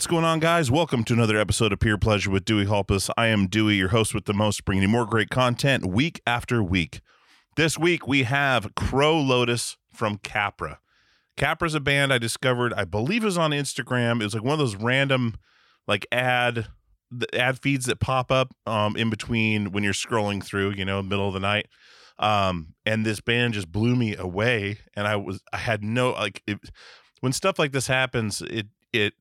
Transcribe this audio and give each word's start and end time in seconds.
What's 0.00 0.06
going 0.06 0.24
on, 0.24 0.38
guys? 0.40 0.70
Welcome 0.70 1.04
to 1.04 1.12
another 1.12 1.36
episode 1.36 1.74
of 1.74 1.80
Peer 1.80 1.98
Pleasure 1.98 2.30
with 2.30 2.46
Dewey 2.46 2.64
Halpus. 2.64 3.10
I 3.18 3.26
am 3.26 3.48
Dewey, 3.48 3.76
your 3.76 3.90
host 3.90 4.14
with 4.14 4.24
the 4.24 4.32
most, 4.32 4.64
bringing 4.64 4.80
you 4.80 4.88
more 4.88 5.04
great 5.04 5.28
content 5.28 5.84
week 5.84 6.22
after 6.26 6.62
week. 6.62 7.02
This 7.56 7.76
week 7.76 8.08
we 8.08 8.22
have 8.22 8.74
Crow 8.74 9.20
Lotus 9.20 9.76
from 9.92 10.16
Capra. 10.16 10.80
Capra's 11.36 11.74
a 11.74 11.80
band 11.80 12.14
I 12.14 12.16
discovered, 12.16 12.72
I 12.72 12.86
believe 12.86 13.24
it 13.24 13.26
was 13.26 13.36
on 13.36 13.50
Instagram. 13.50 14.22
It 14.22 14.24
was 14.24 14.32
like 14.32 14.42
one 14.42 14.54
of 14.54 14.58
those 14.58 14.74
random 14.74 15.34
like 15.86 16.06
ad 16.10 16.68
the 17.10 17.38
ad 17.38 17.58
feeds 17.58 17.84
that 17.84 18.00
pop 18.00 18.32
up 18.32 18.54
um, 18.64 18.96
in 18.96 19.10
between 19.10 19.70
when 19.70 19.84
you're 19.84 19.92
scrolling 19.92 20.42
through, 20.42 20.70
you 20.70 20.86
know, 20.86 21.02
middle 21.02 21.28
of 21.28 21.34
the 21.34 21.40
night. 21.40 21.66
Um, 22.18 22.72
and 22.86 23.04
this 23.04 23.20
band 23.20 23.52
just 23.52 23.70
blew 23.70 23.94
me 23.96 24.16
away, 24.16 24.78
and 24.96 25.06
I 25.06 25.16
was 25.16 25.42
I 25.52 25.58
had 25.58 25.84
no 25.84 26.12
like 26.12 26.42
it, 26.46 26.58
when 27.20 27.34
stuff 27.34 27.58
like 27.58 27.72
this 27.72 27.86
happens, 27.86 28.40
it 28.40 28.68
it 28.94 29.12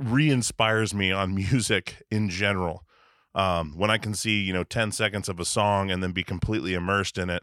re-inspires 0.00 0.94
me 0.94 1.12
on 1.12 1.34
music 1.34 2.02
in 2.10 2.28
general. 2.28 2.84
Um, 3.32 3.74
when 3.76 3.90
I 3.90 3.98
can 3.98 4.14
see 4.14 4.40
you 4.40 4.52
know 4.52 4.64
ten 4.64 4.90
seconds 4.90 5.28
of 5.28 5.38
a 5.38 5.44
song 5.44 5.90
and 5.90 6.02
then 6.02 6.10
be 6.12 6.24
completely 6.24 6.74
immersed 6.74 7.16
in 7.16 7.30
it, 7.30 7.42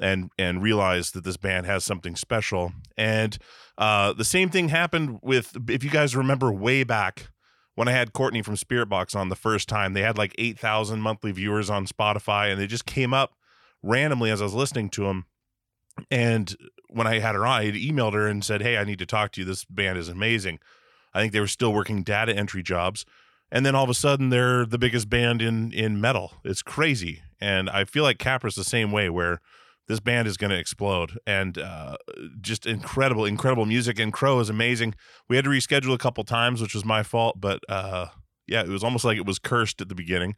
and 0.00 0.30
and 0.38 0.62
realize 0.62 1.12
that 1.12 1.24
this 1.24 1.36
band 1.36 1.66
has 1.66 1.84
something 1.84 2.16
special. 2.16 2.72
And 2.96 3.38
uh, 3.78 4.12
the 4.12 4.24
same 4.24 4.48
thing 4.48 4.70
happened 4.70 5.20
with 5.22 5.56
if 5.68 5.84
you 5.84 5.90
guys 5.90 6.16
remember 6.16 6.52
way 6.52 6.82
back 6.82 7.28
when 7.74 7.88
I 7.88 7.92
had 7.92 8.12
Courtney 8.12 8.42
from 8.42 8.56
Spiritbox 8.56 9.16
on 9.16 9.28
the 9.30 9.36
first 9.36 9.68
time, 9.68 9.94
they 9.94 10.02
had 10.02 10.18
like 10.18 10.34
8,000 10.36 11.00
monthly 11.00 11.32
viewers 11.32 11.70
on 11.70 11.86
Spotify 11.86 12.50
and 12.52 12.60
they 12.60 12.66
just 12.66 12.84
came 12.84 13.14
up 13.14 13.32
randomly 13.82 14.30
as 14.30 14.42
I 14.42 14.44
was 14.44 14.52
listening 14.52 14.90
to 14.90 15.04
them. 15.04 15.24
And 16.10 16.54
when 16.88 17.06
I 17.06 17.20
had 17.20 17.34
her 17.34 17.46
on, 17.46 17.60
I 17.60 17.64
had 17.64 17.74
emailed 17.74 18.12
her 18.12 18.26
and 18.26 18.44
said, 18.44 18.60
Hey, 18.60 18.76
I 18.76 18.84
need 18.84 18.98
to 18.98 19.06
talk 19.06 19.32
to 19.32 19.40
you. 19.40 19.46
This 19.46 19.64
band 19.64 19.98
is 19.98 20.08
amazing. 20.08 20.58
I 21.12 21.20
think 21.20 21.32
they 21.32 21.40
were 21.40 21.46
still 21.46 21.72
working 21.72 22.02
data 22.02 22.34
entry 22.34 22.62
jobs. 22.62 23.04
And 23.52 23.66
then 23.66 23.74
all 23.74 23.84
of 23.84 23.90
a 23.90 23.94
sudden 23.94 24.30
they're 24.30 24.64
the 24.64 24.78
biggest 24.78 25.08
band 25.08 25.42
in 25.42 25.72
in 25.72 26.00
metal. 26.00 26.34
It's 26.44 26.62
crazy. 26.62 27.22
And 27.40 27.68
I 27.68 27.84
feel 27.84 28.04
like 28.04 28.18
Capra's 28.18 28.54
the 28.54 28.64
same 28.64 28.92
way 28.92 29.10
where 29.10 29.40
this 29.88 29.98
band 29.98 30.28
is 30.28 30.36
going 30.36 30.50
to 30.50 30.58
explode. 30.58 31.18
And 31.26 31.58
uh, 31.58 31.96
just 32.40 32.66
incredible 32.66 33.24
incredible 33.24 33.66
music. 33.66 33.98
And 33.98 34.12
crow 34.12 34.38
is 34.38 34.48
amazing. 34.48 34.94
We 35.28 35.36
had 35.36 35.44
to 35.44 35.50
reschedule 35.50 35.94
a 35.94 35.98
couple 35.98 36.22
times 36.24 36.62
which 36.62 36.74
was 36.74 36.84
my 36.84 37.02
fault 37.02 37.40
but 37.40 37.60
uh, 37.68 38.06
yeah 38.46 38.62
it 38.62 38.68
was 38.68 38.84
almost 38.84 39.04
like 39.04 39.18
it 39.18 39.26
was 39.26 39.38
cursed 39.38 39.80
at 39.80 39.88
the 39.88 39.94
beginning. 39.94 40.36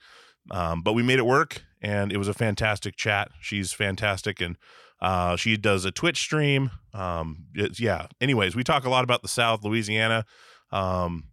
Um, 0.50 0.82
but 0.82 0.94
we 0.94 1.02
made 1.02 1.18
it 1.18 1.26
work 1.26 1.62
and 1.80 2.12
it 2.12 2.16
was 2.16 2.28
a 2.28 2.34
fantastic 2.34 2.96
chat. 2.96 3.28
She's 3.40 3.72
fantastic 3.72 4.40
and 4.40 4.56
uh, 5.00 5.36
she 5.36 5.56
does 5.56 5.84
a 5.84 5.90
twitch 5.90 6.18
stream. 6.18 6.70
Um, 6.94 7.46
yeah. 7.54 8.06
Anyways 8.22 8.56
we 8.56 8.64
talk 8.64 8.86
a 8.86 8.90
lot 8.90 9.04
about 9.04 9.20
the 9.20 9.28
south 9.28 9.64
louisiana 9.64 10.24
um, 10.72 11.24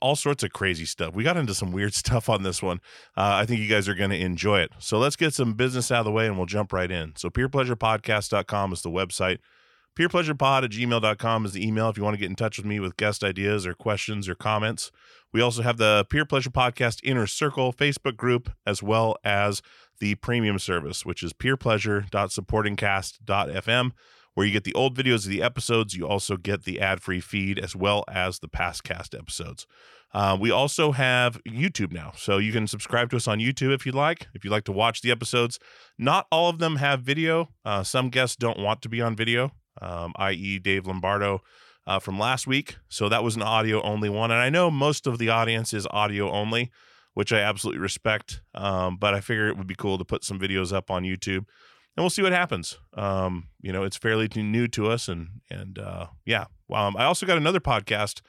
all 0.00 0.16
sorts 0.16 0.42
of 0.42 0.52
crazy 0.52 0.84
stuff. 0.84 1.14
We 1.14 1.24
got 1.24 1.36
into 1.36 1.54
some 1.54 1.72
weird 1.72 1.94
stuff 1.94 2.28
on 2.28 2.42
this 2.42 2.62
one. 2.62 2.78
Uh, 3.16 3.40
I 3.40 3.46
think 3.46 3.60
you 3.60 3.68
guys 3.68 3.88
are 3.88 3.94
going 3.94 4.10
to 4.10 4.20
enjoy 4.20 4.60
it. 4.60 4.72
So 4.78 4.98
let's 4.98 5.16
get 5.16 5.34
some 5.34 5.54
business 5.54 5.90
out 5.90 6.00
of 6.00 6.04
the 6.06 6.12
way 6.12 6.26
and 6.26 6.36
we'll 6.36 6.46
jump 6.46 6.72
right 6.72 6.90
in. 6.90 7.14
So 7.16 7.30
peerpleasurepodcast.com 7.30 8.72
is 8.72 8.82
the 8.82 8.90
website. 8.90 9.38
Peerpleasurepod 9.98 10.64
at 10.64 10.70
gmail.com 10.70 11.44
is 11.44 11.52
the 11.52 11.66
email 11.66 11.88
if 11.88 11.96
you 11.96 12.04
want 12.04 12.14
to 12.14 12.20
get 12.20 12.30
in 12.30 12.36
touch 12.36 12.56
with 12.56 12.66
me 12.66 12.78
with 12.78 12.96
guest 12.96 13.24
ideas 13.24 13.66
or 13.66 13.74
questions 13.74 14.28
or 14.28 14.36
comments. 14.36 14.92
We 15.32 15.40
also 15.40 15.62
have 15.62 15.76
the 15.76 16.06
Peer 16.08 16.24
Pleasure 16.24 16.50
Podcast 16.50 17.00
Inner 17.02 17.26
Circle 17.26 17.72
Facebook 17.72 18.16
group, 18.16 18.52
as 18.64 18.80
well 18.80 19.16
as 19.24 19.60
the 19.98 20.14
premium 20.16 20.58
service, 20.60 21.04
which 21.04 21.24
is 21.24 21.32
peerpleasure.supportingcast.fm 21.32 23.92
where 24.38 24.46
you 24.46 24.52
get 24.52 24.62
the 24.62 24.74
old 24.74 24.96
videos 24.96 25.24
of 25.24 25.30
the 25.30 25.42
episodes. 25.42 25.96
You 25.96 26.06
also 26.06 26.36
get 26.36 26.62
the 26.62 26.78
ad 26.78 27.02
free 27.02 27.18
feed 27.18 27.58
as 27.58 27.74
well 27.74 28.04
as 28.06 28.38
the 28.38 28.46
past 28.46 28.84
cast 28.84 29.12
episodes. 29.12 29.66
Uh, 30.14 30.38
we 30.40 30.48
also 30.48 30.92
have 30.92 31.42
YouTube 31.42 31.90
now, 31.90 32.12
so 32.14 32.38
you 32.38 32.52
can 32.52 32.68
subscribe 32.68 33.10
to 33.10 33.16
us 33.16 33.26
on 33.26 33.40
YouTube 33.40 33.74
if 33.74 33.84
you'd 33.84 33.96
like. 33.96 34.28
If 34.34 34.44
you'd 34.44 34.52
like 34.52 34.62
to 34.66 34.72
watch 34.72 35.02
the 35.02 35.10
episodes, 35.10 35.58
not 35.98 36.28
all 36.30 36.48
of 36.48 36.60
them 36.60 36.76
have 36.76 37.00
video. 37.00 37.48
Uh, 37.64 37.82
some 37.82 38.10
guests 38.10 38.36
don't 38.36 38.60
want 38.60 38.80
to 38.82 38.88
be 38.88 39.02
on 39.02 39.16
video, 39.16 39.50
um, 39.82 40.12
i.e., 40.14 40.60
Dave 40.60 40.86
Lombardo 40.86 41.40
uh, 41.88 41.98
from 41.98 42.16
last 42.16 42.46
week. 42.46 42.76
So 42.88 43.08
that 43.08 43.24
was 43.24 43.34
an 43.34 43.42
audio 43.42 43.82
only 43.82 44.08
one. 44.08 44.30
And 44.30 44.38
I 44.38 44.50
know 44.50 44.70
most 44.70 45.08
of 45.08 45.18
the 45.18 45.30
audience 45.30 45.74
is 45.74 45.84
audio 45.90 46.30
only, 46.30 46.70
which 47.12 47.32
I 47.32 47.40
absolutely 47.40 47.80
respect. 47.80 48.40
Um, 48.54 48.98
but 48.98 49.14
I 49.14 49.20
figure 49.20 49.48
it 49.48 49.58
would 49.58 49.66
be 49.66 49.74
cool 49.74 49.98
to 49.98 50.04
put 50.04 50.22
some 50.22 50.38
videos 50.38 50.72
up 50.72 50.92
on 50.92 51.02
YouTube 51.02 51.46
and 51.98 52.04
we'll 52.04 52.10
see 52.10 52.22
what 52.22 52.30
happens. 52.30 52.78
Um, 52.94 53.48
you 53.60 53.72
know, 53.72 53.82
it's 53.82 53.96
fairly 53.96 54.28
new 54.36 54.68
to 54.68 54.88
us, 54.88 55.08
and 55.08 55.40
and 55.50 55.80
uh, 55.80 56.06
yeah. 56.24 56.44
Um, 56.72 56.96
I 56.96 57.02
also 57.02 57.26
got 57.26 57.36
another 57.36 57.58
podcast 57.58 58.20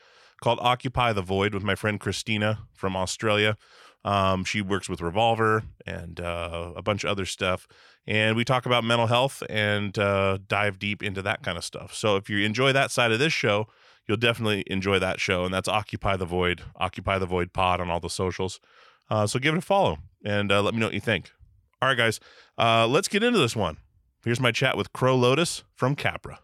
called 0.42 0.57
Occupy 0.60 1.13
the 1.13 1.21
Void 1.21 1.54
with 1.54 1.62
my 1.62 1.75
friend 1.75 2.00
Christina 2.00 2.62
from 2.74 2.95
Australia. 2.95 3.57
Um, 4.04 4.44
she 4.44 4.63
works 4.63 4.89
with 4.89 5.01
Revolver 5.01 5.66
and 5.86 6.19
uh, 6.19 6.71
a 6.75 6.81
bunch 6.81 7.04
of 7.04 7.12
other 7.12 7.27
stuff, 7.27 7.68
and 8.07 8.36
we 8.36 8.44
talk 8.44 8.66
about 8.66 8.83
mental 8.83 9.06
health 9.06 9.44
and 9.51 9.95
uh, 10.00 10.39
dive 10.48 10.80
deep 10.80 11.04
into 11.04 11.21
that 11.21 11.44
kind 11.44 11.56
of 11.56 11.63
stuff. 11.63 11.94
So 11.94 12.16
if 12.16 12.27
you 12.27 12.44
enjoy 12.44 12.74
that 12.74 12.89
side 12.89 13.12
of 13.12 13.19
this 13.19 13.33
show, 13.33 13.68
you'll 14.07 14.18
definitely 14.18 14.63
enjoy 14.66 14.98
that 14.98 15.19
show, 15.19 15.45
and 15.45 15.54
that's 15.54 15.68
Occupy 15.68 16.18
the 16.18 16.25
Void, 16.25 16.63
Occupy 16.77 17.19
the 17.19 17.27
Void 17.27 17.54
Pod 17.54 17.80
on 17.81 17.92
all 17.92 18.00
the 18.00 18.10
socials. 18.10 18.60
Uh, 19.12 19.27
so 19.27 19.38
give 19.38 19.54
it 19.54 19.60
a 19.60 19.62
follow 19.62 20.00
and 20.25 20.51
uh, 20.51 20.60
let 20.60 20.74
me 20.74 20.80
know 20.80 20.88
what 20.88 20.95
you 20.95 21.00
think. 21.00 21.33
All 21.81 21.87
right, 21.87 21.97
guys, 21.97 22.19
uh, 22.57 22.87
let's 22.87 23.07
get 23.07 23.23
into 23.23 23.39
this 23.39 23.55
one. 23.55 23.77
Here's 24.23 24.39
my 24.39 24.51
chat 24.51 24.75
with 24.75 24.91
Crow 24.91 25.15
Lotus 25.15 25.63
from 25.75 25.95
Capra. 25.95 26.39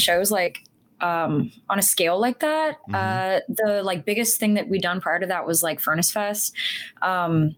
Shows 0.00 0.30
like 0.30 0.64
um, 1.00 1.50
on 1.68 1.78
a 1.78 1.82
scale 1.82 2.20
like 2.20 2.40
that. 2.40 2.78
Mm-hmm. 2.88 2.94
Uh, 2.94 3.40
the 3.48 3.82
like 3.82 4.04
biggest 4.04 4.38
thing 4.38 4.54
that 4.54 4.68
we'd 4.68 4.82
done 4.82 5.00
prior 5.00 5.20
to 5.20 5.26
that 5.26 5.46
was 5.46 5.62
like 5.62 5.80
Furnace 5.80 6.10
Fest, 6.10 6.54
um, 7.02 7.56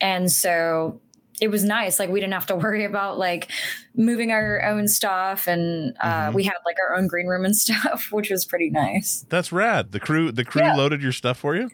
and 0.00 0.30
so 0.30 1.00
it 1.40 1.50
was 1.50 1.64
nice. 1.64 1.98
Like 1.98 2.10
we 2.10 2.20
didn't 2.20 2.34
have 2.34 2.46
to 2.46 2.56
worry 2.56 2.84
about 2.84 3.18
like 3.18 3.50
moving 3.94 4.32
our 4.32 4.62
own 4.64 4.88
stuff, 4.88 5.46
and 5.46 5.96
uh, 6.00 6.26
mm-hmm. 6.26 6.34
we 6.34 6.44
had 6.44 6.56
like 6.64 6.76
our 6.88 6.96
own 6.96 7.06
green 7.06 7.26
room 7.26 7.44
and 7.44 7.56
stuff, 7.56 8.08
which 8.10 8.30
was 8.30 8.44
pretty 8.44 8.70
nice. 8.70 9.24
That's 9.28 9.52
rad. 9.52 9.92
The 9.92 10.00
crew, 10.00 10.32
the 10.32 10.44
crew 10.44 10.62
yeah. 10.62 10.74
loaded 10.74 11.02
your 11.02 11.12
stuff 11.12 11.38
for 11.38 11.54
you. 11.54 11.70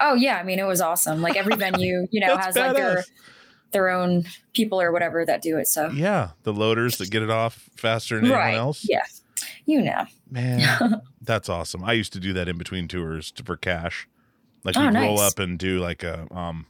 Oh 0.00 0.14
yeah, 0.14 0.36
I 0.36 0.42
mean 0.42 0.58
it 0.58 0.66
was 0.66 0.80
awesome. 0.80 1.22
Like 1.22 1.36
every 1.36 1.56
venue, 1.56 2.06
you 2.10 2.20
know, 2.20 2.36
has 2.36 2.54
badass. 2.54 2.66
like 2.66 2.76
their 2.76 3.04
their 3.72 3.88
own 3.90 4.24
people 4.52 4.80
or 4.80 4.92
whatever 4.92 5.24
that 5.24 5.42
do 5.42 5.56
it. 5.58 5.66
So 5.66 5.88
yeah, 5.90 6.30
the 6.42 6.52
loaders 6.52 6.98
that 6.98 7.10
get 7.10 7.22
it 7.22 7.30
off 7.30 7.68
faster 7.76 8.20
than 8.20 8.30
right. 8.30 8.48
anyone 8.48 8.66
else. 8.66 8.86
Yeah 8.88 9.02
you 9.66 9.82
know. 9.82 10.06
Man, 10.30 11.02
that's 11.20 11.48
awesome. 11.48 11.84
I 11.84 11.92
used 11.92 12.12
to 12.14 12.20
do 12.20 12.32
that 12.32 12.48
in 12.48 12.56
between 12.56 12.88
tours 12.88 13.30
to, 13.32 13.44
for 13.44 13.56
cash. 13.56 14.08
Like 14.64 14.76
oh, 14.76 14.84
you'd 14.84 14.94
nice. 14.94 15.02
roll 15.02 15.20
up 15.20 15.38
and 15.38 15.58
do 15.58 15.78
like 15.78 16.02
a 16.02 16.26
um 16.34 16.66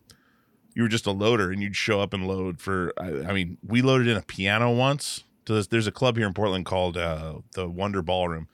you 0.74 0.82
were 0.82 0.88
just 0.88 1.06
a 1.06 1.12
loader 1.12 1.50
and 1.50 1.62
you'd 1.62 1.76
show 1.76 2.00
up 2.00 2.12
and 2.12 2.26
load 2.26 2.60
for 2.60 2.92
I, 2.98 3.28
I 3.28 3.32
mean, 3.32 3.58
we 3.66 3.80
loaded 3.80 4.08
in 4.08 4.16
a 4.16 4.22
piano 4.22 4.72
once. 4.72 5.24
To 5.46 5.54
this, 5.54 5.68
there's 5.68 5.86
a 5.86 5.92
club 5.92 6.16
here 6.16 6.26
in 6.26 6.34
Portland 6.34 6.66
called 6.66 6.96
uh 6.96 7.36
the 7.54 7.68
Wonder 7.68 8.02
Ballroom. 8.02 8.48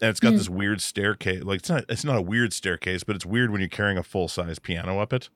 And 0.00 0.10
it's 0.10 0.20
got 0.20 0.34
mm. 0.34 0.38
this 0.38 0.48
weird 0.48 0.80
staircase. 0.80 1.42
Like 1.42 1.60
it's 1.60 1.70
not 1.70 1.84
it's 1.88 2.04
not 2.04 2.16
a 2.16 2.22
weird 2.22 2.52
staircase, 2.52 3.02
but 3.02 3.16
it's 3.16 3.26
weird 3.26 3.50
when 3.50 3.60
you're 3.60 3.68
carrying 3.68 3.98
a 3.98 4.02
full 4.02 4.28
size 4.28 4.58
piano 4.58 5.00
up 5.00 5.12
it. 5.12 5.28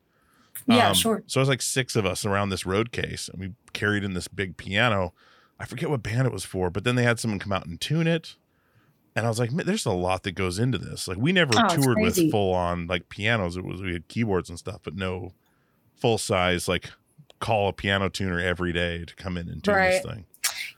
Yeah, 0.66 0.88
um, 0.88 0.94
sure. 0.94 1.22
So 1.26 1.40
it 1.40 1.42
was 1.42 1.48
like 1.48 1.62
six 1.62 1.96
of 1.96 2.04
us 2.04 2.26
around 2.26 2.50
this 2.50 2.66
road 2.66 2.92
case, 2.92 3.28
and 3.28 3.40
we 3.40 3.52
carried 3.72 4.04
in 4.04 4.14
this 4.14 4.28
big 4.28 4.56
piano. 4.56 5.14
I 5.58 5.64
forget 5.64 5.90
what 5.90 6.02
band 6.02 6.26
it 6.26 6.32
was 6.32 6.44
for, 6.44 6.70
but 6.70 6.84
then 6.84 6.96
they 6.96 7.02
had 7.02 7.18
someone 7.18 7.38
come 7.38 7.52
out 7.52 7.66
and 7.66 7.80
tune 7.80 8.06
it 8.06 8.36
and 9.20 9.26
I 9.26 9.28
was 9.28 9.38
like, 9.38 9.50
there's 9.50 9.84
a 9.84 9.92
lot 9.92 10.22
that 10.22 10.32
goes 10.32 10.58
into 10.58 10.78
this. 10.78 11.06
Like 11.06 11.18
we 11.18 11.30
never 11.30 11.52
oh, 11.54 11.68
toured 11.76 11.98
with 12.00 12.30
full 12.30 12.54
on 12.54 12.86
like 12.86 13.10
pianos. 13.10 13.54
It 13.54 13.66
was 13.66 13.82
we 13.82 13.92
had 13.92 14.08
keyboards 14.08 14.48
and 14.48 14.58
stuff, 14.58 14.80
but 14.82 14.94
no 14.94 15.34
full 15.94 16.16
size 16.16 16.68
like 16.68 16.90
call 17.38 17.68
a 17.68 17.74
piano 17.74 18.08
tuner 18.08 18.40
every 18.40 18.72
day 18.72 19.04
to 19.04 19.14
come 19.16 19.36
in 19.36 19.50
and 19.50 19.62
tune 19.62 19.74
right. 19.74 20.02
this 20.02 20.02
thing. 20.02 20.24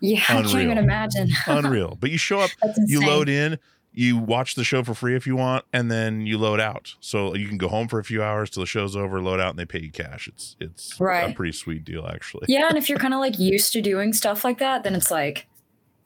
Yeah, 0.00 0.24
Unreal. 0.28 0.38
I 0.38 0.50
can't 0.50 0.62
even 0.64 0.78
imagine. 0.78 1.30
Unreal. 1.46 1.96
But 2.00 2.10
you 2.10 2.18
show 2.18 2.40
up, 2.40 2.50
you 2.84 3.06
load 3.06 3.28
in, 3.28 3.60
you 3.92 4.16
watch 4.16 4.56
the 4.56 4.64
show 4.64 4.82
for 4.82 4.92
free 4.92 5.14
if 5.14 5.24
you 5.24 5.36
want, 5.36 5.64
and 5.72 5.88
then 5.88 6.26
you 6.26 6.36
load 6.36 6.58
out. 6.58 6.96
So 6.98 7.36
you 7.36 7.46
can 7.46 7.58
go 7.58 7.68
home 7.68 7.86
for 7.86 8.00
a 8.00 8.04
few 8.04 8.24
hours 8.24 8.50
till 8.50 8.64
the 8.64 8.66
show's 8.66 8.96
over, 8.96 9.20
load 9.20 9.38
out, 9.38 9.50
and 9.50 9.58
they 9.60 9.66
pay 9.66 9.82
you 9.82 9.92
cash. 9.92 10.26
It's 10.26 10.56
it's 10.58 10.98
right. 10.98 11.30
a 11.30 11.32
pretty 11.32 11.52
sweet 11.52 11.84
deal 11.84 12.08
actually. 12.08 12.46
Yeah, 12.48 12.66
and 12.68 12.76
if 12.76 12.88
you're 12.88 12.98
kind 12.98 13.14
of 13.14 13.20
like 13.20 13.38
used 13.38 13.72
to 13.74 13.80
doing 13.80 14.12
stuff 14.12 14.42
like 14.42 14.58
that, 14.58 14.82
then 14.82 14.96
it's 14.96 15.12
like 15.12 15.46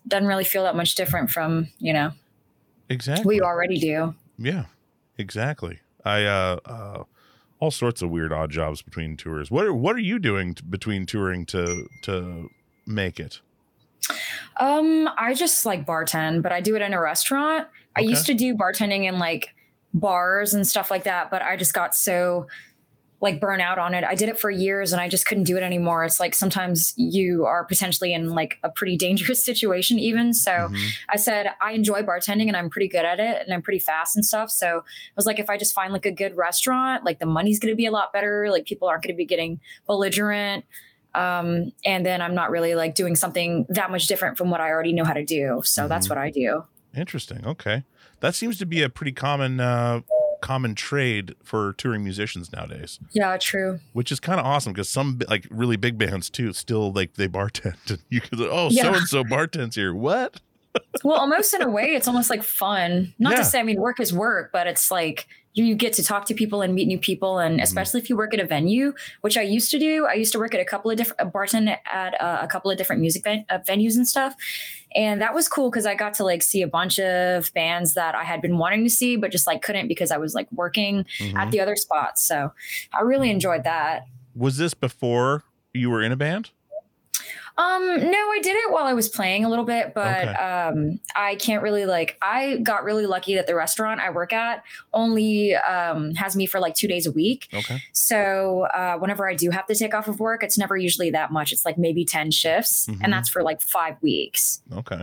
doesn't 0.07 0.29
really 0.29 0.45
feel 0.45 0.65
that 0.65 0.77
much 0.77 0.95
different 0.95 1.31
from 1.31 1.69
you 1.79 1.93
know 1.93 2.13
exactly. 2.89 3.37
We 3.37 3.41
already 3.41 3.79
do. 3.79 4.15
Yeah 4.39 4.65
exactly. 5.19 5.81
I 6.05 6.25
uh 6.25 6.59
uh 6.65 7.05
all 7.59 7.71
sorts 7.71 8.03
of 8.03 8.11
weird 8.11 8.33
odd 8.33 8.51
jobs 8.51 8.83
between 8.83 9.17
tours. 9.17 9.51
What 9.51 9.67
are 9.67 9.73
what 9.73 9.97
are 9.97 10.01
you 10.01 10.19
doing 10.19 10.55
t- 10.55 10.63
between 10.69 11.07
touring 11.07 11.47
to 11.47 11.87
to 12.03 12.49
make 12.87 13.19
it? 13.19 13.41
Um 14.59 15.09
i 15.17 15.35
just 15.35 15.67
like 15.67 15.85
bartend 15.85 16.43
but 16.43 16.53
i 16.53 16.61
do 16.61 16.77
it 16.77 16.83
in 16.83 16.93
a 16.93 17.01
restaurant. 17.01 17.67
Okay. 17.99 18.07
i 18.07 18.09
used 18.09 18.27
to 18.27 18.35
do 18.35 18.55
bartending 18.55 19.05
in 19.05 19.19
like 19.19 19.55
bars 19.95 20.53
and 20.53 20.67
stuff 20.67 20.91
like 20.91 21.05
that 21.05 21.31
but 21.31 21.41
i 21.43 21.57
just 21.57 21.73
got 21.73 21.95
so 21.95 22.47
like 23.21 23.41
burn 23.41 23.61
out 23.61 23.79
on 23.79 23.95
it. 23.95 24.05
I 24.05 24.15
did 24.15 24.29
it 24.29 24.39
for 24.39 24.51
years 24.51 24.93
and 24.93 25.01
I 25.01 25.09
just 25.09 25.27
couldn't 25.27 25.45
do 25.45 25.57
it 25.57 25.63
anymore. 25.63 26.05
It's 26.05 26.21
like 26.21 26.35
sometimes 26.35 26.93
you 26.97 27.47
are 27.47 27.65
potentially 27.65 28.13
in 28.13 28.31
like 28.31 28.59
a 28.63 28.69
pretty 28.69 28.97
dangerous 29.07 29.43
situation 29.43 29.99
even. 29.99 30.35
So 30.35 30.51
mm-hmm. 30.51 30.87
I 31.09 31.17
said 31.17 31.49
I 31.61 31.73
enjoy 31.73 32.03
bartending 32.03 32.49
and 32.49 32.57
I'm 32.57 32.69
pretty 32.69 32.89
good 32.89 33.05
at 33.05 33.19
it 33.19 33.43
and 33.43 33.55
I'm 33.55 33.63
pretty 33.63 33.79
fast 33.79 34.17
and 34.17 34.25
stuff. 34.25 34.51
So 34.51 34.79
I 34.79 35.13
was 35.17 35.27
like 35.27 35.39
if 35.39 35.49
I 35.49 35.57
just 35.57 35.75
find 35.75 35.93
like 35.93 36.07
a 36.07 36.13
good 36.13 36.37
restaurant, 36.37 37.05
like 37.05 37.19
the 37.19 37.27
money's 37.27 37.59
going 37.59 37.73
to 37.73 37.77
be 37.77 37.87
a 37.87 37.91
lot 37.91 38.13
better, 38.13 38.51
like 38.51 38.67
people 38.67 38.89
aren't 38.89 39.03
going 39.03 39.15
to 39.15 39.19
be 39.19 39.27
getting 39.27 39.61
belligerent. 39.87 40.65
Um, 41.15 41.73
and 41.87 42.05
then 42.05 42.21
I'm 42.21 42.35
not 42.35 42.51
really 42.51 42.75
like 42.75 42.95
doing 42.95 43.17
something 43.17 43.65
that 43.71 43.91
much 43.91 44.07
different 44.07 44.37
from 44.37 44.51
what 44.51 44.61
I 44.61 44.69
already 44.69 44.93
know 44.93 45.05
how 45.05 45.15
to 45.15 45.25
do. 45.25 45.63
So 45.65 45.83
mm-hmm. 45.83 45.89
that's 45.89 46.11
what 46.11 46.19
I 46.19 46.31
do. 46.31 46.65
Interesting. 46.95 47.47
Okay. 47.47 47.85
That 48.21 48.35
seems 48.35 48.59
to 48.59 48.67
be 48.67 48.83
a 48.83 48.91
pretty 48.91 49.13
common 49.13 49.61
uh 49.61 50.01
common 50.41 50.75
trade 50.75 51.35
for 51.43 51.73
touring 51.75 52.05
musicians 52.05 52.53
nowadays. 52.53 52.99
Yeah, 53.13 53.37
true. 53.37 53.81
Which 53.93 54.13
is 54.13 54.21
kind 54.21 54.41
of 54.41 54.47
awesome 54.47 54.73
because 54.73 54.89
some 54.89 55.21
like 55.29 55.47
really 55.51 55.77
big 55.77 55.99
bands 55.99 56.31
too 56.31 56.53
still 56.53 56.93
like 56.93 57.15
they 57.15 57.29
bartend. 57.29 57.91
And 57.91 58.03
you 58.09 58.21
could 58.21 58.41
oh 58.41 58.71
so 58.71 58.95
and 58.95 59.07
so 59.07 59.25
bartends 59.25 59.75
here. 59.75 59.95
What? 59.95 60.41
well, 61.05 61.19
almost 61.19 61.55
in 61.55 61.63
a 61.63 61.71
way, 61.71 61.95
it's 61.95 62.09
almost 62.09 62.31
like 62.31 62.43
fun. 62.43 63.15
Not 63.19 63.33
yeah. 63.33 63.39
to 63.39 63.45
say 63.45 63.61
I 63.61 63.63
mean 63.63 63.81
work 63.81 64.01
is 64.01 64.13
work, 64.13 64.51
but 64.53 64.67
it's 64.67 64.91
like 64.91 65.27
you 65.65 65.75
get 65.75 65.93
to 65.95 66.03
talk 66.03 66.27
to 66.27 66.35
people 66.35 66.63
and 66.63 66.75
meet 66.75 66.87
new 66.87 66.99
people. 66.99 67.39
And 67.39 67.57
mm-hmm. 67.57 67.63
especially 67.63 68.01
if 68.01 68.11
you 68.11 68.17
work 68.17 68.35
at 68.35 68.41
a 68.41 68.47
venue 68.47 68.93
which 69.21 69.37
i 69.37 69.43
used 69.43 69.71
to 69.71 69.79
do 69.79 70.07
i 70.07 70.15
used 70.15 70.33
to 70.33 70.39
work 70.39 70.55
at 70.55 70.61
a 70.61 70.65
couple 70.65 70.91
of 70.91 70.97
different 70.97 71.33
barton 71.33 71.69
at 71.69 72.21
uh, 72.21 72.39
a 72.41 72.47
couple 72.47 72.71
of 72.71 72.79
different 72.79 73.01
music 73.01 73.25
ven- 73.25 73.45
uh, 73.49 73.59
venues 73.59 73.97
and 73.97 74.07
stuff. 74.09 74.35
And 74.95 75.21
that 75.21 75.35
was 75.35 75.49
cool 75.49 75.71
because 75.71 75.87
i 75.87 75.95
got 75.95 76.15
to 76.15 76.25
like 76.25 76.43
see 76.43 76.63
a 76.63 76.69
bunch 76.69 76.99
of 76.99 77.53
bands 77.55 77.95
that 77.95 78.15
i 78.15 78.25
had 78.25 78.41
been 78.41 78.59
wanting 78.59 78.85
to 78.85 78.91
see 78.91 79.17
but 79.17 79.31
just 79.31 79.47
like 79.47 79.63
couldn't 79.63 79.89
because 79.89 80.11
i 80.11 80.17
was 80.17 80.35
like 80.35 80.51
working 80.53 81.05
mm-hmm. 81.19 81.37
at 81.37 81.51
the 81.51 81.61
other 81.61 81.77
spots. 81.77 82.23
So 82.27 82.53
i 82.93 83.01
really 83.01 83.31
enjoyed 83.31 83.65
that. 83.65 84.07
Was 84.35 84.59
this 84.59 84.75
before 84.75 85.45
you 85.73 85.91
were 85.91 86.03
in 86.03 86.13
a 86.13 86.17
band 86.17 86.51
um, 87.59 87.87
no, 87.87 88.19
I 88.19 88.39
did 88.43 88.55
it 88.55 88.71
while 88.71 88.85
I 88.85 88.93
was 88.93 89.09
playing 89.09 89.47
a 89.47 89.49
little 89.49 89.65
bit, 89.65 89.95
but 89.95 90.29
okay. 90.29 90.35
um, 90.35 91.01
I 91.15 91.37
can't 91.37 91.63
really 91.63 91.87
like. 91.87 92.19
I 92.21 92.59
got 92.59 92.85
really 92.85 93.07
lucky 93.07 93.35
that 93.37 93.47
the 93.47 93.55
restaurant 93.55 93.99
I 93.99 94.11
work 94.11 94.35
at 94.35 94.63
only 94.93 95.55
um, 95.55 96.15
has 96.17 96.37
me 96.37 96.45
for 96.45 96.61
like 96.61 96.75
two 96.75 96.87
days 96.87 97.07
a 97.07 97.13
week. 97.13 97.49
Okay. 97.55 97.83
So 97.93 98.69
uh, 98.75 98.99
whenever 98.99 99.27
I 99.27 99.35
do 99.35 99.49
have 99.51 99.67
to 99.67 99.75
take 99.75 99.95
off 99.95 100.07
of 100.07 100.21
work, 100.21 100.43
it's 100.43 100.59
never 100.59 100.77
usually 100.77 101.11
that 101.13 101.33
much. 101.33 101.51
It's 101.51 101.65
like 101.65 101.79
maybe 101.79 102.05
ten 102.05 102.31
shifts, 102.31 102.87
mm-hmm. 102.87 103.03
and 103.03 103.11
that's 103.11 103.31
for 103.31 103.43
like 103.43 103.63
five 103.63 103.97
weeks. 104.03 104.61
Okay. 104.71 104.97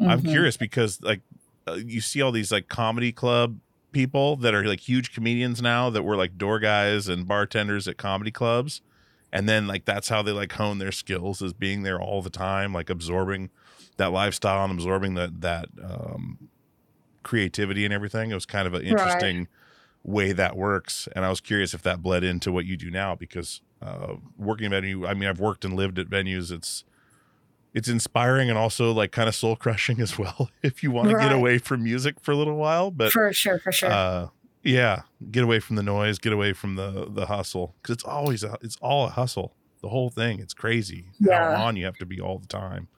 Mm-hmm. 0.00 0.08
I'm 0.08 0.22
curious 0.22 0.58
because 0.58 1.00
like 1.00 1.22
uh, 1.66 1.74
you 1.74 2.02
see 2.02 2.20
all 2.20 2.30
these 2.30 2.52
like 2.52 2.68
comedy 2.68 3.10
club 3.10 3.58
people 3.92 4.36
that 4.36 4.54
are 4.54 4.64
like 4.64 4.80
huge 4.80 5.14
comedians 5.14 5.62
now 5.62 5.88
that 5.88 6.02
were 6.02 6.16
like 6.16 6.36
door 6.36 6.58
guys 6.58 7.08
and 7.08 7.26
bartenders 7.26 7.88
at 7.88 7.96
comedy 7.96 8.30
clubs 8.30 8.82
and 9.32 9.48
then 9.48 9.66
like 9.66 9.84
that's 9.84 10.08
how 10.08 10.22
they 10.22 10.32
like 10.32 10.52
hone 10.52 10.78
their 10.78 10.92
skills 10.92 11.42
is 11.42 11.52
being 11.52 11.82
there 11.82 12.00
all 12.00 12.22
the 12.22 12.30
time 12.30 12.72
like 12.72 12.90
absorbing 12.90 13.50
that 13.96 14.12
lifestyle 14.12 14.64
and 14.64 14.72
absorbing 14.72 15.14
that 15.14 15.40
that 15.40 15.66
um, 15.82 16.48
creativity 17.22 17.84
and 17.84 17.92
everything 17.92 18.30
it 18.30 18.34
was 18.34 18.46
kind 18.46 18.66
of 18.66 18.74
an 18.74 18.82
interesting 18.82 19.38
right. 19.38 19.48
way 20.02 20.32
that 20.32 20.56
works 20.56 21.08
and 21.14 21.24
i 21.24 21.28
was 21.28 21.40
curious 21.40 21.74
if 21.74 21.82
that 21.82 22.02
bled 22.02 22.24
into 22.24 22.50
what 22.50 22.64
you 22.64 22.76
do 22.76 22.90
now 22.90 23.14
because 23.14 23.60
uh, 23.82 24.14
working 24.36 24.66
at 24.66 24.70
venue 24.70 25.06
i 25.06 25.14
mean 25.14 25.28
i've 25.28 25.40
worked 25.40 25.64
and 25.64 25.74
lived 25.74 25.98
at 25.98 26.08
venues 26.08 26.50
it's 26.50 26.84
it's 27.74 27.88
inspiring 27.88 28.48
and 28.48 28.58
also 28.58 28.92
like 28.92 29.12
kind 29.12 29.28
of 29.28 29.34
soul 29.34 29.56
crushing 29.56 30.00
as 30.00 30.18
well 30.18 30.50
if 30.62 30.82
you 30.82 30.90
want 30.90 31.08
to 31.08 31.16
get 31.16 31.32
away 31.32 31.58
from 31.58 31.84
music 31.84 32.20
for 32.20 32.32
a 32.32 32.36
little 32.36 32.56
while. 32.56 32.90
But 32.90 33.12
for 33.12 33.32
sure, 33.32 33.58
for 33.58 33.72
sure. 33.72 33.90
uh, 33.90 34.28
yeah, 34.62 35.02
get 35.30 35.42
away 35.44 35.60
from 35.60 35.76
the 35.76 35.82
noise, 35.82 36.18
get 36.18 36.32
away 36.32 36.52
from 36.52 36.76
the 36.76 37.06
the 37.10 37.26
hustle 37.26 37.74
because 37.82 37.94
it's 37.94 38.04
always 38.04 38.44
a, 38.44 38.56
it's 38.62 38.76
all 38.80 39.06
a 39.06 39.10
hustle. 39.10 39.54
The 39.82 39.88
whole 39.88 40.10
thing, 40.10 40.40
it's 40.40 40.52
crazy 40.52 41.06
Yeah. 41.18 41.56
how 41.56 41.64
on 41.66 41.76
you 41.76 41.86
have 41.86 41.96
to 41.96 42.06
be 42.06 42.20
all 42.20 42.38
the 42.38 42.46
time. 42.46 42.88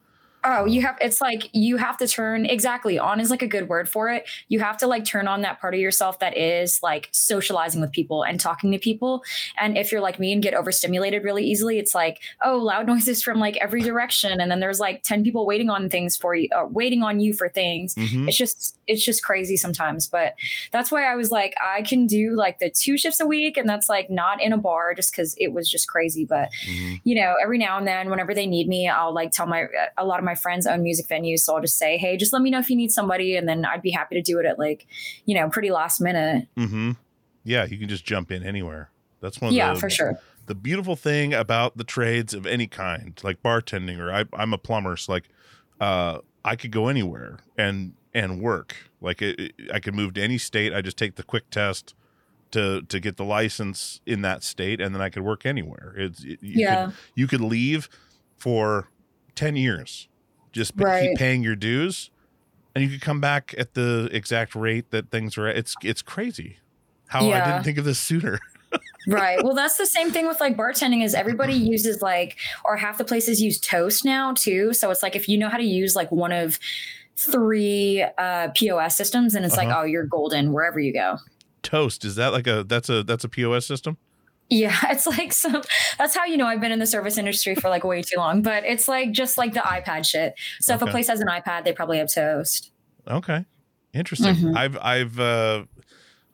Oh, 0.45 0.65
you 0.65 0.83
have 0.83 0.97
it's 1.01 1.21
like 1.21 1.49
you 1.53 1.77
have 1.77 1.97
to 1.99 2.09
turn 2.09 2.47
exactly 2.47 2.99
on 2.99 3.21
is 3.21 3.31
like 3.31 3.43
a 3.43 3.47
good 3.47 3.69
word 3.69 3.89
for 3.89 4.11
it. 4.11 4.29
You 4.49 4.59
have 4.61 4.77
to 4.79 4.87
like 4.89 5.05
turn 5.05 5.29
on 5.29 5.43
that 5.43 5.61
part 5.61 5.75
of 5.75 5.81
yourself 5.81 6.19
that 6.19 6.37
is 6.37 6.83
like 6.83 7.09
socializing 7.13 7.81
with 7.81 7.93
people 7.93 8.25
and 8.25 8.41
talking 8.41 8.73
to 8.73 8.79
people. 8.79 9.23
And 9.61 9.79
if 9.79 9.93
you're 9.93 10.01
like 10.01 10.19
me 10.19 10.33
and 10.33 10.43
get 10.43 10.55
overstimulated 10.55 11.23
really 11.23 11.45
easily, 11.45 11.79
it's 11.79 11.95
like, 11.95 12.21
oh, 12.45 12.59
loud 12.59 12.87
noises 12.93 13.23
from 13.23 13.39
like 13.39 13.57
every 13.59 13.83
direction. 13.83 14.41
And 14.41 14.51
then 14.51 14.59
there's 14.59 14.81
like 14.81 15.03
10 15.05 15.23
people 15.23 15.47
waiting 15.47 15.71
on 15.71 15.89
things 15.89 16.17
for 16.17 16.35
you, 16.35 16.49
uh, 16.57 16.67
waiting 16.69 17.03
on 17.05 17.21
you 17.21 17.33
for 17.35 17.49
things. 17.49 17.95
Mhm. 17.95 18.27
It's 18.27 18.37
just 18.37 18.77
it's 18.89 19.05
just 19.05 19.23
crazy 19.23 19.57
sometimes. 19.57 20.09
But 20.09 20.35
that's 20.73 20.91
why 20.91 21.05
I 21.05 21.15
was 21.15 21.31
like, 21.31 21.55
I 21.65 21.83
can 21.83 22.07
do 22.09 22.35
like 22.35 22.59
the 22.59 22.69
two 22.69 22.99
shifts 22.99 23.21
a 23.21 23.27
week, 23.27 23.57
and 23.57 23.69
that's 23.69 23.89
like 23.89 24.11
not 24.11 24.43
in 24.43 24.53
a 24.53 24.59
bar 24.59 24.95
just 24.95 25.13
because 25.13 25.37
it 25.39 25.53
was 25.53 25.71
just 25.71 25.89
crazy. 25.89 26.25
But 26.25 26.49
Mhm. 26.69 27.01
you 27.05 27.15
know, 27.15 27.37
every 27.41 27.59
now 27.59 27.79
and 27.79 27.87
then, 27.87 28.11
whenever 28.11 28.35
they 28.35 28.47
need 28.47 28.67
me, 28.67 28.89
I'll 28.89 29.15
like 29.15 29.31
tell 29.31 29.47
my 29.47 29.67
a 29.97 30.05
lot 30.05 30.19
of 30.19 30.25
my 30.25 30.32
friends 30.35 30.67
own 30.67 30.83
music 30.83 31.07
venues, 31.09 31.41
so 31.41 31.55
I'll 31.55 31.61
just 31.61 31.77
say, 31.79 31.97
hey, 31.99 32.17
just 32.17 32.33
let 32.33 32.43
me 32.43 32.51
know 32.51 32.59
if 32.59 32.69
you 32.71 32.77
need 32.77 32.91
somebody, 32.93 33.37
and 33.37 33.49
then 33.49 33.65
I'd 33.65 33.83
be 33.83 33.91
happy 33.91 34.15
to 34.17 34.23
do 34.23 34.39
it 34.39 34.47
at 34.47 34.59
like, 34.59 34.87
you 35.27 35.35
know, 35.35 35.49
pretty 35.49 35.71
last 35.71 36.01
minute. 36.01 36.49
Mm-hmm. 36.57 36.93
Yeah, 37.45 37.65
you 37.65 37.79
can 37.79 37.89
just 37.89 38.05
jump 38.05 38.31
in 38.31 38.43
anywhere. 38.45 38.91
That's 39.21 39.41
one 39.41 39.49
of 39.51 39.55
Yeah, 39.55 39.75
the, 39.75 39.81
for 39.81 39.91
sure. 39.91 40.19
the 40.47 40.55
beautiful 40.55 40.97
thing 40.97 41.33
about 41.35 41.77
the 41.77 41.85
trades 41.85 42.35
of 42.35 42.47
any 42.47 42.67
kind, 42.67 43.19
like 43.23 43.43
bartending 43.43 43.99
or 43.99 44.13
I, 44.13 44.25
I'm 44.33 44.53
a 44.53 44.59
plumber, 44.59 44.97
so 44.97 45.13
like 45.13 45.29
uh, 45.81 46.19
I 46.45 46.57
could 46.57 46.71
go 46.73 46.89
anywhere 46.89 47.39
and 47.57 47.95
and 48.15 48.41
work. 48.41 48.77
Like 49.01 49.23
it, 49.23 49.41
it- 49.41 49.55
I 49.73 49.81
could 49.81 49.95
move 49.95 50.15
to 50.15 50.23
any 50.23 50.39
state. 50.39 50.73
I 50.75 50.81
just 50.83 50.97
take 50.97 51.15
the 51.17 51.23
quick 51.23 51.51
test 51.51 51.95
to 52.51 52.83
to 52.83 53.01
get 53.01 53.17
the 53.17 53.25
license 53.25 54.01
in 54.07 54.23
that 54.23 54.43
state, 54.45 54.81
and 54.81 54.95
then 54.95 55.01
I 55.03 55.09
could 55.09 55.23
work 55.23 55.47
anywhere. 55.47 55.95
It's 55.97 56.23
it, 56.23 56.39
you 56.43 56.61
Yeah. 56.61 56.87
Could, 56.87 56.95
you 57.15 57.27
could 57.27 57.41
leave 57.41 57.89
for 58.39 58.89
ten 59.35 59.57
years, 59.57 60.09
just 60.53 60.73
Right. 60.77 61.09
keep 61.11 61.19
paying 61.19 61.43
your 61.43 61.57
dues, 61.57 62.11
and 62.75 62.85
you 62.85 62.91
could 62.91 63.01
come 63.01 63.21
back 63.21 63.55
at 63.59 63.75
the 63.75 64.09
exact 64.13 64.55
rate 64.55 64.91
that 64.91 65.11
things 65.11 65.37
are 65.39 65.47
at. 65.47 65.57
It's 65.57 65.75
it's 65.83 66.03
crazy. 66.03 66.59
How 67.09 67.31
I 67.31 67.45
didn't 67.45 67.65
think 67.65 67.79
of 67.79 67.85
this 67.85 67.99
sooner. 67.99 68.39
right. 69.07 69.43
Well, 69.45 69.55
that's 69.55 69.77
the 69.77 69.85
same 69.87 70.11
thing 70.11 70.27
with 70.27 70.41
like 70.41 70.57
bartending 70.57 71.05
is 71.05 71.15
everybody 71.15 71.53
uses 71.53 72.01
like 72.01 72.39
or 72.65 72.77
half 72.77 72.97
the 72.97 73.05
places 73.05 73.43
use 73.43 73.61
toast 73.61 74.05
now 74.05 74.33
too. 74.33 74.73
So 74.73 74.91
it's 74.91 75.03
like 75.03 75.15
if 75.15 75.29
you 75.29 75.37
know 75.37 75.49
how 75.51 75.59
to 75.59 75.65
use 75.65 75.95
like 75.95 76.11
one 76.11 76.33
of 76.33 76.59
three 77.17 78.03
uh 78.19 78.49
POS 78.55 78.97
systems 78.97 79.35
and 79.35 79.45
it's 79.45 79.57
like, 79.57 79.69
Uh-huh. 79.69 79.81
oh, 79.81 79.85
you're 79.85 80.07
golden 80.07 80.53
wherever 80.53 80.81
you 80.81 80.93
go. 80.93 81.19
Toast 81.63 82.05
is 82.05 82.17
that 82.17 82.33
like 82.33 82.47
a 82.47 82.65
that's 82.67 82.89
a 82.89 83.03
that's 83.03 83.25
a 83.25 83.29
POS 83.29 83.67
system? 83.67 83.99
Yeah, 84.51 84.77
it's 84.91 85.07
like 85.07 85.33
some 85.33 85.63
that's 85.99 86.15
how 86.17 86.25
you 86.25 86.37
know 86.37 86.47
I've 86.47 86.61
been 86.61 86.73
in 86.73 86.79
the 86.79 86.87
service 86.87 87.19
industry 87.19 87.55
for 87.55 87.69
like 87.69 87.85
way 87.85 88.03
too 88.03 88.17
long. 88.17 88.43
But 88.43 88.65
it's 88.65 88.89
like 88.89 89.13
just 89.13 89.39
like 89.39 89.55
the 89.55 89.61
iPad 89.61 90.05
shit. 90.07 90.35
So 90.61 90.75
if 90.75 90.83
a 90.83 90.87
place 90.87 91.09
has 91.09 91.21
an 91.21 91.29
iPad, 91.29 91.65
they 91.65 91.73
probably 91.73 91.99
have 91.99 92.13
toast. 92.13 92.71
Okay. 93.09 93.45
Interesting. 93.95 94.35
Mhm. 94.37 94.57
I've 94.57 94.79
I've 94.79 95.21
uh 95.21 95.65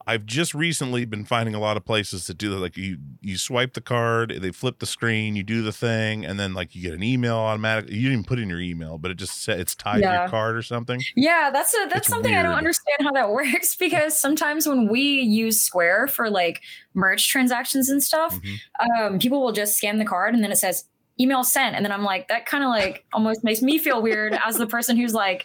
I've 0.08 0.24
just 0.24 0.54
recently 0.54 1.04
been 1.04 1.26
finding 1.26 1.54
a 1.54 1.60
lot 1.60 1.76
of 1.76 1.84
places 1.84 2.26
that 2.28 2.38
do 2.38 2.48
that. 2.50 2.56
Like 2.60 2.78
you 2.78 2.96
you 3.20 3.36
swipe 3.36 3.74
the 3.74 3.82
card, 3.82 4.30
they 4.40 4.50
flip 4.52 4.78
the 4.78 4.86
screen, 4.86 5.36
you 5.36 5.42
do 5.42 5.60
the 5.60 5.70
thing, 5.70 6.24
and 6.24 6.40
then 6.40 6.54
like 6.54 6.74
you 6.74 6.80
get 6.80 6.94
an 6.94 7.02
email 7.02 7.36
automatically. 7.36 7.94
You 7.96 8.04
didn't 8.04 8.12
even 8.12 8.24
put 8.24 8.38
in 8.38 8.48
your 8.48 8.58
email, 8.58 8.96
but 8.96 9.10
it 9.10 9.18
just 9.18 9.42
said 9.42 9.60
it's 9.60 9.74
tied 9.74 10.00
to 10.02 10.08
your 10.20 10.28
card 10.30 10.56
or 10.56 10.62
something. 10.62 10.98
Yeah, 11.14 11.50
that's 11.52 11.74
a 11.74 11.88
that's 11.88 11.98
It's 11.98 12.08
something 12.08 12.34
I 12.34 12.42
don't 12.42 12.54
understand 12.54 12.96
how 13.02 13.12
that 13.12 13.28
works 13.32 13.76
because 13.76 14.18
sometimes 14.18 14.66
when 14.66 14.88
we 14.88 15.02
use 15.02 15.60
Square 15.60 16.06
for 16.08 16.30
like 16.30 16.62
merch 16.94 17.28
transactions 17.28 17.90
and 17.90 18.02
stuff, 18.02 18.34
Mhm. 18.40 18.58
um, 18.98 19.18
people 19.18 19.42
will 19.42 19.52
just 19.52 19.76
scan 19.76 19.98
the 19.98 20.06
card 20.06 20.32
and 20.34 20.42
then 20.42 20.50
it 20.50 20.56
says 20.56 20.84
email 21.20 21.44
sent, 21.44 21.76
and 21.76 21.84
then 21.84 21.92
I'm 21.92 22.04
like, 22.04 22.28
that 22.28 22.46
kind 22.46 22.64
of 22.64 22.70
like 22.70 23.04
almost 23.12 23.44
makes 23.44 23.60
me 23.60 23.76
feel 23.76 24.00
weird 24.00 24.38
as 24.46 24.56
the 24.56 24.66
person 24.66 24.96
who's 24.96 25.12
like 25.12 25.44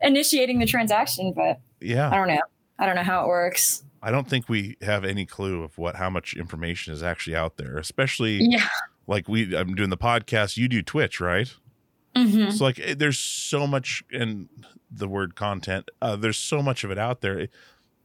initiating 0.00 0.58
the 0.58 0.66
transaction. 0.66 1.34
But 1.36 1.60
yeah, 1.82 2.08
I 2.10 2.14
don't 2.16 2.28
know. 2.28 2.40
I 2.78 2.86
don't 2.86 2.96
know 2.96 3.02
how 3.02 3.24
it 3.24 3.28
works. 3.28 3.84
I 4.02 4.10
don't 4.10 4.28
think 4.28 4.48
we 4.48 4.76
have 4.82 5.04
any 5.04 5.26
clue 5.26 5.62
of 5.62 5.76
what 5.78 5.96
how 5.96 6.08
much 6.10 6.34
information 6.34 6.92
is 6.94 7.02
actually 7.02 7.36
out 7.36 7.56
there, 7.56 7.76
especially 7.78 8.38
Yeah. 8.42 8.66
like 9.06 9.28
we 9.28 9.56
I'm 9.56 9.74
doing 9.74 9.90
the 9.90 9.96
podcast, 9.98 10.56
you 10.56 10.68
do 10.68 10.82
Twitch, 10.82 11.20
right? 11.20 11.52
hmm 12.16 12.50
So 12.50 12.64
like 12.64 12.78
eh, 12.80 12.94
there's 12.96 13.18
so 13.18 13.66
much 13.66 14.02
in 14.10 14.48
the 14.90 15.06
word 15.08 15.34
content. 15.36 15.90
Uh, 16.02 16.16
there's 16.16 16.38
so 16.38 16.62
much 16.62 16.82
of 16.84 16.90
it 16.90 16.98
out 16.98 17.20
there. 17.20 17.38
It- 17.40 17.50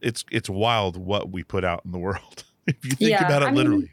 It's 0.02 0.24
it's 0.30 0.48
wild 0.50 0.96
what 0.98 1.30
we 1.32 1.42
put 1.42 1.64
out 1.64 1.80
in 1.86 1.90
the 1.92 1.98
world. 1.98 2.44
if 2.66 2.84
you 2.84 2.90
think 2.92 3.10
Yeah, 3.10 3.24
about 3.26 3.42
it 3.42 3.46
I 3.46 3.48
mean, 3.50 3.56
literally. 3.56 3.90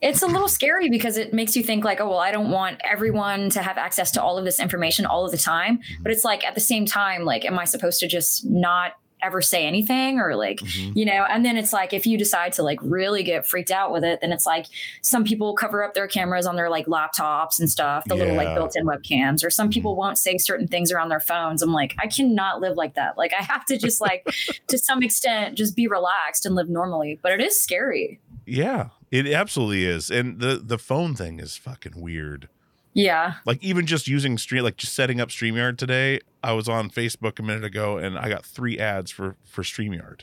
it's 0.00 0.22
a 0.22 0.26
little 0.26 0.48
scary 0.48 0.88
because 0.88 1.16
it 1.16 1.34
makes 1.34 1.56
you 1.56 1.62
think 1.64 1.84
like 1.84 2.00
oh 2.00 2.08
well 2.08 2.18
i 2.18 2.30
don't 2.30 2.50
want 2.50 2.80
everyone 2.84 3.50
to 3.50 3.60
have 3.62 3.76
access 3.78 4.10
to 4.12 4.22
all 4.22 4.36
of 4.38 4.44
this 4.44 4.60
information 4.60 5.06
all 5.06 5.24
of 5.24 5.30
the 5.32 5.38
time 5.38 5.78
Mm-hmm. 5.78 6.02
but 6.04 6.12
it's 6.12 6.24
like 6.24 6.44
at 6.44 6.54
the 6.54 6.60
same 6.60 6.84
time 6.86 7.24
like 7.24 7.44
am 7.44 7.58
i 7.58 7.64
supposed 7.64 7.98
to 8.00 8.06
just 8.08 8.44
not 8.44 8.92
ever 9.22 9.40
say 9.42 9.66
anything 9.66 10.18
or 10.18 10.36
like 10.36 10.58
Mhm. 10.60 10.92
you 10.96 11.04
know 11.04 11.24
and 11.28 11.44
then 11.44 11.56
it's 11.56 11.72
like 11.72 11.92
if 11.92 12.06
you 12.06 12.16
decide 12.18 12.52
to 12.54 12.62
like 12.62 12.78
really 12.82 13.22
get 13.22 13.46
freaked 13.46 13.70
out 13.70 13.92
with 13.92 14.04
it 14.04 14.20
then 14.20 14.32
it's 14.32 14.46
like 14.46 14.66
some 15.02 15.24
people 15.24 15.54
cover 15.54 15.82
up 15.82 15.94
their 15.94 16.06
cameras 16.06 16.46
on 16.46 16.56
their 16.56 16.70
like 16.70 16.86
laptops 16.86 17.58
and 17.58 17.70
stuff 17.70 18.04
the 18.06 18.14
little 18.14 18.36
like 18.36 18.54
built-in 18.54 18.86
webcams 18.86 19.44
or 19.44 19.50
some 19.50 19.70
people 19.70 19.96
won't 19.96 20.18
say 20.18 20.38
certain 20.38 20.66
things 20.68 20.92
around 20.92 21.08
their 21.08 21.20
phones 21.20 21.62
i'm 21.62 21.72
like 21.72 21.94
i 21.98 22.06
cannot 22.06 22.60
live 22.60 22.76
like 22.76 22.94
that 22.94 23.16
like 23.18 23.32
i 23.38 23.42
have 23.42 23.64
to 23.64 23.76
just 23.76 24.00
like 24.00 24.24
to 24.68 24.78
some 24.78 25.02
extent 25.02 25.56
just 25.56 25.74
be 25.76 25.86
relaxed 25.88 26.46
and 26.46 26.54
live 26.54 26.68
normally 26.68 27.18
but 27.22 27.32
it 27.32 27.40
is 27.40 27.60
scary 27.60 28.20
Yeah, 28.46 28.88
it 29.10 29.26
absolutely 29.26 29.84
is. 29.84 30.10
And 30.10 30.40
the 30.40 30.56
the 30.64 30.78
phone 30.78 31.14
thing 31.14 31.38
is 31.38 31.56
fucking 31.58 32.00
weird. 32.00 32.48
Yeah 32.94 33.34
Like 33.46 33.62
even 33.62 33.86
just 33.86 34.08
using 34.08 34.38
stream 34.38 34.64
like 34.64 34.76
just 34.76 34.94
setting 34.94 35.20
up 35.20 35.28
StreamYard 35.28 35.76
today, 35.78 36.20
I 36.42 36.52
was 36.52 36.68
on 36.68 36.90
Facebook 36.90 37.38
a 37.38 37.42
minute 37.42 37.64
ago 37.64 37.98
and 37.98 38.18
I 38.18 38.28
got 38.28 38.44
3 38.44 38.78
ads 38.78 39.10
for 39.10 39.36
for 39.44 39.62
StreamYard. 39.62 40.20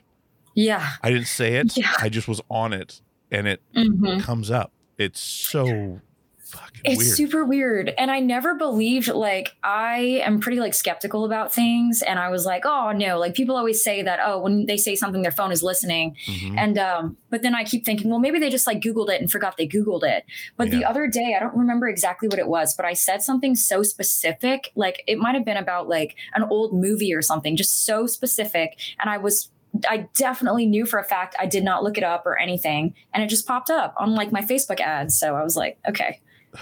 yeah 0.55 0.91
I 1.03 1.09
didn't 1.11 1.27
say 1.27 1.55
it. 1.55 1.75
Yeah. 1.77 1.91
I 2.01 2.09
just 2.09 2.27
was 2.27 2.41
on 2.49 2.73
it 2.73 3.01
and 3.31 3.47
it 3.47 3.61
Mhm. 3.75 4.21
comes 4.21 4.49
up. 4.51 4.71
It's 4.97 5.19
so 5.19 5.99
fucking 6.45 6.81
It's 6.83 6.99
weird. 7.03 7.17
super 7.17 7.45
weird. 7.45 7.93
And 7.97 8.09
I 8.11 8.19
never 8.19 8.55
believed, 8.55 9.07
like, 9.07 9.55
I 9.63 10.21
am 10.23 10.39
pretty, 10.39 10.59
like, 10.59 10.73
skeptical 10.73 11.25
about 11.25 11.53
things. 11.53 12.01
And 12.01 12.19
I 12.19 12.29
was 12.29 12.45
like, 12.45 12.65
oh, 12.65 12.91
no. 12.91 13.19
Like, 13.19 13.33
people 13.33 13.55
always 13.55 13.83
say 13.83 14.01
that, 14.03 14.19
oh, 14.23 14.39
when 14.39 14.65
they 14.65 14.77
say 14.77 14.95
something, 14.95 15.21
their 15.21 15.31
phone 15.31 15.51
is 15.51 15.63
listening. 15.63 16.15
Mhm. 16.27 16.57
And, 16.57 16.77
um, 16.77 17.17
but 17.29 17.41
then 17.41 17.55
I 17.55 17.63
keep 17.63 17.83
thinking, 17.85 18.09
well, 18.09 18.19
maybe 18.19 18.39
they 18.39 18.49
just, 18.49 18.67
like, 18.67 18.79
Googled 18.81 19.09
it 19.09 19.19
and 19.19 19.29
forgot 19.29 19.57
they 19.57 19.67
Googled 19.67 20.03
it. 20.03 20.25
But 20.55 20.69
the 20.71 20.85
other 20.85 21.07
day, 21.07 21.35
I 21.35 21.39
don't 21.39 21.57
remember 21.57 21.87
exactly 21.87 22.27
what 22.27 22.39
it 22.39 22.47
was, 22.47 22.73
but 22.73 22.85
I 22.85 22.93
said 22.93 23.21
something 23.21 23.55
so 23.55 23.83
specific. 23.83 24.71
Like, 24.75 25.03
it 25.07 25.17
might 25.17 25.35
have 25.35 25.45
been 25.45 25.57
about, 25.57 25.89
like, 25.89 26.15
an 26.33 26.43
old 26.43 26.73
movie 26.73 27.13
or 27.13 27.21
something, 27.21 27.55
just 27.55 27.85
so 27.85 28.07
specific. 28.07 28.79
And 28.99 29.09
I 29.09 29.17
was, 29.17 29.49
I 29.89 30.07
definitely 30.13 30.65
knew 30.65 30.85
for 30.85 30.99
a 30.99 31.03
fact 31.03 31.35
I 31.37 31.45
did 31.47 31.63
not 31.65 31.83
look 31.83 31.97
it 31.97 32.03
up 32.03 32.25
or 32.25 32.37
anything. 32.37 32.93
And 33.13 33.21
it 33.21 33.27
just 33.27 33.45
popped 33.45 33.69
up 33.69 33.93
on, 33.97 34.15
like, 34.15 34.31
my 34.31 34.41
Facebook 34.41 34.79
ads. 34.79 35.19
So 35.19 35.35
I 35.35 35.43
was 35.43 35.57
like, 35.57 35.77
okay. 35.89 36.21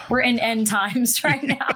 We're 0.09 0.21
in 0.21 0.39
end 0.39 0.67
times 0.67 1.23
right 1.23 1.43
now. 1.43 1.67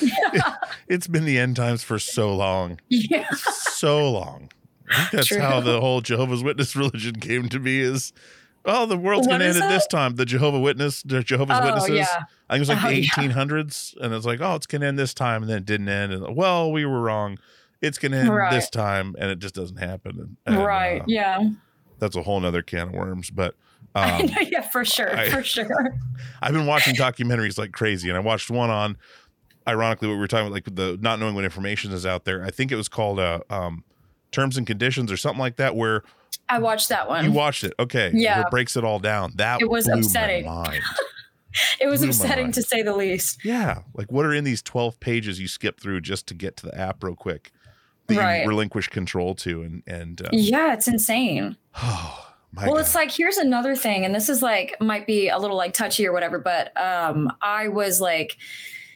yeah. 0.00 0.54
It's 0.88 1.06
been 1.06 1.24
the 1.24 1.38
end 1.38 1.56
times 1.56 1.82
for 1.82 1.98
so 1.98 2.34
long. 2.34 2.78
yeah. 2.88 3.28
so 3.32 4.10
long. 4.10 4.50
That's 5.12 5.28
True. 5.28 5.40
how 5.40 5.60
the 5.60 5.80
whole 5.80 6.00
Jehovah's 6.02 6.42
Witness 6.42 6.76
religion 6.76 7.16
came 7.16 7.48
to 7.48 7.58
be 7.58 7.80
is 7.80 8.12
oh 8.66 8.84
the 8.86 8.96
world's 8.98 9.26
What 9.26 9.34
gonna 9.34 9.46
end 9.46 9.56
at 9.62 9.68
this 9.68 9.86
time. 9.86 10.16
The 10.16 10.26
Jehovah 10.26 10.60
Witness, 10.60 11.02
the 11.02 11.22
Jehovah's 11.22 11.58
Oh, 11.60 11.64
Witnesses. 11.64 11.96
yeah. 11.96 12.24
I 12.50 12.54
think 12.54 12.56
it 12.56 12.58
was 12.60 12.68
like 12.68 12.84
Oh, 12.84 12.88
the 12.88 12.94
yeah. 12.96 13.00
eighteen 13.16 13.30
hundreds, 13.30 13.94
and 14.00 14.12
it's 14.12 14.26
like, 14.26 14.40
oh, 14.42 14.54
it's 14.56 14.66
gonna 14.66 14.86
end 14.86 14.98
this 14.98 15.14
time, 15.14 15.42
and 15.42 15.50
then 15.50 15.58
it 15.58 15.66
didn't 15.66 15.88
end, 15.88 16.12
and 16.12 16.36
well, 16.36 16.70
we 16.70 16.84
were 16.84 17.00
wrong. 17.00 17.38
It's 17.80 17.98
gonna 17.98 18.18
end 18.18 18.28
Right. 18.34 18.50
this 18.52 18.68
time, 18.70 19.14
and 19.18 19.30
it 19.30 19.38
just 19.38 19.54
doesn't 19.54 19.78
happen. 19.78 20.36
And, 20.46 20.54
and, 20.56 20.64
right. 20.66 21.00
uh, 21.00 21.04
yeah. 21.08 21.50
that's 21.98 22.16
a 22.16 22.22
whole 22.22 22.40
nother 22.40 22.62
can 22.62 22.88
of 22.88 22.92
worms. 22.94 23.30
But 23.30 23.54
um, 24.22 24.28
yeah, 24.42 24.60
for 24.62 24.84
sure. 24.84 25.16
I- 25.16 25.30
for 25.30 25.42
sure. 25.42 25.96
I've 26.42 26.52
been 26.52 26.66
watching 26.66 26.94
documentaries 26.96 27.58
like 27.58 27.72
crazy, 27.72 28.08
and 28.08 28.16
I 28.16 28.20
watched 28.20 28.50
one 28.50 28.70
on, 28.70 28.96
ironically, 29.68 30.08
what 30.08 30.14
we 30.14 30.20
were 30.20 30.26
talking 30.28 30.46
about, 30.48 30.54
like 30.54 30.74
the 30.74 30.98
not 31.00 31.18
knowing 31.20 31.34
what 31.34 31.44
information 31.44 31.92
is 31.92 32.04
out 32.04 32.24
there. 32.24 32.44
I 32.44 32.50
think 32.50 32.72
it 32.72 32.76
was 32.76 32.88
called 32.88 33.18
uh, 33.20 33.40
um, 33.50 33.84
Terms 34.32 34.56
and 34.56 34.66
Conditions 34.66 35.12
or 35.12 35.16
something 35.16 35.38
like 35.40 35.56
that, 35.56 35.76
where 35.76 36.02
I 36.48 36.58
watched 36.58 36.88
that 36.88 37.08
one. 37.08 37.24
you 37.24 37.32
watched 37.32 37.62
it. 37.64 37.72
Okay, 37.78 38.10
Yeah. 38.14 38.40
it 38.42 38.50
breaks 38.50 38.76
it 38.76 38.84
all 38.84 38.98
down. 38.98 39.32
That 39.36 39.60
It 39.62 39.70
was 39.70 39.86
upsetting. 39.88 40.44
it 41.80 41.86
was 41.86 42.02
upsetting 42.02 42.50
to 42.52 42.62
say 42.62 42.82
the 42.82 42.94
least. 42.96 43.44
yeah, 43.44 43.80
like 43.94 44.10
what 44.10 44.26
are 44.26 44.34
in 44.34 44.44
these 44.44 44.60
twelve 44.60 44.98
pages 45.00 45.40
you 45.40 45.46
skip 45.48 45.78
through 45.80 46.00
just 46.00 46.26
to 46.26 46.34
get 46.34 46.56
to 46.58 46.66
the 46.66 46.76
app 46.76 47.02
real 47.04 47.14
quick 47.14 47.52
that 48.08 48.18
Right. 48.18 48.42
you 48.42 48.48
relinquish 48.48 48.88
control 48.88 49.34
to, 49.36 49.62
and 49.62 49.82
and 49.86 50.20
uh, 50.20 50.28
Yeah, 50.32 50.74
it's 50.74 50.88
insane. 50.88 51.56
my 52.54 52.64
well, 52.64 52.74
God. 52.74 52.80
it's 52.80 52.94
like 52.94 53.10
here's 53.10 53.36
another 53.36 53.74
thing, 53.74 54.04
and 54.04 54.14
this 54.14 54.28
is 54.28 54.42
like 54.42 54.76
might 54.80 55.06
be 55.06 55.28
a 55.28 55.38
little 55.38 55.56
like 55.56 55.72
touchy 55.72 56.06
or 56.06 56.12
whatever, 56.12 56.38
but 56.38 56.76
um, 56.80 57.32
I 57.42 57.68
was 57.68 58.00
like, 58.00 58.36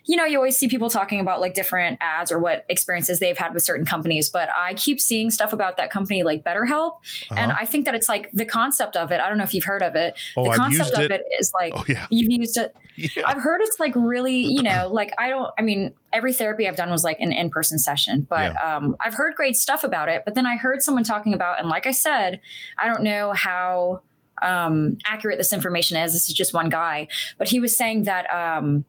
you 0.08 0.16
know, 0.16 0.24
you 0.24 0.38
always 0.38 0.56
see 0.56 0.68
people 0.68 0.88
talking 0.88 1.20
about 1.20 1.38
like 1.38 1.52
different 1.52 1.98
ads 2.00 2.32
or 2.32 2.38
what 2.38 2.64
experiences 2.70 3.20
they've 3.20 3.36
had 3.36 3.52
with 3.52 3.62
certain 3.62 3.84
companies, 3.84 4.30
but 4.30 4.48
I 4.56 4.72
keep 4.72 5.02
seeing 5.02 5.30
stuff 5.30 5.52
about 5.52 5.76
that 5.76 5.90
company 5.90 6.22
like 6.22 6.42
BetterHelp. 6.42 6.92
Uh-huh. 6.92 7.34
And 7.36 7.52
I 7.52 7.66
think 7.66 7.84
that 7.84 7.94
it's 7.94 8.08
like 8.08 8.30
the 8.32 8.46
concept 8.46 8.96
of 8.96 9.12
it. 9.12 9.20
I 9.20 9.28
don't 9.28 9.36
know 9.36 9.44
if 9.44 9.52
you've 9.52 9.64
heard 9.64 9.82
of 9.82 9.94
it. 9.96 10.18
Oh, 10.34 10.44
the 10.44 10.50
I've 10.50 10.56
concept 10.56 10.88
used 10.88 10.94
of 10.94 11.10
it. 11.10 11.20
it 11.20 11.24
is 11.38 11.52
like 11.52 11.74
Oh, 11.76 11.84
yeah. 11.86 12.06
you've 12.10 12.32
used 12.32 12.56
it. 12.56 12.74
Yeah. 13.00 13.22
I've 13.28 13.40
heard 13.40 13.60
it's 13.60 13.78
like 13.78 13.92
really, 13.94 14.38
you 14.38 14.60
know, 14.60 14.88
like 14.92 15.12
I 15.18 15.28
don't, 15.28 15.48
I 15.56 15.62
mean, 15.62 15.94
every 16.12 16.32
therapy 16.32 16.66
I've 16.66 16.74
done 16.74 16.90
was 16.90 17.04
like 17.04 17.20
an 17.20 17.30
in 17.30 17.48
person 17.48 17.78
session, 17.78 18.26
but 18.28 18.60
um, 18.60 18.96
I've 18.98 19.14
heard 19.14 19.36
great 19.36 19.54
stuff 19.54 19.84
about 19.84 20.08
it. 20.08 20.22
But 20.24 20.34
then 20.34 20.46
I 20.46 20.56
heard 20.56 20.82
someone 20.82 21.04
talking 21.04 21.32
about, 21.32 21.60
and 21.60 21.68
like 21.68 21.86
I 21.86 21.92
said, 21.92 22.40
I 22.76 22.88
don't 22.88 23.04
know 23.04 23.32
how 23.34 24.00
um, 24.42 24.98
accurate 25.04 25.38
this 25.38 25.52
information 25.52 25.96
is. 25.96 26.12
This 26.12 26.28
is 26.28 26.34
just 26.34 26.52
one 26.52 26.70
guy, 26.70 27.06
but 27.38 27.48
he 27.48 27.60
was 27.60 27.76
saying 27.76 28.02
that 28.04 28.26
um, 28.34 28.84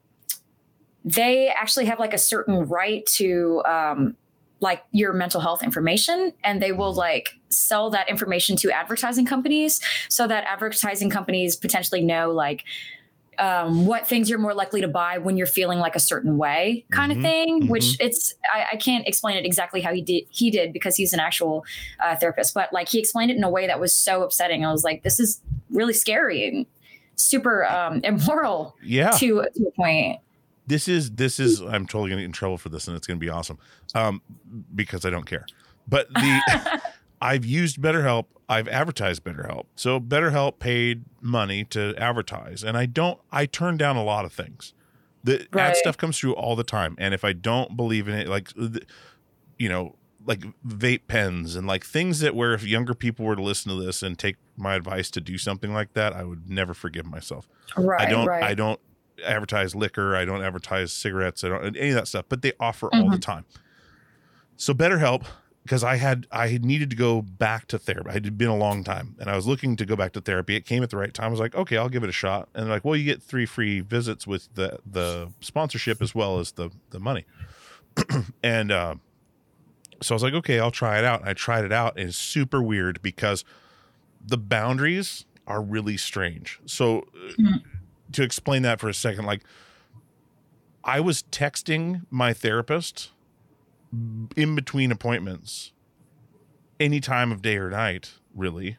they 1.06 1.48
actually 1.50 1.86
have 1.86 2.00
like 2.00 2.14
a 2.14 2.18
certain 2.18 2.64
right 2.68 3.06
to 3.06 3.62
um, 3.66 4.16
like 4.60 4.84
your 4.92 5.14
mental 5.14 5.40
health 5.42 5.64
information 5.64 6.34
and 6.44 6.62
they 6.62 6.72
will 6.72 6.94
like 6.94 7.30
sell 7.50 7.90
that 7.90 8.10
information 8.10 8.56
to 8.58 8.72
advertising 8.72 9.26
companies 9.26 9.80
so 10.10 10.28
that 10.28 10.44
advertising 10.46 11.10
companies 11.10 11.56
potentially 11.56 12.02
know 12.02 12.32
like 12.32 12.64
um, 13.38 13.86
what 13.86 14.06
things 14.06 14.30
you're 14.30 14.38
more 14.38 14.54
likely 14.54 14.82
to 14.82 14.90
buy 14.90 15.18
when 15.18 15.38
you're 15.38 15.48
feeling 15.48 15.80
like 15.80 15.96
a 15.96 16.00
certain 16.00 16.38
way 16.38 16.86
kind 16.92 17.14
Mhm, 17.14 17.16
of 17.16 17.22
thing 17.22 17.62
mhm. 17.64 17.70
which 17.70 17.96
it's 18.02 18.34
I, 18.54 18.66
I 18.74 18.76
can't 18.76 19.08
explain 19.08 19.38
it 19.38 19.46
exactly 19.46 19.80
how 19.80 19.94
he 19.94 20.02
did 20.02 20.26
he 20.30 20.52
did 20.52 20.74
because 20.74 20.98
he's 20.98 21.14
an 21.14 21.22
actual 21.22 21.64
uh, 22.02 22.18
therapist 22.18 22.54
but 22.54 22.74
like 22.74 22.90
he 22.90 23.00
explained 23.00 23.32
it 23.32 23.38
in 23.38 23.44
a 23.46 23.50
way 23.50 23.66
that 23.68 23.80
was 23.80 23.96
so 23.96 24.24
upsetting 24.24 24.66
i 24.66 24.72
was 24.74 24.84
like 24.84 25.04
this 25.04 25.22
is 25.22 25.42
really 25.70 25.94
scary 25.94 26.46
and 26.50 26.66
super 27.16 27.66
um, 27.66 28.02
immoral 28.04 28.76
Yeah. 28.84 29.12
to, 29.12 29.46
to 29.56 29.68
a 29.68 29.72
point 29.72 30.20
this 30.70 30.88
is 30.88 31.12
this 31.12 31.40
is 31.40 31.62
i'm 31.62 31.86
totally 31.86 32.10
gonna 32.10 32.22
get 32.22 32.26
in 32.26 32.32
trouble 32.32 32.58
for 32.58 32.70
this 32.70 32.88
and 32.88 32.96
it's 32.96 33.08
gonna 33.08 33.20
be 33.20 33.30
awesome 33.30 33.58
um 33.96 34.22
because 34.74 35.04
i 35.04 35.10
don't 35.10 35.26
care. 35.26 35.46
But 35.88 36.14
the 36.14 36.82
i've 37.22 37.44
used 37.44 37.82
betterhelp 37.82 38.26
i've 38.48 38.68
advertised 38.68 39.24
betterhelp. 39.24 39.66
So 39.76 40.00
betterhelp 40.00 40.60
paid 40.60 41.04
money 41.22 41.66
to 41.66 41.96
advertise 41.98 42.64
and 42.64 42.78
i 42.78 42.86
don't 42.86 43.20
i 43.32 43.46
turn 43.46 43.78
down 43.78 43.98
a 43.98 44.04
lot 44.04 44.24
of 44.26 44.32
things. 44.32 44.74
The 45.24 45.48
ad 45.54 45.76
stuff 45.76 45.98
comes 45.98 46.18
through 46.18 46.34
all 46.36 46.56
the 46.56 46.64
time 46.64 46.96
and 46.98 47.14
if 47.14 47.24
i 47.26 47.34
don't 47.34 47.76
believe 47.76 48.08
in 48.08 48.16
it 48.16 48.28
like 48.28 48.54
you 49.58 49.68
know 49.68 49.96
like 50.26 50.44
vape 50.66 51.02
pens 51.08 51.56
and 51.56 51.66
like 51.66 51.84
things 51.84 52.20
that 52.20 52.36
where 52.36 52.54
if 52.54 52.64
younger 52.64 52.94
people 52.94 53.26
were 53.26 53.36
to 53.36 53.42
listen 53.42 53.76
to 53.76 53.84
this 53.84 54.04
and 54.04 54.20
take 54.20 54.36
my 54.56 54.76
advice 54.76 55.10
to 55.10 55.20
do 55.20 55.38
something 55.38 55.74
like 55.74 55.94
that 55.94 56.14
i 56.14 56.24
would 56.24 56.50
never 56.50 56.74
forgive 56.74 57.06
myself. 57.06 57.48
Right 57.76 58.08
I 58.08 58.10
don't 58.12 58.28
right. 58.28 58.44
I 58.44 58.54
don't 58.54 58.80
advertise 59.24 59.76
liquor, 59.76 60.16
I 60.16 60.26
don't 60.26 60.44
advertise 60.44 60.92
cigarettes, 60.94 61.44
I 61.44 61.50
don't 61.50 61.76
any 61.78 61.90
of 61.90 61.96
that 61.96 62.08
stuff, 62.08 62.26
but 62.30 62.42
they 62.42 62.54
offer 62.60 62.88
all 62.88 63.10
the 63.10 63.18
Mm-hmm. 63.18 63.20
time. 63.20 63.46
So 64.58 64.74
BetterHelp 64.74 65.26
because 65.64 65.84
I 65.84 65.98
had 65.98 66.26
I 66.32 66.58
needed 66.62 66.90
to 66.90 66.96
go 66.96 67.22
back 67.22 67.68
to 67.68 67.78
therapy. 67.78 68.10
It 68.10 68.26
had 68.26 68.38
been 68.38 68.48
a 68.50 68.56
long 68.58 68.84
time 68.84 69.16
and 69.20 69.30
I 69.30 69.36
was 69.36 69.46
looking 69.46 69.76
to 69.76 69.86
go 69.86 69.96
back 69.96 70.14
to 70.14 70.22
therapy. 70.22 70.56
It 70.56 70.66
came 70.66 70.82
at 70.84 70.90
the 70.90 70.98
right 70.98 71.14
time. 71.14 71.28
I 71.28 71.30
was 71.30 71.40
like, 71.40 71.54
"Okay, 71.56 71.78
I'll 71.78 71.90
give 71.90 72.04
it 72.04 72.10
a 72.10 72.14
shot." 72.14 72.50
And 72.54 72.66
they're 72.66 72.74
like, 72.74 72.84
"Well, 72.86 72.96
you 72.96 73.06
get 73.06 73.22
3 73.22 73.46
free 73.46 73.80
visits 73.82 74.26
with 74.26 74.50
the 74.56 74.80
the 74.86 75.32
sponsorship 75.42 76.02
as 76.02 76.16
well 76.16 76.40
as 76.40 76.54
the 76.54 76.72
the 76.90 77.00
money." 77.00 77.26
and 78.44 78.72
uh 78.72 78.96
so 80.02 80.14
I 80.14 80.16
was 80.16 80.24
like, 80.24 80.34
"Okay, 80.34 80.60
I'll 80.60 80.72
try 80.72 80.98
it 80.98 81.06
out." 81.06 81.22
And 81.22 81.30
I 81.30 81.34
tried 81.34 81.66
it 81.66 81.72
out 81.74 81.98
and 81.98 82.10
it's 82.10 82.18
super 82.18 82.64
weird 82.64 83.02
because 83.02 83.44
the 84.26 84.38
boundaries 84.38 85.26
are 85.46 85.62
really 85.62 85.98
strange. 85.98 86.60
So 86.66 87.00
uh, 87.16 87.34
to 88.14 88.24
explain 88.24 88.62
that 88.64 88.80
for 88.80 88.90
a 88.90 88.94
second, 88.94 89.26
like 89.26 89.44
I 90.84 91.00
was 91.00 91.24
texting 91.24 92.06
my 92.10 92.34
therapist 92.34 93.12
in 94.36 94.56
between 94.56 94.92
appointments 94.92 95.72
any 96.80 97.00
time 97.00 97.32
of 97.32 97.42
day 97.42 97.58
or 97.58 97.70
night, 97.70 98.14
really. 98.36 98.78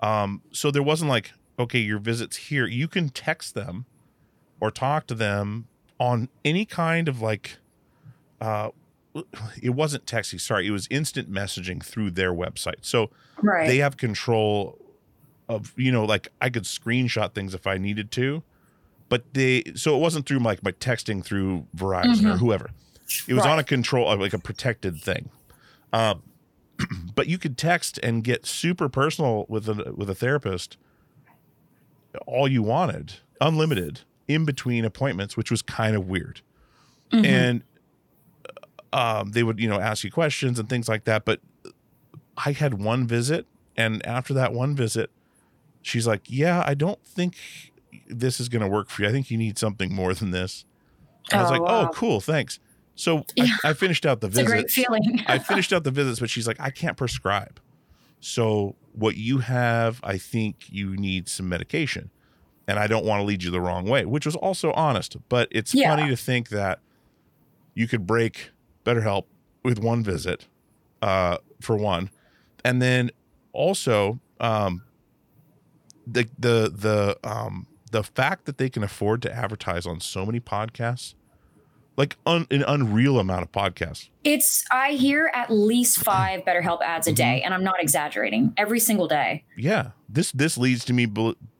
Um, 0.00 0.42
so 0.52 0.70
there 0.70 0.82
wasn't 0.82 1.10
like, 1.10 1.32
okay, 1.58 1.78
your 1.78 1.98
visit's 1.98 2.36
here. 2.36 2.66
You 2.66 2.88
can 2.88 3.08
text 3.08 3.54
them 3.54 3.86
or 4.60 4.70
talk 4.70 5.06
to 5.08 5.14
them 5.14 5.66
on 5.98 6.28
any 6.44 6.64
kind 6.64 7.08
of 7.08 7.20
like 7.20 7.58
uh 8.40 8.70
it 9.60 9.70
wasn't 9.70 10.04
texting, 10.06 10.40
sorry, 10.40 10.66
it 10.68 10.70
was 10.70 10.86
instant 10.90 11.28
messaging 11.28 11.82
through 11.84 12.10
their 12.12 12.32
website. 12.32 12.82
So 12.82 13.10
right 13.42 13.66
they 13.66 13.78
have 13.78 13.96
control 13.96 14.78
of 15.48 15.72
you 15.76 15.90
know 15.90 16.04
like 16.04 16.28
i 16.40 16.50
could 16.50 16.64
screenshot 16.64 17.32
things 17.34 17.54
if 17.54 17.66
i 17.66 17.78
needed 17.78 18.10
to 18.10 18.42
but 19.08 19.34
they 19.34 19.64
so 19.74 19.96
it 19.96 20.00
wasn't 20.00 20.26
through 20.26 20.38
like 20.40 20.62
my 20.62 20.72
texting 20.72 21.24
through 21.24 21.66
verizon 21.76 22.32
or 22.34 22.36
whoever. 22.36 22.70
It 23.26 23.34
was 23.34 23.46
on 23.46 23.58
a 23.58 23.64
control 23.64 24.14
like 24.18 24.32
a 24.32 24.38
protected 24.38 25.00
thing. 25.00 25.30
Um 25.92 26.22
but 27.14 27.26
you 27.26 27.38
could 27.38 27.58
text 27.58 27.98
and 28.02 28.22
get 28.22 28.46
super 28.46 28.88
personal 28.88 29.46
with 29.48 29.68
a 29.68 29.92
with 29.96 30.08
a 30.08 30.14
therapist 30.14 30.76
all 32.26 32.46
you 32.48 32.62
wanted 32.62 33.14
unlimited 33.40 34.00
in 34.28 34.44
between 34.44 34.84
appointments 34.84 35.36
which 35.36 35.50
was 35.50 35.62
kind 35.62 35.96
of 35.96 36.06
weird. 36.08 36.40
And 37.24 37.62
um, 38.92 39.32
they 39.32 39.42
would 39.42 39.58
you 39.60 39.68
know 39.68 39.80
ask 39.80 40.04
you 40.04 40.10
questions 40.10 40.58
and 40.58 40.68
things 40.68 40.88
like 40.88 41.04
that 41.04 41.24
but 41.24 41.40
i 42.36 42.52
had 42.52 42.74
one 42.74 43.06
visit 43.06 43.46
and 43.76 44.04
after 44.06 44.32
that 44.34 44.52
one 44.52 44.74
visit 44.74 45.10
she's 45.82 46.06
like 46.06 46.22
yeah 46.26 46.62
i 46.66 46.74
don't 46.74 47.04
think 47.04 47.36
this 48.08 48.40
is 48.40 48.48
going 48.48 48.62
to 48.62 48.68
work 48.68 48.88
for 48.90 49.02
you 49.02 49.08
i 49.08 49.12
think 49.12 49.30
you 49.30 49.38
need 49.38 49.58
something 49.58 49.92
more 49.94 50.14
than 50.14 50.30
this 50.30 50.64
and 51.30 51.40
i 51.40 51.42
was 51.42 51.50
Oh, 51.50 51.54
like 51.54 51.62
wow. 51.62 51.82
oh 51.82 51.88
cool 51.94 52.20
thanks 52.20 52.58
so 52.94 53.24
Yeah. 53.36 53.56
I, 53.64 53.70
I 53.70 53.72
finished 53.74 54.04
out 54.06 54.20
the 54.20 54.26
it's 54.28 54.36
a 54.38 54.42
visit 54.42 54.52
great 54.52 54.70
feeling 54.70 55.02
I 55.26 55.38
finished 55.38 55.72
out 55.72 55.84
the 55.84 55.90
visits, 55.90 56.18
but 56.20 56.30
she's 56.30 56.46
like, 56.48 56.58
I 56.58 56.70
can't 56.70 56.96
prescribe. 56.96 57.60
So 58.20 58.74
what 58.92 59.16
you 59.16 59.38
have, 59.38 60.00
I 60.02 60.16
think 60.18 60.64
you 60.70 60.96
need 60.96 61.28
some 61.28 61.48
medication. 61.48 62.10
And 62.66 62.78
I 62.78 62.86
don't 62.88 63.04
want 63.04 63.20
to 63.20 63.24
lead 63.24 63.42
you 63.44 63.50
the 63.50 63.60
wrong 63.60 63.86
way, 63.86 64.04
which 64.04 64.26
was 64.26 64.34
also 64.36 64.72
honest. 64.72 65.16
But 65.28 65.48
it's 65.52 65.74
Yeah. 65.74 65.94
funny 65.94 66.08
to 66.08 66.16
think 66.16 66.48
that 66.48 66.80
you 67.74 67.86
could 67.86 68.06
break 68.06 68.50
BetterHelp 68.84 69.24
with 69.62 69.78
one 69.78 70.02
visit, 70.02 70.46
uh, 71.02 71.36
for 71.60 71.76
one. 71.76 72.10
And 72.64 72.80
then 72.82 73.10
also, 73.52 74.18
um, 74.40 74.82
the 76.06 76.26
the 76.38 76.72
the 76.74 77.18
um 77.28 77.66
the 77.90 78.02
fact 78.02 78.44
that 78.46 78.58
they 78.58 78.68
can 78.68 78.82
afford 78.82 79.22
to 79.22 79.32
advertise 79.32 79.86
on 79.86 80.00
so 80.00 80.24
many 80.26 80.40
podcasts, 80.40 81.14
like 81.96 82.16
un, 82.26 82.46
an 82.50 82.62
unreal 82.66 83.18
amount 83.18 83.42
of 83.42 83.52
podcasts. 83.52 84.08
It's 84.24 84.64
I 84.70 84.92
hear 84.92 85.30
at 85.34 85.50
least 85.50 85.98
five 86.04 86.42
BetterHelp 86.44 86.80
ads 86.82 87.06
a 87.06 87.10
Mm-hmm. 87.10 87.16
day, 87.16 87.42
and 87.42 87.52
I'm 87.54 87.64
not 87.64 87.76
exaggerating. 87.80 88.52
Every 88.56 88.78
single 88.80 89.08
day. 89.08 89.44
Yeah, 89.56 89.90
this 90.08 90.30
this 90.32 90.56
leads 90.58 90.84
to 90.86 90.92
me 90.92 91.06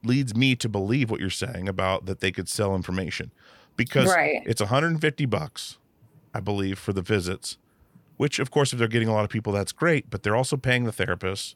leads 0.05 0.35
me 0.37 0.55
to 0.57 0.69
believe 0.69 1.11
what 1.11 1.21
you're 1.21 1.31
saying 1.31 1.69
about 1.69 2.07
that 2.07 2.21
they 2.21 2.31
could 2.33 2.49
sell 2.49 2.75
information 2.77 3.33
because 3.77 4.09
Right. 4.09 4.43
it's 4.47 4.61
150 4.61 5.27
bucks, 5.27 5.79
I 6.35 6.41
believe, 6.41 6.79
for 6.79 6.93
the 6.93 7.03
visits. 7.03 7.59
Which, 8.17 8.41
of 8.41 8.51
course, 8.51 8.73
if 8.73 8.81
they're 8.81 8.89
getting 8.89 9.07
a 9.09 9.13
lot 9.13 9.23
of 9.23 9.31
people, 9.31 9.53
that's 9.53 9.71
great. 9.71 10.11
But 10.11 10.25
they're 10.25 10.35
also 10.35 10.57
paying 10.57 10.85
the 10.85 10.91
therapists. 10.93 11.55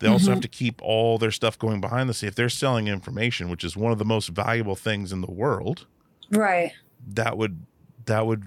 They 0.00 0.08
also 0.08 0.24
Mm-hmm. 0.24 0.32
have 0.32 0.40
to 0.40 0.48
keep 0.48 0.80
all 0.82 1.18
their 1.18 1.30
stuff 1.30 1.58
going 1.58 1.80
behind 1.80 2.08
the 2.08 2.14
scenes. 2.14 2.30
If 2.30 2.34
they're 2.34 2.48
selling 2.48 2.88
information, 2.88 3.48
which 3.48 3.62
is 3.64 3.76
one 3.76 3.92
of 3.92 3.98
the 3.98 4.04
most 4.04 4.28
valuable 4.30 4.74
things 4.74 5.12
in 5.12 5.20
the 5.20 5.30
world, 5.30 5.86
Right. 6.30 6.72
that 7.14 7.38
would 7.38 7.64
that 8.06 8.26
would 8.26 8.44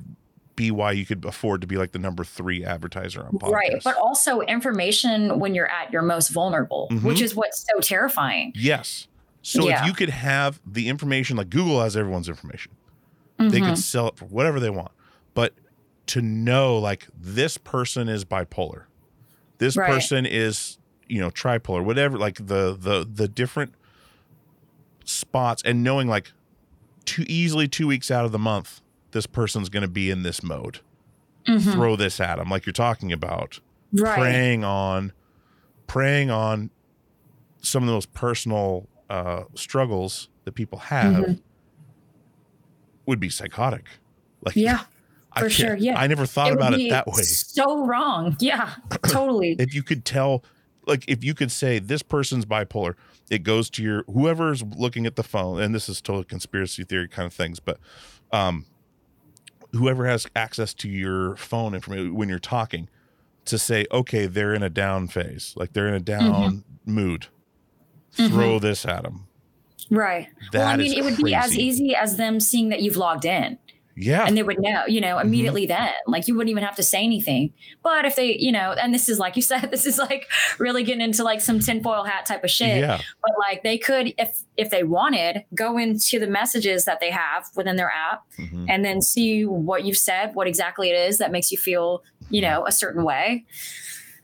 be 0.55 0.71
why 0.71 0.91
you 0.91 1.05
could 1.05 1.23
afford 1.25 1.61
to 1.61 1.67
be 1.67 1.77
like 1.77 1.91
the 1.93 1.99
number 1.99 2.23
three 2.23 2.65
advertiser 2.65 3.23
on 3.25 3.33
podcasts. 3.33 3.51
Right. 3.51 3.81
But 3.83 3.95
also 3.97 4.41
information 4.41 5.39
when 5.39 5.55
you're 5.55 5.71
at 5.71 5.91
your 5.93 6.01
most 6.01 6.29
vulnerable, 6.29 6.89
Mhm. 6.91 7.03
which 7.03 7.21
is 7.21 7.33
what's 7.35 7.65
so 7.71 7.79
terrifying. 7.79 8.51
Yes. 8.55 9.07
So 9.41 9.67
Yeah. 9.67 9.81
if 9.81 9.87
you 9.87 9.93
could 9.93 10.09
have 10.09 10.59
the 10.65 10.89
information, 10.89 11.37
like 11.37 11.49
Google 11.49 11.81
has 11.81 11.95
everyone's 11.95 12.27
information, 12.29 12.71
they 13.37 13.59
Mhm. 13.61 13.69
could 13.69 13.77
sell 13.77 14.07
it 14.09 14.17
for 14.17 14.25
whatever 14.25 14.59
they 14.59 14.69
want. 14.69 14.91
But 15.33 15.53
to 16.07 16.21
know, 16.21 16.77
like, 16.77 17.07
this 17.17 17.57
person 17.57 18.07
is 18.09 18.25
bipolar, 18.25 18.83
this 19.59 19.75
Right. 19.77 19.89
person 19.89 20.25
is, 20.25 20.77
you 21.07 21.19
know, 21.19 21.29
tripolar, 21.29 21.83
whatever, 21.83 22.17
like 22.17 22.35
the 22.37 22.75
the 22.79 23.07
the 23.11 23.27
different 23.27 23.73
spots, 25.05 25.61
and 25.65 25.83
knowing 25.83 26.07
like 26.07 26.31
too 27.05 27.25
easily 27.27 27.67
two 27.67 27.87
weeks 27.87 28.09
out 28.09 28.25
of 28.25 28.31
the 28.31 28.39
month, 28.39 28.81
this 29.11 29.25
person's 29.25 29.69
going 29.69 29.81
to 29.81 29.87
be 29.89 30.09
in 30.09 30.23
this 30.23 30.41
mode. 30.41 30.79
Mhm. 31.47 31.73
Throw 31.73 31.95
this 31.97 32.19
at 32.21 32.37
them, 32.37 32.49
like 32.49 32.65
you're 32.65 32.73
talking 32.73 33.11
about 33.11 33.59
Right. 33.91 34.17
preying 34.17 34.63
on 34.63 35.11
preying 35.87 36.31
on 36.31 36.69
some 37.61 37.83
of 37.83 37.87
those 37.89 38.05
personal 38.05 38.87
uh 39.09 39.43
struggles 39.53 40.29
that 40.45 40.53
people 40.53 40.79
have 40.79 41.13
Mm-hmm. 41.13 41.33
would 43.05 43.19
be 43.19 43.29
psychotic 43.29 43.85
like 44.43 44.55
Yeah. 44.55 44.81
For 45.37 45.49
sure, 45.49 45.75
yeah. 45.75 45.99
i 45.99 46.05
never 46.07 46.25
thought 46.27 46.51
about 46.53 46.73
it 46.79 46.89
that 46.91 47.07
way 47.07 47.23
So 47.23 47.85
wrong. 47.85 48.35
Yeah. 48.39 48.75
Totally. 49.07 49.55
if 49.59 49.73
you 49.73 49.83
could 49.83 50.05
tell 50.05 50.43
like 50.85 51.05
if 51.07 51.23
you 51.23 51.33
could 51.33 51.51
say 51.51 51.79
this 51.79 52.01
person's 52.01 52.45
bipolar 52.45 52.95
it 53.29 53.43
goes 53.43 53.69
to 53.69 53.81
your 53.83 54.03
whoever's 54.03 54.63
looking 54.63 55.05
at 55.05 55.15
the 55.15 55.23
phone 55.23 55.61
and 55.61 55.73
this 55.73 55.87
is 55.89 56.01
totally 56.01 56.25
conspiracy 56.25 56.83
theory 56.83 57.07
kind 57.07 57.25
of 57.25 57.33
things 57.33 57.59
but 57.59 57.79
um 58.31 58.65
whoever 59.73 60.05
has 60.05 60.27
access 60.35 60.73
to 60.73 60.89
your 60.89 61.35
phone 61.35 61.73
information 61.73 62.15
when 62.15 62.29
you're 62.29 62.39
talking 62.39 62.87
to 63.45 63.57
say, 63.57 63.85
okay, 63.91 64.25
they're 64.25 64.53
in 64.53 64.63
a 64.63 64.69
down 64.69 65.07
phase, 65.07 65.53
like 65.55 65.73
they're 65.73 65.87
in 65.87 65.93
a 65.93 65.99
down 65.99 66.63
mood. 66.85 67.27
Throw 68.11 68.59
this 68.59 68.85
at 68.85 69.03
them. 69.03 69.27
Right. 69.89 70.29
well, 70.53 70.67
I 70.67 70.77
That 70.77 70.79
mean, 70.79 70.93
it 70.93 71.03
would 71.03 71.17
be 71.17 71.33
as 71.35 71.57
easy 71.57 71.95
as 71.95 72.15
them 72.15 72.39
seeing 72.39 72.69
that 72.69 72.81
you've 72.81 72.95
logged 72.95 73.25
in 73.25 73.57
Yeah. 73.95 74.25
and 74.25 74.36
they 74.38 74.43
would 74.43 74.60
know, 74.60 74.86
you 74.88 74.99
know, 75.01 75.19
immediately 75.19 75.65
then. 75.65 75.91
Like 76.08 76.27
you 76.27 76.36
wouldn't 76.36 76.49
even 76.51 76.63
have 76.63 76.75
to 76.77 76.84
say 76.84 77.03
anything. 77.03 77.53
But 77.84 78.06
if 78.06 78.15
they, 78.15 78.36
you 78.38 78.51
know, 78.51 78.71
and 78.71 78.93
this 78.93 79.08
is 79.10 79.19
like 79.19 79.36
you 79.36 79.41
said, 79.51 79.69
this 79.71 79.86
is 79.86 79.97
like 79.99 80.27
really 80.60 80.84
getting 80.84 81.01
into 81.01 81.23
like 81.23 81.41
some 81.41 81.60
tinfoil 81.60 82.03
hat 82.03 82.25
type 82.25 82.43
of 82.43 82.49
shit. 82.51 82.79
yeah. 82.79 82.97
But 83.21 83.32
like 83.47 83.63
they 83.63 83.77
could, 83.77 84.13
if 84.17 84.43
if 84.58 84.69
they 84.69 84.84
wanted, 84.84 85.43
go 85.56 85.77
into 85.77 86.19
the 86.19 86.27
messages 86.27 86.86
that 86.86 86.99
they 86.99 87.12
have 87.12 87.45
within 87.56 87.75
their 87.75 87.91
app 87.91 88.23
Mhm. 88.39 88.65
and 88.69 88.84
then 88.86 89.01
see 89.01 89.45
what 89.45 89.84
you've 89.86 89.97
said, 89.97 90.34
what 90.36 90.47
exactly 90.47 90.89
it 90.89 90.95
is 90.95 91.17
that 91.19 91.32
makes 91.32 91.51
you 91.51 91.58
feel, 91.58 92.03
you 92.29 92.41
know, 92.41 92.65
a 92.67 92.71
certain 92.71 93.03
way. 93.03 93.45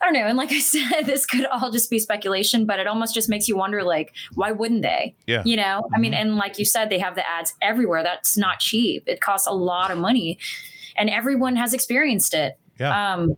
I 0.01 0.05
don't 0.05 0.13
know. 0.13 0.27
And 0.27 0.37
like 0.37 0.51
I 0.51 0.59
said, 0.59 1.03
this 1.03 1.25
could 1.25 1.45
all 1.47 1.71
just 1.71 1.89
be 1.89 1.99
speculation, 1.99 2.65
but 2.65 2.79
it 2.79 2.87
almost 2.87 3.13
just 3.13 3.29
makes 3.29 3.47
you 3.47 3.57
wonder, 3.57 3.83
like, 3.83 4.13
why 4.33 4.51
wouldn't 4.51 4.81
they? 4.81 5.15
Yeah. 5.27 5.43
You 5.45 5.57
know, 5.57 5.87
I 5.93 5.99
mean, 5.99 6.13
and 6.13 6.37
like 6.37 6.57
you 6.57 6.65
said, 6.65 6.89
they 6.89 6.99
have 6.99 7.15
the 7.15 7.29
ads 7.29 7.53
everywhere. 7.61 8.03
That's 8.03 8.37
not 8.37 8.59
cheap. 8.59 9.03
It 9.07 9.21
costs 9.21 9.47
a 9.47 9.51
lot 9.53 9.91
of 9.91 9.97
money, 9.97 10.37
and 10.97 11.09
everyone 11.09 11.55
has 11.55 11.73
experienced 11.73 12.33
it. 12.33 12.57
Yeah. 12.79 13.13
Um, 13.13 13.35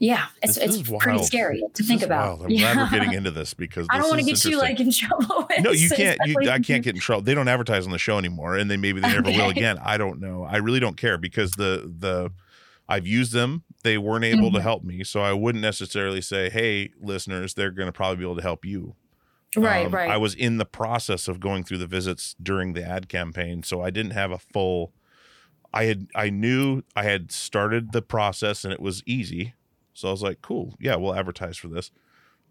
yeah, 0.00 0.26
it's 0.42 0.56
This 0.56 0.80
it's 0.80 0.90
pretty 0.98 1.22
scary 1.22 1.60
to 1.60 1.82
This 1.82 1.86
think 1.86 2.02
about. 2.02 2.38
wild. 2.40 2.42
I'm 2.42 2.50
yeah. 2.50 2.74
glad 2.74 2.92
we're 2.92 2.98
getting 2.98 3.14
into 3.14 3.30
this 3.30 3.54
because 3.54 3.86
I 3.90 3.98
don't 3.98 4.08
want 4.08 4.20
to 4.20 4.26
get 4.26 4.44
you 4.44 4.58
like 4.58 4.78
in 4.80 4.90
trouble. 4.92 5.46
With 5.48 5.64
no, 5.64 5.70
you 5.70 5.88
can't. 5.88 6.18
You, 6.26 6.36
I 6.50 6.58
can't 6.58 6.84
get 6.84 6.94
in 6.94 7.00
trouble. 7.00 7.22
They 7.22 7.32
don't 7.32 7.48
advertise 7.48 7.86
on 7.86 7.92
the 7.92 7.98
show 7.98 8.18
anymore, 8.18 8.56
and 8.56 8.70
they 8.70 8.76
maybe 8.76 9.00
they 9.00 9.08
never 9.08 9.30
will 9.30 9.48
again. 9.48 9.78
I 9.82 9.96
don't 9.96 10.20
know. 10.20 10.44
I 10.44 10.56
really 10.58 10.80
don't 10.80 10.96
care 10.96 11.16
because 11.16 11.52
the 11.52 11.90
the 11.98 12.30
I've 12.88 13.06
used 13.06 13.32
them. 13.32 13.64
They 13.84 13.98
weren't 13.98 14.26
able 14.26 14.52
to 14.52 14.60
Mhm. 14.60 14.62
help 14.62 14.84
me, 14.84 15.04
so 15.04 15.22
I 15.22 15.34
wouldn't 15.34 15.62
necessarily 15.62 16.22
say, 16.22 16.50
"Hey, 16.50 16.90
listeners, 17.00 17.54
they're 17.54 17.72
going 17.72 17.86
to 17.88 17.92
probably 17.92 18.18
be 18.18 18.24
able 18.24 18.36
to 18.38 18.42
help 18.42 18.64
you." 18.66 18.96
Right, 19.56 19.86
Um, 19.86 19.92
right. 19.92 20.10
I 20.10 20.18
was 20.18 20.34
in 20.34 20.58
the 20.58 20.66
process 20.66 21.28
of 21.28 21.40
going 21.40 21.64
through 21.64 21.78
the 21.78 21.86
visits 21.88 22.36
during 22.42 22.74
the 22.74 22.84
ad 22.84 23.08
campaign, 23.08 23.62
so 23.64 23.82
I 23.82 23.90
didn't 23.90 24.12
have 24.12 24.32
a 24.32 24.38
full. 24.38 24.94
I 25.72 25.84
had 25.84 26.08
I 26.14 26.30
knew 26.30 26.82
I 26.96 27.04
had 27.04 27.32
started 27.32 27.92
the 27.92 28.02
process 28.02 28.64
and 28.64 28.72
it 28.72 28.80
was 28.80 29.02
easy, 29.06 29.54
so 29.94 30.08
I 30.08 30.12
was 30.12 30.22
like, 30.22 30.42
"Cool, 30.42 30.74
yeah, 30.80 30.96
we'll 30.96 31.14
advertise 31.14 31.56
for 31.58 31.68
this." 31.68 31.90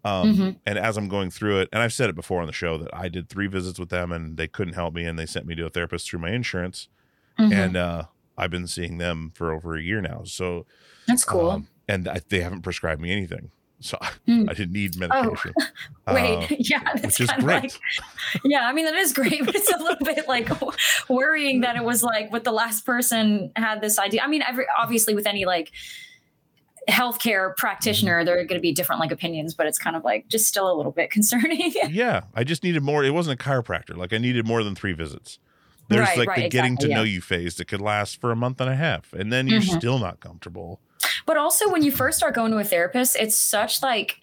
Um, 0.04 0.28
Mhm. 0.28 0.60
And 0.66 0.78
as 0.78 0.96
I'm 0.98 1.08
going 1.08 1.30
through 1.30 1.60
it, 1.60 1.68
and 1.72 1.82
I've 1.82 1.92
said 1.94 2.10
it 2.10 2.16
before 2.16 2.40
on 2.42 2.46
the 2.46 2.52
show 2.54 2.78
that 2.78 2.94
I 2.94 3.08
did 3.08 3.28
three 3.28 3.48
visits 3.48 3.78
with 3.78 3.90
them 3.90 4.12
and 4.12 4.36
they 4.38 4.48
couldn't 4.48 4.74
help 4.74 4.94
me, 4.94 5.04
and 5.06 5.18
they 5.18 5.26
sent 5.26 5.46
me 5.46 5.54
to 5.56 5.66
a 5.66 5.70
therapist 5.70 6.08
through 6.10 6.20
my 6.20 6.30
insurance, 6.30 6.88
Mhm. 7.38 7.50
and 7.50 7.76
uh, 7.76 8.04
I've 8.38 8.50
been 8.50 8.66
seeing 8.68 8.98
them 8.98 9.32
for 9.34 9.52
over 9.52 9.76
a 9.76 9.82
year 9.82 10.00
now. 10.02 10.24
So 10.24 10.66
That's 11.08 11.24
cool. 11.24 11.50
um, 11.50 11.68
and 11.88 12.08
I, 12.08 12.20
they 12.28 12.40
haven't 12.40 12.62
prescribed 12.62 13.00
me 13.00 13.10
anything, 13.12 13.50
so 13.80 13.98
Hmm. 14.26 14.48
I 14.48 14.54
didn't 14.54 14.72
need 14.72 14.96
medication. 14.98 15.52
Wait, 16.08 16.36
uh, 16.38 16.46
yeah, 16.58 16.80
that's 16.94 17.02
which 17.18 17.20
is 17.20 17.28
kind 17.30 17.40
of 17.40 17.44
great. 17.46 17.62
like, 17.62 17.72
yeah. 18.44 18.66
I 18.66 18.72
mean, 18.72 18.86
that 18.86 18.94
is 18.94 19.12
great, 19.12 19.44
but 19.44 19.54
it's 19.54 19.70
a 19.72 19.76
little 19.78 20.04
bit 20.04 20.26
like 20.28 20.48
worrying 21.10 21.60
that 21.60 21.76
it 21.76 21.84
was 21.84 22.02
like 22.02 22.32
what 22.32 22.44
the 22.44 22.52
last 22.52 22.86
person 22.86 23.52
had 23.56 23.80
this 23.80 23.98
idea. 23.98 24.22
I 24.22 24.26
mean, 24.28 24.42
every 24.42 24.64
obviously 24.78 25.14
with 25.14 25.26
any 25.26 25.44
like 25.44 25.72
healthcare 26.88 27.56
practitioner, 27.56 28.18
Mm-hmm. 28.18 28.26
there 28.26 28.34
are 28.38 28.44
going 28.44 28.58
to 28.58 28.62
be 28.62 28.72
different 28.72 29.00
like 29.00 29.10
opinions, 29.12 29.54
but 29.54 29.66
it's 29.66 29.78
kind 29.78 29.96
of 29.96 30.04
like 30.04 30.28
just 30.28 30.46
still 30.46 30.70
a 30.70 30.74
little 30.74 30.92
bit 30.92 31.10
concerning. 31.10 31.72
yeah, 31.90 32.22
I 32.34 32.44
just 32.44 32.62
needed 32.62 32.82
more. 32.82 33.04
It 33.04 33.10
wasn't 33.14 33.40
a 33.40 33.42
chiropractor. 33.44 33.96
Like 33.96 34.12
I 34.12 34.18
needed 34.18 34.46
more 34.46 34.62
than 34.62 34.74
three 34.74 34.92
visits. 34.92 35.38
There's 35.88 36.00
Right, 36.08 36.18
like 36.18 36.28
right, 36.28 36.42
the 36.44 36.48
getting 36.48 36.72
exactly, 36.74 36.88
to 36.88 36.94
know 36.94 37.02
yeah. 37.02 37.14
you 37.14 37.20
phase 37.20 37.56
that 37.56 37.66
could 37.66 37.80
last 37.80 38.20
for 38.20 38.30
a 38.30 38.36
month 38.36 38.60
and 38.60 38.70
a 38.70 38.74
half, 38.76 39.12
and 39.12 39.32
then 39.32 39.46
you're 39.48 39.60
Mhm. 39.60 39.78
still 39.78 39.98
not 39.98 40.20
comfortable. 40.20 40.80
But 41.26 41.36
also, 41.36 41.70
when 41.70 41.82
you 41.82 41.90
first 41.92 42.16
start 42.18 42.34
going 42.34 42.52
to 42.52 42.58
a 42.58 42.64
therapist, 42.64 43.16
it's 43.16 43.36
such 43.38 43.82
like 43.82 44.16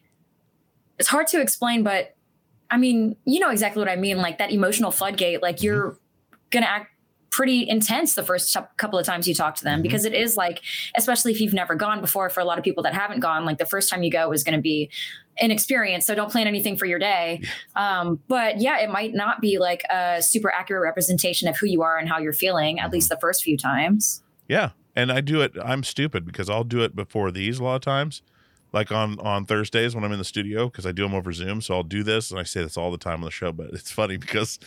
it's 1.00 1.08
hard 1.10 1.28
to 1.28 1.42
explain, 1.42 1.82
but 1.84 2.16
I 2.70 2.78
mean, 2.78 3.16
you 3.26 3.40
know 3.40 3.50
exactly 3.50 3.80
what 3.80 3.90
I 3.90 3.96
mean. 3.96 4.18
Like 4.18 4.38
that 4.38 4.52
emotional 4.52 4.92
floodgate, 4.92 5.42
like 5.42 5.62
you're 5.64 5.98
gonna 6.52 6.68
act 6.68 6.91
pretty 7.32 7.68
intense 7.68 8.14
the 8.14 8.24
first 8.24 8.56
couple 8.78 9.00
of 9.00 9.06
times 9.06 9.28
you 9.28 9.34
talk 9.34 9.56
to 9.56 9.64
them 9.64 9.80
Mhm. 9.80 9.84
because 9.84 10.04
it 10.06 10.14
is 10.14 10.36
like, 10.38 10.62
especially 10.98 11.32
if 11.32 11.40
you've 11.42 11.54
never 11.54 11.76
gone 11.76 12.02
before. 12.02 12.30
For 12.30 12.42
a 12.42 12.46
lot 12.46 12.58
of 12.58 12.64
people 12.64 12.84
that 12.84 12.94
haven't 12.94 13.22
gone, 13.22 13.46
like 13.46 13.58
the 13.58 13.66
first 13.66 13.90
time 13.90 14.04
you 14.04 14.12
go 14.12 14.32
is 14.34 14.44
going 14.44 14.56
to 14.58 14.62
be 14.62 14.90
an 15.40 15.50
experience. 15.50 16.06
So 16.06 16.14
don't 16.14 16.30
plan 16.30 16.46
anything 16.46 16.76
for 16.76 16.86
your 16.86 17.00
day. 17.00 17.42
Um, 17.76 18.20
but 18.28 18.60
yeah, 18.60 18.80
it 18.80 18.90
might 18.90 19.14
not 19.14 19.40
be 19.42 19.58
like 19.60 19.84
a 19.90 20.22
super 20.22 20.52
accurate 20.54 20.84
representation 20.84 21.48
of 21.48 21.58
who 21.58 21.68
you 21.68 21.82
are 21.82 21.98
and 21.98 22.10
how 22.10 22.20
you're 22.20 22.34
feeling. 22.34 22.80
At 22.80 22.90
Mhm. 22.90 22.94
least 22.94 23.10
the 23.10 23.18
first 23.22 23.44
few 23.44 23.58
times. 23.58 24.22
Yeah, 24.50 24.72
and 24.96 25.10
I 25.10 25.22
do 25.22 25.40
it. 25.42 25.54
I'm 25.64 25.84
stupid 25.84 26.26
because 26.26 26.50
I'll 26.50 26.66
do 26.66 26.82
it 26.84 26.96
before 26.98 27.32
these 27.32 27.60
a 27.60 27.64
lot 27.64 27.76
of 27.76 27.82
times, 27.82 28.22
like 28.74 28.92
on 28.92 29.18
on 29.22 29.46
Thursdays 29.46 29.96
when 29.96 30.04
I'm 30.04 30.12
in 30.12 30.20
the 30.20 30.26
studio 30.26 30.66
because 30.68 30.86
I 30.86 30.92
do 30.92 31.04
them 31.04 31.16
over 31.16 31.32
Zoom. 31.32 31.62
So 31.62 31.76
I'll 31.76 31.84
do 31.84 32.04
this, 32.04 32.30
and 32.30 32.38
I 32.40 32.44
say 32.44 32.62
this 32.62 32.76
all 32.76 32.92
the 32.92 32.98
time 32.98 33.16
on 33.22 33.26
the 33.26 33.32
show. 33.32 33.54
But 33.54 33.68
it's 33.72 33.90
funny 33.90 34.18
because 34.18 34.60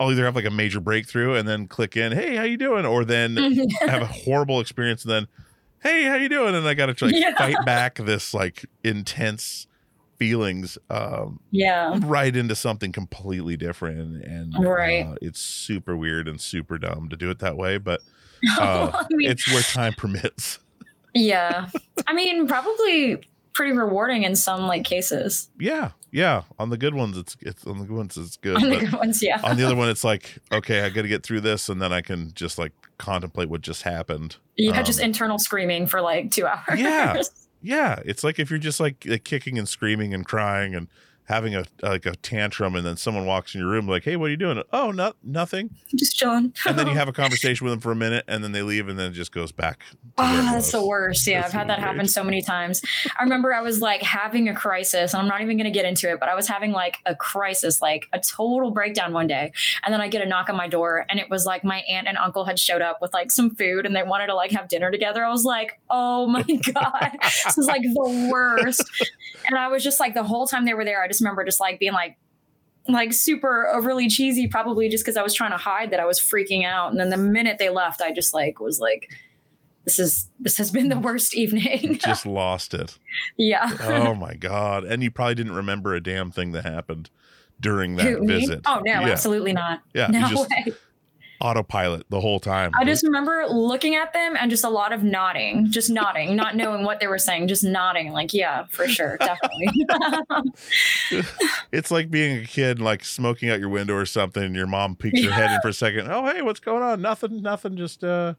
I'll 0.00 0.10
either 0.10 0.24
have 0.24 0.34
like 0.34 0.46
a 0.46 0.50
major 0.50 0.80
breakthrough 0.80 1.34
and 1.34 1.46
then 1.46 1.68
click 1.68 1.96
in, 1.96 2.10
"Hey, 2.12 2.34
how 2.34 2.42
you 2.42 2.56
doing?" 2.56 2.84
or 2.86 3.04
then 3.04 3.36
have 3.80 4.02
a 4.02 4.06
horrible 4.06 4.58
experience 4.60 5.04
and 5.04 5.12
then, 5.12 5.28
"Hey, 5.82 6.04
how 6.04 6.14
you 6.16 6.28
doing?" 6.28 6.54
and 6.56 6.66
I 6.66 6.74
got 6.74 6.86
to 6.96 7.04
like 7.04 7.14
Yeah. 7.14 7.36
fight 7.36 7.56
back 7.66 7.96
this 7.96 8.32
like 8.34 8.64
intense 8.82 9.66
feelings 10.16 10.76
um, 10.90 11.40
yeah. 11.50 11.98
right 12.02 12.34
into 12.34 12.54
something 12.54 12.92
completely 12.92 13.56
different, 13.56 14.24
and 14.24 14.54
Right. 14.58 15.06
uh, 15.06 15.14
it's 15.22 15.40
super 15.40 15.96
weird 15.96 16.28
and 16.28 16.40
super 16.40 16.78
dumb 16.78 17.08
to 17.10 17.16
do 17.16 17.30
it 17.30 17.38
that 17.40 17.56
way, 17.56 17.78
but. 17.78 18.00
Uh, 18.58 18.90
I 18.94 19.06
mean, 19.10 19.30
it's 19.30 19.46
where 19.52 19.60
time 19.62 19.92
permits. 19.92 20.60
Yeah. 21.12 21.68
I 22.06 22.14
mean, 22.14 22.46
probably 22.48 23.22
pretty 23.52 23.72
rewarding 23.72 24.22
in 24.22 24.34
some 24.34 24.62
like 24.66 24.84
cases. 24.84 25.50
Yeah, 25.58 25.90
yeah. 26.12 26.42
On 26.58 26.70
the 26.70 26.76
good 26.76 26.94
ones, 26.94 27.16
it's 27.16 27.36
it's 27.40 27.66
on 27.66 27.78
the 27.78 27.84
good 27.84 27.96
ones, 27.96 28.16
it's 28.16 28.36
good. 28.36 28.56
On 28.56 28.68
the 28.68 28.78
good 28.78 28.92
ones, 28.92 29.22
yeah. 29.22 29.40
on 29.42 29.56
the 29.56 29.64
other 29.64 29.76
one, 29.76 29.88
it's 29.88 30.04
like, 30.04 30.38
okay, 30.52 30.82
I 30.82 30.90
got 30.90 31.02
to 31.02 31.08
get 31.08 31.22
through 31.22 31.40
this, 31.40 31.68
and 31.68 31.80
then 31.80 31.92
I 31.92 32.00
can 32.00 32.32
just 32.34 32.58
like 32.58 32.72
contemplate 32.98 33.48
what 33.48 33.62
just 33.62 33.82
happened. 33.82 34.36
you 34.56 34.72
had 34.72 34.80
um, 34.80 34.84
just 34.84 35.00
internal 35.00 35.38
screaming 35.38 35.86
for 35.86 36.00
like 36.00 36.30
two 36.30 36.46
hours. 36.48 36.78
Yeah. 36.78 37.20
Yeah, 37.62 38.00
it's 38.06 38.24
like 38.24 38.38
if 38.38 38.48
you're 38.48 38.58
just 38.58 38.80
like, 38.80 39.04
like 39.06 39.24
kicking 39.24 39.58
and 39.58 39.68
screaming 39.68 40.14
and 40.14 40.24
crying 40.24 40.74
and 40.74 40.88
having 41.30 41.54
a 41.54 41.64
like 41.82 42.06
a 42.06 42.16
tantrum, 42.16 42.74
and 42.74 42.84
then 42.84 42.96
someone 42.96 43.24
walks 43.24 43.54
in 43.54 43.60
your 43.60 43.70
room 43.70 43.86
like, 43.86 44.02
hey, 44.02 44.16
what 44.16 44.26
are 44.26 44.30
you 44.30 44.36
doing? 44.36 44.62
Oh, 44.72 44.90
not 44.90 45.16
nothing. 45.22 45.70
just 45.94 46.16
chilling. 46.16 46.52
And 46.66 46.78
then 46.78 46.88
you 46.88 46.94
have 46.94 47.08
a 47.08 47.12
conversation 47.22 47.64
with 47.64 47.72
them 47.72 47.80
for 47.80 47.92
a 47.92 47.96
minute, 47.96 48.24
and 48.26 48.42
then 48.42 48.52
they 48.52 48.62
leave, 48.62 48.88
and 48.88 48.98
then 48.98 49.12
it 49.12 49.14
just 49.14 49.32
goes 49.32 49.52
back. 49.52 49.84
Oh, 50.18 50.42
that's 50.52 50.72
the 50.72 50.84
worst. 50.84 51.26
Yeah, 51.26 51.42
That's 51.42 51.54
I've 51.54 51.60
had 51.60 51.68
that 51.70 51.78
happen 51.78 52.08
so 52.08 52.24
many 52.24 52.42
times. 52.42 52.82
I 53.18 53.22
remember 53.22 53.54
I 53.54 53.60
was 53.60 53.80
like 53.80 54.02
having 54.02 54.48
a 54.48 54.54
crisis, 54.54 55.14
and 55.14 55.22
I'm 55.22 55.28
not 55.28 55.40
even 55.40 55.56
going 55.56 55.72
to 55.72 55.76
get 55.76 55.86
into 55.86 56.10
it, 56.10 56.18
but 56.18 56.28
I 56.28 56.34
was 56.34 56.48
having 56.48 56.72
like 56.72 56.98
a 57.06 57.14
crisis, 57.14 57.80
like 57.80 58.08
a 58.12 58.18
total 58.18 58.72
breakdown 58.72 59.12
one 59.12 59.28
day. 59.28 59.52
And 59.84 59.94
then 59.94 60.00
I 60.00 60.08
get 60.08 60.22
a 60.22 60.26
knock 60.26 60.50
on 60.50 60.56
my 60.56 60.66
door, 60.68 61.06
and 61.08 61.20
it 61.20 61.30
was 61.30 61.46
like 61.46 61.62
my 61.62 61.78
aunt 61.88 62.08
and 62.08 62.18
uncle 62.18 62.44
had 62.44 62.58
showed 62.58 62.82
up 62.82 62.98
with 63.00 63.14
like 63.14 63.30
some 63.30 63.54
food, 63.54 63.86
and 63.86 63.94
they 63.94 64.02
wanted 64.02 64.26
to 64.26 64.34
like 64.34 64.50
have 64.50 64.66
dinner 64.66 64.90
together. 64.90 65.24
I 65.24 65.30
was 65.30 65.44
like, 65.44 65.80
oh 65.88 66.26
my 66.26 66.42
God, 66.74 67.10
this 67.22 67.56
is 67.56 67.66
like 67.66 67.82
the 67.82 68.28
worst. 68.30 68.84
And 69.46 69.56
I 69.56 69.68
was 69.68 69.84
just 69.84 70.00
like, 70.00 70.14
the 70.14 70.24
whole 70.24 70.46
time 70.46 70.64
they 70.64 70.74
were 70.74 70.84
there, 70.84 71.02
I 71.02 71.08
just 71.08 71.19
remember 71.20 71.44
just 71.44 71.60
like 71.60 71.78
being 71.78 71.92
like, 71.92 72.16
like 72.88 73.12
super 73.12 73.68
overly 73.68 74.08
cheesy, 74.08 74.48
probably 74.48 74.88
just 74.88 75.04
because 75.04 75.16
I 75.16 75.22
was 75.22 75.34
trying 75.34 75.50
to 75.52 75.56
hide 75.58 75.90
that 75.90 76.00
I 76.00 76.06
was 76.06 76.20
freaking 76.20 76.64
out. 76.64 76.90
And 76.90 76.98
then 77.00 77.10
the 77.10 77.16
minute 77.16 77.58
they 77.58 77.68
left, 77.68 78.00
I 78.00 78.12
just 78.12 78.32
like 78.34 78.58
was 78.60 78.80
like, 78.80 79.10
this 79.84 79.98
is 79.98 80.28
this 80.38 80.58
has 80.58 80.70
been 80.70 80.88
the 80.88 80.98
worst 80.98 81.34
evening. 81.34 81.98
Just 81.98 82.26
lost 82.26 82.74
it. 82.74 82.98
yeah. 83.36 83.70
oh 83.82 84.14
my 84.14 84.34
god 84.34 84.84
and 84.84 85.02
you 85.02 85.10
probably 85.10 85.34
didn't 85.34 85.54
remember 85.54 85.94
a 85.94 86.02
damn 86.02 86.30
thing 86.30 86.52
that 86.52 86.64
happened 86.64 87.08
during 87.60 87.96
that 87.96 88.06
Who, 88.06 88.20
me? 88.20 88.40
visit 88.40 88.60
Oh 88.66 88.80
no, 88.84 88.92
yeah 88.92 89.08
absolutely 89.08 89.52
not. 89.54 89.80
yeah 89.94 90.08
no 90.08 90.28
just 90.28 90.50
way. 90.66 90.72
Autopilot 91.40 92.04
the 92.10 92.20
whole 92.20 92.38
time 92.40 92.70
I 92.78 92.84
just 92.84 93.02
remember 93.02 93.46
looking 93.48 93.94
at 93.94 94.12
them 94.12 94.36
and 94.38 94.50
just 94.50 94.64
a 94.64 94.68
lot 94.68 94.92
of 94.92 95.02
nodding, 95.02 95.70
just 95.70 95.90
nodding, 95.90 96.36
not 96.36 96.56
knowing 96.56 96.84
what 96.84 97.00
they 97.00 97.06
were 97.06 97.18
saying, 97.18 97.48
just 97.48 97.64
nodding, 97.64 98.12
like, 98.12 98.34
yeah, 98.34 98.66
for 98.70 98.86
sure, 98.86 99.16
definitely. 99.18 99.86
it's 101.72 101.90
like 101.90 102.10
being 102.10 102.38
a 102.42 102.46
kid 102.46 102.80
like 102.80 103.04
smoking 103.04 103.50
out 103.50 103.60
your 103.60 103.68
window 103.68 103.94
or 103.94 104.06
something 104.06 104.42
and 104.42 104.54
your 104.54 104.66
mom 104.66 104.96
peeks 104.96 105.22
her 105.22 105.30
head 105.30 105.50
in 105.50 105.60
for 105.60 105.68
a 105.68 105.72
second 105.72 106.08
oh 106.10 106.24
hey 106.26 106.42
what's 106.42 106.60
going 106.60 106.82
on 106.82 107.00
nothing 107.00 107.42
nothing 107.42 107.76
just 107.76 108.04
uh 108.04 108.34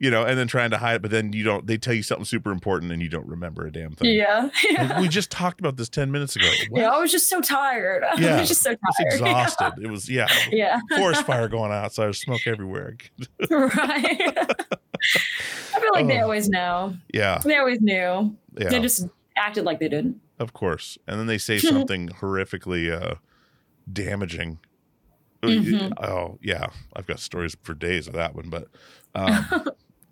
you 0.00 0.10
know 0.10 0.24
and 0.24 0.36
then 0.38 0.46
trying 0.48 0.70
to 0.70 0.78
hide 0.78 0.96
it 0.96 1.02
but 1.02 1.10
then 1.10 1.32
you 1.32 1.44
don't 1.44 1.66
they 1.66 1.78
tell 1.78 1.94
you 1.94 2.02
something 2.02 2.24
super 2.24 2.50
important 2.50 2.90
and 2.92 3.00
you 3.00 3.08
don't 3.08 3.26
remember 3.28 3.64
a 3.66 3.72
damn 3.72 3.92
thing 3.92 4.12
yeah. 4.14 4.48
Like, 4.78 4.98
we 4.98 5.08
just 5.08 5.30
talked 5.30 5.60
about 5.60 5.76
this 5.76 5.88
10 5.88 6.10
minutes 6.10 6.34
ago 6.36 6.46
What? 6.70 6.78
Yeah, 6.80 6.90
I 6.90 6.98
was 6.98 7.12
just 7.12 7.28
so 7.28 7.40
tired. 7.40 8.02
I 8.16 8.20
Yeah, 8.20 8.40
was 8.40 8.48
just 8.48 8.62
so 8.62 8.70
I 8.70 8.74
was 8.74 8.96
tired. 8.96 9.12
exhausted 9.12 9.72
it 9.84 9.90
was 9.90 10.10
yeah 10.10 10.26
Yeah. 10.50 10.80
forest 10.96 11.24
fire 11.24 11.48
going 11.48 11.70
out. 11.70 11.84
outside 11.84 12.04
there's 12.06 12.20
smoke 12.20 12.46
everywhere 12.46 12.96
right. 13.50 13.78
I 13.78 15.80
feel 15.80 15.90
like 15.94 16.06
they 16.06 16.20
Oh. 16.20 16.24
always 16.24 16.48
know. 16.48 16.94
yeah 17.12 17.38
They 17.38 17.56
always 17.56 17.80
knew. 17.80 18.36
yeah 18.58 18.68
They 18.70 18.80
just 18.80 19.06
acted 19.36 19.64
like 19.64 19.80
they 19.80 19.88
didn't. 19.88 20.20
Of 20.38 20.52
course. 20.52 20.98
And 21.06 21.18
then 21.20 21.26
they 21.26 21.38
say 21.38 21.58
something 21.58 22.08
horrifically 22.08 22.90
uh 22.92 23.16
damaging. 23.92 24.58
Mhm. 25.42 25.92
Oh, 26.02 26.38
yeah. 26.42 26.68
I've 26.96 27.06
got 27.06 27.20
stories 27.20 27.54
for 27.62 27.74
days 27.74 28.06
of 28.08 28.14
that 28.14 28.34
one, 28.34 28.48
but 28.48 28.68
Um, 29.14 29.46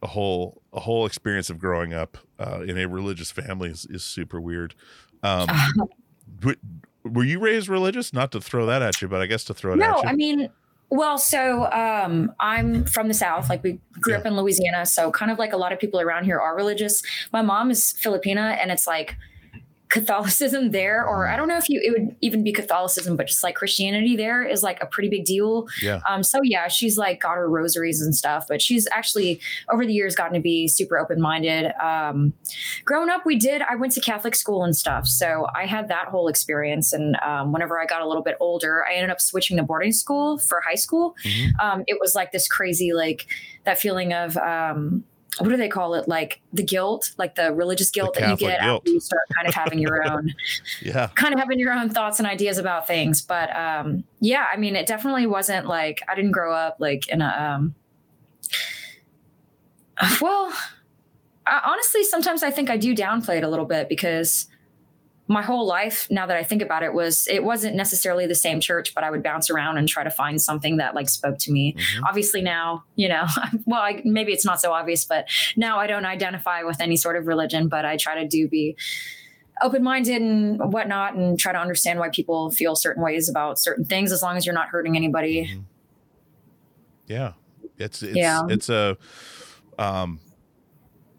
a 0.03 0.07
whole 0.09 0.62
a 0.73 0.81
whole 0.81 1.07
experience 1.07 1.49
of 1.49 1.59
growing 1.59 1.95
up 1.95 2.19
uh, 2.38 2.62
in 2.62 2.77
a 2.77 2.87
religious 2.87 3.31
family 3.31 3.71
is, 3.71 3.87
is 3.87 4.03
super 4.03 4.41
weird. 4.41 4.75
Um, 5.23 5.49
were 7.05 7.25
you 7.25 7.38
raised 7.38 7.69
religious? 7.69 8.12
Not 8.12 8.33
to 8.33 8.41
throw 8.41 8.67
that 8.67 8.83
at 8.83 9.01
you, 9.01 9.09
but 9.09 9.21
I 9.21 9.27
guess 9.27 9.45
to 9.45 9.55
throw 9.55 9.75
it 9.75 9.77
no, 9.77 9.85
at 9.85 9.97
you. 9.97 10.03
No, 10.03 10.09
I 10.09 10.12
mean, 10.15 10.51
well, 10.91 11.19
so 11.19 11.71
um, 11.73 12.35
I'm 12.41 12.85
from 12.85 13.09
the 13.09 13.15
South. 13.15 13.49
Like 13.49 13.62
we 13.62 13.81
grew 14.01 14.12
yeah. 14.12 14.19
up 14.19 14.27
in 14.27 14.37
Louisiana, 14.37 14.85
so 14.85 15.11
kind 15.11 15.31
of 15.31 15.38
like 15.38 15.53
a 15.53 15.57
lot 15.57 15.73
of 15.73 15.79
people 15.79 16.01
around 16.01 16.25
here 16.25 16.38
are 16.38 16.55
religious. 16.55 17.03
My 17.33 17.43
mom 17.43 17.71
is 17.71 17.95
Filipina, 17.99 18.59
and 18.61 18.71
it's 18.71 18.87
like 18.87 19.17
Catholicism 19.92 20.70
there, 20.70 21.07
or 21.07 21.28
I 21.28 21.37
don't 21.37 21.48
know 21.48 21.59
if 21.59 21.68
you 21.68 21.78
it 21.85 21.90
would 21.90 22.16
even 22.22 22.42
be 22.42 22.50
Catholicism, 22.50 23.14
but 23.14 23.26
just 23.26 23.42
like 23.42 23.57
Christianity 23.57 24.16
there 24.16 24.42
is 24.42 24.62
like 24.62 24.83
a 24.83 24.87
pretty 24.87 25.11
big 25.11 25.26
deal. 25.26 25.68
Yeah. 25.83 26.00
Um. 26.09 26.22
So 26.22 26.40
yeah, 26.42 26.68
she's 26.68 26.96
like 26.96 27.20
got 27.20 27.35
her 27.35 27.46
rosaries 27.46 28.00
and 28.00 28.14
stuff, 28.14 28.46
but 28.48 28.62
she's 28.62 28.88
actually 28.90 29.38
over 29.70 29.85
the 29.85 29.92
years 29.92 30.14
gotten 30.14 30.33
to 30.33 30.40
be 30.40 30.66
super 30.66 30.98
open 30.98 31.20
minded. 31.20 31.72
Um, 31.78 32.33
growing 32.87 33.11
up, 33.11 33.26
we 33.26 33.37
did. 33.37 33.61
I 33.61 33.74
went 33.74 33.92
to 33.92 34.00
Catholic 34.00 34.35
school 34.35 34.64
and 34.64 34.74
stuff, 34.74 35.07
so 35.07 35.46
I 35.55 35.66
had 35.66 35.88
that 35.88 36.09
whole 36.09 36.26
experience. 36.26 36.94
And 36.94 37.16
um, 37.16 37.52
whenever 37.52 37.78
I 37.78 37.85
got 37.85 38.00
a 38.00 38.09
little 38.09 38.22
bit 38.22 38.38
older, 38.40 38.87
I 38.87 38.94
ended 38.94 39.11
up 39.11 39.20
switching 39.20 39.59
to 39.59 39.62
boarding 39.62 39.92
school 39.92 40.38
for 40.38 40.62
high 40.62 40.74
school. 40.74 41.14
Mm-hmm. 41.22 41.61
Um, 41.61 41.85
it 41.87 41.98
was 42.00 42.14
like 42.14 42.33
this 42.33 42.48
crazy, 42.48 42.94
like 42.94 43.26
that 43.64 43.76
feeling 43.76 44.14
of 44.14 44.38
um 44.38 45.05
what 45.38 45.49
do 45.49 45.57
they 45.57 45.68
call 45.68 45.95
it? 45.95 46.07
Like 46.09 46.40
the 46.53 46.62
guilt, 46.62 47.12
like 47.16 47.35
the 47.35 47.53
religious 47.53 47.90
guilt 47.90 48.14
the 48.14 48.21
that 48.21 48.31
you 48.31 48.37
get 48.37 48.61
guilt. 48.61 48.83
after 48.83 48.90
you 48.90 49.01
start 49.01 49.23
kind 49.35 49.49
of 49.49 49.55
having 49.55 49.79
your 49.79 50.07
own, 50.07 50.35
yeah, 50.83 51.09
kind 51.14 51.33
of 51.33 51.40
having 51.40 51.59
your 51.59 51.73
own 51.73 51.90
thoughts 51.90 52.18
and 52.18 52.29
ideas 52.29 52.59
about 52.59 52.87
things. 52.87 53.23
But 53.23 53.55
um, 53.57 54.05
yeah, 54.21 54.47
I 54.53 54.57
mean, 54.57 54.77
it 54.77 54.87
definitely 54.87 55.27
wasn't 55.27 55.66
like 55.66 56.03
I 56.09 56.14
didn't 56.14 56.33
grow 56.33 56.53
up 56.55 56.77
like 56.79 57.09
in 57.09 57.23
a, 57.23 57.29
um, 57.29 57.75
well, 60.21 60.53
I, 61.47 61.62
honestly, 61.64 62.05
sometimes 62.05 62.42
I 62.42 62.51
think 62.51 62.68
I 62.68 62.77
do 62.77 62.95
downplay 62.95 63.38
it 63.38 63.45
a 63.45 63.49
little 63.49 63.66
bit 63.66 63.88
because 63.88 64.49
my 65.33 65.42
whole 65.42 65.66
life 65.66 66.07
now 66.11 66.27
that 66.27 66.37
i 66.37 66.42
think 66.42 66.61
about 66.61 66.83
it 66.83 66.92
was 66.92 67.27
it 67.29 67.42
wasn't 67.42 67.75
necessarily 67.75 68.27
the 68.27 68.35
same 68.35 68.61
church 68.61 68.95
but 68.95 69.03
i 69.03 69.11
would 69.11 69.23
bounce 69.23 69.51
around 69.51 69.79
and 69.79 69.88
try 69.88 70.05
to 70.05 70.11
find 70.11 70.40
something 70.40 70.77
that 70.77 70.95
like 70.95 71.09
spoke 71.09 71.38
to 71.38 71.51
me 71.51 71.73
mm-hmm. 71.73 72.05
obviously 72.05 72.42
now 72.42 72.85
you 72.97 73.09
know 73.09 73.25
well 73.66 73.81
I, 73.81 74.03
maybe 74.05 74.33
it's 74.33 74.45
not 74.45 74.61
so 74.61 74.73
obvious 74.73 75.05
but 75.05 75.29
now 75.57 75.79
i 75.79 75.87
don't 75.87 76.05
identify 76.05 76.62
with 76.62 76.81
any 76.81 76.97
sort 76.97 77.16
of 77.16 77.27
religion 77.27 77.68
but 77.68 77.85
i 77.85 77.97
try 77.97 78.21
to 78.21 78.29
do 78.29 78.47
be 78.47 78.77
open-minded 79.62 80.21
and 80.21 80.73
whatnot 80.73 81.14
and 81.14 81.38
try 81.38 81.53
to 81.53 81.59
understand 81.59 81.99
why 81.99 82.09
people 82.09 82.51
feel 82.51 82.75
certain 82.75 83.03
ways 83.03 83.29
about 83.29 83.59
certain 83.59 83.85
things 83.85 84.12
as 84.12 84.23
long 84.23 84.37
as 84.37 84.45
you're 84.45 84.55
not 84.55 84.68
hurting 84.68 84.97
anybody 84.97 85.47
mm-hmm. 85.47 85.61
yeah 87.07 87.33
it's 87.79 88.03
it's 88.03 88.16
yeah. 88.16 88.42
it's 88.49 88.68
a 88.68 88.97
um 89.79 90.21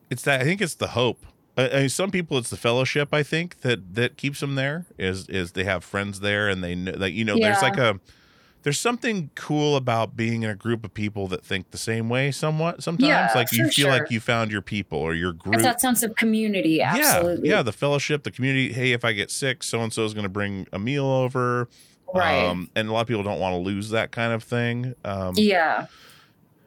it's 0.10 0.24
that 0.24 0.42
i 0.42 0.44
think 0.44 0.62
it's 0.62 0.76
the 0.76 0.88
hope 0.88 1.26
I 1.56 1.82
mean, 1.82 1.90
some 1.90 2.10
people 2.10 2.38
it's 2.38 2.50
the 2.50 2.58
fellowship 2.58 3.14
I 3.14 3.22
think 3.24 3.62
that 3.62 3.96
that 3.96 4.18
keeps 4.18 4.40
them 4.40 4.56
there 4.56 4.86
is 4.98 5.30
is 5.30 5.52
they 5.52 5.64
have 5.66 5.84
friends 5.84 6.20
there 6.20 6.50
and 6.50 6.64
they 6.64 6.74
know 6.74 6.94
like 6.96 7.14
you 7.14 7.24
know 7.24 7.36
yeah. 7.36 7.52
there's 7.52 7.62
like 7.62 7.78
a 7.78 8.00
there's 8.64 8.80
something 8.80 9.30
cool 9.36 9.76
about 9.76 10.16
being 10.16 10.44
in 10.44 10.50
a 10.50 10.56
group 10.56 10.86
of 10.86 10.94
people 10.94 11.28
that 11.28 11.44
think 11.44 11.72
the 11.72 11.78
same 11.78 12.10
way 12.10 12.32
somewhat 12.32 12.82
sometimes. 12.82 13.08
Yeah, 13.08 13.32
like 13.36 13.52
you 13.52 13.66
feel 13.66 13.72
sure. 13.72 13.92
like 13.92 14.10
you 14.10 14.20
found 14.20 14.52
your 14.52 14.62
people 14.62 14.98
or 14.98 15.14
your 15.14 15.34
group 15.34 15.56
it's 15.56 15.64
that 15.64 15.82
sense 15.82 16.02
of 16.02 16.16
community 16.16 16.82
absolutely 16.82 17.50
yeah 17.50 17.58
yeah 17.58 17.62
the 17.62 17.74
fellowship 17.74 18.24
the 18.24 18.32
community 18.32 18.74
hey 18.74 18.94
if 18.94 19.06
I 19.06 19.14
get 19.14 19.30
sick 19.30 19.64
so 19.64 19.82
and 19.82 19.94
so 19.94 20.06
is 20.06 20.14
going 20.14 20.24
to 20.24 20.30
bring 20.30 20.68
a 20.74 20.80
meal 20.80 21.06
over. 21.06 21.68
Right. 22.16 22.46
Um, 22.46 22.70
and 22.76 22.90
a 22.90 22.94
lot 22.94 23.02
of 23.02 23.08
people 23.08 23.24
don't 23.24 23.40
want 23.40 23.54
to 23.54 23.58
lose 23.58 23.90
that 23.90 24.12
kind 24.12 24.34
of 24.34 24.44
thing. 24.44 24.94
Um, 25.04 25.34
yeah 25.36 25.88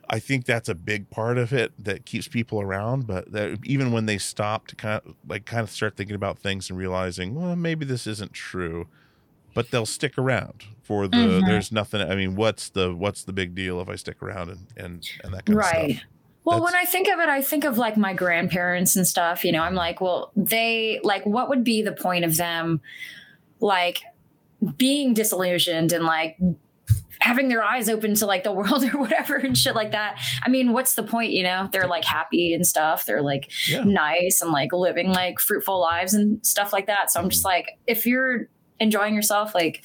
I 0.08 0.18
think 0.18 0.44
that's 0.44 0.68
a 0.68 0.74
big 0.74 1.10
part 1.10 1.38
of 1.38 1.52
it 1.52 1.72
that 1.78 2.06
keeps 2.06 2.28
people 2.28 2.60
around. 2.60 3.06
But 3.06 3.32
that 3.32 3.58
even 3.64 3.92
when 3.92 4.06
they 4.06 4.18
stop 4.18 4.66
to 4.68 4.76
kind 4.76 5.00
of 5.04 5.14
like 5.26 5.46
kind 5.46 5.62
of 5.62 5.70
start 5.70 5.96
thinking 5.96 6.14
about 6.14 6.38
things 6.38 6.70
and 6.70 6.78
realizing, 6.78 7.34
well, 7.34 7.56
maybe 7.56 7.84
this 7.84 8.06
isn't 8.06 8.32
true, 8.32 8.86
but 9.54 9.70
they'll 9.70 9.86
stick 9.86 10.16
around 10.18 10.64
for 10.82 11.08
the. 11.08 11.16
Mm-hmm. 11.16 11.46
There's 11.46 11.72
nothing. 11.72 12.00
I 12.00 12.14
mean, 12.14 12.36
what's 12.36 12.68
the 12.70 12.94
what's 12.94 13.24
the 13.24 13.32
big 13.32 13.54
deal 13.54 13.80
if 13.80 13.88
I 13.88 13.96
stick 13.96 14.22
around 14.22 14.50
and 14.50 14.66
and 14.76 15.08
and 15.24 15.34
that 15.34 15.46
kind 15.46 15.58
right. 15.58 15.66
of 15.66 15.72
stuff. 15.72 15.82
Right. 15.82 16.02
Well, 16.44 16.60
That's, 16.60 16.72
when 16.72 16.80
I 16.80 16.84
think 16.84 17.08
of 17.08 17.18
it, 17.18 17.28
I 17.28 17.42
think 17.42 17.64
of 17.64 17.76
like 17.76 17.96
my 17.96 18.14
grandparents 18.14 18.94
and 18.94 19.06
stuff. 19.06 19.44
You 19.44 19.50
know, 19.50 19.62
I'm 19.62 19.74
like, 19.74 20.00
well, 20.00 20.30
they 20.36 21.00
like, 21.02 21.26
what 21.26 21.48
would 21.48 21.64
be 21.64 21.82
the 21.82 21.90
point 21.90 22.24
of 22.24 22.36
them, 22.36 22.80
like, 23.58 24.02
being 24.78 25.12
disillusioned 25.12 25.92
and 25.92 26.04
like 26.04 26.38
having 27.20 27.48
their 27.48 27.62
eyes 27.62 27.88
open 27.88 28.14
to 28.16 28.26
like 28.26 28.44
the 28.44 28.52
world 28.52 28.84
or 28.84 28.98
whatever 28.98 29.36
and 29.36 29.56
shit 29.56 29.74
like 29.74 29.92
that. 29.92 30.18
I 30.42 30.48
mean, 30.48 30.72
what's 30.72 30.94
the 30.94 31.02
point, 31.02 31.32
you 31.32 31.42
know? 31.42 31.68
They're 31.72 31.86
like 31.86 32.04
happy 32.04 32.54
and 32.54 32.66
stuff. 32.66 33.06
They're 33.06 33.22
like 33.22 33.50
yeah. 33.68 33.84
nice 33.84 34.40
and 34.40 34.52
like 34.52 34.72
living 34.72 35.10
like 35.10 35.40
fruitful 35.40 35.80
lives 35.80 36.14
and 36.14 36.44
stuff 36.44 36.72
like 36.72 36.86
that. 36.86 37.10
So 37.10 37.20
I'm 37.20 37.28
just 37.28 37.40
mm-hmm. 37.40 37.48
like, 37.48 37.78
if 37.86 38.06
you're 38.06 38.48
enjoying 38.78 39.14
yourself, 39.14 39.54
like 39.54 39.84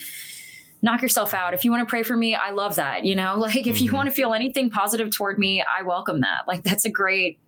knock 0.81 1.01
yourself 1.01 1.33
out. 1.33 1.53
If 1.53 1.63
you 1.63 1.71
want 1.71 1.87
to 1.87 1.89
pray 1.89 2.03
for 2.03 2.17
me, 2.17 2.35
I 2.35 2.51
love 2.51 2.75
that. 2.75 3.05
You 3.05 3.15
know, 3.15 3.35
like 3.37 3.55
if 3.55 3.75
mm-hmm. 3.75 3.85
you 3.85 3.91
want 3.93 4.09
to 4.09 4.15
feel 4.15 4.33
anything 4.33 4.69
positive 4.69 5.11
toward 5.11 5.39
me, 5.39 5.61
I 5.63 5.83
welcome 5.83 6.21
that. 6.21 6.47
Like 6.47 6.63
that's 6.63 6.85
a 6.85 6.91
great 6.91 7.39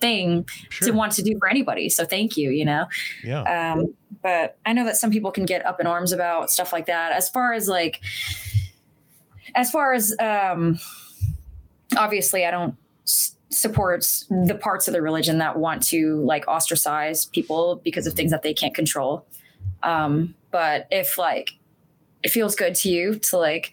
thing 0.00 0.46
sure. 0.68 0.88
to 0.88 0.94
want 0.94 1.12
to 1.12 1.22
do 1.22 1.36
for 1.38 1.48
anybody. 1.48 1.88
So 1.88 2.04
thank 2.04 2.36
you, 2.36 2.50
you 2.50 2.64
know? 2.64 2.86
Yeah. 3.24 3.72
Um, 3.72 3.94
but 4.22 4.56
I 4.64 4.72
know 4.72 4.84
that 4.84 4.96
some 4.96 5.10
people 5.10 5.30
can 5.30 5.44
get 5.44 5.64
up 5.66 5.80
in 5.80 5.86
arms 5.86 6.12
about 6.12 6.50
stuff 6.50 6.72
like 6.72 6.86
that. 6.86 7.12
As 7.12 7.28
far 7.28 7.52
as 7.52 7.68
like, 7.68 8.00
as 9.54 9.70
far 9.70 9.92
as 9.92 10.14
um, 10.20 10.78
obviously, 11.96 12.44
I 12.44 12.50
don't 12.50 12.76
s- 13.04 13.36
support 13.50 14.04
the 14.28 14.58
parts 14.60 14.88
of 14.88 14.94
the 14.94 15.02
religion 15.02 15.38
that 15.38 15.58
want 15.58 15.82
to 15.84 16.16
like 16.24 16.46
ostracize 16.48 17.26
people 17.26 17.80
because 17.84 18.06
of 18.06 18.14
things 18.14 18.30
that 18.30 18.42
they 18.42 18.54
can't 18.54 18.74
control. 18.74 19.26
Um, 19.82 20.34
but 20.50 20.86
if 20.90 21.18
like 21.18 21.50
it 22.22 22.30
feels 22.30 22.54
good 22.54 22.74
to 22.76 22.88
you 22.88 23.14
to 23.16 23.38
like 23.38 23.72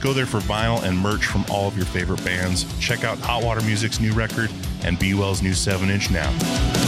Go 0.00 0.12
there 0.12 0.26
for 0.26 0.38
vinyl 0.38 0.82
and 0.82 0.96
merch 0.96 1.26
from 1.26 1.44
all 1.50 1.66
of 1.66 1.76
your 1.76 1.86
favorite 1.86 2.24
bands. 2.24 2.64
Check 2.78 3.04
out 3.04 3.18
Hot 3.18 3.42
Water 3.42 3.60
Music's 3.62 4.00
new 4.00 4.12
record 4.12 4.50
and 4.84 4.98
Be 4.98 5.14
Well's 5.14 5.42
new 5.42 5.54
7 5.54 5.90
inch 5.90 6.10
now. 6.10 6.87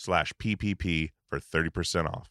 slash 0.00 0.32
PPP 0.42 1.10
for 1.28 1.38
30% 1.38 2.06
off. 2.06 2.30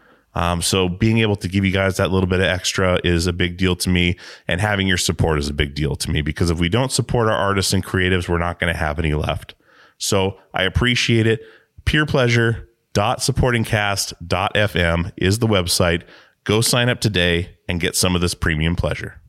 Um, 0.33 0.61
so 0.61 0.87
being 0.87 1.19
able 1.19 1.35
to 1.37 1.47
give 1.47 1.65
you 1.65 1.71
guys 1.71 1.97
that 1.97 2.11
little 2.11 2.27
bit 2.27 2.39
of 2.39 2.45
extra 2.45 2.99
is 3.03 3.27
a 3.27 3.33
big 3.33 3.57
deal 3.57 3.75
to 3.77 3.89
me, 3.89 4.17
and 4.47 4.61
having 4.61 4.87
your 4.87 4.97
support 4.97 5.39
is 5.39 5.49
a 5.49 5.53
big 5.53 5.75
deal 5.75 5.95
to 5.97 6.09
me 6.09 6.21
because 6.21 6.49
if 6.49 6.59
we 6.59 6.69
don't 6.69 6.91
support 6.91 7.27
our 7.27 7.35
artists 7.35 7.73
and 7.73 7.83
creatives, 7.83 8.29
we're 8.29 8.37
not 8.37 8.59
going 8.59 8.73
to 8.73 8.79
have 8.79 8.97
any 8.97 9.13
left. 9.13 9.55
So 9.97 10.37
I 10.53 10.63
appreciate 10.63 11.27
it. 11.27 11.41
Peer 11.85 12.05
pleasure 12.05 12.69
supportingcast.fm 12.93 15.11
is 15.17 15.39
the 15.39 15.47
website. 15.47 16.03
Go 16.43 16.61
sign 16.61 16.89
up 16.89 16.99
today 16.99 17.55
and 17.67 17.79
get 17.79 17.95
some 17.95 18.15
of 18.15 18.21
this 18.21 18.33
premium 18.33 18.75
pleasure. 18.75 19.21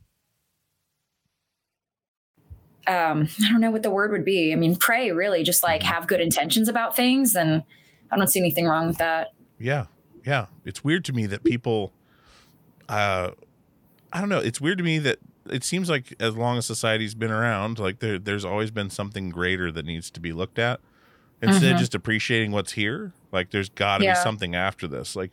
Um, 2.85 3.29
I 3.41 3.49
don't 3.49 3.61
know 3.61 3.71
what 3.71 3.83
the 3.83 3.89
word 3.89 4.11
would 4.11 4.25
be. 4.25 4.51
I 4.51 4.55
mean, 4.55 4.75
pray 4.75 5.11
really, 5.11 5.43
just 5.43 5.63
like 5.63 5.83
have 5.83 6.07
good 6.07 6.19
intentions 6.19 6.67
about 6.67 6.95
things, 6.95 7.35
and 7.35 7.63
I 8.11 8.17
don't 8.17 8.27
see 8.27 8.39
anything 8.39 8.65
wrong 8.65 8.87
with 8.87 8.97
that. 8.97 9.29
Yeah, 9.57 9.85
yeah. 10.25 10.47
It's 10.65 10.83
weird 10.83 11.05
to 11.05 11.13
me 11.13 11.25
that 11.27 11.43
people, 11.43 11.91
uh, 12.89 13.31
I 14.11 14.19
don't 14.19 14.29
know. 14.29 14.39
It's 14.39 14.61
weird 14.61 14.77
to 14.77 14.83
me 14.83 14.99
that 14.99 15.19
it 15.49 15.63
seems 15.63 15.89
like 15.89 16.13
as 16.19 16.35
long 16.35 16.57
as 16.57 16.65
society's 16.65 17.15
been 17.15 17.31
around, 17.31 17.79
like 17.79 17.99
there, 17.99 18.17
there's 18.19 18.45
always 18.45 18.71
been 18.71 18.89
something 18.89 19.29
greater 19.29 19.71
that 19.71 19.85
needs 19.85 20.09
to 20.11 20.19
be 20.19 20.31
looked 20.31 20.59
at 20.59 20.79
instead 21.41 21.63
Mm-hmm. 21.63 21.73
of 21.75 21.79
just 21.79 21.95
appreciating 21.95 22.51
what's 22.51 22.73
here. 22.73 23.11
Like 23.31 23.51
there's 23.51 23.69
got 23.69 23.97
to 23.99 24.05
Yeah. 24.05 24.13
be 24.13 24.19
something 24.21 24.55
after 24.55 24.87
this. 24.87 25.15
Like, 25.15 25.31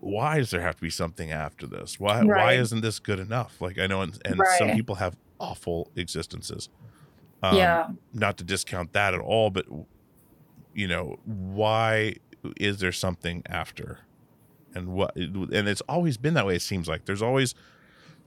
why 0.00 0.38
does 0.38 0.50
there 0.50 0.60
have 0.60 0.74
to 0.76 0.82
be 0.82 0.90
something 0.90 1.30
after 1.30 1.66
this? 1.66 1.98
Why, 2.00 2.22
why 2.24 2.54
isn't 2.54 2.80
this 2.80 2.98
good 2.98 3.20
enough? 3.20 3.60
Like 3.60 3.78
I 3.78 3.86
know, 3.86 4.02
and, 4.02 4.18
and 4.24 4.40
some 4.58 4.70
people 4.72 4.96
have 4.96 5.16
awful 5.38 5.90
existences. 5.96 6.68
Um, 7.42 7.56
yeah. 7.56 7.88
Not 8.12 8.36
to 8.38 8.44
discount 8.44 8.92
that 8.92 9.14
at 9.14 9.20
all, 9.20 9.50
but 9.50 9.64
you 10.74 10.88
know, 10.88 11.18
why 11.24 12.16
is 12.56 12.78
there 12.78 12.92
something 12.92 13.42
after? 13.46 14.00
And 14.74 14.88
what? 14.88 15.16
And 15.16 15.68
it's 15.68 15.82
always 15.82 16.16
been 16.16 16.34
that 16.34 16.46
way. 16.46 16.56
It 16.56 16.62
seems 16.62 16.88
like 16.88 17.04
there's 17.04 17.22
always, 17.22 17.54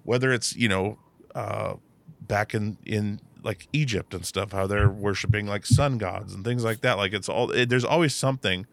whether 0.03 0.32
it's 0.32 0.55
you 0.55 0.68
know, 0.70 0.99
uh, 1.34 1.76
back 2.22 2.53
in 2.53 2.78
in 2.86 3.20
like 3.43 3.68
Egypt 3.74 4.13
and 4.13 4.26
stuff, 4.26 4.51
how 4.51 4.68
they're 4.68 4.89
worshiping 4.89 5.47
like 5.47 5.66
sun 5.66 5.97
gods 5.97 6.34
and 6.34 6.43
things 6.43 6.63
like 6.63 6.82
that. 6.82 6.97
Like 6.97 7.13
it's 7.13 7.30
all 7.30 7.51
it, 7.51 7.70
there's 7.70 7.86
always 7.86 8.13
something 8.13 8.66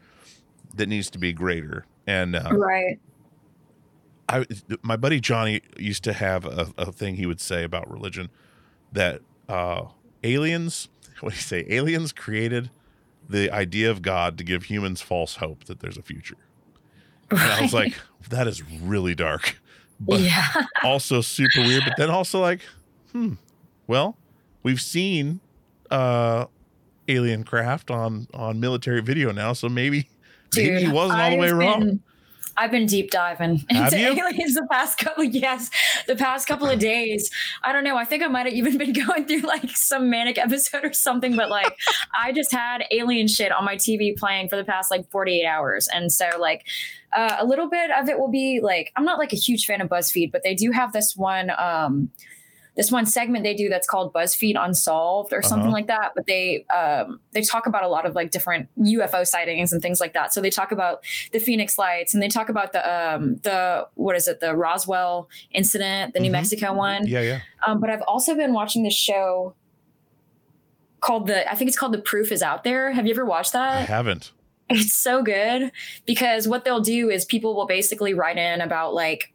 that 0.75 0.89
needs 0.89 1.11
to 1.11 1.19
be 1.19 1.33
greater. 1.33 1.87
And 2.07 2.37
uh, 2.37 2.51
Right. 2.53 2.99
I 4.29 4.47
my 4.83 4.97
buddy 4.97 5.21
Johnny 5.21 5.61
used 5.79 6.05
to 6.05 6.13
have 6.13 6.45
a, 6.47 6.73
a 6.79 6.93
thing 6.93 7.17
he 7.17 7.27
would 7.27 7.41
say 7.41 7.65
about 7.65 7.91
religion 7.91 8.31
that 8.93 9.21
uh 9.49 9.85
aliens 10.23 10.89
what 11.21 11.31
do 11.31 11.37
you 11.37 11.43
say 11.43 11.67
aliens 11.69 12.13
created 12.13 12.71
the 13.33 13.51
idea 13.51 13.91
of 13.91 14.03
God 14.03 14.39
to 14.39 14.45
give 14.45 14.65
humans 14.65 15.01
false 15.01 15.37
hope 15.37 15.65
that 15.65 15.81
there's 15.81 15.97
a 15.97 16.03
future. 16.03 16.37
And 17.31 17.41
I 17.41 17.63
was 17.63 17.73
like, 17.73 17.95
that 18.29 18.47
is 18.47 18.63
really 18.63 19.15
dark, 19.15 19.59
but 20.01 20.21
yeah. 20.21 20.49
also 20.83 21.21
super 21.21 21.61
weird. 21.61 21.83
But 21.85 21.95
then 21.97 22.11
also 22.11 22.41
like, 22.41 22.61
hmm, 23.13 23.35
well, 23.87 24.17
we've 24.63 24.81
seen 24.81 25.41
uh 25.91 26.47
alien 27.09 27.45
craft 27.45 27.91
on 27.91 28.29
on 28.33 28.61
military 28.61 29.03
video 29.03 29.33
now, 29.33 29.53
so 29.53 29.69
maybe 29.69 30.09
maybe 30.55 30.85
he 30.85 30.89
wasn't 30.89 31.21
all 31.21 31.31
the 31.31 31.37
way 31.37 31.49
I've 31.49 31.57
wrong. 31.57 32.01
I've 32.57 32.71
been 32.71 32.87
deep 32.87 33.11
diving 33.11 33.65
into 33.71 33.97
aliens 33.97 34.55
the 34.55 34.67
past 34.71 34.99
couple 34.99 35.25
yes, 35.25 35.71
the 36.07 36.17
past 36.17 36.47
couple 36.47 36.69
of 36.69 36.79
days. 36.79 37.31
I 37.63 37.73
don't 37.73 37.85
know. 37.85 37.97
I 37.97 38.05
think 38.05 38.23
I 38.23 38.29
might 38.29 38.47
have 38.47 38.55
even 38.55 38.79
been 38.83 38.93
going 38.93 39.25
through 39.27 39.41
like 39.41 39.71
some 39.71 40.11
manic 40.11 40.39
episode 40.43 40.85
or 40.85 40.93
something, 40.93 41.37
but 41.37 41.51
like 41.51 41.77
I 42.19 42.33
just 42.33 42.53
had 42.53 42.85
alien 42.91 43.29
shit 43.29 43.53
on 43.53 43.65
my 43.65 43.77
TV 43.77 44.17
playing 44.17 44.49
for 44.49 44.57
the 44.57 44.65
past 44.65 44.91
like 44.91 45.11
48 45.11 45.47
hours. 45.47 45.89
And 45.89 46.13
so 46.13 46.29
like 46.39 46.67
uh, 47.13 47.37
a 47.39 47.45
little 47.45 47.69
bit 47.69 47.91
of 47.91 48.09
it 48.09 48.19
will 48.19 48.31
be 48.31 48.61
like 48.63 48.93
I'm 48.97 49.05
not 49.05 49.19
like 49.19 49.33
a 49.33 49.37
huge 49.37 49.67
fan 49.67 49.81
of 49.81 49.89
BuzzFeed, 49.89 50.33
but 50.33 50.43
they 50.43 50.55
do 50.55 50.71
have 50.73 50.93
this 50.93 51.15
one 51.17 51.51
um 51.59 52.11
this 52.75 52.91
one 52.91 53.05
segment 53.05 53.45
they 53.45 53.55
do 53.55 53.69
that's 53.69 53.87
called 53.87 54.15
BuzzFeed 54.15 54.55
Unsolved 54.59 55.33
or 55.35 55.43
something 55.43 55.67
Uh-huh. 55.67 55.73
like 55.77 55.87
that. 55.89 56.13
But 56.17 56.27
they 56.27 56.65
um, 56.75 57.21
they 57.33 57.43
talk 57.43 57.67
about 57.67 57.83
a 57.85 57.89
lot 57.89 58.07
of 58.07 58.15
like 58.15 58.31
different 58.31 58.69
UFO 58.79 59.27
sightings 59.27 59.73
and 59.75 59.83
things 59.83 60.01
like 60.01 60.15
that. 60.15 60.33
So 60.33 60.41
they 60.41 60.49
talk 60.51 60.73
about 60.73 61.05
the 61.33 61.39
Phoenix 61.39 61.77
Lights 61.77 62.15
and 62.15 62.23
they 62.23 62.29
talk 62.29 62.49
about 62.49 62.73
the 62.73 62.81
um, 63.15 63.37
the 63.43 63.87
what 63.95 64.17
is 64.17 64.27
it 64.27 64.41
the 64.41 64.55
Roswell 64.57 65.29
incident, 65.53 66.15
the 66.15 66.21
New 66.21 66.31
Mhm. 66.31 66.33
Mexico 66.33 66.73
one. 66.73 67.07
Yeah, 67.07 67.21
yeah. 67.21 67.41
Um, 67.67 67.79
but 67.81 67.91
I've 67.91 68.03
also 68.03 68.35
been 68.35 68.53
watching 68.55 68.83
this 68.85 68.95
show 68.95 69.55
called 71.01 71.27
the 71.27 71.51
I 71.51 71.55
think 71.57 71.69
it's 71.69 71.79
called 71.79 71.93
The 71.93 71.99
Proof 72.01 72.33
Is 72.33 72.43
Out 72.43 72.65
There. 72.65 72.93
Have 72.93 73.07
you 73.07 73.13
ever 73.13 73.25
watched 73.25 73.53
that? 73.53 73.73
I 73.73 73.81
haven't. 73.83 74.33
It's 74.71 74.95
so 74.95 75.23
good 75.23 75.71
because 76.07 76.49
what 76.49 76.65
they'll 76.65 76.81
do 76.81 77.11
is 77.11 77.25
people 77.27 77.55
will 77.55 77.67
basically 77.67 78.15
write 78.15 78.39
in 78.39 78.61
about 78.63 78.95
like 78.95 79.32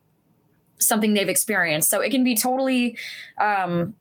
something 0.79 1.13
they've 1.13 1.29
experienced. 1.29 1.89
So 1.89 2.01
it 2.01 2.09
can 2.09 2.23
be 2.23 2.35
totally 2.35 2.97
um, 3.39 3.95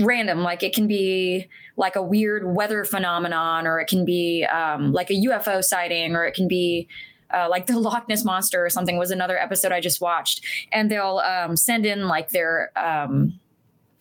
random. 0.00 0.42
Like 0.42 0.62
it 0.62 0.74
can 0.74 0.86
be 0.86 1.48
like 1.76 1.96
a 1.96 2.02
weird 2.02 2.54
weather 2.54 2.84
phenomenon, 2.84 3.66
or 3.66 3.80
it 3.80 3.86
can 3.86 4.04
be 4.04 4.44
um, 4.44 4.92
like 4.92 5.10
a 5.10 5.14
UFO 5.14 5.62
sighting, 5.62 6.14
or 6.14 6.24
it 6.24 6.34
can 6.34 6.48
be 6.48 6.88
uh, 7.32 7.48
like 7.48 7.66
the 7.66 7.78
Loch 7.78 8.08
Ness 8.08 8.24
monster 8.24 8.64
or 8.64 8.70
something. 8.70 8.98
Was 8.98 9.10
another 9.10 9.38
episode 9.38 9.72
I 9.72 9.80
just 9.80 10.00
watched, 10.00 10.44
and 10.72 10.90
they'll 10.90 11.18
um, 11.18 11.56
send 11.56 11.86
in 11.86 12.08
like 12.08 12.30
their 12.30 12.72
um, 12.76 13.38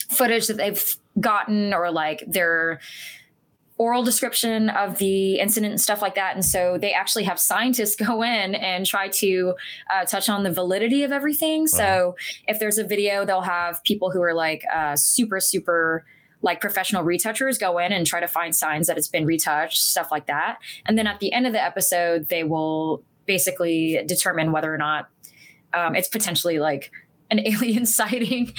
footage 0.09 0.47
that 0.47 0.57
they've 0.57 0.95
gotten, 1.19 1.73
or 1.73 1.91
like 1.91 2.23
their 2.27 2.79
oral 3.79 4.03
description 4.03 4.69
of 4.69 4.97
the 4.97 5.39
incident 5.39 5.71
and 5.71 5.79
stuff 5.81 6.01
like 6.01 6.15
that. 6.15 6.33
And 6.35 6.43
so 6.43 6.77
they 6.79 6.93
actually 6.93 7.25
have 7.25 7.39
scientists 7.39 7.95
go 8.07 8.23
in 8.23 8.55
and 8.55 8.85
try 8.85 9.07
to 9.09 9.53
uh, 9.93 10.05
touch 10.05 10.29
on 10.29 10.43
the 10.43 10.51
validity 10.51 11.03
of 11.03 11.11
everything. 11.11 11.67
So 11.67 12.15
if 12.47 12.59
there's 12.59 12.77
a 12.77 12.83
video, 12.83 13.23
they'll 13.25 13.41
have 13.41 13.83
people 13.83 14.09
who 14.11 14.21
are 14.21 14.33
like 14.33 14.63
uh, 14.73 14.95
super, 14.95 15.39
super 15.39 16.05
like 16.41 16.61
professional 16.61 17.03
retouchers 17.03 17.57
go 17.57 17.77
in 17.79 17.91
and 17.91 18.05
try 18.05 18.19
to 18.19 18.27
find 18.27 18.55
signs 18.55 18.87
that 18.87 18.97
it's 18.97 19.07
been 19.07 19.25
retouched, 19.25 19.79
stuff 19.81 20.09
like 20.11 20.27
that. 20.27 20.57
And 20.85 20.97
then 20.97 21.07
at 21.07 21.19
the 21.19 21.33
end 21.33 21.47
of 21.47 21.53
the 21.53 21.61
episode, 21.63 22.29
they 22.29 22.43
will 22.43 23.03
basically 23.25 24.01
determine 24.07 24.51
whether 24.51 24.73
or 24.73 24.77
not 24.77 25.09
um, 25.73 25.95
it's 25.95 26.07
potentially 26.07 26.59
like 26.59 26.91
an 27.29 27.39
alien 27.45 27.85
sighting 27.85 28.53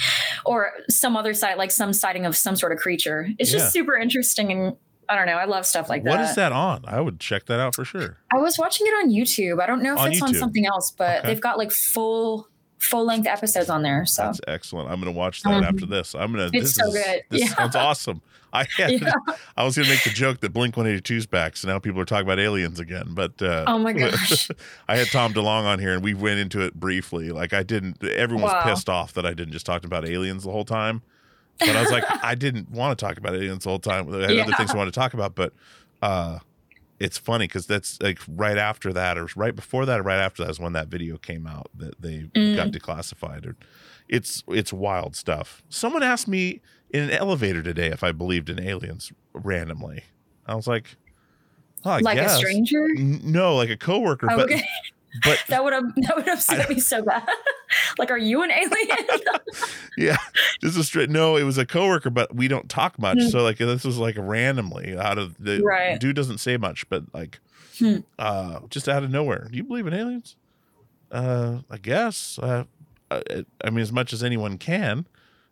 or 0.45 0.71
some 0.89 1.17
other 1.17 1.33
site, 1.33 1.57
like 1.57 1.71
some 1.71 1.91
sighting 1.91 2.25
of 2.25 2.37
some 2.37 2.55
sort 2.55 2.71
of 2.71 2.77
creature. 2.77 3.27
It's 3.39 3.51
Yeah. 3.51 3.59
just 3.59 3.73
super 3.73 3.95
interesting 3.97 4.51
and 4.51 4.75
I 5.09 5.15
don't 5.15 5.25
know. 5.25 5.37
I 5.37 5.45
love 5.45 5.65
stuff 5.65 5.89
like 5.89 6.03
that. 6.03 6.09
What 6.11 6.19
is 6.21 6.35
that 6.35 6.51
on? 6.51 6.83
I 6.87 7.01
would 7.01 7.19
check 7.19 7.45
that 7.47 7.59
out 7.59 7.73
for 7.75 7.83
sure. 7.83 8.17
I 8.31 8.37
was 8.37 8.57
watching 8.59 8.85
it 8.87 8.91
on 8.91 9.09
YouTube. 9.09 9.61
I 9.61 9.65
don't 9.65 9.81
know 9.81 9.93
if 9.93 9.99
On 9.99 10.11
it's 10.11 10.21
on 10.21 10.33
something 10.35 10.65
else, 10.67 10.91
but 10.91 11.19
Okay. 11.19 11.27
they've 11.29 11.41
got 11.41 11.57
like 11.57 11.71
full 11.71 12.47
full 12.77 13.05
length 13.05 13.27
episodes 13.27 13.69
on 13.69 13.81
there. 13.81 14.05
So 14.05 14.23
That's 14.23 14.39
excellent. 14.47 14.89
I'm 14.89 14.99
gonna 14.99 15.11
watch 15.11 15.41
that 15.43 15.49
Mhm. 15.63 15.67
after 15.67 15.85
this. 15.85 16.15
I'm 16.15 16.31
gonna. 16.31 16.45
It's 16.53 16.73
this 16.73 16.75
so 16.75 16.87
is, 16.87 16.93
good. 16.93 17.21
This 17.29 17.41
Yeah. 17.41 17.55
sounds 17.55 17.75
awesome. 17.75 18.21
I 18.53 18.65
had, 18.77 18.91
Yeah. 19.01 19.11
I 19.57 19.63
was 19.65 19.75
gonna 19.75 19.89
make 19.89 20.03
the 20.03 20.09
joke 20.11 20.39
that 20.39 20.53
Blink 20.53 20.75
182's 20.75 21.25
back, 21.27 21.57
so 21.57 21.67
now 21.67 21.77
people 21.79 21.99
are 21.99 22.05
talking 22.05 22.25
about 22.25 22.39
aliens 22.39 22.79
again. 22.79 23.07
But 23.09 23.41
uh, 23.41 23.65
Oh 23.67 23.77
my 23.79 23.91
gosh. 23.93 24.47
I 24.87 24.95
had 24.95 25.07
Tom 25.07 25.33
DeLonge 25.33 25.65
on 25.65 25.79
here, 25.79 25.93
and 25.93 26.01
we 26.03 26.13
went 26.13 26.39
into 26.39 26.61
it 26.61 26.73
briefly. 26.75 27.31
Like 27.31 27.51
I 27.53 27.63
didn't. 27.63 28.01
Everyone 28.03 28.43
was 28.43 28.53
Wow. 28.53 28.63
pissed 28.63 28.87
off 28.89 29.13
that 29.13 29.25
I 29.25 29.33
didn't 29.33 29.51
just 29.53 29.65
talk 29.65 29.83
about 29.83 30.07
aliens 30.07 30.43
the 30.45 30.51
whole 30.51 30.65
time. 30.65 31.01
But 31.59 31.75
I 31.75 31.81
was 31.81 31.91
like, 31.91 32.03
I 32.23 32.35
didn't 32.35 32.69
want 32.71 32.97
to 32.97 33.05
talk 33.05 33.17
about 33.17 33.35
aliens 33.35 33.63
the 33.65 33.69
whole 33.69 33.79
time. 33.79 34.13
I 34.13 34.21
had 34.21 34.37
other 34.39 34.53
things 34.53 34.71
I 34.71 34.77
wanted 34.77 34.93
to 34.93 34.99
talk 34.99 35.13
about, 35.13 35.35
but 35.35 35.53
uh, 36.01 36.39
it's 36.99 37.17
funny 37.17 37.47
because 37.47 37.65
that's 37.67 38.01
like 38.01 38.19
right 38.27 38.57
after 38.57 38.91
that, 38.93 39.17
or 39.17 39.27
right 39.35 39.55
before 39.55 39.85
that, 39.85 39.99
or 39.99 40.03
right 40.03 40.19
after 40.19 40.43
that 40.43 40.51
is 40.51 40.59
when 40.59 40.73
that 40.73 40.87
video 40.87 41.17
came 41.17 41.45
out 41.47 41.69
that 41.77 42.01
they 42.01 42.29
Mm. 42.35 42.55
got 42.55 42.67
declassified. 42.69 43.45
Or 43.45 43.55
it's 44.07 44.43
it's 44.47 44.71
wild 44.73 45.15
stuff. 45.15 45.61
Someone 45.69 46.03
asked 46.03 46.27
me 46.27 46.61
in 46.91 47.03
an 47.03 47.11
elevator 47.11 47.61
today 47.61 47.87
if 47.87 48.03
I 48.03 48.11
believed 48.11 48.49
in 48.49 48.59
aliens 48.59 49.11
randomly. 49.33 50.03
I 50.45 50.55
was 50.55 50.65
like, 50.67 50.95
oh, 51.85 51.91
I 51.91 51.99
like 51.99 52.17
guess. 52.17 52.33
a 52.35 52.37
stranger. 52.37 52.85
N- 52.97 53.21
No, 53.23 53.55
like 53.55 53.69
a 53.69 53.77
coworker, 53.77 54.31
okay. 54.31 54.55
but 54.55 54.63
that 55.47 55.63
would 55.63 55.73
have 55.73 55.93
that 55.95 56.15
would 56.15 56.27
upset 56.27 56.69
me 56.69 56.79
so 56.79 57.01
bad. 57.03 57.27
like, 57.97 58.11
are 58.11 58.17
you 58.17 58.43
an 58.43 58.51
alien? 58.51 58.97
yeah, 59.97 60.17
this 60.61 60.77
is 60.77 60.85
straight. 60.87 61.09
No, 61.09 61.35
it 61.35 61.43
was 61.43 61.57
a 61.57 61.65
coworker, 61.65 62.09
but 62.09 62.35
we 62.35 62.47
don't 62.47 62.69
talk 62.69 62.99
much. 62.99 63.19
Hmm. 63.19 63.27
So 63.29 63.43
like 63.43 63.57
this 63.57 63.83
was 63.83 63.97
like 63.97 64.15
randomly 64.17 64.97
out 64.97 65.17
of 65.17 65.35
the 65.37 65.61
Right. 65.61 65.99
dude 65.99 66.15
doesn't 66.15 66.39
say 66.39 66.57
much, 66.57 66.87
but 66.89 67.03
like 67.13 67.39
Hmm. 67.79 67.97
uh 68.17 68.59
just 68.69 68.89
out 68.89 69.03
of 69.03 69.09
nowhere. 69.09 69.47
Do 69.49 69.57
you 69.57 69.63
believe 69.63 69.87
in 69.87 69.93
aliens? 69.93 70.35
Uh, 71.11 71.59
I 71.69 71.77
guess. 71.77 72.37
Uh, 72.39 72.65
uh, 73.09 73.21
I 73.63 73.69
mean, 73.69 73.79
as 73.79 73.91
much 73.91 74.13
as 74.13 74.23
anyone 74.23 74.57
can. 74.57 75.07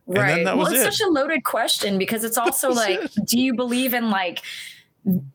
then 0.08 0.22
right. 0.22 0.46
that 0.46 0.56
well, 0.58 0.66
was 0.66 0.74
it's 0.74 0.84
it. 0.84 0.94
such 0.94 1.08
a 1.08 1.10
loaded 1.10 1.44
question 1.44 1.98
because 1.98 2.24
it's 2.24 2.38
also 2.38 2.70
like, 2.72 3.00
it. 3.00 3.12
do 3.26 3.40
you 3.40 3.56
believe 3.56 3.94
in 3.94 4.10
like 4.12 4.44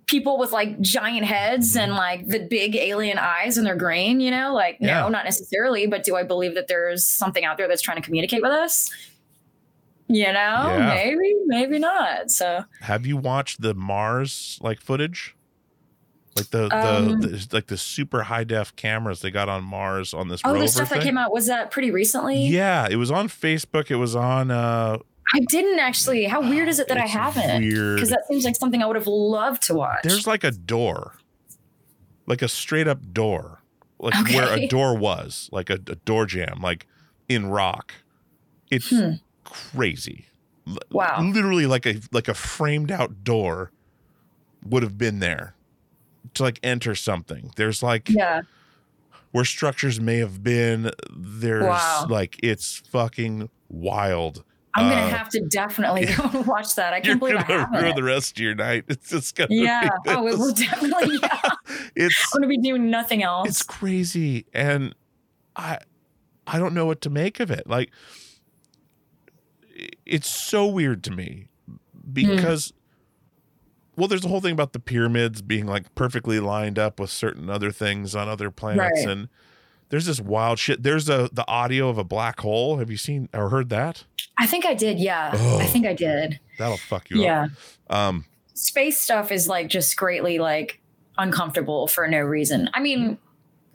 people 0.07 0.39
with 0.39 0.53
like 0.53 0.81
giant 0.81 1.25
heads 1.25 1.77
and 1.77 1.93
like 1.95 2.27
the 2.29 2.41
big 2.41 2.77
alien 2.77 3.19
eyes 3.19 3.57
and 3.59 3.67
they're 3.67 3.77
green? 3.77 4.21
You 4.21 4.31
know, 4.31 4.53
like 4.55 4.77
Yeah. 4.81 5.01
no, 5.01 5.09
not 5.09 5.25
necessarily. 5.25 5.87
But 5.87 6.05
do 6.05 6.17
I 6.17 6.23
believe 6.23 6.55
that 6.55 6.69
there's 6.69 7.07
something 7.07 7.45
out 7.45 7.57
there 7.57 7.69
that's 7.69 7.83
trying 7.83 7.97
to 7.97 8.03
communicate 8.03 8.43
with 8.43 8.53
us? 8.53 8.91
You 10.09 10.27
know, 10.27 10.33
Yeah. 10.77 10.87
maybe, 10.95 11.35
maybe 11.47 11.79
not. 11.79 12.31
So 12.31 12.65
Have 12.81 13.07
you 13.07 13.17
watched 13.17 13.63
the 13.63 13.73
Mars 13.75 14.59
like 14.61 14.81
footage? 14.81 15.35
Like 16.37 16.51
the 16.51 16.69
the, 16.69 16.97
Um, 16.99 17.21
the 17.21 17.47
like 17.53 17.67
the 17.67 17.77
super 17.77 18.23
high 18.25 18.45
def 18.45 18.75
cameras 18.77 19.21
they 19.21 19.31
got 19.31 19.49
on 19.49 19.65
Mars 19.65 20.13
on 20.15 20.29
this 20.29 20.41
Oh, 20.45 20.53
rover 20.53 20.65
the 20.65 20.69
stuff 20.69 20.89
thing? 20.89 20.99
that 20.99 21.05
came 21.05 21.19
out 21.19 21.31
was 21.33 21.47
that 21.47 21.71
pretty 21.71 21.91
recently? 21.91 22.47
Yeah, 22.47 22.89
it 22.91 22.97
was 22.97 23.11
on 23.11 23.29
Facebook. 23.29 23.91
It 23.91 23.97
was 23.97 24.17
on 24.17 24.51
uh 24.51 24.99
I 25.35 25.41
didn't 25.41 25.79
actually. 25.79 26.25
How 26.25 26.41
weird 26.41 26.69
is 26.69 26.79
it 26.79 26.89
that 26.89 26.99
I 26.99 27.07
haven't? 27.07 27.63
Because 27.69 28.11
that 28.11 28.27
seems 28.29 28.45
like 28.45 28.57
something 28.57 28.83
I 28.83 28.87
would 28.87 28.97
have 28.97 29.07
loved 29.07 29.63
to 29.65 29.75
watch. 29.75 30.03
there's 30.03 30.27
like 30.27 30.45
a 30.45 30.51
door 30.51 31.15
like 32.27 32.41
a 32.43 32.49
straight 32.49 32.87
up 32.87 32.99
door 33.13 33.63
like 33.99 34.15
where 34.29 34.53
a 34.57 34.67
door 34.69 34.97
was 34.97 35.49
like 35.53 35.69
a, 35.71 35.75
a 35.75 35.97
door 35.97 36.25
jam 36.25 36.61
like 36.63 36.87
in 37.29 37.47
rock 37.47 37.95
it's 38.71 38.91
Hmm. 38.91 39.15
crazy 39.45 40.27
Wow. 40.93 41.21
literally 41.21 41.67
like 41.67 41.85
a 41.87 42.01
like 42.13 42.29
a 42.29 42.35
framed 42.35 42.91
out 42.93 43.25
door 43.25 43.73
would 44.65 44.83
have 44.85 44.97
been 44.97 45.19
there 45.19 45.55
to 46.35 46.45
like 46.45 46.61
enter 46.63 46.95
something 46.95 47.51
there's 47.57 47.83
like 47.83 48.09
yeah. 48.09 48.43
where 49.33 49.45
structures 49.45 50.01
may 50.01 50.19
have 50.19 50.43
been 50.45 50.91
there's 51.15 51.65
Wow. 51.65 52.07
like 52.09 52.39
it's 52.43 52.77
fucking 52.89 53.51
wild 53.69 54.45
I'm 54.75 54.89
gonna 54.89 55.03
Uh, 55.03 55.09
have 55.09 55.29
to 55.31 55.41
definitely 55.51 56.07
go 56.17 56.31
and 56.33 56.47
watch 56.47 56.75
that. 56.77 56.93
I 56.95 57.01
can't 57.01 57.19
believe 57.19 57.37
I 57.37 57.43
gonna 57.43 57.59
ruin 57.71 57.75
haven't. 57.75 57.97
the 57.97 58.03
rest 58.03 58.39
of 58.39 58.43
your 58.43 58.55
night 58.55 58.85
it's 58.89 59.11
just 59.11 59.35
gonna 59.37 59.55
yeah. 59.55 59.89
be 60.05 60.11
Oh, 60.11 60.27
it 60.27 60.39
will 60.39 60.53
definitely. 60.53 61.19
Yeah. 61.23 61.41
it's 61.95 62.35
I'm 62.35 62.41
gonna 62.41 62.49
be 62.49 62.59
doing 62.59 62.89
nothing 62.91 63.23
else. 63.23 63.49
it's 63.49 63.63
crazy 63.63 64.47
and 64.55 64.95
i 65.57 65.79
i 66.47 66.59
don't 66.59 66.73
know 66.75 66.87
what 66.87 67.01
to 67.03 67.11
make 67.11 67.39
of 67.41 67.51
it 67.51 67.67
like 67.67 67.91
it's 70.07 70.29
so 70.29 70.67
weird 70.67 71.03
to 71.05 71.11
me 71.11 71.49
because 72.13 72.73
well, 73.95 74.09
there's 74.09 74.25
a 74.25 74.29
whole 74.29 74.41
thing 74.41 74.53
about 74.53 74.73
the 74.73 74.79
pyramids 74.79 75.43
being 75.43 75.67
like 75.67 75.95
perfectly 75.95 76.41
lined 76.41 76.79
up 76.79 76.99
with 76.99 77.11
certain 77.11 77.51
other 77.51 77.71
things 77.71 78.15
on 78.17 78.27
other 78.27 78.51
planets, 78.51 79.05
Right. 79.05 79.09
and 79.09 79.29
there's 79.93 80.07
this 80.07 80.21
wild 80.21 80.59
shit. 80.59 80.83
There's 80.83 81.09
a 81.11 81.29
the 81.33 81.47
audio 81.47 81.91
of 81.91 81.99
a 81.99 82.05
black 82.05 82.41
hole. 82.41 82.79
Have 82.79 82.91
you 82.91 82.97
seen 82.97 83.29
or 83.35 83.51
heard 83.51 83.69
that? 83.69 84.05
I 84.39 84.47
think 84.47 84.65
I 84.65 84.73
did. 84.73 84.99
Yeah, 84.99 85.33
Oh. 85.35 85.59
I 85.61 85.67
think 85.67 85.87
I 85.87 85.93
did. 85.93 86.41
That'll 86.59 86.79
fuck 86.79 87.11
you 87.11 87.23
Yeah. 87.23 87.49
up. 87.91 87.95
Um, 87.95 88.25
space 88.55 88.99
stuff 88.99 89.31
is 89.31 89.47
like 89.49 89.69
just 89.69 89.95
greatly 89.99 90.39
like 90.39 90.81
uncomfortable 91.19 91.87
for 91.89 92.09
no 92.09 92.21
reason. 92.21 92.71
I 92.73 92.81
mean, 92.81 93.19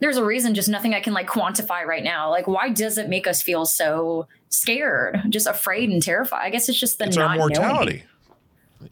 there's 0.00 0.16
a 0.16 0.24
reason, 0.24 0.54
just 0.56 0.68
nothing 0.68 0.92
I 0.92 1.00
can 1.00 1.12
like 1.12 1.28
quantify 1.28 1.84
right 1.84 2.02
now. 2.02 2.30
Like, 2.30 2.48
why 2.48 2.70
does 2.70 2.98
it 2.98 3.08
make 3.08 3.28
us 3.28 3.40
feel 3.40 3.64
so 3.64 4.26
scared, 4.48 5.22
just 5.28 5.46
afraid 5.46 5.88
and 5.88 6.02
terrified? 6.02 6.44
I 6.44 6.50
guess 6.50 6.68
it's 6.68 6.80
just 6.80 6.98
the 6.98 7.04
it's 7.06 7.16
not 7.16 7.30
our 7.30 7.36
knowing. 7.36 7.48
mortality. 7.54 8.04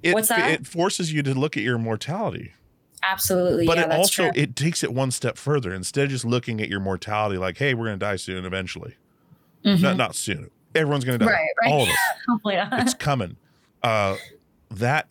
It, 0.03 0.14
What's 0.14 0.29
that? 0.29 0.51
It 0.51 0.66
forces 0.66 1.12
you 1.12 1.22
to 1.24 1.35
look 1.35 1.57
at 1.57 1.62
your 1.64 1.79
mortality. 1.79 2.53
Absolutely, 3.03 3.67
but 3.67 3.77
yeah, 3.79 3.85
it 3.85 3.93
also 3.93 4.31
true. 4.31 4.33
it 4.35 4.57
takes 4.57 4.83
it 4.83 4.93
one 4.93 5.11
step 5.11 5.37
further 5.39 5.73
instead 5.75 6.05
of 6.05 6.11
just 6.11 6.25
looking 6.25 6.61
at 6.61 6.69
your 6.69 6.81
mortality 6.81 7.39
like 7.39 7.59
hey 7.59 7.73
we're 7.75 7.87
going 7.87 7.99
to 7.99 8.05
die 8.05 8.17
soon 8.17 8.45
eventually 8.45 8.97
Mhm. 9.65 9.81
not 9.83 9.97
not 9.97 10.15
soon 10.15 10.51
everyone's 10.75 11.05
going 11.05 11.19
to 11.19 11.25
die 11.25 11.31
Right, 11.31 11.47
right. 11.63 11.73
all 11.73 11.83
of 11.83 11.89
us 11.89 11.97
Hopefully 12.29 12.57
not. 12.57 12.73
it's 12.81 12.95
coming 12.95 13.37
uh 13.83 14.17
that 14.71 15.09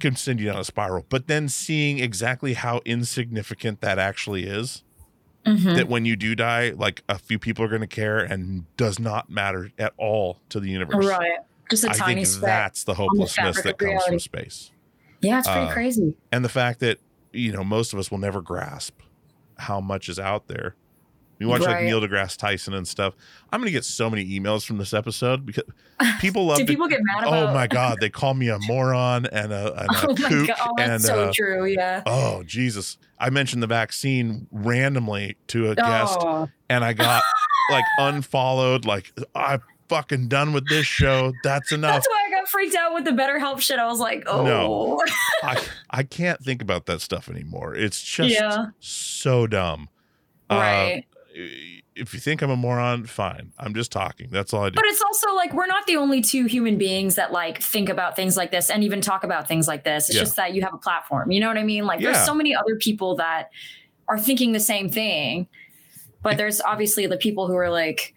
can 0.00 0.16
send 0.16 0.40
you 0.40 0.46
down 0.46 0.58
a 0.58 0.64
spiral 0.64 1.06
but 1.08 1.26
then 1.26 1.48
seeing 1.48 1.98
exactly 2.00 2.54
how 2.54 2.80
insignificant 2.84 3.80
that 3.80 3.98
actually 3.98 4.44
is 4.44 4.82
Mhm. 5.46 5.74
that 5.74 5.88
when 5.88 6.04
you 6.04 6.14
do 6.16 6.34
die 6.36 6.70
like 6.70 7.02
a 7.08 7.18
few 7.18 7.38
people 7.38 7.64
are 7.64 7.68
going 7.68 7.80
to 7.80 7.86
care 7.88 8.18
and 8.18 8.64
does 8.76 8.98
not 9.00 9.28
matter 9.28 9.70
at 9.78 9.92
all 9.96 10.40
to 10.50 10.60
the 10.60 10.68
universe 10.70 11.04
Right, 11.06 11.38
just 11.70 11.82
a 11.84 11.90
i 11.90 11.92
tiny 11.94 12.24
think 12.24 12.40
that's 12.42 12.84
the 12.84 12.94
hopelessness 12.94 13.56
fabric 13.56 13.64
that 13.64 13.78
comes 13.78 14.04
from 14.04 14.18
space 14.20 14.70
Yeah, 15.20 15.38
it's 15.38 15.48
pretty 15.48 15.66
uh, 15.66 15.72
crazy. 15.72 16.14
and 16.30 16.44
the 16.44 16.48
fact 16.48 16.78
that 16.80 16.98
you 17.32 17.52
know 17.52 17.64
most 17.64 17.92
of 17.92 17.98
us 17.98 18.10
will 18.10 18.18
never 18.18 18.40
grasp 18.40 19.00
how 19.58 19.80
much 19.80 20.08
is 20.08 20.18
out 20.18 20.48
there. 20.48 20.74
You 21.38 21.48
watch 21.48 21.62
like 21.62 21.82
Neil 21.82 22.00
deGrasse 22.00 22.36
Tyson 22.36 22.72
and 22.72 22.86
stuff. 22.86 23.14
I'm 23.52 23.60
gonna 23.60 23.72
get 23.72 23.84
so 23.84 24.08
many 24.08 24.24
emails 24.38 24.64
from 24.64 24.78
this 24.78 24.94
episode 24.94 25.44
because 25.44 25.64
people 26.20 26.46
love. 26.46 26.58
Do 26.58 26.64
people 26.64 26.86
get 26.86 27.00
mad 27.02 27.24
Oh 27.26 27.52
my 27.52 27.66
god, 27.68 27.98
they 28.00 28.10
call 28.10 28.34
me 28.34 28.48
a 28.48 28.60
moron 28.60 29.26
and 29.26 29.52
a, 29.52 29.72
and 29.72 29.90
a 29.90 30.08
Oh 30.08 30.14
kook 30.14 30.46
god, 30.46 30.56
oh, 30.60 30.74
and 30.78 31.02
so 31.02 31.24
uh, 31.24 31.32
true. 31.34 31.64
Yeah. 31.66 32.02
oh 32.06 32.44
Jesus. 32.44 32.96
I 33.18 33.30
mentioned 33.30 33.60
the 33.62 33.66
vaccine 33.66 34.46
randomly 34.52 35.36
to 35.48 35.70
a 35.70 35.74
guest 35.74 36.16
Oh, 36.20 36.48
and 36.68 36.84
I 36.84 36.92
got 36.92 37.24
like 37.70 37.84
unfollowed. 37.98 38.84
Like 38.84 39.12
I'm 39.34 39.62
fucking 39.88 40.28
done 40.28 40.52
with 40.52 40.68
this 40.68 40.86
show. 40.86 41.32
That's 41.42 41.72
enough. 41.72 41.94
that's 41.94 42.08
why 42.08 42.24
I 42.28 42.30
got 42.30 42.48
freaked 42.48 42.76
out 42.76 42.94
with 42.94 43.04
the 43.04 43.10
BetterHelp 43.10 43.60
shit. 43.60 43.78
I 43.78 43.86
was 43.86 43.98
like, 43.98 44.22
oh, 44.26 44.44
No. 44.44 45.02
I 45.42 45.60
I 45.92 46.02
can't 46.04 46.40
think 46.42 46.62
about 46.62 46.86
that 46.86 47.00
stuff 47.02 47.28
anymore. 47.28 47.74
It's 47.74 48.02
just 48.02 48.30
Yeah. 48.34 48.66
so 48.80 49.46
dumb. 49.46 49.88
Uh, 50.50 50.54
right. 50.56 51.04
if 51.94 52.12
you 52.14 52.20
think 52.20 52.42
I'm 52.42 52.50
a 52.50 52.56
moron, 52.56 53.04
fine. 53.06 53.52
I'm 53.58 53.74
just 53.74 53.92
talking. 53.92 54.28
That's 54.30 54.52
all 54.54 54.64
I 54.64 54.70
do. 54.70 54.74
But 54.76 54.84
it's 54.86 55.02
also 55.02 55.34
like 55.34 55.52
we're 55.52 55.66
not 55.66 55.86
the 55.86 55.96
only 55.96 56.20
two 56.22 56.46
human 56.46 56.76
beings 56.78 57.14
that 57.16 57.32
like 57.32 57.62
think 57.62 57.88
about 57.90 58.16
things 58.16 58.36
like 58.36 58.50
this 58.50 58.70
and 58.70 58.82
even 58.84 59.00
talk 59.00 59.24
about 59.24 59.48
things 59.48 59.68
like 59.68 59.84
this. 59.84 60.08
It's 60.08 60.16
Yeah. 60.16 60.22
just 60.22 60.36
that 60.36 60.54
you 60.54 60.62
have 60.62 60.72
a 60.74 60.78
platform. 60.78 61.30
You 61.30 61.40
know 61.40 61.48
what 61.48 61.58
I 61.58 61.62
mean? 61.64 61.84
Like 61.84 62.00
Yeah. 62.00 62.12
there's 62.12 62.24
so 62.24 62.34
many 62.34 62.54
other 62.54 62.76
people 62.76 63.16
that 63.16 63.50
are 64.08 64.18
thinking 64.18 64.52
the 64.52 64.60
same 64.60 64.88
thing. 64.90 65.46
But 66.22 66.36
there's 66.38 66.60
obviously 66.60 67.06
the 67.06 67.16
people 67.18 67.46
who 67.46 67.56
are 67.56 67.70
like 67.70 68.14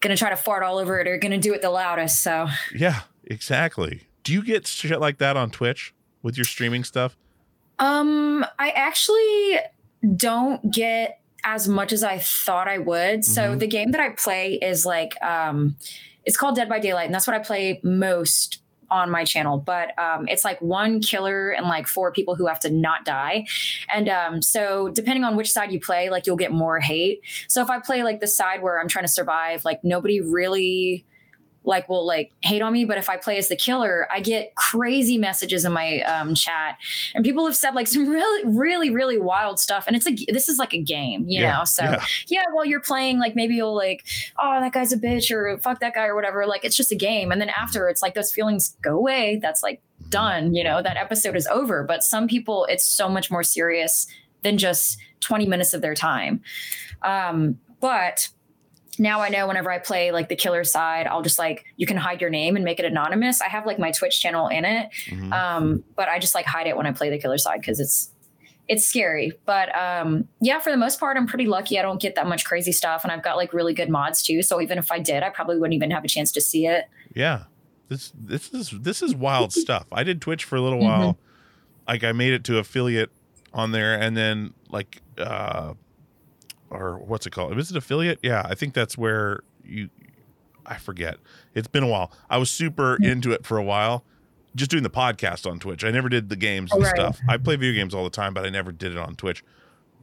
gonna 0.00 0.16
try 0.16 0.30
to 0.30 0.36
fart 0.36 0.62
all 0.62 0.78
over 0.78 0.98
it 1.00 1.06
or 1.08 1.18
gonna 1.18 1.38
do 1.38 1.52
it 1.54 1.62
the 1.62 1.70
loudest. 1.70 2.22
So 2.22 2.48
yeah, 2.74 3.00
exactly. 3.24 4.02
Do 4.24 4.32
you 4.32 4.42
get 4.42 4.66
shit 4.66 5.00
like 5.00 5.18
that 5.18 5.36
on 5.36 5.50
Twitch 5.50 5.94
with 6.22 6.36
your 6.36 6.44
streaming 6.44 6.84
stuff? 6.84 7.16
um 7.78 8.44
I 8.58 8.70
actually 8.70 9.58
don't 10.16 10.70
get 10.70 11.20
as 11.44 11.66
much 11.66 11.92
as 11.92 12.02
I 12.02 12.18
thought 12.18 12.68
I 12.68 12.76
would. 12.78 13.24
So 13.24 13.54
Mhm. 13.54 13.58
the 13.58 13.66
game 13.66 13.90
that 13.92 14.00
I 14.00 14.10
play 14.10 14.54
is 14.54 14.84
like 14.84 15.20
um 15.22 15.76
it's 16.26 16.36
called 16.36 16.56
Dead 16.56 16.68
by 16.68 16.78
Daylight 16.78 17.06
and 17.06 17.14
that's 17.14 17.26
what 17.26 17.34
I 17.34 17.38
play 17.38 17.80
most 17.82 18.60
on 18.90 19.08
my 19.08 19.24
channel 19.24 19.56
but 19.56 19.96
um 20.00 20.26
it's 20.28 20.44
like 20.44 20.60
one 20.60 21.00
killer 21.00 21.50
and 21.50 21.68
like 21.68 21.86
four 21.86 22.10
people 22.12 22.34
who 22.34 22.46
have 22.48 22.58
to 22.58 22.68
not 22.70 23.04
die 23.04 23.46
and 23.94 24.08
um 24.08 24.42
so 24.42 24.88
depending 24.88 25.22
on 25.22 25.36
which 25.36 25.48
side 25.50 25.70
you 25.70 25.78
play 25.80 26.10
like 26.10 26.26
you'll 26.26 26.36
get 26.36 26.50
more 26.50 26.80
hate 26.80 27.20
so 27.46 27.62
if 27.62 27.70
I 27.70 27.78
play 27.78 28.02
like 28.02 28.18
the 28.18 28.26
side 28.26 28.62
where 28.62 28.80
I'm 28.80 28.88
trying 28.88 29.04
to 29.04 29.12
survive 29.12 29.64
like 29.64 29.84
nobody 29.84 30.20
really 30.20 31.06
like 31.64 31.88
will 31.88 32.06
like 32.06 32.32
hate 32.40 32.62
on 32.62 32.72
me 32.72 32.84
but 32.84 32.96
if 32.96 33.08
i 33.08 33.16
play 33.16 33.36
as 33.36 33.48
the 33.48 33.56
killer 33.56 34.08
i 34.10 34.20
get 34.20 34.54
crazy 34.54 35.18
messages 35.18 35.64
in 35.64 35.72
my 35.72 36.00
um, 36.02 36.34
chat. 36.34 36.78
And 37.14 37.24
people 37.24 37.46
have 37.46 37.56
said 37.56 37.74
like 37.74 37.86
some 37.86 38.08
really 38.08 38.48
really 38.48 38.90
really 38.90 39.18
wild 39.18 39.58
stuff. 39.58 39.84
And 39.86 39.96
it's 39.96 40.06
like 40.06 40.18
this 40.28 40.48
is 40.48 40.58
like 40.58 40.72
a 40.72 40.80
game 40.80 41.24
you 41.28 41.40
Yeah, 41.40 41.58
know? 41.58 41.64
So 41.64 41.84
yeah. 41.84 42.04
yeah. 42.28 42.42
while 42.52 42.64
you're 42.64 42.80
playing 42.80 43.18
like 43.18 43.34
maybe 43.34 43.54
you'll 43.54 43.74
like 43.76 44.06
oh 44.38 44.60
that 44.60 44.72
guy's 44.72 44.92
a 44.92 44.98
bitch 44.98 45.30
or 45.30 45.58
fuck 45.58 45.80
that 45.80 45.94
guy 45.94 46.06
or 46.06 46.14
whatever 46.14 46.46
like 46.46 46.64
it's 46.64 46.76
just 46.76 46.92
a 46.92 46.96
game. 46.96 47.30
And 47.32 47.40
then 47.40 47.50
after 47.50 47.88
it's 47.88 48.02
like 48.02 48.14
those 48.14 48.32
feelings 48.32 48.76
go 48.82 48.96
away. 48.96 49.38
That's 49.42 49.62
like 49.62 49.80
done 50.08 50.54
you 50.54 50.64
know? 50.64 50.82
That 50.82 50.96
episode 50.96 51.36
is 51.36 51.46
over. 51.48 51.84
But 51.84 52.02
some 52.02 52.26
people 52.26 52.66
it's 52.66 52.84
so 52.84 53.08
much 53.08 53.30
more 53.30 53.42
serious 53.42 54.06
than 54.42 54.58
just 54.58 54.98
20 55.20 55.46
minutes 55.46 55.74
of 55.74 55.82
their 55.82 55.94
time. 55.94 56.42
Um 57.02 57.58
but 57.80 58.28
now 59.00 59.20
I 59.20 59.30
know 59.30 59.48
whenever 59.48 59.70
I 59.72 59.78
play 59.78 60.12
like 60.12 60.28
the 60.28 60.36
killer 60.36 60.62
side, 60.62 61.06
I'll 61.08 61.22
just 61.22 61.38
like 61.38 61.64
you 61.76 61.86
can 61.86 61.96
hide 61.96 62.20
your 62.20 62.30
name 62.30 62.54
and 62.54 62.64
make 62.64 62.78
it 62.78 62.84
anonymous. 62.84 63.40
I 63.40 63.48
have 63.48 63.66
like 63.66 63.78
my 63.78 63.90
Twitch 63.90 64.20
channel 64.20 64.46
in 64.48 64.64
it, 64.64 64.90
Mhm. 65.08 65.32
um, 65.32 65.84
but 65.96 66.08
I 66.08 66.18
just 66.18 66.34
like 66.34 66.46
hide 66.46 66.66
it 66.68 66.76
when 66.76 66.86
I 66.86 66.92
play 66.92 67.10
the 67.10 67.18
killer 67.18 67.38
side 67.38 67.60
because 67.60 67.80
it's 67.80 68.10
it's 68.68 68.86
scary. 68.86 69.32
But 69.46 69.74
um, 69.76 70.28
yeah, 70.40 70.60
for 70.60 70.70
the 70.70 70.76
most 70.76 71.00
part, 71.00 71.16
I'm 71.16 71.26
pretty 71.26 71.46
lucky. 71.46 71.76
I 71.78 71.82
don't 71.82 72.00
get 72.00 72.14
that 72.14 72.28
much 72.28 72.44
crazy 72.44 72.70
stuff, 72.70 73.02
and 73.02 73.10
I've 73.10 73.22
got 73.24 73.36
like 73.36 73.52
really 73.52 73.74
good 73.74 73.88
mods 73.88 74.22
too. 74.22 74.42
So 74.42 74.60
even 74.60 74.78
if 74.78 74.92
I 74.92 75.00
did, 75.00 75.24
I 75.24 75.30
probably 75.30 75.56
wouldn't 75.58 75.74
even 75.74 75.90
have 75.90 76.04
a 76.04 76.08
chance 76.08 76.30
to 76.32 76.40
see 76.40 76.66
it. 76.66 76.84
Yeah. 77.14 77.44
This 77.88 78.12
this 78.14 78.52
is 78.52 78.70
this 78.70 79.02
is 79.02 79.14
wild 79.16 79.52
stuff. 79.64 79.86
I 79.90 80.04
did 80.04 80.20
Twitch 80.20 80.44
for 80.44 80.54
a 80.56 80.60
little 80.60 80.78
while. 80.78 81.18
Like 81.88 82.04
I 82.04 82.12
made 82.12 82.32
it 82.32 82.44
to 82.44 82.58
affiliate 82.58 83.10
on 83.52 83.72
there 83.72 83.98
and 84.00 84.16
then 84.16 84.54
like 84.68 85.02
uh 85.18 85.74
or 86.70 86.98
what's 86.98 87.26
it 87.26 87.30
called? 87.30 87.58
Is 87.58 87.70
it 87.70 87.76
affiliate? 87.76 88.18
Yeah, 88.22 88.42
I 88.48 88.54
think 88.54 88.74
that's 88.74 88.96
where 88.96 89.40
you 89.64 89.90
I 90.66 90.76
forget. 90.76 91.16
It's 91.54 91.66
been 91.68 91.82
a 91.82 91.88
while. 91.88 92.12
I 92.28 92.38
was 92.38 92.50
super 92.50 92.96
into 93.02 93.32
it 93.32 93.44
for 93.44 93.58
a 93.58 93.62
while. 93.64 94.04
Just 94.54 94.70
doing 94.70 94.82
the 94.84 94.90
podcast 94.90 95.48
on 95.50 95.58
Twitch. 95.58 95.84
I 95.84 95.90
never 95.90 96.08
did 96.08 96.28
the 96.28 96.36
games 96.36 96.70
and 96.72 96.82
Right. 96.82 96.90
stuff. 96.94 97.18
I 97.28 97.38
play 97.38 97.56
video 97.56 97.80
games 97.80 97.94
all 97.94 98.04
the 98.04 98.10
time, 98.10 98.34
but 98.34 98.44
I 98.44 98.50
never 98.50 98.70
did 98.70 98.92
it 98.92 98.98
on 98.98 99.16
Twitch. 99.16 99.42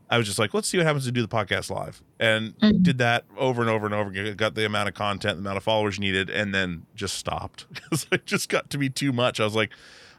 I 0.10 0.18
was 0.18 0.26
just 0.26 0.40
like, 0.40 0.54
let's 0.54 0.68
see 0.68 0.78
what 0.78 0.86
happens 0.86 1.06
to 1.06 1.12
do 1.12 1.22
the 1.22 1.28
podcast 1.28 1.70
live, 1.70 2.02
and 2.20 2.58
Mhm. 2.60 2.82
did 2.82 2.98
that 3.00 3.26
over 3.38 3.62
and 3.62 3.70
over 3.70 3.86
and 3.86 3.94
over 3.94 4.10
again. 4.10 4.34
Got 4.36 4.56
the 4.56 4.66
amount 4.66 4.88
of 4.90 4.96
content, 4.96 5.36
the 5.38 5.42
amount 5.42 5.58
of 5.58 5.64
followers 5.64 6.00
needed, 6.00 6.30
and 6.30 6.54
then 6.56 6.86
just 6.96 7.16
stopped 7.18 7.66
because 7.74 8.08
it 8.12 8.26
just 8.26 8.48
got 8.50 8.70
to 8.72 8.78
be 8.78 8.90
too 8.90 9.12
much. 9.14 9.40
I 9.40 9.44
was 9.44 9.56
like, 9.56 9.72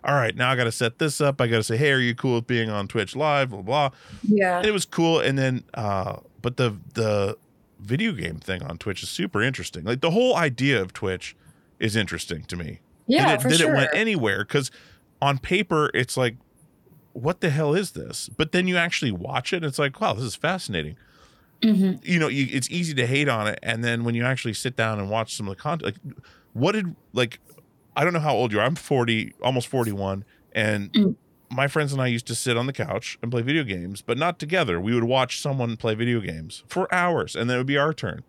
all 0.04 0.14
right, 0.14 0.36
now 0.36 0.50
I 0.50 0.56
got 0.56 0.64
to 0.64 0.72
set 0.72 0.98
this 0.98 1.20
up. 1.20 1.40
I 1.40 1.46
got 1.46 1.56
to 1.56 1.62
say, 1.62 1.76
hey, 1.78 1.90
are 1.92 1.98
you 1.98 2.14
cool 2.14 2.36
with 2.36 2.46
being 2.46 2.70
on 2.70 2.86
Twitch 2.86 3.16
live? 3.16 3.50
Blah 3.50 3.62
blah. 3.62 3.90
Yeah, 4.22 4.58
And 4.58 4.66
it 4.66 4.72
was 4.72 4.84
cool, 4.84 5.20
and 5.20 5.36
then, 5.38 5.64
uh, 5.74 6.16
but 6.42 6.56
the 6.56 6.76
the 6.94 7.36
video 7.80 8.12
game 8.12 8.36
thing 8.40 8.62
on 8.62 8.76
Twitch 8.78 9.02
is 9.02 9.08
super 9.08 9.40
interesting. 9.42 9.84
Like 9.84 10.00
the 10.00 10.10
whole 10.10 10.36
idea 10.36 10.80
of 10.82 10.92
Twitch 10.92 11.36
is 11.78 11.94
interesting 11.94 12.42
to 12.44 12.56
me 12.56 12.80
yeah, 13.06 13.30
and 13.30 13.32
it, 13.40 13.42
for 13.42 13.48
that 13.48 13.58
sure. 13.58 13.72
it 13.72 13.76
went 13.76 13.90
anywhere 13.94 14.44
because 14.44 14.70
on 15.22 15.38
paper 15.38 15.90
it's 15.94 16.16
like 16.16 16.36
what 17.12 17.40
the 17.40 17.50
hell 17.50 17.72
is 17.74 17.92
this 17.92 18.28
but 18.36 18.50
then 18.52 18.66
you 18.66 18.76
actually 18.76 19.12
watch 19.12 19.52
it 19.52 19.58
and 19.58 19.64
it's 19.66 19.78
like 19.78 20.00
wow 20.00 20.12
this 20.12 20.24
is 20.24 20.34
fascinating 20.34 20.96
Mhm. 21.62 22.04
you 22.04 22.18
know 22.20 22.28
you, 22.28 22.46
it's 22.50 22.68
easy 22.70 22.94
to 22.94 23.06
hate 23.06 23.28
on 23.28 23.46
it 23.48 23.58
and 23.62 23.82
then 23.84 24.04
when 24.04 24.14
you 24.16 24.24
actually 24.24 24.54
sit 24.54 24.76
down 24.76 24.98
and 25.00 25.08
watch 25.10 25.34
some 25.36 25.48
of 25.48 25.56
the 25.56 25.60
content 25.62 25.82
like 26.04 26.14
what 26.52 26.72
did 26.72 26.94
like 27.12 27.38
i 27.96 28.02
don't 28.04 28.12
know 28.12 28.20
how 28.20 28.34
old 28.34 28.52
you 28.52 28.58
are 28.60 28.64
i'm 28.64 28.74
40 28.76 29.32
almost 29.42 29.66
41 29.68 30.24
and 30.52 30.92
Mm. 30.92 31.16
My 31.50 31.66
friends 31.66 31.92
and 31.92 32.00
i 32.02 32.06
used 32.06 32.26
to 32.26 32.34
sit 32.34 32.56
on 32.56 32.66
the 32.66 32.72
couch 32.72 33.18
and 33.22 33.30
play 33.30 33.42
video 33.42 33.64
games 33.64 34.02
but 34.02 34.18
not 34.18 34.38
together 34.38 34.80
we 34.80 34.94
would 34.94 35.04
watch 35.04 35.40
someone 35.40 35.76
play 35.76 35.94
video 35.94 36.20
games 36.20 36.62
for 36.68 36.92
hours 36.94 37.34
and 37.34 37.48
then 37.48 37.56
it 37.56 37.60
would 37.60 37.66
be 37.66 37.78
our 37.78 37.92
turn 37.94 38.22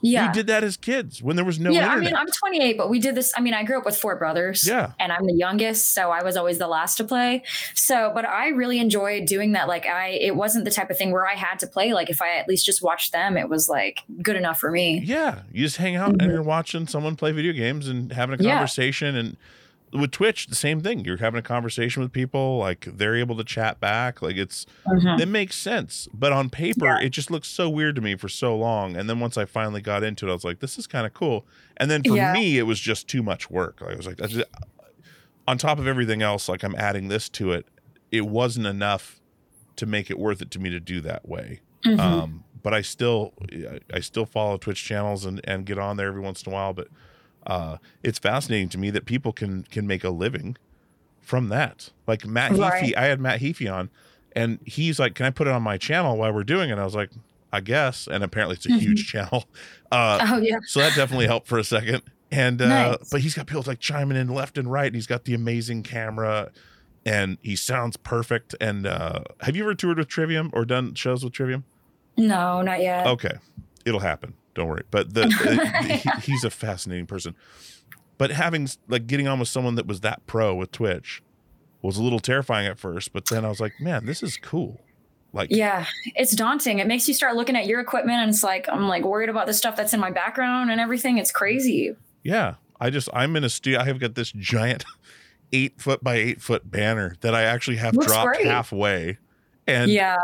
Yeah, 0.00 0.28
we 0.28 0.32
did 0.32 0.46
that 0.46 0.62
as 0.62 0.76
kids 0.76 1.20
when 1.22 1.34
there 1.34 1.44
was 1.44 1.58
no 1.58 1.70
yeah. 1.72 1.88
I 1.88 1.98
mean, 1.98 2.14
I'm 2.14 2.28
28, 2.28 2.78
but 2.78 2.88
we 2.88 3.00
did 3.00 3.16
this. 3.16 3.32
I 3.36 3.40
mean, 3.40 3.52
I 3.52 3.64
grew 3.64 3.78
up 3.78 3.84
with 3.84 3.98
four 3.98 4.14
brothers. 4.14 4.64
Yeah. 4.64 4.92
and 5.00 5.10
I'm 5.10 5.26
the 5.26 5.34
youngest, 5.34 5.92
so 5.92 6.12
I 6.12 6.22
was 6.22 6.36
always 6.36 6.58
the 6.58 6.68
last 6.68 6.98
to 6.98 7.04
play. 7.04 7.42
So, 7.74 8.12
but 8.14 8.24
I 8.24 8.50
really 8.50 8.78
enjoyed 8.78 9.26
doing 9.26 9.52
that. 9.54 9.66
Like, 9.66 9.86
I 9.86 10.10
it 10.10 10.36
wasn't 10.36 10.66
the 10.66 10.70
type 10.70 10.88
of 10.90 10.96
thing 10.96 11.10
where 11.10 11.26
I 11.26 11.34
had 11.34 11.58
to 11.58 11.66
play. 11.66 11.94
Like, 11.94 12.10
if 12.10 12.22
I 12.22 12.36
at 12.36 12.46
least 12.46 12.64
just 12.64 12.80
watched 12.80 13.10
them, 13.10 13.36
it 13.36 13.48
was 13.48 13.68
like 13.68 14.04
good 14.22 14.36
enough 14.36 14.60
for 14.60 14.70
me. 14.70 15.02
Yeah, 15.04 15.42
you 15.52 15.64
just 15.64 15.78
hang 15.78 15.96
out 15.96 16.12
Mhm. 16.12 16.22
and 16.22 16.30
you're 16.32 16.42
watching 16.44 16.86
someone 16.86 17.16
play 17.16 17.32
video 17.32 17.52
games 17.52 17.88
and 17.88 18.12
having 18.12 18.38
a 18.38 18.42
Yeah. 18.44 18.52
conversation. 18.54 19.16
And 19.16 19.36
with 19.92 20.10
Twitch, 20.10 20.46
the 20.48 20.54
same 20.54 20.80
thing. 20.80 21.04
You're 21.04 21.16
having 21.18 21.38
a 21.38 21.42
conversation 21.42 22.02
with 22.02 22.12
people, 22.12 22.58
like 22.58 22.86
they're 22.90 23.14
able 23.16 23.36
to 23.36 23.44
chat 23.44 23.80
back. 23.80 24.20
Like 24.22 24.36
it's 24.36 24.66
Mhm. 24.86 25.20
it 25.20 25.26
makes 25.28 25.56
sense. 25.56 26.08
But 26.12 26.32
on 26.32 26.50
paper, 26.50 26.84
Yeah. 26.86 27.00
it 27.00 27.10
just 27.10 27.30
looks 27.30 27.48
so 27.48 27.68
weird 27.70 27.94
to 27.96 28.00
me 28.02 28.16
for 28.16 28.28
so 28.28 28.56
long. 28.56 28.96
And 28.96 29.08
then 29.08 29.20
once 29.20 29.36
I 29.38 29.44
finally 29.44 29.80
got 29.80 30.02
into 30.02 30.26
it, 30.26 30.30
I 30.30 30.34
was 30.34 30.44
like, 30.44 30.60
this 30.60 30.78
is 30.78 30.86
kind 30.86 31.06
of 31.06 31.14
cool. 31.14 31.46
And 31.76 31.90
then 31.90 32.02
for 32.02 32.16
Yeah. 32.16 32.32
me, 32.32 32.58
it 32.58 32.64
was 32.64 32.80
just 32.80 33.08
too 33.08 33.22
much 33.22 33.50
work. 33.50 33.80
Like, 33.80 33.92
I 33.92 33.96
was 33.96 34.06
like, 34.06 34.18
just- 34.18 34.44
on 35.46 35.56
top 35.58 35.78
of 35.78 35.86
everything 35.86 36.20
else, 36.22 36.48
like 36.48 36.62
I'm 36.62 36.74
adding 36.74 37.08
this 37.08 37.28
to 37.30 37.52
it, 37.52 37.66
it 38.12 38.26
wasn't 38.26 38.66
enough 38.66 39.20
to 39.76 39.86
make 39.86 40.10
it 40.10 40.18
worth 40.18 40.42
it 40.42 40.50
to 40.52 40.58
me 40.58 40.70
to 40.70 40.80
do 40.80 41.00
that 41.00 41.26
way. 41.28 41.60
Mhm. 41.86 41.98
Um, 42.00 42.44
but 42.62 42.74
I 42.74 42.82
still, 42.82 43.32
I 43.92 44.00
still 44.00 44.26
follow 44.26 44.56
Twitch 44.58 44.84
channels 44.84 45.24
and, 45.24 45.40
and 45.44 45.64
get 45.64 45.78
on 45.78 45.96
there 45.96 46.08
every 46.08 46.20
once 46.20 46.42
in 46.42 46.52
a 46.52 46.54
while. 46.54 46.72
But 46.74 46.88
uh, 47.48 47.78
it's 48.04 48.18
fascinating 48.20 48.68
to 48.68 48.78
me 48.78 48.90
that 48.90 49.04
people 49.06 49.32
can 49.32 49.64
can 49.64 49.86
make 49.86 50.04
a 50.04 50.10
living 50.10 50.56
from 51.20 51.48
that. 51.48 51.90
Like 52.06 52.24
Matt 52.24 52.52
Right. 52.52 52.84
Heafy, 52.84 52.96
I 52.96 53.06
had 53.06 53.18
Matt 53.20 53.40
Heafy 53.40 53.72
on, 53.72 53.90
and 54.36 54.60
he's 54.64 55.00
like, 55.00 55.14
"Can 55.16 55.26
I 55.26 55.30
put 55.30 55.48
it 55.48 55.52
on 55.52 55.62
my 55.62 55.76
channel 55.78 56.16
while 56.16 56.32
we're 56.32 56.44
doing 56.44 56.70
it?" 56.70 56.78
I 56.78 56.84
was 56.84 56.94
like, 56.94 57.10
"I 57.52 57.60
guess." 57.60 58.06
And 58.06 58.22
apparently, 58.22 58.54
it's 58.56 58.66
a 58.66 58.72
huge 58.78 59.08
channel. 59.08 59.44
Uh, 59.90 60.18
oh 60.30 60.36
yeah. 60.36 60.58
so 60.66 60.80
that 60.80 60.94
definitely 60.94 61.24
helped 61.26 61.46
for 61.46 61.58
a 61.58 61.64
second. 61.64 62.02
And 62.30 62.60
uh 62.60 62.68
Nice. 62.98 63.08
but 63.10 63.22
he's 63.22 63.34
got 63.34 63.46
people 63.46 63.64
like 63.66 63.80
chiming 63.80 64.18
in 64.18 64.28
left 64.28 64.58
and 64.58 64.70
right, 64.70 64.84
and 64.84 64.94
he's 64.94 65.06
got 65.06 65.24
the 65.24 65.32
amazing 65.32 65.82
camera 65.82 66.50
and 67.06 67.38
he 67.40 67.56
sounds 67.56 67.96
perfect. 67.96 68.54
And 68.60 68.86
uh 68.86 69.20
have 69.40 69.56
you 69.56 69.62
ever 69.62 69.74
toured 69.74 69.96
with 69.96 70.08
Trivium 70.08 70.50
or 70.52 70.66
done 70.66 70.92
shows 70.92 71.24
with 71.24 71.32
Trivium? 71.32 71.64
No, 72.18 72.60
not 72.60 72.80
yet. 72.82 73.06
Okay. 73.06 73.38
It'll 73.86 74.00
happen. 74.00 74.34
Don't 74.58 74.66
worry. 74.68 74.82
But 74.90 75.14
the, 75.14 75.22
the- 75.22 75.96
he- 75.96 76.20
he's 76.32 76.42
a 76.42 76.50
fascinating 76.50 77.06
person. 77.06 77.36
But 78.18 78.32
having 78.32 78.68
like 78.88 79.06
getting 79.06 79.28
on 79.28 79.38
with 79.38 79.48
someone 79.48 79.76
that 79.76 79.86
was 79.86 80.00
that 80.00 80.26
pro 80.26 80.52
with 80.52 80.72
Twitch 80.72 81.22
was 81.80 81.96
a 81.96 82.02
little 82.02 82.18
terrifying 82.18 82.66
at 82.66 82.76
first, 82.76 83.12
but 83.12 83.26
then 83.26 83.44
I 83.44 83.48
was 83.48 83.60
like, 83.60 83.74
man, 83.80 84.04
this 84.04 84.20
is 84.20 84.36
cool. 84.36 84.80
Like 85.32 85.50
Yeah, 85.52 85.84
it's 86.16 86.34
daunting. 86.34 86.80
It 86.80 86.88
makes 86.88 87.06
you 87.06 87.14
start 87.14 87.36
looking 87.36 87.54
at 87.54 87.66
your 87.66 87.78
equipment 87.78 88.18
and 88.18 88.30
it's 88.30 88.42
like 88.42 88.68
I'm 88.68 88.88
like 88.88 89.04
worried 89.04 89.28
about 89.28 89.46
the 89.46 89.54
stuff 89.54 89.76
that's 89.76 89.94
in 89.94 90.00
my 90.00 90.10
background 90.10 90.72
and 90.72 90.80
everything. 90.80 91.18
It's 91.18 91.30
crazy. 91.30 91.94
Yeah, 92.24 92.54
I 92.80 92.90
just 92.90 93.08
I'm 93.12 93.36
in 93.36 93.44
a 93.44 93.48
studio. 93.48 93.78
I 93.78 93.84
have 93.84 94.00
got 94.00 94.16
this 94.16 94.32
giant 94.32 94.84
eight 95.52 95.80
foot 95.80 96.02
by 96.02 96.16
eight 96.16 96.42
foot 96.42 96.68
banner 96.68 97.14
that 97.20 97.36
I 97.36 97.44
actually 97.44 97.76
have 97.76 97.94
Looks 97.94 98.08
dropped 98.08 98.34
great. 98.38 98.46
halfway, 98.46 99.18
and 99.68 99.88
yeah. 99.92 100.16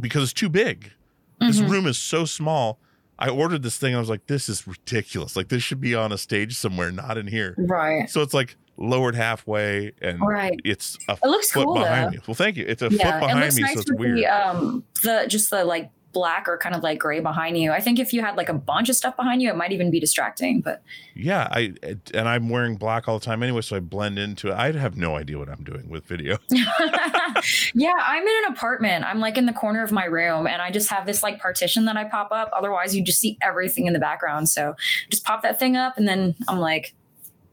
because 0.00 0.24
it's 0.24 0.32
too 0.32 0.48
big, 0.48 0.90
this 1.38 1.60
Mhm. 1.60 1.70
room 1.70 1.86
is 1.86 1.96
so 1.96 2.24
small. 2.24 2.80
I 3.18 3.28
ordered 3.30 3.62
this 3.62 3.76
thing. 3.78 3.94
I 3.94 3.98
was 3.98 4.08
like, 4.08 4.26
this 4.26 4.48
is 4.48 4.66
ridiculous. 4.66 5.34
Like 5.36 5.48
this 5.48 5.62
should 5.62 5.80
be 5.80 5.94
on 5.94 6.12
a 6.12 6.18
stage 6.18 6.56
somewhere, 6.56 6.90
not 6.92 7.18
in 7.18 7.26
here. 7.26 7.54
Right. 7.58 8.08
So 8.08 8.22
it's 8.22 8.32
like 8.34 8.56
lowered 8.76 9.16
halfway, 9.16 9.92
and 10.00 10.20
Right. 10.20 10.58
it's 10.64 10.96
a 11.08 11.12
It 11.14 11.26
looks 11.26 11.50
foot 11.50 11.64
cool 11.64 11.74
behind 11.74 12.06
though. 12.06 12.10
me. 12.10 12.18
Well, 12.28 12.34
thank 12.36 12.56
you. 12.56 12.64
It's 12.68 12.80
a 12.80 12.88
yeah, 12.90 13.18
foot 13.18 13.26
behind 13.26 13.54
me, 13.56 13.62
nice 13.62 13.74
so 13.74 13.80
it's 13.80 13.92
weird. 13.92 14.18
the 14.18 14.26
um 14.26 14.84
the 15.02 15.24
just 15.28 15.50
the 15.50 15.64
like 15.64 15.90
black 16.12 16.48
or 16.48 16.56
kind 16.56 16.74
of 16.74 16.82
like 16.82 16.98
gray 16.98 17.20
behind 17.20 17.58
you. 17.58 17.70
I 17.70 17.80
think 17.80 17.98
if 17.98 18.12
you 18.12 18.22
had 18.22 18.36
like 18.36 18.48
a 18.48 18.54
bunch 18.54 18.88
of 18.88 18.96
stuff 18.96 19.16
behind 19.16 19.42
you, 19.42 19.50
it 19.50 19.56
might 19.56 19.72
even 19.72 19.90
be 19.90 20.00
distracting. 20.00 20.60
But 20.60 20.82
yeah, 21.14 21.48
I 21.50 21.74
and 22.14 22.28
I'm 22.28 22.48
wearing 22.48 22.76
black 22.76 23.08
all 23.08 23.18
the 23.18 23.24
time 23.24 23.42
anyway, 23.42 23.60
so 23.60 23.76
I 23.76 23.80
blend 23.80 24.18
into 24.18 24.48
it. 24.48 24.54
I 24.54 24.72
have 24.72 24.96
no 24.96 25.16
idea 25.16 25.38
what 25.38 25.48
I'm 25.48 25.64
doing 25.64 25.88
with 25.88 26.04
video. 26.06 26.38
yeah, 26.50 27.92
I'm 27.98 28.22
in 28.22 28.44
an 28.46 28.52
apartment. 28.52 29.04
I'm 29.04 29.20
like 29.20 29.36
in 29.36 29.46
the 29.46 29.52
corner 29.52 29.82
of 29.82 29.92
my 29.92 30.04
room 30.04 30.46
and 30.46 30.62
I 30.62 30.70
just 30.70 30.88
have 30.90 31.06
this 31.06 31.22
like 31.22 31.40
partition 31.40 31.84
that 31.86 31.96
I 31.96 32.04
pop 32.04 32.28
up. 32.32 32.50
Otherwise, 32.56 32.96
you 32.96 33.02
just 33.02 33.20
see 33.20 33.38
everything 33.42 33.86
in 33.86 33.92
the 33.92 33.98
background. 33.98 34.48
So 34.48 34.74
just 35.10 35.24
pop 35.24 35.42
that 35.42 35.58
thing 35.58 35.76
up 35.76 35.98
and 35.98 36.08
then 36.08 36.34
I'm 36.48 36.58
like, 36.58 36.94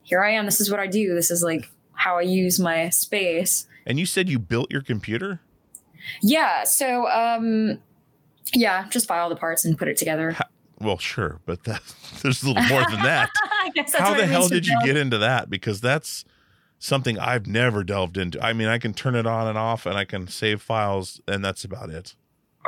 here 0.03 0.23
I 0.23 0.31
am. 0.31 0.45
This 0.45 0.61
is 0.61 0.71
what 0.71 0.79
I 0.79 0.87
do. 0.87 1.13
This 1.13 1.31
is 1.31 1.43
like 1.43 1.69
how 1.93 2.17
I 2.17 2.21
use 2.21 2.59
my 2.59 2.89
space. 2.89 3.67
And 3.85 3.99
you 3.99 4.05
said 4.05 4.29
you 4.29 4.39
built 4.39 4.71
your 4.71 4.81
computer. 4.81 5.41
Yeah. 6.21 6.63
So, 6.63 7.07
um, 7.07 7.79
yeah, 8.55 8.87
just 8.89 9.07
buy 9.07 9.19
all 9.19 9.29
the 9.29 9.35
parts 9.35 9.65
and 9.65 9.77
put 9.77 9.87
it 9.87 9.97
together. 9.97 10.35
Well, 10.79 10.97
sure, 10.97 11.39
but 11.45 11.63
that, 11.65 11.81
there's 12.23 12.43
a 12.43 12.47
little 12.47 12.63
more 12.63 12.83
than 12.89 13.01
that. 13.03 13.29
I 13.43 13.69
guess 13.73 13.91
that's 13.91 14.03
How 14.03 14.13
the 14.13 14.25
hell 14.25 14.47
did 14.47 14.65
you 14.67 14.73
build. 14.73 14.85
get 14.85 14.97
into 14.97 15.17
that? 15.19 15.49
Because 15.49 15.79
that's 15.81 16.25
something 16.79 17.17
I've 17.17 17.47
never 17.47 17.83
delved 17.83 18.17
into. 18.17 18.43
I 18.43 18.53
mean, 18.53 18.67
I 18.67 18.77
can 18.77 18.93
turn 18.93 19.15
it 19.15 19.25
on 19.25 19.47
and 19.47 19.57
off 19.57 19.85
and 19.85 19.97
I 19.97 20.05
can 20.05 20.27
save 20.27 20.61
files, 20.61 21.21
and 21.27 21.43
that's 21.43 21.63
about 21.63 21.89
it. 21.89 22.15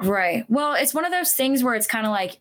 Right. 0.02 0.46
Well, 0.48 0.74
it's 0.76 0.94
one 0.94 1.06
of 1.06 1.12
those 1.12 1.34
things 1.34 1.64
where 1.64 1.74
it's 1.76 1.88
kind 1.88 2.06
of 2.06 2.12
like, 2.12 2.40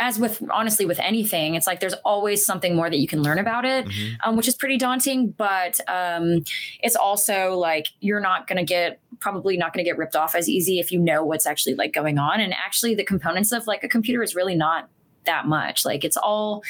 as 0.00 0.18
with 0.18 0.40
honestly 0.50 0.84
with 0.86 1.00
anything, 1.00 1.54
it's 1.56 1.66
like 1.66 1.80
there's 1.80 1.94
always 2.04 2.44
something 2.46 2.76
more 2.76 2.88
that 2.90 2.98
you 2.98 3.08
can 3.08 3.20
learn 3.22 3.38
about 3.38 3.64
it, 3.64 3.86
Mhm. 3.86 4.12
um, 4.24 4.36
which 4.36 4.46
is 4.46 4.54
pretty 4.54 4.76
daunting. 4.76 5.30
But 5.30 5.80
um, 5.88 6.44
it's 6.82 6.94
also 6.94 7.54
like 7.54 7.88
you're 8.00 8.20
not 8.20 8.46
going 8.46 8.58
to 8.58 8.64
get 8.64 9.00
probably 9.20 9.56
not 9.56 9.72
going 9.72 9.84
to 9.84 9.88
get 9.88 9.98
ripped 9.98 10.16
off 10.16 10.34
as 10.34 10.48
easy 10.48 10.78
if 10.78 10.92
you 10.92 10.98
know 10.98 11.24
what's 11.24 11.46
actually 11.46 11.74
like 11.74 11.92
going 11.92 12.18
on. 12.18 12.40
And 12.40 12.54
actually, 12.54 12.94
the 12.94 13.04
components 13.04 13.52
of 13.52 13.66
like 13.66 13.82
a 13.84 13.88
computer 13.88 14.22
is 14.22 14.34
really 14.34 14.54
not 14.54 14.88
that 15.24 15.46
much. 15.46 15.84
Like 15.84 16.04
it's 16.04 16.16
all. 16.16 16.62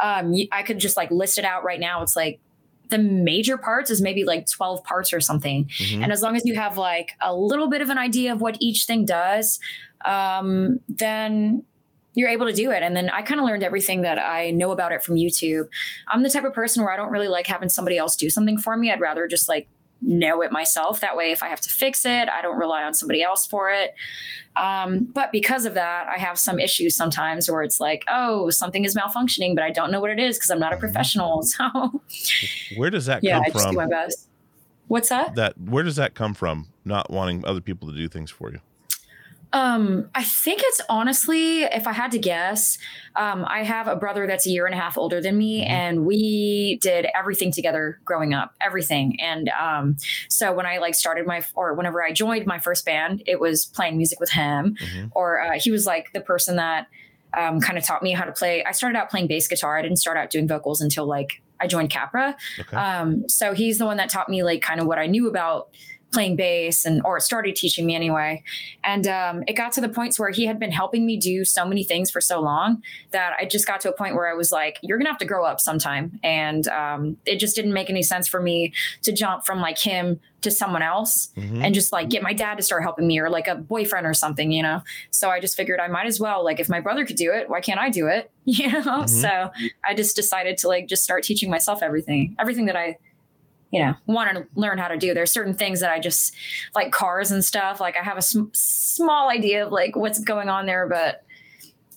Um, 0.00 0.34
I 0.52 0.62
could 0.62 0.78
just 0.78 0.96
like 0.96 1.10
list 1.10 1.38
it 1.38 1.44
out 1.44 1.64
right 1.64 1.80
now. 1.80 2.02
It's 2.02 2.16
like 2.16 2.40
the 2.88 2.98
major 2.98 3.58
parts 3.58 3.90
is 3.90 4.00
maybe 4.00 4.24
like 4.24 4.48
12 4.48 4.84
parts 4.84 5.12
or 5.12 5.20
something. 5.20 5.64
Mhm. 5.64 6.02
And 6.02 6.12
as 6.12 6.22
long 6.22 6.36
as 6.36 6.44
you 6.44 6.54
have 6.54 6.78
like 6.78 7.12
a 7.20 7.34
little 7.34 7.68
bit 7.68 7.80
of 7.80 7.90
an 7.90 7.98
idea 7.98 8.32
of 8.32 8.40
what 8.40 8.56
each 8.60 8.84
thing 8.84 9.04
does, 9.04 9.58
um, 10.04 10.80
then 10.88 11.64
you're 12.14 12.28
able 12.28 12.46
to 12.46 12.52
do 12.52 12.70
it. 12.70 12.82
And 12.82 12.96
then 12.96 13.10
I 13.10 13.22
kind 13.22 13.40
of 13.40 13.46
learned 13.46 13.62
everything 13.62 14.02
that 14.02 14.18
I 14.18 14.50
know 14.50 14.70
about 14.70 14.92
it 14.92 15.02
from 15.02 15.16
YouTube. 15.16 15.68
I'm 16.08 16.22
the 16.22 16.30
type 16.30 16.44
of 16.44 16.54
person 16.54 16.82
where 16.82 16.92
I 16.92 16.96
don't 16.96 17.10
really 17.10 17.28
like 17.28 17.46
having 17.46 17.68
somebody 17.68 17.98
else 17.98 18.16
do 18.16 18.30
something 18.30 18.56
for 18.56 18.76
me. 18.76 18.90
I'd 18.90 19.00
rather 19.00 19.26
just 19.26 19.48
like 19.48 19.68
know 20.00 20.42
it 20.42 20.52
myself. 20.52 21.00
That 21.00 21.16
way, 21.16 21.32
if 21.32 21.42
I 21.42 21.48
have 21.48 21.60
to 21.62 21.70
fix 21.70 22.04
it, 22.04 22.28
I 22.28 22.42
don't 22.42 22.58
rely 22.58 22.82
on 22.82 22.94
somebody 22.94 23.22
else 23.22 23.46
for 23.46 23.70
it. 23.70 23.94
Um, 24.56 25.04
but 25.04 25.32
because 25.32 25.66
of 25.66 25.74
that, 25.74 26.08
I 26.08 26.18
have 26.18 26.38
some 26.38 26.58
issues 26.58 26.96
sometimes 26.96 27.50
where 27.50 27.62
it's 27.62 27.78
like, 27.78 28.04
oh, 28.08 28.50
something 28.50 28.84
is 28.84 28.96
malfunctioning, 28.96 29.54
but 29.54 29.64
I 29.64 29.70
don't 29.70 29.90
know 29.90 30.00
what 30.00 30.10
it 30.10 30.18
is 30.18 30.38
because 30.38 30.50
I'm 30.50 30.58
not 30.58 30.72
a 30.72 30.76
professional. 30.76 31.44
So 31.56 32.00
Where 32.76 32.90
does 32.90 33.06
that 33.06 33.22
yeah, 33.22 33.40
I 33.40 33.50
come 33.50 33.52
just 33.52 33.70
do 33.70 33.76
my 33.76 33.86
best. 33.86 34.28
What's 34.88 35.08
that? 35.08 35.34
That 35.34 35.58
where 35.60 35.82
does 35.82 35.96
that 35.96 36.14
come 36.14 36.34
from? 36.34 36.68
Not 36.84 37.10
wanting 37.10 37.44
other 37.44 37.60
people 37.60 37.88
to 37.90 37.96
do 37.96 38.08
things 38.08 38.30
for 38.30 38.50
you. 38.50 38.60
Um, 39.56 40.10
I 40.14 40.22
think 40.22 40.60
it's 40.62 40.82
honestly, 40.90 41.62
if 41.62 41.86
I 41.86 41.92
had 41.92 42.10
to 42.12 42.18
guess, 42.18 42.76
um, 43.14 43.42
I 43.48 43.62
have 43.62 43.88
a 43.88 43.96
brother 43.96 44.26
that's 44.26 44.46
a 44.46 44.50
year 44.50 44.66
and 44.66 44.74
a 44.74 44.78
half 44.78 44.98
older 44.98 45.18
than 45.22 45.38
me, 45.38 45.62
Mhm. 45.64 45.70
and 45.70 46.04
we 46.06 46.78
did 46.82 47.06
everything 47.14 47.50
together 47.52 47.98
growing 48.04 48.34
up, 48.34 48.54
everything. 48.60 49.18
And 49.18 49.48
um, 49.48 49.96
so 50.28 50.52
when 50.52 50.66
I 50.66 50.76
like 50.76 50.94
started 50.94 51.26
my, 51.26 51.42
or 51.54 51.72
whenever 51.72 52.04
I 52.04 52.12
joined 52.12 52.44
my 52.44 52.58
first 52.58 52.84
band, 52.84 53.22
it 53.26 53.40
was 53.40 53.64
playing 53.64 53.96
music 53.96 54.20
with 54.20 54.30
him, 54.30 54.76
Mhm. 54.78 55.10
or 55.14 55.40
uh, 55.40 55.58
he 55.58 55.70
was 55.70 55.86
like 55.86 56.12
the 56.12 56.20
person 56.20 56.56
that 56.56 56.88
um, 57.36 57.60
kind 57.60 57.76
of 57.76 57.84
taught 57.84 58.02
me 58.02 58.12
how 58.12 58.24
to 58.24 58.32
play. 58.32 58.64
I 58.64 58.72
started 58.72 58.96
out 58.98 59.10
playing 59.10 59.26
bass 59.26 59.46
guitar. 59.48 59.76
I 59.76 59.82
didn't 59.82 59.98
start 59.98 60.16
out 60.16 60.30
doing 60.30 60.48
vocals 60.48 60.80
until 60.80 61.06
like 61.06 61.42
I 61.60 61.66
joined 61.66 61.90
Capra. 61.90 62.34
Okay. 62.58 62.76
Um, 62.76 63.28
so 63.28 63.52
he's 63.52 63.76
the 63.78 63.84
one 63.84 63.96
that 63.98 64.08
taught 64.08 64.28
me 64.30 64.42
like 64.42 64.62
kind 64.62 64.80
of 64.80 64.86
what 64.86 64.98
I 64.98 65.06
knew 65.06 65.28
about 65.28 65.68
playing 66.12 66.36
bass 66.36 66.84
and 66.86 67.02
or 67.04 67.18
started 67.20 67.56
teaching 67.56 67.84
me 67.84 67.94
anyway. 67.94 68.42
And 68.84 69.06
um, 69.06 69.42
it 69.48 69.52
got 69.54 69.72
to 69.72 69.80
the 69.80 69.88
points 69.88 70.18
where 70.18 70.30
he 70.30 70.46
had 70.46 70.58
been 70.58 70.70
helping 70.72 71.04
me 71.04 71.16
do 71.18 71.44
so 71.44 71.66
many 71.66 71.84
things 71.84 72.10
for 72.10 72.20
so 72.20 72.40
long 72.40 72.82
that 73.10 73.34
I 73.38 73.44
just 73.44 73.66
got 73.66 73.80
to 73.82 73.90
a 73.90 73.92
point 73.92 74.14
where 74.14 74.28
I 74.28 74.32
was 74.34 74.50
like, 74.52 74.78
you're 74.82 74.98
gonna 74.98 75.10
have 75.10 75.18
to 75.18 75.24
grow 75.26 75.44
up 75.44 75.60
sometime. 75.60 76.18
And 76.22 76.66
um, 76.68 77.16
it 77.26 77.36
just 77.38 77.56
didn't 77.56 77.72
make 77.74 77.90
any 77.90 78.02
sense 78.02 78.28
for 78.28 78.40
me 78.40 78.72
to 79.02 79.12
jump 79.12 79.44
from 79.44 79.60
like 79.60 79.78
him 79.78 80.20
to 80.42 80.50
someone 80.50 80.82
else 80.82 81.30
Mhm. 81.36 81.64
and 81.64 81.74
just 81.74 81.92
like 81.92 82.08
get 82.08 82.22
my 82.22 82.32
dad 82.32 82.56
to 82.56 82.62
start 82.62 82.82
helping 82.82 83.06
me 83.06 83.18
or 83.18 83.28
like 83.28 83.48
a 83.48 83.56
boyfriend 83.56 84.06
or 84.06 84.14
something, 84.14 84.52
you 84.52 84.62
know? 84.62 84.82
So 85.10 85.28
I 85.28 85.40
just 85.40 85.56
figured 85.56 85.80
I 85.80 85.88
might 85.88 86.06
as 86.06 86.20
well, 86.20 86.44
like, 86.44 86.60
if 86.60 86.68
my 86.68 86.78
brother 86.80 87.04
could 87.04 87.16
do 87.16 87.32
it, 87.32 87.48
why 87.50 87.60
can't 87.60 87.80
I 87.80 87.90
do 87.90 88.06
it? 88.06 88.30
You 88.44 88.70
know? 88.70 89.02
Mhm. 89.02 89.08
So 89.08 89.50
I 89.84 89.94
just 89.94 90.14
decided 90.14 90.56
to 90.58 90.68
like 90.68 90.86
just 90.86 91.02
start 91.02 91.24
teaching 91.24 91.50
myself 91.50 91.82
everything, 91.82 92.36
everything 92.38 92.66
that 92.66 92.76
I, 92.76 92.96
you 93.72 93.80
know, 93.84 93.94
want 94.06 94.30
to 94.36 94.46
learn 94.54 94.78
how 94.78 94.88
to 94.88 94.96
do. 94.96 95.12
There's 95.14 95.30
certain 95.30 95.54
things 95.54 95.80
that 95.80 95.90
I 95.90 95.98
just 95.98 96.34
like 96.74 96.92
cars 96.92 97.30
and 97.30 97.44
stuff. 97.44 97.80
Like 97.80 97.96
I 97.96 98.02
have 98.02 98.16
a 98.16 98.22
sm- 98.22 98.50
small 98.52 99.28
idea 99.30 99.66
of 99.66 99.72
like 99.72 99.96
what's 99.96 100.18
going 100.20 100.48
on 100.48 100.66
there, 100.66 100.88
but 100.88 101.24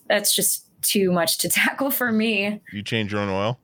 that's 0.07 0.35
just 0.35 0.65
too 0.81 1.11
much 1.11 1.37
to 1.39 1.49
tackle 1.61 1.91
for 1.91 2.11
me. 2.11 2.61
you 2.73 2.81
change 2.81 3.11
your 3.11 3.21
own 3.21 3.29
oil. 3.29 3.59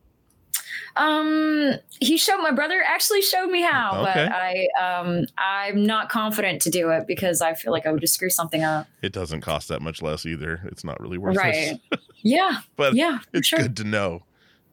Um, 0.97 1.73
he 1.99 2.15
showed 2.15 2.37
my 2.41 2.51
brother 2.51 2.81
actually 2.85 3.21
showed 3.21 3.47
me 3.47 3.61
how, 3.61 4.01
Okay. 4.07 4.27
but 4.27 4.31
I 4.31 4.67
um 5.03 5.25
I'm 5.37 5.85
not 5.85 6.09
confident 6.09 6.61
to 6.63 6.69
do 6.69 6.89
it 6.91 7.05
because 7.05 7.41
I 7.41 7.53
feel 7.53 7.71
like 7.73 7.85
I 7.85 7.91
would 7.91 7.99
just 8.01 8.13
screw 8.13 8.29
something 8.29 8.63
up. 8.63 8.87
It 9.01 9.11
doesn't 9.11 9.41
cost 9.41 9.67
that 9.69 9.81
much 9.81 10.01
less 10.01 10.25
either. 10.25 10.61
It's 10.65 10.83
not 10.85 10.99
really 11.01 11.17
worth 11.17 11.35
Right. 11.37 11.79
it. 11.91 11.99
Yeah. 12.23 12.59
But 12.75 12.95
yeah. 12.95 13.19
it's 13.33 13.47
sure. 13.47 13.59
good 13.59 13.77
to 13.77 13.83
know. 13.83 14.23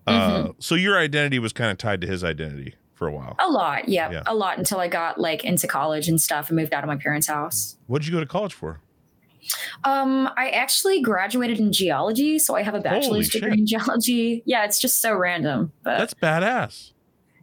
Mm-hmm. 0.07 0.47
Uh, 0.51 0.53
so 0.59 0.74
your 0.74 0.97
identity 0.99 1.39
was 1.39 1.53
kind 1.53 1.70
of 1.70 1.76
tied 1.76 2.01
to 2.01 2.07
his 2.07 2.24
identity 2.24 2.76
for 3.03 3.09
a 3.09 3.12
while. 3.12 3.34
A 3.40 3.50
lot, 3.50 3.88
yeah, 3.88 4.11
Yeah. 4.12 4.22
a 4.26 4.34
lot 4.34 4.59
until 4.59 4.78
I 4.78 4.86
got 4.88 5.18
like 5.18 5.44
into 5.44 5.66
college 5.66 6.09
and 6.09 6.20
stuff 6.20 6.48
and 6.50 6.57
moved 6.57 6.72
out 6.72 6.84
of 6.84 6.88
my 6.88 6.96
parents' 6.96 7.26
house. 7.26 7.76
What 7.88 8.00
did 8.03 8.07
you 8.09 8.14
go 8.14 8.20
to 8.20 8.26
college 8.26 8.55
for? 8.55 8.80
Um, 9.84 10.30
I 10.36 10.50
actually 10.50 11.03
graduated 11.03 11.59
in 11.59 11.72
geology, 11.72 12.38
so 12.38 12.55
I 12.55 12.62
have 12.62 12.74
a 12.74 12.80
bachelor's 12.80 13.26
shit. 13.28 13.42
degree 13.42 13.59
in 13.59 13.66
geology. 13.66 14.42
Yeah, 14.46 14.64
it's 14.64 14.78
just 14.78 15.00
so 15.00 15.14
random, 15.14 15.72
but 15.82 15.98
That's 15.98 16.14
badass. 16.14 16.92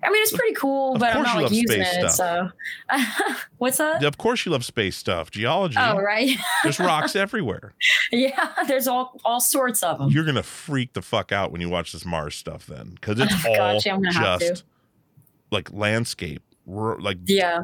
I 0.02 0.10
mean, 0.12 0.22
it's 0.24 0.32
pretty 0.32 0.54
cool. 0.56 0.94
Of 0.94 1.02
But 1.02 1.14
I'm 1.14 1.24
not 1.24 1.42
like 1.44 1.52
using 1.52 1.82
it. 1.82 2.10
So, 2.12 2.52
what's 3.58 3.80
that? 3.80 4.02
Of 4.02 4.18
course, 4.18 4.46
you 4.46 4.54
love 4.54 4.64
space 4.64 4.96
stuff, 4.96 5.30
geology. 5.30 5.76
Oh, 5.78 5.98
right. 6.00 6.38
There's 6.64 6.80
rocks 6.80 7.16
everywhere. 7.18 7.74
yeah, 8.14 8.54
there's 8.66 8.88
all 8.88 9.20
all 9.26 9.42
sorts 9.42 9.84
of 9.84 9.98
them. 10.00 10.10
You're 10.10 10.24
gonna 10.24 10.42
freak 10.42 10.94
the 10.94 11.02
fuck 11.02 11.34
out 11.34 11.52
when 11.52 11.60
you 11.60 11.68
watch 11.68 11.92
this 11.92 12.06
Mars 12.06 12.36
stuff, 12.36 12.66
then, 12.66 12.92
because 12.92 13.20
it's 13.20 13.46
all 13.46 13.54
Gotcha, 13.56 13.92
I'm 13.92 14.02
gonna 14.02 14.14
have 14.14 14.40
to. 14.40 14.48
just 14.48 14.64
like 15.52 15.72
landscape. 15.72 16.42
like 16.66 17.18
Yeah. 17.26 17.62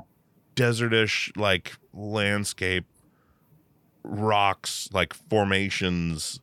desertish 0.55 1.31
like 1.35 1.73
landscape 1.93 2.85
rocks 4.03 4.89
like 4.93 5.13
formations 5.13 6.39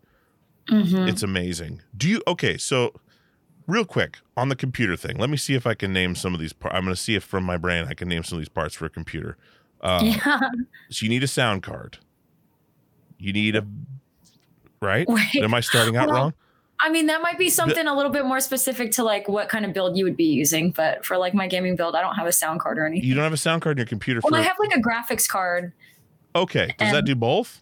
Mhm. 0.68 1.08
it's 1.08 1.22
amazing 1.22 1.80
do 1.96 2.08
you 2.08 2.22
okay 2.26 2.56
so 2.56 2.92
real 3.66 3.84
quick 3.84 4.18
on 4.36 4.48
the 4.48 4.54
computer 4.56 4.96
thing 4.96 5.16
let 5.16 5.28
me 5.30 5.36
see 5.36 5.54
if 5.54 5.66
i 5.66 5.74
can 5.74 5.92
name 5.92 6.14
some 6.14 6.34
of 6.34 6.40
these 6.40 6.52
parts 6.52 6.76
i'm 6.76 6.84
going 6.84 6.94
to 6.94 7.00
see 7.00 7.14
if 7.16 7.24
from 7.24 7.42
my 7.44 7.56
brain 7.56 7.86
i 7.88 7.94
can 7.94 8.08
name 8.08 8.22
some 8.22 8.36
of 8.36 8.40
these 8.40 8.48
parts 8.48 8.74
for 8.74 8.84
a 8.86 8.90
computer 8.90 9.36
uh, 9.80 10.00
yeah. 10.04 10.38
so 10.90 11.02
you 11.04 11.08
need 11.08 11.22
a 11.24 11.28
sound 11.28 11.62
card 11.62 11.98
you 13.18 13.32
need 13.32 13.56
a 13.56 13.66
right 14.80 15.06
Wait. 15.08 15.36
am 15.42 15.52
i 15.54 15.60
starting 15.60 15.96
out 15.96 16.08
Well, 16.08 16.16
wrong 16.16 16.34
I 16.82 16.90
mean, 16.90 17.06
that 17.06 17.22
might 17.22 17.38
be 17.38 17.48
something 17.48 17.86
a 17.86 17.94
little 17.94 18.10
bit 18.10 18.24
more 18.26 18.40
specific 18.40 18.90
to 18.92 19.04
like 19.04 19.28
what 19.28 19.48
kind 19.48 19.64
of 19.64 19.72
build 19.72 19.96
you 19.96 20.04
would 20.04 20.16
be 20.16 20.24
using. 20.24 20.72
But 20.72 21.06
for 21.06 21.16
like 21.16 21.32
my 21.32 21.46
gaming 21.46 21.76
build, 21.76 21.94
I 21.94 22.00
don't 22.00 22.16
have 22.16 22.26
a 22.26 22.32
sound 22.32 22.60
card 22.60 22.78
or 22.78 22.86
anything. 22.86 23.08
you 23.08 23.14
don't 23.14 23.24
have 23.24 23.32
a 23.32 23.36
sound 23.36 23.62
card 23.62 23.76
in 23.76 23.78
your 23.78 23.86
computer 23.86 24.20
well, 24.22 24.30
for 24.32 24.36
I 24.38 24.42
have 24.42 24.56
like 24.58 24.76
a 24.76 24.80
graphics 24.80 25.28
card. 25.28 25.72
okay 26.34 26.74
does 26.78 26.92
that 26.92 27.04
do 27.04 27.14
both 27.14 27.60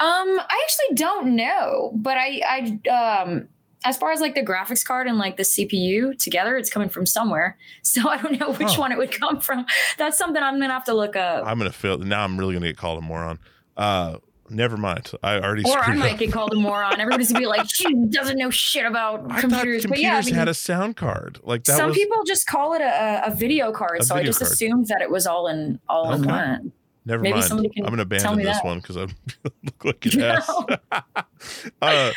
Um, 0.00 0.06
I 0.08 0.64
actually 0.64 0.94
don't 0.96 1.36
know, 1.36 1.92
but 1.94 2.16
I, 2.18 2.40
I, 2.88 2.90
um, 3.22 3.48
as 3.84 3.96
far 3.98 4.12
as 4.12 4.20
like 4.20 4.34
the 4.34 4.42
graphics 4.42 4.84
card 4.84 5.06
and 5.08 5.18
like 5.18 5.36
the 5.36 5.42
CPU 5.42 6.18
together, 6.18 6.56
it's 6.56 6.70
coming 6.70 6.88
from 6.88 7.06
somewhere. 7.06 7.56
So 7.82 8.08
I 8.08 8.16
don't 8.16 8.40
know 8.40 8.52
which 8.54 8.78
one 8.78 8.92
it 8.92 8.98
would 8.98 9.12
come 9.12 9.40
from. 9.40 9.66
That's 9.98 10.16
something 10.16 10.42
I'm 10.42 10.58
gonna 10.58 10.72
have 10.72 10.84
to 10.86 10.94
look 10.94 11.16
up. 11.16 11.46
i'm 11.46 11.58
going 11.58 11.70
to 11.70 11.76
fail 11.76 11.98
now 11.98 12.24
i'm 12.24 12.38
really 12.38 12.54
going 12.54 12.62
to 12.62 12.68
get 12.68 12.76
called 12.78 12.98
a 12.98 13.02
moron 13.02 13.38
uh 13.76 14.16
never 14.50 14.76
mind 14.76 15.10
i 15.22 15.36
already 15.38 15.62
or 15.66 15.78
I 15.78 15.94
might 15.94 16.18
get 16.18 16.32
called 16.32 16.52
a 16.52 16.56
moron. 16.56 17.00
Everybody's 17.00 17.32
gonna 17.32 17.40
be 17.40 17.46
like, 17.46 17.66
she 17.68 17.92
doesn't 17.94 18.36
know 18.36 18.50
shit 18.50 18.84
about 18.84 19.20
I 19.30 19.40
computers. 19.40 19.82
computers 19.82 19.86
but 19.86 19.98
yeah, 20.00 20.16
I 20.18 20.22
mean, 20.22 20.34
had 20.34 20.48
a 20.48 20.54
sound 20.54 20.96
card. 20.96 21.40
Like 21.42 21.64
that 21.64 21.76
some 21.76 21.88
was 21.88 21.96
people 21.96 22.22
just 22.24 22.46
call 22.46 22.74
it 22.74 22.82
a, 22.82 23.22
a 23.26 23.34
video 23.34 23.72
card. 23.72 24.00
A 24.00 24.04
so 24.04 24.14
I 24.14 24.22
just 24.22 24.40
card. 24.40 24.52
assumed 24.52 24.88
that 24.88 25.00
it 25.00 25.10
was 25.10 25.26
all 25.26 25.48
in 25.48 25.80
all 25.88 26.12
in 26.12 26.24
one. 26.24 26.72
never 27.06 27.22
maybe 27.22 27.38
mind. 27.38 27.52
I'm 27.52 27.84
gonna 27.84 28.02
abandon 28.02 28.38
this 28.38 28.56
that. 28.56 28.64
one 28.64 28.80
because 28.80 28.96
I 28.96 29.06
look 29.64 29.84
like 29.84 30.06
an 30.06 30.20
ass. 30.22 30.50
uh, 31.82 32.12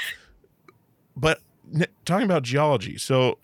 but 1.15 1.39
n- 1.73 1.87
talking 2.05 2.25
about 2.25 2.43
geology, 2.43 2.97
so 2.97 3.37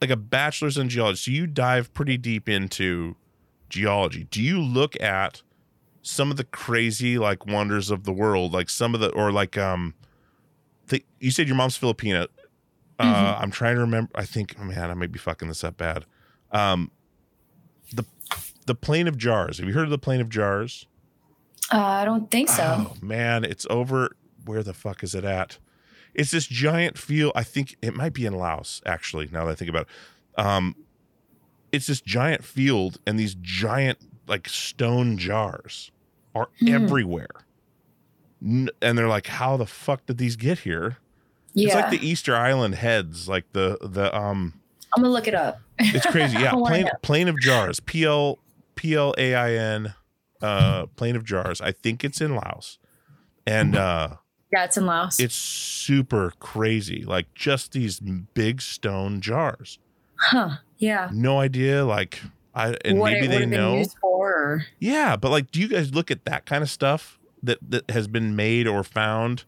like 0.00 0.10
a 0.10 0.16
bachelor's 0.16 0.76
in 0.78 0.88
geology, 0.88 1.16
so 1.18 1.30
you 1.30 1.46
dive 1.46 1.92
pretty 1.94 2.16
deep 2.16 2.48
into 2.48 3.16
geology. 3.68 4.26
Do 4.30 4.42
you 4.42 4.60
look 4.60 5.00
at 5.00 5.42
some 6.08 6.30
of 6.30 6.38
the 6.38 6.44
crazy 6.44 7.18
like 7.18 7.46
wonders 7.46 7.90
of 7.90 8.04
the 8.04 8.12
world, 8.12 8.52
like 8.52 8.70
some 8.70 8.94
of 8.94 9.00
the 9.00 9.10
or 9.10 9.30
like 9.30 9.58
um, 9.58 9.94
the, 10.88 11.04
you 11.20 11.30
said 11.30 11.46
your 11.46 11.56
mom's 11.56 11.78
Filipina. 11.78 12.28
Uh, 12.98 13.04
Mm-hmm. 13.04 13.42
I'm 13.42 13.50
trying 13.52 13.76
to 13.76 13.80
remember. 13.82 14.10
I 14.14 14.24
think, 14.24 14.58
man, 14.58 14.90
I 14.90 14.94
might 14.94 15.12
be 15.12 15.20
fucking 15.20 15.46
this 15.46 15.62
up 15.62 15.76
bad. 15.76 16.04
Um, 16.50 16.90
the 17.92 18.04
the 18.66 18.74
Plain 18.74 19.06
of 19.06 19.16
Jars. 19.16 19.58
Have 19.58 19.68
you 19.68 19.74
heard 19.74 19.84
of 19.84 19.90
the 19.90 19.98
Plain 19.98 20.20
of 20.20 20.28
Jars? 20.28 20.86
Uh, 21.72 21.78
I 21.78 22.04
don't 22.04 22.30
think 22.30 22.48
so. 22.48 22.88
Oh 22.90 22.96
man, 23.00 23.44
it's 23.44 23.66
over. 23.70 24.16
Where 24.44 24.62
the 24.62 24.74
fuck 24.74 25.04
is 25.04 25.14
it 25.14 25.24
at? 25.24 25.58
It's 26.14 26.30
this 26.30 26.46
giant 26.46 26.98
field. 26.98 27.32
I 27.36 27.44
think 27.44 27.76
it 27.82 27.94
might 27.94 28.14
be 28.14 28.24
in 28.26 28.32
Laos. 28.34 28.80
Actually, 28.86 29.28
now 29.30 29.44
that 29.44 29.52
I 29.52 29.54
think 29.54 29.68
about 29.68 29.82
it, 30.36 30.44
um, 30.44 30.74
it's 31.70 31.86
this 31.86 32.00
giant 32.00 32.44
field, 32.44 32.98
and 33.06 33.18
these 33.18 33.34
giant 33.34 33.98
like 34.26 34.48
stone 34.48 35.18
jars 35.18 35.92
are 36.34 36.48
Hmm. 36.60 36.68
everywhere. 36.68 37.28
N- 38.42 38.70
and 38.80 38.96
they're 38.96 39.08
like, 39.08 39.26
how 39.26 39.56
the 39.56 39.66
fuck 39.66 40.06
did 40.06 40.18
these 40.18 40.36
get 40.36 40.60
here? 40.60 40.98
yeah, 41.54 41.66
It's 41.66 41.74
like 41.74 41.90
the 41.90 42.06
Easter 42.06 42.36
Island 42.36 42.76
heads, 42.76 43.28
like 43.28 43.52
the 43.52 43.78
the 43.82 44.14
um. 44.16 44.60
I'm 44.96 45.02
gonna 45.02 45.12
look 45.12 45.26
it 45.28 45.34
up. 45.34 45.60
It's 45.78 46.06
crazy. 46.06 46.38
Yeah, 46.40 46.52
plane 46.52 46.88
Plain 47.02 47.28
of 47.28 47.38
Jars. 47.40 47.80
P 47.80 48.04
L 48.04 48.38
P 48.76 48.94
L 48.94 49.14
A 49.18 49.34
I 49.34 49.52
N. 49.52 49.94
Uh, 50.40 50.86
Plain 50.96 51.16
of 51.16 51.24
Jars. 51.24 51.60
I 51.60 51.72
think 51.72 52.04
it's 52.04 52.20
in 52.20 52.36
Laos, 52.36 52.78
and 53.44 53.74
uh, 53.76 54.16
Yeah, 54.52 54.64
it's 54.64 54.76
in 54.76 54.86
Laos. 54.86 55.18
it's 55.18 55.34
super 55.34 56.32
crazy. 56.38 57.02
Like 57.04 57.34
just 57.34 57.72
these 57.72 57.98
big 57.98 58.62
stone 58.62 59.20
jars. 59.20 59.78
huh? 60.16 60.58
Yeah. 60.78 61.10
No 61.12 61.40
idea. 61.40 61.84
Like 61.84 62.20
I 62.54 62.76
and 62.84 62.98
what 62.98 63.12
maybe 63.12 63.26
it 63.26 63.30
they 63.30 63.46
know. 63.46 63.76
used 63.76 63.96
for. 64.00 64.64
Yeah, 64.78 65.16
but 65.16 65.30
like, 65.30 65.50
do 65.50 65.60
you 65.60 65.68
guys 65.68 65.94
look 65.94 66.10
at 66.10 66.24
that 66.24 66.46
kind 66.46 66.62
of 66.62 66.70
stuff 66.70 67.18
that 67.42 67.58
that 67.68 67.90
has 67.90 68.08
been 68.08 68.34
made 68.36 68.66
or 68.66 68.82
found, 68.82 69.44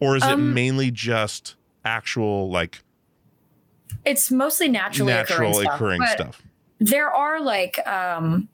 or 0.00 0.16
is 0.16 0.22
it 0.22 0.32
Um, 0.32 0.54
mainly 0.54 0.90
just 0.90 1.56
actual 1.84 2.50
like 2.50 2.82
it's 4.04 4.30
mostly 4.30 4.68
naturally 4.68 5.12
natural 5.12 5.50
occurring, 5.50 5.64
stuff, 5.64 5.74
occurring 5.74 6.06
stuff? 6.06 6.42
There 6.78 7.10
are 7.10 7.40
like 7.40 7.84
um 7.86 8.48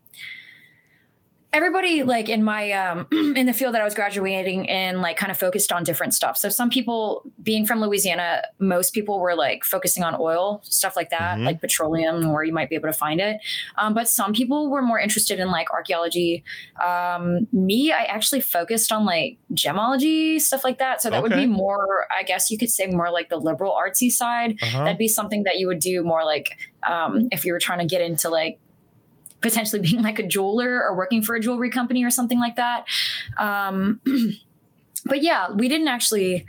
everybody 1.59 2.05
like 2.05 2.29
in 2.29 2.43
my 2.45 2.71
um 2.73 3.07
in 3.37 3.47
the 3.47 3.53
field 3.53 3.75
that 3.75 3.81
I 3.81 3.85
was 3.85 3.95
graduating 3.95 4.65
in 4.67 5.01
like 5.03 5.17
kind 5.17 5.31
of 5.33 5.37
focused 5.39 5.73
on 5.73 5.83
different 5.83 6.15
stuff. 6.15 6.37
So 6.37 6.49
some 6.49 6.71
people 6.71 7.25
being 7.43 7.67
from 7.67 7.81
Louisiana, 7.81 8.43
most 8.61 8.95
people 8.95 9.19
were 9.19 9.35
like 9.35 9.65
focusing 9.65 10.05
on 10.05 10.15
oil, 10.19 10.61
stuff 10.63 10.95
like 10.95 11.11
that, 11.11 11.37
Mhm. 11.39 11.45
like 11.47 11.61
petroleum 11.61 12.33
where 12.33 12.45
you 12.45 12.53
might 12.53 12.69
be 12.71 12.77
able 12.77 12.89
to 12.89 12.99
find 13.07 13.21
it. 13.21 13.41
Um, 13.77 13.93
but 13.93 14.09
some 14.09 14.33
people 14.33 14.71
were 14.71 14.83
more 14.83 15.01
interested 15.01 15.41
in 15.41 15.51
like 15.51 15.69
archaeology. 15.73 16.45
Um, 16.83 17.49
me, 17.53 17.91
I 17.93 18.05
actually 18.05 18.41
focused 18.41 18.93
on 18.93 19.05
like 19.05 19.37
gemology, 19.53 20.41
stuff 20.41 20.63
like 20.63 20.79
that. 20.79 21.03
So 21.03 21.11
that 21.11 21.23
would 21.23 21.33
be 21.33 21.47
more, 21.47 22.07
I 22.17 22.23
guess 22.23 22.51
you 22.53 22.59
could 22.59 22.71
say 22.71 22.87
more 22.87 23.11
like 23.11 23.29
the 23.31 23.37
liberal 23.37 23.73
artsy 23.77 24.11
side 24.13 24.57
Uh-huh. 24.63 24.85
that'd 24.85 24.99
be 24.99 25.09
something 25.09 25.43
that 25.43 25.59
you 25.59 25.67
would 25.67 25.81
do 25.81 26.05
more 26.05 26.25
like 26.25 26.57
um, 26.89 27.29
if 27.33 27.45
you 27.45 27.53
were 27.53 27.59
trying 27.59 27.81
to 27.81 27.85
get 27.87 28.01
into 28.01 28.29
like 28.29 28.61
potentially 29.41 29.80
being 29.89 30.03
like 30.03 30.18
a 30.18 30.26
jeweler 30.26 30.82
or 30.82 30.97
working 30.97 31.22
for 31.22 31.34
a 31.34 31.41
jewelry 31.41 31.70
company 31.70 32.05
or 32.05 32.11
something 32.11 32.39
like 32.41 32.57
that 32.57 32.84
um, 33.39 34.01
but 35.05 35.22
yeah 35.22 35.51
we 35.53 35.68
didn't 35.68 35.89
actually 35.89 36.45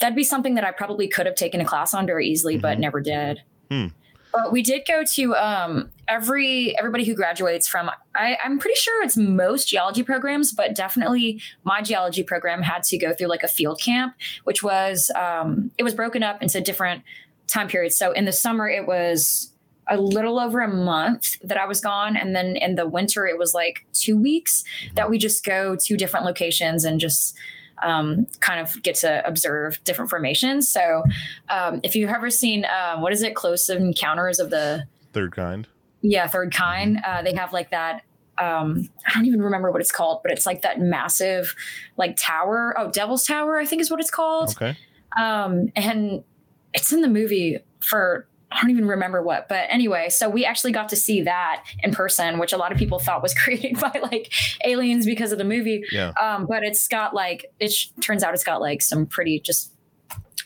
that'd 0.00 0.16
be 0.16 0.24
something 0.24 0.54
that 0.54 0.64
i 0.64 0.70
probably 0.70 1.06
could 1.08 1.26
have 1.26 1.34
taken 1.36 1.60
a 1.60 1.64
class 1.64 1.94
on 1.94 2.06
very 2.06 2.26
easily 2.26 2.56
but 2.58 2.76
Mhm. 2.78 2.80
never 2.80 3.00
did 3.00 3.42
Hmm. 3.70 3.86
but 4.32 4.52
we 4.52 4.62
did 4.62 4.82
go 4.86 5.02
to 5.14 5.34
um, 5.36 5.90
every 6.08 6.76
everybody 6.78 7.04
who 7.04 7.14
graduates 7.14 7.68
from 7.68 7.90
I, 8.14 8.36
i'm 8.44 8.58
pretty 8.58 8.74
sure 8.76 9.02
it's 9.04 9.16
most 9.16 9.68
geology 9.68 10.02
programs 10.02 10.52
but 10.52 10.74
definitely 10.74 11.40
my 11.64 11.80
geology 11.80 12.22
program 12.22 12.60
had 12.62 12.82
to 12.84 12.98
go 12.98 13.14
through 13.14 13.28
like 13.28 13.42
a 13.44 13.48
field 13.48 13.80
camp 13.80 14.14
which 14.44 14.62
was 14.62 15.10
um, 15.14 15.70
it 15.78 15.84
was 15.84 15.94
broken 15.94 16.22
up 16.22 16.42
into 16.42 16.60
different 16.60 17.02
time 17.46 17.68
periods 17.68 17.96
so 17.96 18.12
in 18.12 18.24
the 18.24 18.32
summer 18.32 18.68
it 18.68 18.86
was 18.86 19.51
a 19.92 20.00
little 20.00 20.38
over 20.40 20.60
a 20.60 20.68
month 20.68 21.38
that 21.42 21.58
I 21.58 21.66
was 21.66 21.80
gone. 21.80 22.16
And 22.16 22.34
then 22.34 22.56
in 22.56 22.74
the 22.76 22.86
winter, 22.86 23.26
it 23.26 23.38
was 23.38 23.52
like 23.54 23.84
two 23.92 24.16
weeks 24.16 24.64
that 24.94 25.10
we 25.10 25.18
just 25.18 25.44
go 25.44 25.76
to 25.76 25.96
different 25.96 26.24
locations 26.26 26.84
and 26.84 26.98
just 27.00 27.36
um, 27.82 28.26
kind 28.40 28.60
of 28.60 28.82
get 28.82 28.94
to 28.96 29.26
observe 29.26 29.82
different 29.84 30.08
formations. 30.10 30.68
So 30.68 31.02
um, 31.48 31.80
if 31.82 31.94
you've 31.96 32.10
ever 32.10 32.30
seen, 32.30 32.64
um, 32.66 33.02
what 33.02 33.12
is 33.12 33.22
it, 33.22 33.34
Close 33.34 33.68
Encounters 33.68 34.38
of 34.40 34.50
the, 34.50 34.84
Third 35.12 35.32
kind. 35.36 35.66
yeah, 36.00 36.26
Third 36.26 36.54
Kind, 36.54 36.98
uh, 37.06 37.22
they 37.22 37.34
have 37.34 37.52
like 37.52 37.70
that. 37.70 38.02
Um, 38.38 38.88
I 39.06 39.12
don't 39.14 39.26
even 39.26 39.42
remember 39.42 39.70
what 39.70 39.80
it's 39.82 39.92
called, 39.92 40.20
but 40.22 40.32
it's 40.32 40.46
like 40.46 40.62
that 40.62 40.80
massive 40.80 41.54
like 41.98 42.16
tower. 42.16 42.74
Oh, 42.78 42.90
Devil's 42.90 43.26
Tower, 43.26 43.58
I 43.58 43.66
think 43.66 43.82
is 43.82 43.90
what 43.90 44.00
it's 44.00 44.10
called 44.10 44.50
Okay. 44.56 44.76
um, 45.20 45.70
and 45.76 46.24
it's 46.72 46.92
in 46.92 47.02
the 47.02 47.08
movie 47.08 47.58
for 47.80 48.26
I 48.54 48.60
don't 48.60 48.70
even 48.70 48.86
remember 48.86 49.22
what, 49.22 49.48
but 49.48 49.66
anyway, 49.68 50.08
so 50.08 50.28
we 50.28 50.44
actually 50.44 50.72
got 50.72 50.88
to 50.90 50.96
see 50.96 51.22
that 51.22 51.64
in 51.82 51.92
person, 51.92 52.38
which 52.38 52.52
a 52.52 52.56
lot 52.56 52.72
of 52.72 52.78
people 52.78 52.98
thought 52.98 53.22
was 53.22 53.34
created 53.44 53.78
by 53.80 53.98
like 54.02 54.32
aliens 54.64 55.06
because 55.06 55.32
of 55.32 55.38
the 55.38 55.44
movie. 55.44 55.84
Yeah. 55.90 56.12
Um, 56.20 56.46
but 56.46 56.62
it's 56.62 56.86
got 56.88 57.14
like 57.14 57.46
it 57.60 57.72
sh- 57.72 57.88
turns 58.00 58.22
out 58.22 58.34
it's 58.34 58.44
got 58.44 58.60
like 58.60 58.82
some 58.82 59.06
pretty 59.06 59.40
just 59.40 59.72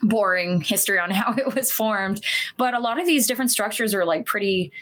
boring 0.03 0.61
history 0.61 0.99
on 0.99 1.11
how 1.21 1.33
it 1.35 1.55
was 1.55 1.73
formed. 1.73 2.23
But 2.57 2.75
a 2.75 2.81
lot 2.81 3.01
of 3.01 3.07
these 3.07 3.27
different 3.27 3.51
structures 3.51 3.95
are 3.95 4.05
like 4.05 4.27
pretty. 4.27 4.73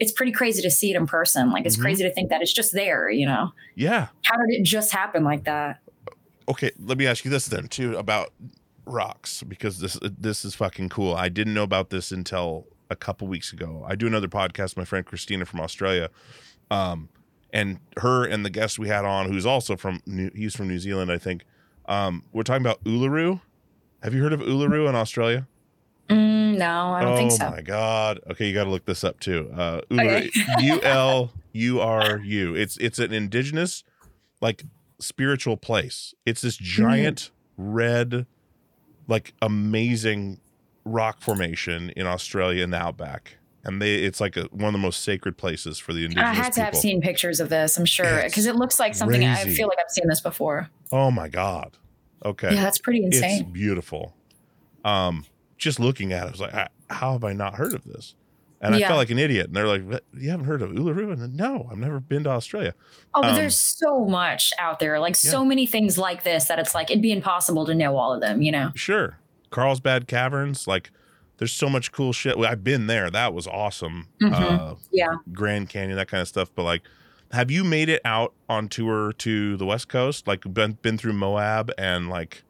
It's 0.00 0.12
pretty 0.12 0.30
crazy 0.30 0.62
to 0.62 0.70
see 0.70 0.92
it 0.92 0.96
in 0.96 1.06
person. 1.08 1.50
Like 1.50 1.66
it's 1.66 1.76
Mhm. 1.76 1.82
crazy 1.82 2.04
to 2.04 2.12
think 2.12 2.30
that 2.30 2.40
it's 2.40 2.52
just 2.52 2.72
there. 2.72 3.10
You 3.10 3.26
know, 3.26 3.52
Yeah. 3.74 4.08
how 4.22 4.36
did 4.36 4.60
it 4.60 4.62
just 4.62 4.92
happen 4.92 5.24
like 5.24 5.44
that? 5.44 5.80
Okay. 6.48 6.70
Let 6.78 6.98
me 6.98 7.06
ask 7.06 7.24
you 7.24 7.30
this 7.32 7.46
then 7.46 7.66
too 7.66 7.96
about 7.96 8.32
rocks 8.88 9.42
because 9.42 9.80
this 9.80 9.98
this 10.02 10.44
is 10.44 10.54
fucking 10.54 10.88
cool. 10.88 11.14
I 11.14 11.28
didn't 11.28 11.54
know 11.54 11.62
about 11.62 11.90
this 11.90 12.10
until 12.10 12.66
a 12.90 12.96
couple 12.96 13.28
weeks 13.28 13.52
ago. 13.52 13.84
I 13.86 13.94
do 13.94 14.06
another 14.06 14.28
podcast. 14.28 14.70
with 14.70 14.78
My 14.78 14.84
friend 14.84 15.04
Christina 15.04 15.44
from 15.44 15.60
Australia, 15.60 16.10
um, 16.70 17.08
and 17.52 17.78
her 17.98 18.24
and 18.24 18.44
the 18.44 18.50
guest 18.50 18.78
we 18.78 18.88
had 18.88 19.04
on, 19.04 19.30
who's 19.30 19.46
also 19.46 19.76
from 19.76 20.00
New, 20.06 20.30
he's 20.34 20.54
from 20.54 20.68
New 20.68 20.78
Zealand, 20.78 21.12
I 21.12 21.18
think. 21.18 21.44
Um, 21.86 22.24
we're 22.32 22.42
talking 22.42 22.62
about 22.64 22.82
Uluru. 22.84 23.40
Have 24.02 24.14
you 24.14 24.22
heard 24.22 24.32
of 24.32 24.40
Uluru 24.40 24.88
in 24.88 24.94
Australia? 24.94 25.46
Mm, 26.08 26.56
no, 26.58 26.92
I 26.92 27.02
don't 27.02 27.12
oh 27.12 27.16
think 27.16 27.32
so. 27.32 27.46
Oh 27.46 27.50
my 27.50 27.60
god. 27.60 28.20
Okay, 28.30 28.48
you 28.48 28.54
got 28.54 28.64
to 28.64 28.70
look 28.70 28.86
this 28.86 29.04
up 29.04 29.20
too. 29.20 29.50
Uh. 29.54 29.80
Uluru, 29.90 30.30
U 30.60 30.80
L 30.82 31.32
U 31.52 31.80
R 31.80 32.18
U. 32.18 32.54
It's 32.54 32.76
it's 32.78 32.98
an 32.98 33.12
indigenous, 33.12 33.84
like 34.40 34.64
spiritual 35.00 35.56
place. 35.56 36.14
It's 36.24 36.40
this 36.40 36.56
giant 36.56 37.30
red, 37.56 38.26
like 39.08 39.34
amazing 39.42 40.40
rock 40.84 41.20
formation 41.20 41.90
in 41.90 42.06
Australia 42.06 42.62
in 42.64 42.70
the 42.70 42.76
outback. 42.78 43.36
and 43.64 43.82
they 43.82 43.96
it's 43.96 44.20
like 44.20 44.36
a, 44.36 44.42
one 44.52 44.68
of 44.68 44.72
the 44.72 44.78
most 44.78 45.02
sacred 45.02 45.36
places 45.36 45.78
for 45.78 45.92
the 45.92 46.04
indigenous 46.04 46.30
I 46.30 46.34
had 46.34 46.52
to 46.54 46.60
people. 46.60 46.64
have 46.64 46.74
seen 46.76 47.00
pictures 47.00 47.40
of 47.40 47.48
this. 47.48 47.76
I'm 47.76 47.84
sure 47.84 48.22
because 48.24 48.46
it 48.46 48.54
looks 48.56 48.78
like 48.78 48.94
something 48.94 49.24
I 49.24 49.44
feel 49.44 49.66
like 49.68 49.78
I've 49.84 49.90
seen 49.90 50.06
this 50.08 50.20
before. 50.20 50.70
Oh 50.92 51.10
my 51.10 51.28
god. 51.28 51.76
Okay. 52.24 52.54
Yeah, 52.54 52.62
that's 52.62 52.78
pretty 52.78 53.04
insane. 53.04 53.40
it's 53.42 53.50
beautiful. 53.50 54.14
Um, 54.84 55.24
just 55.56 55.78
looking 55.80 56.12
at 56.12 56.24
it, 56.24 56.28
I 56.28 56.30
was 56.30 56.40
like, 56.40 56.54
"I- 56.54 56.68
how 56.90 57.12
have 57.12 57.24
I 57.24 57.32
not 57.32 57.54
heard 57.56 57.74
of 57.74 57.84
this? 57.84 58.14
And 58.60 58.74
I 58.74 58.80
felt 58.80 58.96
like 58.98 59.10
an 59.10 59.18
idiot. 59.20 59.46
And 59.46 59.54
they're 59.56 59.68
like, 59.68 59.84
"What? 59.84 60.04
you 60.14 60.30
haven't 60.30 60.46
heard 60.46 60.62
of 60.62 60.70
Uluru? 60.70 61.12
And 61.12 61.36
no, 61.36 61.68
I've 61.70 61.78
never 61.78 62.00
been 62.00 62.24
to 62.24 62.30
Australia. 62.30 62.74
Oh, 63.14 63.22
but 63.22 63.30
Um, 63.30 63.36
there's 63.36 63.56
so 63.56 64.04
much 64.04 64.52
out 64.58 64.80
there, 64.80 64.98
like 64.98 65.14
Yeah. 65.22 65.30
so 65.30 65.44
many 65.44 65.64
things 65.66 65.96
like 65.96 66.24
this 66.24 66.46
that 66.46 66.58
it's 66.58 66.74
like 66.74 66.90
it'd 66.90 67.02
be 67.02 67.12
impossible 67.12 67.64
to 67.66 67.74
know 67.74 67.96
all 67.96 68.12
of 68.12 68.20
them. 68.20 68.42
You 68.42 68.50
know? 68.52 68.70
Sure. 68.74 69.18
Carlsbad 69.50 70.08
Caverns, 70.08 70.66
like 70.66 70.90
there's 71.38 71.52
so 71.52 71.68
much 71.70 71.92
cool 71.92 72.12
shit. 72.12 72.36
I've 72.36 72.64
been 72.64 72.88
there. 72.88 73.10
That 73.10 73.32
was 73.32 73.46
awesome. 73.46 74.08
Mhm. 74.20 74.32
Uh, 74.32 74.74
Yeah. 74.90 75.14
Grand 75.32 75.68
Canyon, 75.68 75.96
that 75.96 76.08
kind 76.08 76.20
of 76.20 76.26
stuff. 76.26 76.50
But 76.54 76.64
like, 76.64 76.82
have 77.30 77.50
you 77.52 77.62
made 77.62 77.88
it 77.88 78.00
out 78.04 78.34
on 78.48 78.68
tour 78.68 79.12
to 79.18 79.56
the 79.56 79.64
West 79.66 79.88
Coast? 79.88 80.26
Like 80.26 80.42
been 80.52 80.72
been 80.82 80.98
through 80.98 81.12
Moab 81.12 81.70
and 81.78 82.08
like 82.10 82.42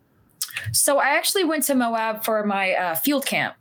So 0.73 0.99
I 0.99 1.11
actually 1.11 1.45
went 1.45 1.65
to 1.65 1.75
Moab 1.75 2.25
for 2.25 2.43
my 2.47 2.73
uh, 2.73 2.95
field 2.95 3.27
camp. 3.27 3.55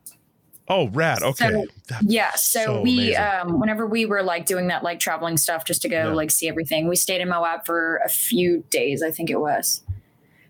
Oh 0.70 0.88
rad. 0.90 1.22
Okay. 1.24 1.50
So- 1.50 1.66
Yeah. 2.04 2.32
So, 2.36 2.64
So 2.64 2.82
we, 2.82 3.16
amazing. 3.16 3.52
um, 3.52 3.60
whenever 3.60 3.86
we 3.88 4.06
were 4.06 4.24
like 4.24 4.46
doing 4.46 4.68
that, 4.68 4.84
like 4.84 5.00
traveling 5.00 5.38
stuff 5.38 5.66
just 5.66 5.82
to 5.84 5.90
go 5.90 6.08
Yeah. 6.10 6.14
like 6.14 6.32
see 6.32 6.48
everything, 6.50 6.88
we 6.88 6.96
stayed 6.96 7.22
in 7.22 7.30
Moab 7.30 7.66
for 7.66 7.98
a 8.06 8.10
few 8.10 8.64
days, 8.70 9.02
I 9.02 9.12
think 9.12 9.30
it 9.30 9.40
was. 9.40 9.84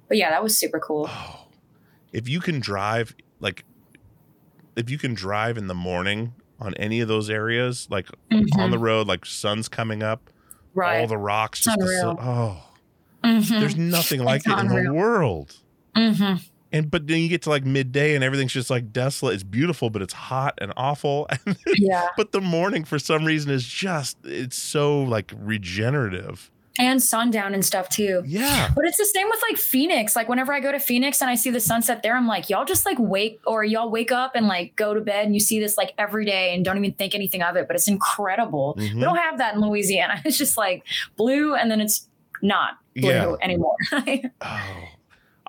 But 0.08 0.18
yeah, 0.18 0.30
that 0.30 0.42
was 0.44 0.58
super 0.58 0.80
cool. 0.80 1.08
oh, 1.10 1.48
if 2.14 2.28
you 2.30 2.40
can 2.40 2.60
drive 2.60 3.16
like 3.40 3.64
if 4.76 4.90
you 4.90 4.98
can 4.98 5.14
drive 5.14 5.58
in 5.58 5.68
the 5.68 5.74
morning 5.76 6.34
on 6.60 6.74
any 6.76 7.00
of 7.02 7.08
those 7.08 7.30
areas, 7.30 7.88
like 7.90 8.10
on 8.32 8.46
Mhm. 8.46 8.72
the 8.72 8.78
road, 8.80 9.08
like 9.08 9.26
sun's 9.26 9.68
coming 9.68 10.02
up, 10.04 10.30
Right. 10.74 11.02
all 11.02 11.08
the 11.08 11.18
rocks, 11.18 11.62
just 11.62 11.78
unreal. 11.80 12.18
oh, 12.22 12.64
Mhm. 13.24 13.60
there's 13.60 13.76
nothing 13.76 14.24
like 14.24 14.42
It's 14.42 14.48
it 14.48 14.60
in 14.60 14.68
the 14.68 14.76
unreal. 14.76 14.94
world. 14.94 15.58
Mhm. 15.96 16.42
And 16.72 16.92
but 16.92 17.08
then 17.08 17.20
you 17.20 17.30
get 17.30 17.42
to 17.44 17.50
like 17.50 17.66
midday 17.66 18.14
and 18.16 18.24
everything's 18.24 18.54
just 18.54 18.70
like 18.70 18.92
desolate. 18.92 19.36
It's 19.36 19.44
beautiful, 19.44 19.90
but 19.90 20.02
it's 20.02 20.14
hot 20.14 20.56
and 20.60 20.74
awful. 20.78 21.28
Yeah. 21.78 22.08
but 22.18 22.32
the 22.32 22.42
morning 22.42 22.84
for 22.84 23.00
some 23.00 23.24
reason 23.26 23.52
is 23.52 23.66
just 23.66 24.18
it's 24.26 24.58
so 24.58 25.02
like 25.04 25.32
regenerative. 25.38 26.52
And 26.80 27.02
sundown 27.02 27.56
and 27.56 27.66
stuff 27.66 27.90
too. 27.90 28.22
Yeah. 28.28 28.70
But 28.76 28.86
it's 28.86 28.98
the 29.00 29.06
same 29.06 29.28
with 29.30 29.42
like 29.50 29.58
Phoenix. 29.58 30.16
Like 30.16 30.30
whenever 30.30 30.54
I 30.54 30.60
go 30.60 30.72
to 30.72 30.78
Phoenix 30.80 31.22
and 31.22 31.30
I 31.30 31.34
see 31.34 31.50
the 31.50 31.60
sunset 31.60 32.04
there, 32.04 32.16
I'm 32.16 32.28
like, 32.28 32.52
y'all 32.52 32.66
just 32.66 32.86
like 32.86 32.98
wake 33.00 33.40
or 33.48 33.64
y'all 33.64 33.90
wake 33.90 34.12
up 34.12 34.34
and 34.36 34.46
like 34.48 34.76
go 34.76 34.94
to 34.94 35.02
bed 35.02 35.26
and 35.26 35.34
you 35.34 35.40
see 35.40 35.60
this 35.60 35.76
like 35.76 35.94
every 35.98 36.24
day 36.24 36.54
and 36.54 36.64
don't 36.64 36.78
even 36.78 36.94
think 36.94 37.16
anything 37.16 37.42
of 37.42 37.56
it. 37.56 37.66
But 37.66 37.78
it's 37.78 37.88
incredible. 37.88 38.76
Mhm. 38.78 38.94
We 38.96 39.02
don't 39.02 39.16
have 39.18 39.40
that 39.40 39.56
in 39.56 39.62
Louisiana. 39.62 40.22
It's 40.26 40.38
just 40.38 40.56
like 40.56 40.84
blue 41.16 41.56
and 41.56 41.72
then 41.72 41.82
it's 41.82 42.08
not 42.44 42.78
blue 42.96 43.10
Yeah. 43.10 43.36
anymore. 43.42 43.76
Oh. 44.42 44.84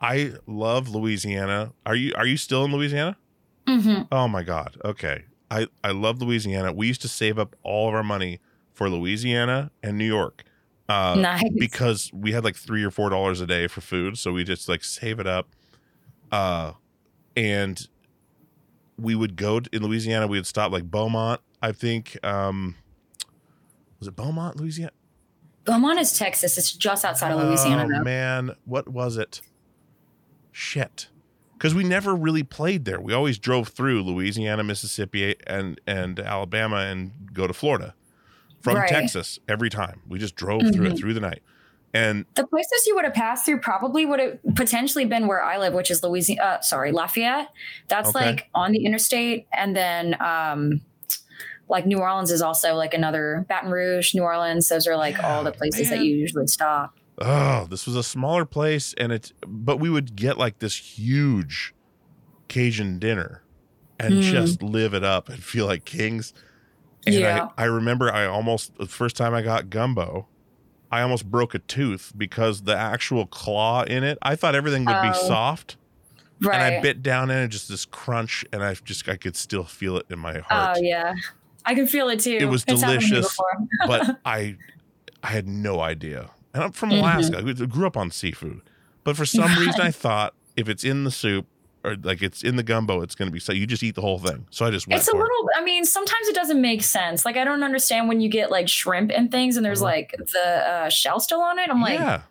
I 0.01 0.35
love 0.47 0.89
Louisiana. 0.89 1.73
Are 1.85 1.95
you 1.97 2.13
are 2.17 2.27
you 2.27 2.37
still 2.37 2.65
in 2.65 2.73
Louisiana? 2.73 3.17
hmm 3.67 4.03
Oh 4.13 4.29
my 4.29 4.43
god. 4.43 4.77
Okay. 4.85 5.25
I 5.51 5.67
I 5.83 5.91
love 5.91 6.21
Louisiana. 6.23 6.73
We 6.73 6.87
used 6.87 7.03
to 7.03 7.09
save 7.09 7.39
up 7.39 7.57
all 7.63 7.89
of 7.89 7.95
our 7.95 8.03
money 8.03 8.41
for 8.73 8.89
Louisiana 8.89 9.71
and 9.83 9.99
New 9.99 10.07
York. 10.07 10.45
Uh 10.89 11.17
nice. 11.21 11.43
because 11.59 12.11
we 12.15 12.33
had 12.33 12.45
like 12.45 12.57
three 12.57 12.83
or 12.83 12.91
four 12.91 13.11
dollars 13.11 13.41
a 13.43 13.47
day 13.47 13.67
for 13.67 13.83
food 13.83 14.17
so 14.17 14.33
we 14.33 14.43
just 14.43 14.71
like 14.71 14.83
save 14.83 15.21
it 15.21 15.27
up 15.27 15.55
uh 16.33 16.73
and 17.37 17.89
we 18.99 19.15
would 19.15 19.37
go 19.37 19.61
to, 19.61 19.69
in 19.77 19.83
louisiana 19.83 20.27
we 20.27 20.39
would 20.39 20.47
stop 20.47 20.73
like 20.73 20.91
beaumont 20.91 21.43
i 21.61 21.73
think 21.73 22.17
um 22.25 22.75
was 23.99 24.09
it 24.09 24.17
beaumont 24.17 24.57
louisiana 24.57 24.93
Beaumont 25.65 25.99
is 25.99 26.17
Texas. 26.17 26.57
It's 26.57 26.73
just 26.73 27.05
outside 27.05 27.31
of 27.31 27.47
Louisiana 27.47 27.85
oh 27.85 27.99
though. 27.99 28.03
man 28.03 28.51
what 28.65 28.89
was 28.89 29.19
it 29.19 29.43
shit 30.59 31.09
because 31.55 31.75
we 31.75 31.85
never 31.85 32.15
really 32.17 32.43
played 32.43 32.85
there 32.85 33.01
we 33.01 33.13
always 33.13 33.39
drove 33.39 33.69
through 33.69 34.03
louisiana 34.03 34.65
mississippi 34.65 35.37
and 35.47 35.81
and 35.87 36.19
alabama 36.19 36.77
and 36.79 37.13
go 37.33 37.47
to 37.47 37.53
florida 37.55 37.95
from 38.61 38.75
Right. 38.77 38.89
texas 38.89 39.39
every 39.49 39.71
time 39.71 40.01
we 40.09 40.19
just 40.19 40.35
drove 40.35 40.63
through 40.73 40.87
it 40.87 40.93
Mhm. 40.95 40.99
through 40.99 41.15
the 41.15 41.21
night 41.21 41.43
and 41.95 42.27
The 42.35 42.47
places 42.47 42.87
you 42.87 42.95
would 42.97 43.05
have 43.05 43.15
passed 43.15 43.47
through 43.47 43.61
probably 43.61 44.05
would 44.05 44.21
have 44.21 44.39
potentially 44.57 45.07
been 45.07 45.27
where 45.27 45.43
I 45.43 45.57
live, 45.57 45.73
which 45.73 45.91
is 45.91 46.03
Louisiana. 46.03 46.43
Uh, 46.43 46.61
sorry, 46.61 46.93
Lafayette. 46.93 47.49
That's 47.89 48.11
Okay. 48.11 48.27
like 48.27 48.51
on 48.55 48.73
the 48.73 48.85
interstate, 48.85 49.47
and 49.55 49.75
then 49.75 50.15
um, 50.21 50.83
like 51.67 51.87
New 51.87 51.99
Orleans 51.99 52.31
is 52.31 52.43
also 52.43 52.75
like 52.75 52.93
another 52.93 53.47
Baton 53.49 53.71
Rouge, 53.71 54.15
New 54.15 54.23
Orleans. 54.23 54.69
Those 54.69 54.87
are 54.87 54.97
like 54.97 55.19
all 55.25 55.43
the 55.43 55.51
places 55.51 55.89
man. 55.89 56.01
that 56.01 56.05
you 56.05 56.15
usually 56.15 56.47
stop. 56.47 56.95
Oh, 57.21 57.67
this 57.71 57.87
was 57.87 57.97
a 57.97 58.03
smaller 58.03 58.45
place, 58.45 58.95
and 58.99 59.13
it's 59.13 59.33
but 59.47 59.79
we 59.81 59.91
would 59.91 60.15
get 60.17 60.39
like 60.39 60.59
this 60.59 60.77
huge 60.99 61.75
Cajun 62.49 62.99
dinner 62.99 63.43
and 64.01 64.15
Mm. 64.15 64.23
just 64.23 64.63
live 64.63 64.95
it 64.95 65.05
up 65.05 65.29
and 65.29 65.43
feel 65.43 65.67
like 65.67 65.85
kings. 65.85 66.33
And 67.07 67.15
Yeah. 67.15 67.49
I, 67.59 67.63
I 67.63 67.67
remember 67.67 68.13
I 68.13 68.27
almost 68.27 68.77
the 68.79 68.87
first 68.87 69.17
time 69.17 69.35
I 69.35 69.43
got 69.43 69.71
gumbo, 69.71 70.29
I 70.91 71.03
almost 71.03 71.31
broke 71.31 71.55
a 71.55 71.59
tooth 71.59 72.13
because 72.17 72.63
the 72.63 72.77
actual 72.77 73.27
claw 73.27 73.83
in 73.83 74.05
it, 74.05 74.17
I 74.23 74.37
thought 74.37 74.55
everything 74.55 74.85
would 74.85 75.03
be 75.03 75.09
Oh. 75.15 75.27
soft. 75.29 75.77
Right. 76.41 76.55
And 76.55 76.75
I 76.77 76.81
bit 76.81 77.03
down 77.03 77.31
in 77.33 77.39
it, 77.39 77.49
just 77.49 77.69
this 77.69 77.85
crunch, 77.85 78.45
and 78.53 78.63
I 78.63 78.75
just 78.75 79.09
I 79.09 79.17
could 79.17 79.35
still 79.37 79.65
feel 79.65 79.97
it 79.97 80.07
in 80.09 80.21
my 80.21 80.39
heart. 80.39 80.77
Oh 80.79 80.81
yeah, 80.81 81.13
I 81.65 81.75
can 81.75 81.89
feel 81.89 82.09
it 82.11 82.21
too. 82.21 82.39
It 82.41 82.45
was 82.45 82.65
It's 82.69 82.81
happened 82.81 83.01
to 83.01 83.07
me 83.07 83.11
delicious. 83.11 83.39
but 83.89 84.21
I 84.25 84.57
I 85.23 85.27
had 85.29 85.49
no 85.49 85.81
idea. 85.81 86.31
And 86.55 86.65
I'm 86.65 86.73
from 86.73 86.91
Mhm. 86.91 86.99
Alaska. 86.99 87.39
I 87.39 87.67
grew 87.67 87.87
up 87.87 87.97
on 87.97 88.11
seafood. 88.11 88.61
But 89.05 89.17
for 89.17 89.27
some 89.27 89.45
reason 89.59 89.81
I 89.81 89.91
thought 89.91 90.35
if 90.57 90.69
it's 90.69 90.85
in 90.85 91.05
the 91.05 91.11
soup 91.11 91.47
or 91.85 91.95
like 92.03 92.23
it's 92.23 92.43
in 92.43 92.57
the 92.57 92.63
gumbo, 92.63 93.01
it's 93.03 93.15
gonna 93.15 93.31
be 93.31 93.39
so 93.39 93.53
you 93.53 93.67
just 93.67 93.83
eat 93.83 93.95
the 93.95 94.01
whole 94.01 94.19
thing. 94.19 94.47
So 94.51 94.67
I 94.67 94.71
just 94.71 94.89
went 94.89 94.99
It's 95.01 95.09
a 95.09 95.13
for 95.13 95.19
it. 95.19 95.21
little. 95.23 95.49
I 95.57 95.63
mean, 95.63 95.85
sometimes 95.85 96.27
it 96.29 96.35
doesn't 96.35 96.61
make 96.61 96.83
sense. 96.83 97.25
Like 97.25 97.37
I 97.37 97.45
don't 97.45 97.63
understand 97.63 98.09
when 98.09 98.21
you 98.21 98.29
get 98.29 98.51
like 98.51 98.69
shrimp 98.69 99.11
and 99.15 99.31
things, 99.31 99.57
and 99.57 99.65
there's 99.65 99.81
Mhm. 99.81 99.85
like 99.85 100.15
the 100.19 100.69
uh, 100.69 100.89
shell 100.89 101.21
still 101.21 101.41
on 101.41 101.59
it. 101.59 101.71
I'm 101.71 101.81
like, 101.81 101.99
yeah. 101.99 102.23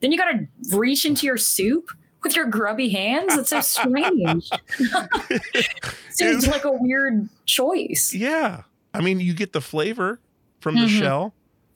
then 0.00 0.10
you 0.12 0.18
got 0.18 0.32
to 0.32 0.46
reach 0.76 1.04
into 1.04 1.24
your 1.26 1.36
soup 1.36 1.90
with 2.22 2.34
your 2.34 2.46
grubby 2.46 2.88
hands. 2.88 3.36
It's 3.36 3.50
so 3.50 3.60
strange. 3.60 4.50
Seems 6.10 6.46
like 6.48 6.64
a 6.64 6.72
weird 6.72 7.28
choice. 7.44 8.12
Yeah. 8.14 8.62
I 8.92 9.00
mean 9.00 9.20
you 9.20 9.34
get 9.34 9.52
the 9.52 9.60
flavor 9.60 10.20
from 10.60 10.74
the 10.76 10.86
Mhm. 10.86 10.98
shell. 10.98 11.34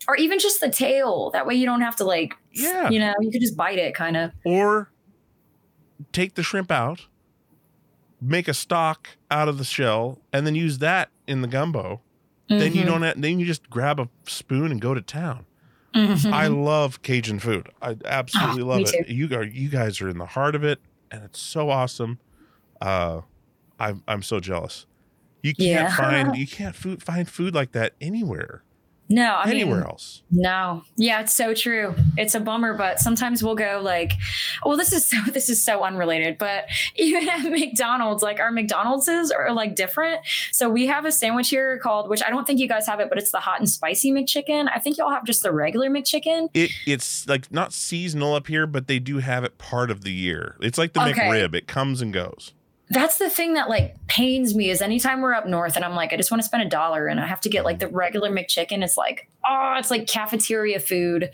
Or 0.09 0.17
even 0.17 0.39
just 0.39 0.61
the 0.61 0.71
tail. 0.71 1.31
That 1.31 1.47
way 1.47 1.55
you 1.55 1.67
don't 1.67 1.83
have 1.83 1.97
to 1.97 2.05
like, 2.05 2.35
Yeah. 2.53 2.89
you 2.89 2.99
know, 2.99 3.15
you 3.21 3.31
could 3.31 3.41
just 3.41 3.57
bite 3.57 3.79
it 3.79 3.95
kind 3.95 4.17
of. 4.17 4.33
Or 4.45 4.91
take 6.13 6.35
the 6.35 6.43
shrimp 6.43 6.71
out, 6.71 7.07
make 8.21 8.49
a 8.49 8.55
stock 8.55 9.11
out 9.31 9.49
of 9.49 9.59
the 9.59 9.65
shell, 9.65 10.21
and 10.33 10.47
then 10.47 10.55
use 10.55 10.79
that 10.79 11.11
in 11.27 11.43
the 11.43 11.49
gumbo. 11.49 12.01
Then 12.49 12.73
you 12.73 12.81
mm-hmm. 12.81 12.91
don't 12.91 13.03
have, 13.03 13.21
then 13.21 13.39
you 13.39 13.47
just 13.47 13.71
grab 13.71 14.01
a 14.01 14.09
spoon 14.27 14.73
and 14.73 14.81
go 14.81 14.93
to 14.93 15.01
town. 15.01 15.47
Mm-hmm. 15.95 16.33
I 16.33 16.49
love 16.49 17.01
Cajun 17.03 17.39
food. 17.39 17.69
I 17.81 17.97
absolutely 18.05 18.63
Oh, 18.63 18.67
love 18.67 18.83
it. 18.93 19.09
You 19.09 19.29
are 19.37 19.45
you 19.45 19.69
guys 19.69 20.01
are 20.01 20.09
in 20.09 20.19
the 20.19 20.27
heart 20.27 20.57
of 20.57 20.65
it, 20.65 20.81
and 21.13 21.23
it's 21.23 21.41
so 21.41 21.71
awesome. 21.71 22.19
Uh, 22.81 23.21
I'm 23.79 24.03
I'm 24.09 24.23
so 24.23 24.41
jealous. 24.41 24.87
You 25.43 25.55
can't 25.55 25.69
Yeah. 25.69 25.97
find 25.97 26.37
you 26.37 26.47
can't 26.47 26.75
food 26.75 27.03
find 27.03 27.29
food 27.29 27.55
like 27.55 27.71
that 27.73 27.95
anywhere 28.01 28.65
no, 29.11 29.35
I 29.35 29.51
anywhere 29.51 29.79
mean, 29.81 29.87
else. 29.87 30.23
No. 30.31 30.85
Yeah, 30.97 31.21
it's 31.21 31.35
so 31.35 31.53
true. 31.53 31.97
It's 32.17 32.37
a 32.37 32.41
bummer, 32.41 32.75
but 32.75 33.01
sometimes 33.01 33.43
we'll 33.43 33.57
go 33.57 33.81
like, 33.83 34.13
well, 34.65 34.77
this 34.77 34.93
is 34.93 35.07
so 35.11 35.17
this 35.33 35.51
is 35.51 35.63
so 35.63 35.83
unrelated, 35.83 36.39
but 36.39 36.67
even 36.97 37.29
at 37.29 37.43
McDonald's, 37.51 38.23
like 38.23 38.39
our 38.39 38.53
McDonald's 38.53 39.09
are 39.09 39.53
like 39.53 39.75
different. 39.75 40.21
So 40.53 40.71
we 40.71 40.87
have 40.87 41.05
a 41.05 41.13
sandwich 41.13 41.49
here 41.51 41.79
called, 41.79 42.09
which 42.09 42.23
I 42.25 42.31
don't 42.31 42.47
think 42.47 42.61
you 42.61 42.69
guys 42.69 42.87
have 42.87 43.01
it, 43.01 43.09
but 43.09 43.19
it's 43.19 43.33
the 43.33 43.41
hot 43.41 43.59
and 43.59 43.69
spicy 43.69 44.13
McChicken. 44.13 44.69
I 44.75 44.79
think 44.79 44.97
y'all 44.97 45.11
have 45.11 45.25
just 45.25 45.43
the 45.43 45.53
regular 45.53 45.91
McChicken. 45.91 46.49
It 46.55 46.71
it's 46.87 47.27
like 47.29 47.51
not 47.53 47.73
seasonal 47.73 48.35
up 48.35 48.47
here, 48.47 48.67
but 48.67 48.87
they 48.87 49.01
do 49.01 49.19
have 49.19 49.43
it 49.43 49.59
part 49.59 49.91
of 49.91 50.05
the 50.05 50.13
year. 50.13 50.57
It's 50.61 50.79
like 50.79 50.93
the 50.93 51.01
Okay. 51.03 51.13
McRib. 51.23 51.55
It 51.55 51.67
comes 51.67 52.01
and 52.01 52.13
goes. 52.13 52.53
That's 52.93 53.19
the 53.19 53.31
thing 53.31 53.55
that 53.55 53.69
like 53.69 53.95
pains 54.09 54.55
me 54.55 54.69
is 54.69 54.83
anytime 54.83 55.21
we're 55.21 55.33
up 55.33 55.47
north 55.47 55.77
and 55.77 55.85
I'm 55.85 55.95
like, 55.95 56.13
I 56.13 56.17
just 56.17 56.31
want 56.31 56.43
to 56.43 56.47
spend 56.47 56.65
a 56.65 56.69
dollar 56.69 57.07
and 57.07 57.21
I 57.21 57.27
have 57.27 57.41
to 57.43 57.49
get 57.49 57.65
like 57.65 57.79
the 57.79 57.87
regular 57.89 58.31
McChicken. 58.31 58.83
It's 58.83 58.97
like, 58.97 59.29
oh, 59.49 59.77
it's 59.79 59.91
like 59.93 60.09
cafeteria 60.09 60.81
food. 60.81 61.31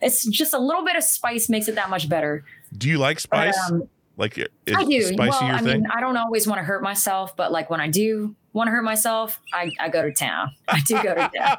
It's 0.00 0.24
just 0.26 0.54
a 0.54 0.58
little 0.58 0.84
bit 0.84 0.94
of 0.96 1.02
spice 1.02 1.48
makes 1.48 1.66
it 1.66 1.74
that 1.74 1.90
much 1.90 2.08
better. 2.08 2.44
Do 2.78 2.88
you 2.88 2.98
like 2.98 3.16
But, 3.28 3.52
spice? 3.54 3.70
um, 3.70 3.88
like 4.16 4.38
I 4.38 4.84
do. 4.84 5.02
spicy 5.02 5.16
well, 5.18 5.32
I 5.42 5.58
thing? 5.58 5.82
mean, 5.82 5.86
I 5.92 6.00
don't 6.00 6.16
always 6.16 6.46
want 6.46 6.58
to 6.60 6.62
hurt 6.64 6.82
myself, 6.82 7.34
but 7.36 7.50
like 7.50 7.68
when 7.68 7.80
I 7.80 7.88
do 7.88 8.36
want 8.52 8.68
to 8.68 8.70
hurt 8.70 8.84
myself, 8.84 9.40
I, 9.52 9.72
I 9.80 9.88
go 9.88 10.02
to 10.02 10.12
town. 10.12 10.52
I 10.68 10.80
do 10.80 11.02
go 11.02 11.14
to 11.14 11.30
town. 11.36 11.56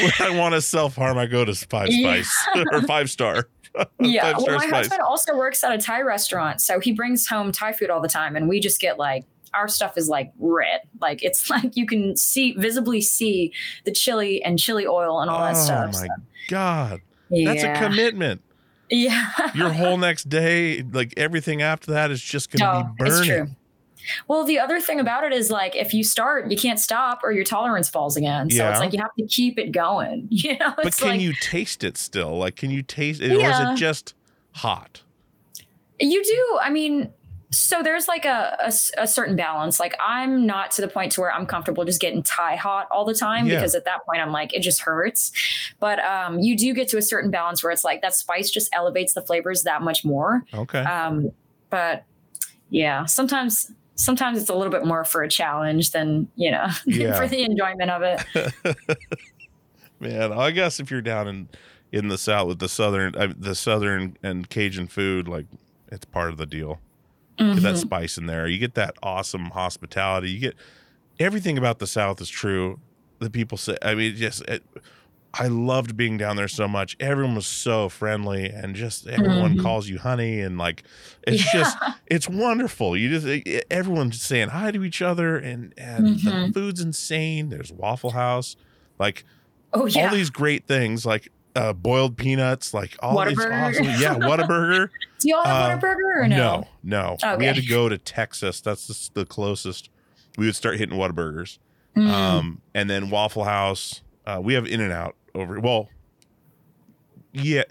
when 0.00 0.12
I 0.20 0.36
want 0.38 0.54
to 0.54 0.60
self 0.60 0.96
harm, 0.96 1.16
I 1.16 1.24
go 1.26 1.44
to 1.44 1.54
five 1.54 1.88
Yeah. 1.90 2.20
spice 2.22 2.48
or 2.72 2.82
five 2.82 3.10
star. 3.10 3.48
yeah. 4.00 4.36
Well, 4.36 4.56
my 4.56 4.66
husband 4.66 5.00
also 5.02 5.36
works 5.36 5.62
at 5.64 5.72
a 5.72 5.78
Thai 5.78 6.02
restaurant, 6.02 6.60
so 6.60 6.80
he 6.80 6.92
brings 6.92 7.26
home 7.26 7.52
Thai 7.52 7.72
food 7.72 7.90
all 7.90 8.00
the 8.00 8.08
time, 8.08 8.36
and 8.36 8.48
we 8.48 8.60
just 8.60 8.80
get 8.80 8.98
like 8.98 9.24
our 9.54 9.68
stuff 9.68 9.96
is 9.96 10.08
like 10.08 10.32
red. 10.38 10.80
Like 11.00 11.22
it's 11.22 11.50
like 11.50 11.76
you 11.76 11.86
can 11.86 12.16
see 12.16 12.52
visibly 12.52 13.00
see 13.00 13.52
the 13.84 13.92
chili 13.92 14.42
and 14.42 14.58
chili 14.58 14.86
oil 14.86 15.20
and 15.20 15.30
all 15.30 15.40
that 15.40 15.56
oh 15.56 15.64
stuff. 15.64 15.90
Oh 15.94 16.00
my 16.00 16.06
so, 16.06 16.14
god, 16.48 17.00
that's 17.30 17.62
a 17.62 17.74
commitment. 17.74 18.42
Yeah. 18.94 19.30
Your 19.54 19.70
whole 19.70 19.96
next 19.96 20.28
day, 20.28 20.82
like 20.82 21.14
everything 21.16 21.62
after 21.62 21.92
that, 21.92 22.10
is 22.10 22.20
just 22.20 22.50
going 22.50 22.58
to 22.58 22.86
No, 22.86 22.92
be 22.92 23.10
burning. 23.10 23.56
Well, 24.28 24.44
the 24.44 24.58
other 24.58 24.80
thing 24.80 25.00
about 25.00 25.24
it 25.24 25.32
is 25.32 25.50
like 25.50 25.74
if 25.76 25.92
you 25.94 26.04
start, 26.04 26.50
you 26.50 26.56
can't 26.56 26.78
stop 26.80 27.20
or 27.22 27.32
your 27.32 27.44
tolerance 27.44 27.88
falls 27.88 28.16
again. 28.16 28.50
So 28.50 28.56
Yeah. 28.56 28.70
it's 28.70 28.80
like 28.80 28.92
you 28.92 29.00
have 29.00 29.14
to 29.18 29.26
keep 29.26 29.58
it 29.58 29.72
going. 29.72 30.28
You 30.30 30.58
know, 30.58 30.72
But 30.76 30.96
can 30.96 31.08
like 31.08 31.20
you 31.20 31.32
taste 31.40 31.84
it 31.84 31.96
still? 31.96 32.36
Like, 32.38 32.56
can 32.56 32.70
you 32.70 32.82
taste 32.82 33.20
it, 33.20 33.30
or 33.32 33.40
is 33.48 33.58
it 33.60 33.76
just 33.76 34.14
hot? 34.52 35.02
you 36.00 36.24
do. 36.24 36.58
I 36.60 36.70
mean, 36.70 37.12
so 37.50 37.82
there's 37.82 38.08
like 38.08 38.24
a 38.24 38.56
a 38.98 39.06
certain 39.06 39.36
balance. 39.36 39.78
Like 39.78 39.94
I'm 40.00 40.46
not 40.46 40.70
to 40.72 40.80
the 40.82 40.88
point 40.88 41.12
to 41.12 41.20
where 41.20 41.30
I'm 41.32 41.44
comfortable 41.46 41.84
just 41.84 42.00
getting 42.00 42.22
Thai 42.22 42.56
hot 42.56 42.88
all 42.90 43.04
the 43.04 43.14
time 43.14 43.46
Yeah. 43.46 43.56
because 43.56 43.74
at 43.74 43.84
that 43.84 44.04
point 44.06 44.20
I'm 44.22 44.32
like 44.32 44.54
it 44.54 44.60
just 44.62 44.80
hurts. 44.80 45.30
But 45.78 45.98
um, 46.00 46.40
you 46.40 46.56
do 46.56 46.72
get 46.74 46.88
to 46.88 46.96
a 46.96 47.02
certain 47.02 47.30
balance 47.30 47.62
where 47.62 47.70
it's 47.70 47.84
like 47.84 48.00
that 48.02 48.14
spice 48.14 48.50
just 48.50 48.74
elevates 48.74 49.12
the 49.12 49.20
flavors 49.22 49.62
that 49.64 49.82
much 49.82 50.02
more. 50.04 50.42
Okay. 50.54 50.80
Um, 50.80 51.30
but 51.70 52.04
yeah, 52.70 53.04
sometimes 53.04 53.70
sometimes 53.94 54.40
it's 54.40 54.50
a 54.50 54.54
little 54.54 54.70
bit 54.72 54.84
more 54.84 55.04
for 55.04 55.22
a 55.22 55.28
challenge 55.28 55.90
than 55.92 56.28
you 56.36 56.50
know 56.50 56.66
Yeah. 56.86 57.16
for 57.16 57.28
the 57.28 57.42
enjoyment 57.42 57.90
of 57.90 58.02
it. 58.02 58.98
Man, 60.00 60.32
I 60.32 60.50
guess 60.50 60.80
if 60.80 60.90
you're 60.90 61.02
down 61.02 61.28
in 61.28 61.48
in 61.92 62.08
the 62.08 62.18
south 62.18 62.48
with 62.48 62.58
the 62.58 62.68
southern 62.68 63.14
uh, 63.16 63.32
the 63.36 63.54
southern 63.54 64.16
and 64.22 64.48
Cajun 64.48 64.88
food, 64.88 65.28
like 65.28 65.46
it's 65.90 66.04
part 66.06 66.30
of 66.30 66.36
the 66.38 66.46
deal. 66.46 66.80
Get 67.38 67.56
that 67.62 67.74
Mhm. 67.74 67.78
spice 67.78 68.18
in 68.18 68.26
there. 68.26 68.46
You 68.46 68.58
get 68.58 68.74
that 68.74 68.94
awesome 69.02 69.46
hospitality. 69.46 70.30
You 70.30 70.38
get 70.38 70.54
everything 71.18 71.58
about 71.58 71.78
the 71.80 71.86
South 71.86 72.20
is 72.20 72.28
true. 72.28 72.78
The 73.20 73.30
people 73.30 73.56
say, 73.58 73.76
I 73.82 73.94
mean, 73.94 74.14
just 74.16 74.42
it, 74.42 74.62
I 75.34 75.46
loved 75.48 75.96
being 75.96 76.18
down 76.18 76.36
there 76.36 76.48
so 76.48 76.68
much. 76.68 76.96
Everyone 77.00 77.34
was 77.34 77.46
so 77.46 77.88
friendly, 77.88 78.50
and 78.50 78.74
just 78.74 79.06
everyone 79.06 79.56
Mhm. 79.56 79.62
calls 79.62 79.88
you 79.88 79.98
honey, 79.98 80.40
and 80.40 80.58
like 80.58 80.82
it's 81.26 81.50
just 81.52 81.76
it's 82.06 82.28
wonderful. 82.28 82.96
You 82.96 83.08
just 83.08 83.26
it- 83.26 83.66
everyone's 83.70 84.20
saying 84.20 84.48
hi 84.50 84.70
to 84.72 84.84
each 84.84 85.00
other, 85.00 85.36
and 85.38 85.72
and 85.78 86.06
the 86.20 86.30
Mhm. 86.30 86.54
food's 86.54 86.80
insane. 86.80 87.48
There's 87.48 87.72
Waffle 87.72 88.10
House, 88.10 88.56
like 88.98 89.24
Oh 89.72 89.86
yeah, 89.86 90.08
all 90.08 90.14
these 90.14 90.28
great 90.30 90.66
things, 90.66 91.06
like 91.06 91.28
uh, 91.56 91.72
boiled 91.72 92.16
peanuts, 92.16 92.72
like 92.74 92.96
all 93.00 93.24
these 93.26 93.38
awesome, 93.38 93.84
yeah, 93.84 94.14
Whataburger. 94.16 94.88
do 95.18 95.28
y'all 95.28 95.44
have 95.44 95.78
uh, 95.82 95.86
Whataburger 95.86 96.16
or 96.24 96.28
no? 96.28 96.66
no, 96.82 97.16
no. 97.22 97.36
We 97.38 97.44
had 97.46 97.56
to 97.56 97.62
go 97.66 97.88
to 97.90 97.96
Texas. 97.98 98.60
That's 98.60 98.86
the, 98.86 99.20
the 99.20 99.26
closest. 99.26 99.88
We 100.38 100.46
would 100.46 100.56
start 100.56 100.78
hitting 100.78 100.98
Whataburgers, 100.98 101.58
Mm. 101.96 102.08
um, 102.08 102.62
and 102.74 102.88
then 102.88 103.10
Waffle 103.10 103.44
House. 103.44 104.00
Uh, 104.26 104.40
we 104.42 104.54
have 104.54 104.66
In 104.66 104.80
and 104.80 104.92
Out 104.92 105.14
over. 105.34 105.58
Well, 105.60 105.88
yeah, 107.32 107.62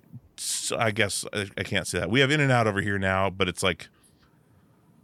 I 0.77 0.91
guess 0.91 1.25
I, 1.33 1.47
I 1.57 1.63
can't 1.63 1.87
say 1.87 1.99
that. 1.99 2.09
We 2.09 2.19
have 2.21 2.31
In 2.31 2.39
and 2.39 2.51
Out 2.51 2.67
over 2.67 2.81
here 2.81 2.97
now, 2.97 3.29
but 3.29 3.47
it's 3.47 3.61
like 3.63 3.89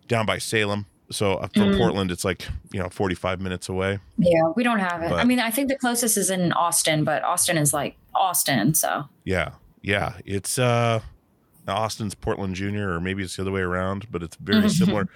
down 0.07 0.25
by 0.25 0.37
Salem. 0.37 0.85
So 1.09 1.35
uh, 1.35 1.47
from 1.53 1.71
Mm. 1.71 1.77
Portland, 1.77 2.11
it's 2.11 2.25
like 2.25 2.47
you 2.71 2.79
know 2.81 2.89
forty 2.89 3.15
five 3.15 3.39
minutes 3.39 3.69
away. 3.69 3.99
yeah, 4.17 4.41
we 4.55 4.63
don't 4.63 4.79
have 4.79 5.01
it. 5.03 5.09
But- 5.09 5.19
I 5.19 5.23
mean, 5.23 5.39
I 5.39 5.51
think 5.51 5.69
the 5.69 5.77
closest 5.77 6.17
is 6.17 6.29
in 6.29 6.51
Austin, 6.53 7.03
but 7.03 7.23
Austin 7.23 7.57
is 7.57 7.73
like 7.73 7.95
Austin, 8.15 8.73
so 8.73 9.05
Yeah, 9.23 9.51
yeah. 9.81 10.13
It's 10.25 10.57
uh 10.59 11.01
Austin's 11.67 12.15
Portland 12.15 12.55
Junior, 12.55 12.91
or 12.93 12.99
maybe 13.01 13.23
it's 13.23 13.35
the 13.35 13.41
other 13.43 13.51
way 13.51 13.61
around, 13.61 14.09
but 14.11 14.23
it's 14.23 14.37
very 14.37 14.63
Mhm. 14.63 14.71
similar. 14.71 15.07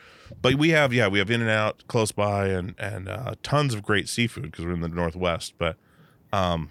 But 0.41 0.55
we 0.55 0.69
have, 0.69 0.93
yeah, 0.93 1.07
we 1.09 1.19
have 1.19 1.29
In 1.31 1.41
and 1.41 1.49
Out 1.49 1.83
close 1.87 2.11
by, 2.13 2.47
and 2.47 2.75
and 2.79 3.09
uh, 3.09 3.35
tons 3.43 3.73
of 3.73 3.81
great 3.83 4.07
seafood 4.07 4.43
because 4.51 4.65
we're 4.65 4.73
in 4.73 4.81
the 4.81 4.87
Northwest. 4.87 5.55
But 5.57 5.75
um, 6.31 6.69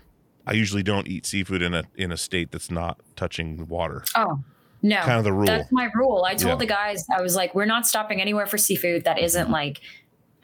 I 0.51 0.55
usually 0.55 0.83
don't 0.83 1.07
eat 1.09 1.25
seafood 1.27 1.63
in 1.63 1.73
a 1.75 1.85
in 1.97 2.11
a 2.13 2.17
state 2.17 2.51
that's 2.51 2.71
not 2.71 2.99
touching 3.17 3.57
the 3.57 3.65
water. 3.65 4.03
oh 4.17 4.41
no, 4.83 5.01
Kind 5.03 5.19
of 5.19 5.25
the 5.25 5.33
rule. 5.33 5.45
That's 5.47 5.71
my 5.71 5.91
rule. 5.95 6.25
I 6.27 6.35
told 6.35 6.53
Yeah. 6.55 6.57
the 6.57 6.67
guys, 6.67 7.07
I 7.15 7.21
was 7.23 7.37
like, 7.37 7.55
we're 7.55 7.67
not 7.67 7.87
stopping 7.87 8.21
anywhere 8.21 8.47
for 8.47 8.57
seafood 8.59 9.05
that 9.05 9.19
isn't 9.19 9.51
like, 9.51 9.81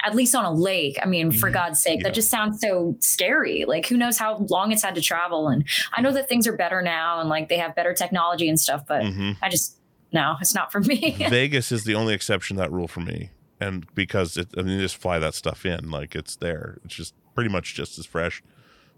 at 0.05 0.15
least 0.15 0.35
on 0.35 0.45
a 0.45 0.53
lake. 0.53 0.99
I 1.03 1.07
mean, 1.07 1.33
for 1.33 1.49
Mhm. 1.49 1.55
God's 1.55 1.83
sake, 1.83 2.01
Yeah. 2.01 2.09
that 2.09 2.15
just 2.15 2.29
sounds 2.31 2.61
so 2.61 2.97
scary. 3.01 3.65
Like, 3.67 3.87
who 3.87 3.97
knows 3.97 4.19
how 4.19 4.37
long 4.51 4.73
it's 4.73 4.83
had 4.83 4.95
to 4.97 5.01
travel? 5.01 5.49
And 5.49 5.65
I 5.95 6.03
know 6.03 6.13
that 6.13 6.29
things 6.29 6.47
are 6.47 6.55
better 6.57 6.83
now 6.83 7.19
and 7.21 7.31
like 7.31 7.49
they 7.49 7.57
have 7.57 7.75
better 7.75 7.95
technology 7.95 8.47
and 8.49 8.61
stuff, 8.61 8.83
but 8.87 9.07
hmm 9.07 9.33
I 9.43 9.49
just, 9.49 9.79
no, 10.13 10.37
it's 10.41 10.55
not 10.55 10.71
for 10.71 10.81
me. 10.81 11.17
Vegas 11.31 11.73
is 11.73 11.85
the 11.85 11.95
only 11.95 12.13
exception 12.13 12.57
to 12.59 12.61
that 12.63 12.71
rule 12.71 12.89
for 12.89 13.01
me, 13.01 13.31
and 13.59 13.87
because 13.95 14.37
it, 14.37 14.49
I 14.59 14.61
mean, 14.63 14.75
you 14.75 14.81
just 14.83 14.99
fly 14.99 15.19
that 15.19 15.33
stuff 15.35 15.65
in 15.65 15.91
like 15.91 16.15
it's 16.15 16.37
there. 16.37 16.77
It's 16.85 16.95
just 16.95 17.15
pretty 17.35 17.49
much 17.51 17.75
just 17.75 17.99
as 17.99 18.05
fresh. 18.05 18.43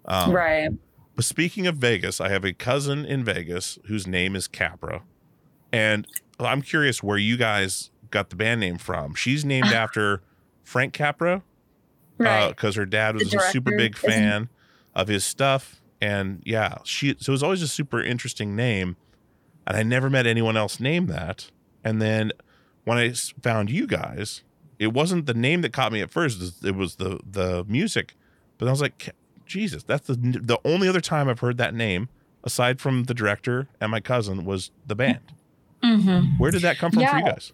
Um, 0.05 0.33
right. 0.33 0.69
But 1.19 1.25
speaking 1.25 1.67
of 1.67 1.75
Vegas, 1.79 2.21
I 2.21 2.29
have 2.29 2.45
a 2.45 2.53
cousin 2.53 3.05
in 3.05 3.25
Vegas 3.25 3.77
whose 3.87 4.07
name 4.07 4.37
is 4.37 4.47
Capra. 4.47 5.03
And 5.73 6.07
I'm 6.39 6.63
curious 6.63 7.03
where 7.03 7.19
you 7.19 7.37
guys 7.37 7.91
got 8.13 8.31
the 8.31 8.37
band 8.37 8.61
name 8.61 8.79
from. 8.79 9.17
She's 9.17 9.45
named 9.45 9.67
after 9.75 10.23
Frank 10.63 10.93
Capra 10.93 11.43
uh, 12.21 12.23
Right. 12.23 12.49
because 12.51 12.77
her 12.77 12.87
dad 12.87 13.17
was 13.17 13.35
a 13.35 13.41
super 13.51 13.77
big 13.77 13.97
fan 13.97 14.49
of 14.95 15.09
his 15.09 15.25
stuff. 15.25 15.83
And 16.01 16.41
yeah, 16.47 16.79
she 16.85 17.17
so 17.19 17.33
it 17.33 17.35
was 17.35 17.43
always 17.43 17.63
a 17.63 17.69
super 17.69 18.01
interesting 18.01 18.55
name. 18.55 18.97
And 19.67 19.77
I 19.77 19.83
never 19.83 20.09
met 20.09 20.25
anyone 20.25 20.57
else 20.57 20.79
named 20.79 21.09
that. 21.09 21.51
And 21.83 22.01
then 22.01 22.31
when 22.85 22.97
I 22.97 23.13
found 23.43 23.71
you 23.73 23.89
guys, 23.89 24.45
it 24.79 24.93
wasn't 24.93 25.27
the 25.27 25.35
name 25.35 25.63
that 25.63 25.73
caught 25.73 25.91
me 25.91 26.01
at 26.01 26.13
first. 26.13 26.65
It 26.65 26.77
was 26.77 26.95
the 26.95 27.19
the 27.29 27.65
music. 27.67 28.15
But 28.57 28.69
I 28.69 28.71
was 28.71 28.81
like, 28.81 29.11
Jesus, 29.49 29.83
that's 29.83 30.07
the 30.07 30.15
the 30.15 30.61
only 30.65 30.89
other 30.89 31.01
time 31.01 31.29
I've 31.29 31.41
heard 31.41 31.59
that 31.59 31.75
name, 31.75 32.09
aside 32.45 32.81
from 32.81 33.05
the 33.05 33.15
director 33.15 33.69
and 33.81 33.91
my 33.91 34.01
cousin, 34.01 34.45
was 34.45 34.71
the 34.87 34.95
band. 34.95 35.33
mm-hmm. 35.83 36.39
Where 36.39 36.51
did 36.51 36.63
that 36.63 36.79
come 36.79 36.93
from 36.93 37.05
for 37.05 37.17
you 37.17 37.25
guys? 37.25 37.53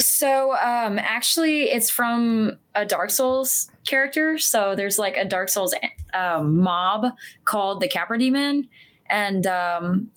So 0.00 0.52
um 0.52 0.98
actually 0.98 1.64
it's 1.64 1.90
from 1.90 2.58
a 2.74 2.86
Dark 2.86 3.10
Souls 3.10 3.70
character. 3.86 4.38
So 4.38 4.74
there's 4.74 4.98
like 4.98 5.16
a 5.16 5.24
Dark 5.24 5.48
Souls 5.48 5.74
um, 6.14 6.58
mob 6.58 7.12
called 7.44 7.80
the 7.80 7.88
Capra 7.88 8.18
Demon. 8.18 8.68
And 9.10 9.46
um 9.46 10.10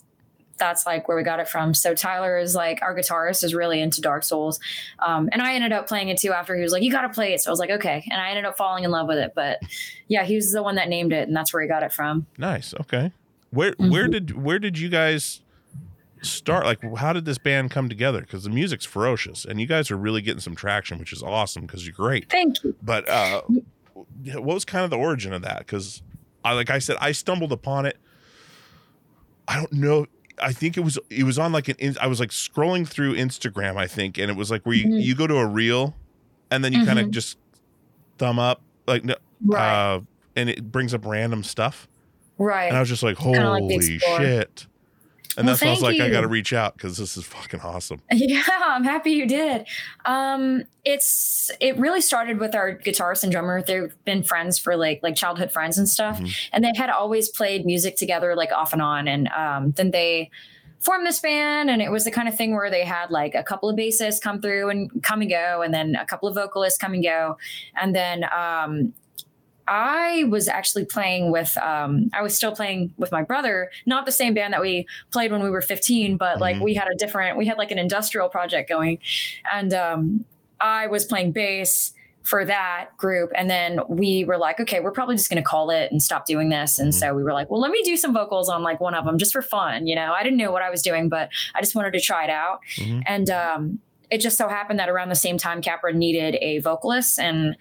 that's 0.57 0.85
like 0.85 1.07
where 1.07 1.17
we 1.17 1.23
got 1.23 1.39
it 1.39 1.47
from. 1.49 1.73
So 1.73 1.93
Tyler 1.93 2.37
is 2.37 2.55
like 2.55 2.81
our 2.81 2.95
guitarist 2.95 3.43
is 3.43 3.53
really 3.53 3.81
into 3.81 4.01
Dark 4.01 4.23
Souls. 4.23 4.59
Um 4.99 5.29
and 5.31 5.41
I 5.41 5.53
ended 5.55 5.71
up 5.71 5.87
playing 5.87 6.09
it 6.09 6.17
too 6.17 6.31
after 6.31 6.55
he 6.55 6.61
was 6.61 6.71
like, 6.71 6.81
You 6.83 6.91
gotta 6.91 7.09
play 7.09 7.33
it. 7.33 7.41
So 7.41 7.49
I 7.49 7.51
was 7.51 7.59
like, 7.59 7.69
okay. 7.71 8.07
And 8.11 8.21
I 8.21 8.29
ended 8.29 8.45
up 8.45 8.57
falling 8.57 8.83
in 8.83 8.91
love 8.91 9.07
with 9.07 9.17
it. 9.17 9.33
But 9.35 9.59
yeah, 10.07 10.23
he 10.23 10.35
was 10.35 10.51
the 10.51 10.63
one 10.63 10.75
that 10.75 10.87
named 10.89 11.11
it 11.13 11.27
and 11.27 11.35
that's 11.35 11.53
where 11.53 11.61
he 11.61 11.67
got 11.67 11.83
it 11.83 11.91
from. 11.93 12.25
Nice. 12.37 12.73
Okay. 12.81 13.11
Where 13.51 13.73
where 13.77 14.07
Mhm. 14.07 14.11
did 14.11 14.43
where 14.43 14.59
did 14.59 14.77
you 14.77 14.89
guys 14.89 15.41
start? 16.21 16.65
Like, 16.65 16.79
how 16.97 17.13
did 17.13 17.25
this 17.25 17.37
band 17.37 17.71
come 17.71 17.87
together? 17.87 18.21
Because 18.21 18.43
the 18.43 18.49
music's 18.49 18.83
ferocious, 18.85 19.45
and 19.45 19.61
you 19.61 19.67
guys 19.67 19.91
are 19.91 19.95
really 19.97 20.21
getting 20.21 20.39
some 20.41 20.55
traction, 20.55 20.97
which 20.97 21.13
is 21.13 21.21
awesome 21.21 21.65
because 21.67 21.85
you're 21.85 21.93
great. 21.95 22.29
Thank 22.31 22.63
you. 22.63 22.75
But 22.81 23.07
uh, 23.07 23.43
what 23.93 24.43
was 24.43 24.65
kind 24.65 24.83
of 24.83 24.89
the 24.89 24.97
origin 24.97 25.33
of 25.33 25.43
that? 25.43 25.59
Because 25.59 26.01
I, 26.43 26.53
like 26.53 26.69
I 26.71 26.79
said, 26.79 26.97
I 26.99 27.11
stumbled 27.11 27.51
upon 27.51 27.85
it. 27.85 27.97
I 29.47 29.55
don't 29.57 29.71
know. 29.73 30.07
I 30.41 30.51
think 30.51 30.77
it 30.77 30.81
was 30.81 30.99
it 31.09 31.23
was 31.23 31.39
on 31.39 31.51
like 31.51 31.69
an. 31.69 31.75
I 32.01 32.07
was 32.07 32.19
like 32.19 32.29
scrolling 32.31 32.87
through 32.87 33.15
Instagram, 33.15 33.77
I 33.77 33.87
think, 33.87 34.17
and 34.17 34.29
it 34.29 34.35
was 34.35 34.51
like 34.51 34.65
where 34.65 34.75
you 34.75 34.85
Mhm. 34.87 35.01
you 35.03 35.15
go 35.15 35.27
to 35.27 35.35
a 35.37 35.45
reel, 35.45 35.95
and 36.51 36.63
then 36.63 36.73
you 36.73 36.85
kind 36.85 36.99
of 36.99 37.09
just 37.11 37.37
thumb 38.17 38.37
up 38.39 38.61
like 38.87 39.03
no, 39.05 39.15
Right. 39.45 39.93
uh, 39.95 40.01
and 40.35 40.49
it 40.49 40.71
brings 40.71 40.93
up 40.93 41.05
random 41.05 41.43
stuff. 41.43 41.87
right. 42.37 42.65
And 42.67 42.75
I 42.75 42.81
was 42.81 42.89
just 42.89 43.01
like, 43.03 43.17
like 43.19 43.33
holy 43.33 43.77
the 43.77 43.99
shit. 43.99 44.67
And 45.37 45.45
Well, 45.45 45.53
that's 45.53 45.61
when 45.61 45.69
I 45.69 45.73
was 45.73 45.81
like, 45.81 45.99
I 45.99 46.09
got 46.09 46.21
to 46.21 46.27
reach 46.27 46.53
out 46.53 46.75
because 46.75 46.97
this 46.97 47.17
is 47.17 47.25
fucking 47.25 47.59
awesome. 47.61 48.01
Yeah, 48.11 48.43
I'm 48.49 48.83
happy 48.83 49.11
you 49.11 49.25
did. 49.27 49.67
Um, 50.05 50.63
it's 50.83 51.51
it 51.59 51.77
really 51.77 52.01
started 52.01 52.39
with 52.39 52.55
our 52.55 52.75
guitarist 52.77 53.23
and 53.23 53.31
drummer. 53.31 53.61
They've 53.61 53.93
been 54.05 54.23
friends 54.23 54.57
for 54.59 54.75
like 54.75 55.01
like 55.03 55.15
childhood 55.15 55.51
friends 55.51 55.77
and 55.77 55.87
stuff, 55.89 56.19
Mhm. 56.19 56.49
and 56.53 56.63
they 56.63 56.71
had 56.75 56.89
always 56.89 57.29
played 57.29 57.65
music 57.65 57.95
together 57.97 58.35
like 58.35 58.51
off 58.51 58.73
and 58.73 58.81
on. 58.81 59.07
And 59.07 59.27
um, 59.29 59.71
then 59.71 59.91
they 59.91 60.29
formed 60.79 61.05
this 61.07 61.19
band, 61.19 61.69
and 61.71 61.81
it 61.81 61.91
was 61.91 62.05
the 62.05 62.11
kind 62.11 62.27
of 62.27 62.35
thing 62.37 62.53
where 62.53 62.69
they 62.69 62.83
had 62.85 63.09
like 63.09 63.33
a 63.35 63.43
couple 63.43 63.67
of 63.69 63.75
bassists 63.75 64.21
come 64.21 64.39
through 64.41 64.69
and 64.69 65.03
come 65.03 65.21
and 65.21 65.29
go, 65.29 65.61
and 65.63 65.73
then 65.73 65.95
a 65.95 66.05
couple 66.05 66.27
of 66.29 66.35
vocalists 66.35 66.77
come 66.77 66.93
and 66.93 67.03
go, 67.03 67.37
and 67.79 67.95
then 67.95 68.23
um, 68.25 68.93
I 69.67 70.25
was 70.29 70.47
actually 70.47 70.85
playing 70.85 71.31
with 71.31 71.57
um 71.57 72.09
I 72.13 72.21
was 72.21 72.35
still 72.35 72.55
playing 72.55 72.93
with 72.97 73.11
my 73.11 73.23
brother, 73.23 73.71
not 73.85 74.05
the 74.05 74.11
same 74.11 74.33
band 74.33 74.53
that 74.53 74.61
we 74.61 74.85
played 75.11 75.31
when 75.31 75.41
we 75.43 75.49
were 75.49 75.61
15, 75.61 76.17
but 76.17 76.39
like 76.39 76.57
Mhm. 76.57 76.61
we 76.61 76.73
had 76.75 76.87
a 76.87 76.95
different 76.95 77.37
we 77.37 77.45
had 77.45 77.57
like 77.57 77.71
an 77.71 77.79
industrial 77.79 78.29
project 78.29 78.69
going 78.69 78.99
and 79.51 79.73
um 79.73 80.25
I 80.61 80.87
was 80.87 81.05
playing 81.05 81.31
bass 81.31 81.93
for 82.23 82.43
that 82.43 82.87
group 82.97 83.31
and 83.35 83.49
then 83.51 83.79
we 83.87 84.23
were 84.25 84.37
like 84.37 84.59
okay 84.59 84.79
we're 84.79 84.89
probably 84.91 85.15
just 85.15 85.29
going 85.29 85.41
to 85.43 85.47
call 85.47 85.69
it 85.69 85.91
and 85.91 86.01
stop 86.01 86.25
doing 86.25 86.49
this 86.49 86.79
and 86.79 86.91
Mhm. 86.91 86.95
so 86.99 87.13
we 87.13 87.21
were 87.23 87.33
like 87.33 87.51
well 87.51 87.61
let 87.61 87.69
me 87.69 87.83
do 87.83 87.95
some 87.95 88.13
vocals 88.15 88.49
on 88.49 88.63
like 88.63 88.79
one 88.79 88.95
of 88.95 89.05
them 89.05 89.19
just 89.19 89.31
for 89.31 89.43
fun 89.43 89.85
you 89.85 89.93
know 89.93 90.11
i 90.11 90.23
didn't 90.23 90.37
know 90.39 90.51
what 90.51 90.63
i 90.63 90.69
was 90.71 90.81
doing 90.81 91.07
but 91.07 91.29
i 91.53 91.61
just 91.61 91.75
wanted 91.75 91.93
to 91.93 92.01
try 92.01 92.23
it 92.23 92.31
out 92.31 92.61
Mhm. 92.77 93.03
and 93.05 93.29
um 93.29 93.79
it 94.09 94.21
just 94.21 94.37
so 94.39 94.47
happened 94.47 94.79
that 94.79 94.89
around 94.89 95.09
the 95.09 95.15
same 95.15 95.37
time 95.37 95.61
Capra 95.61 95.93
needed 95.93 96.35
a 96.41 96.57
vocalist 96.59 97.19
and 97.19 97.55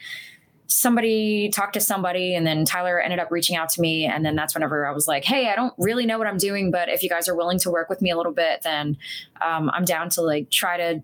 somebody 0.67 1.51
talked 1.51 1.75
to 1.75 1.81
somebody 1.81 2.35
and 2.35 2.47
then 2.47 2.65
Tyler 2.65 3.01
ended 3.01 3.19
up 3.19 3.31
reaching 3.31 3.57
out 3.57 3.69
to 3.71 3.81
me 3.81 4.07
and 4.07 4.25
then 4.25 4.35
that's 4.35 4.55
whenever 4.55 4.87
I 4.87 4.93
was 4.93 5.07
like, 5.07 5.25
"Hey, 5.25 5.51
I 5.51 5.57
don't 5.57 5.75
really 5.79 6.07
know 6.07 6.19
what 6.19 6.27
I'm 6.27 6.39
doing, 6.39 6.71
but 6.71 6.89
if 6.89 7.03
you 7.03 7.09
guys 7.09 7.29
are 7.29 7.35
willing 7.35 7.59
to 7.61 7.71
work 7.71 7.89
with 7.89 8.01
me 8.01 8.11
a 8.11 8.17
little 8.17 8.33
bit, 8.33 8.62
then 8.62 8.97
um, 9.45 9.71
I'm 9.73 9.85
down 9.85 10.09
to 10.11 10.23
like 10.23 10.51
try 10.51 10.77
to 10.77 11.03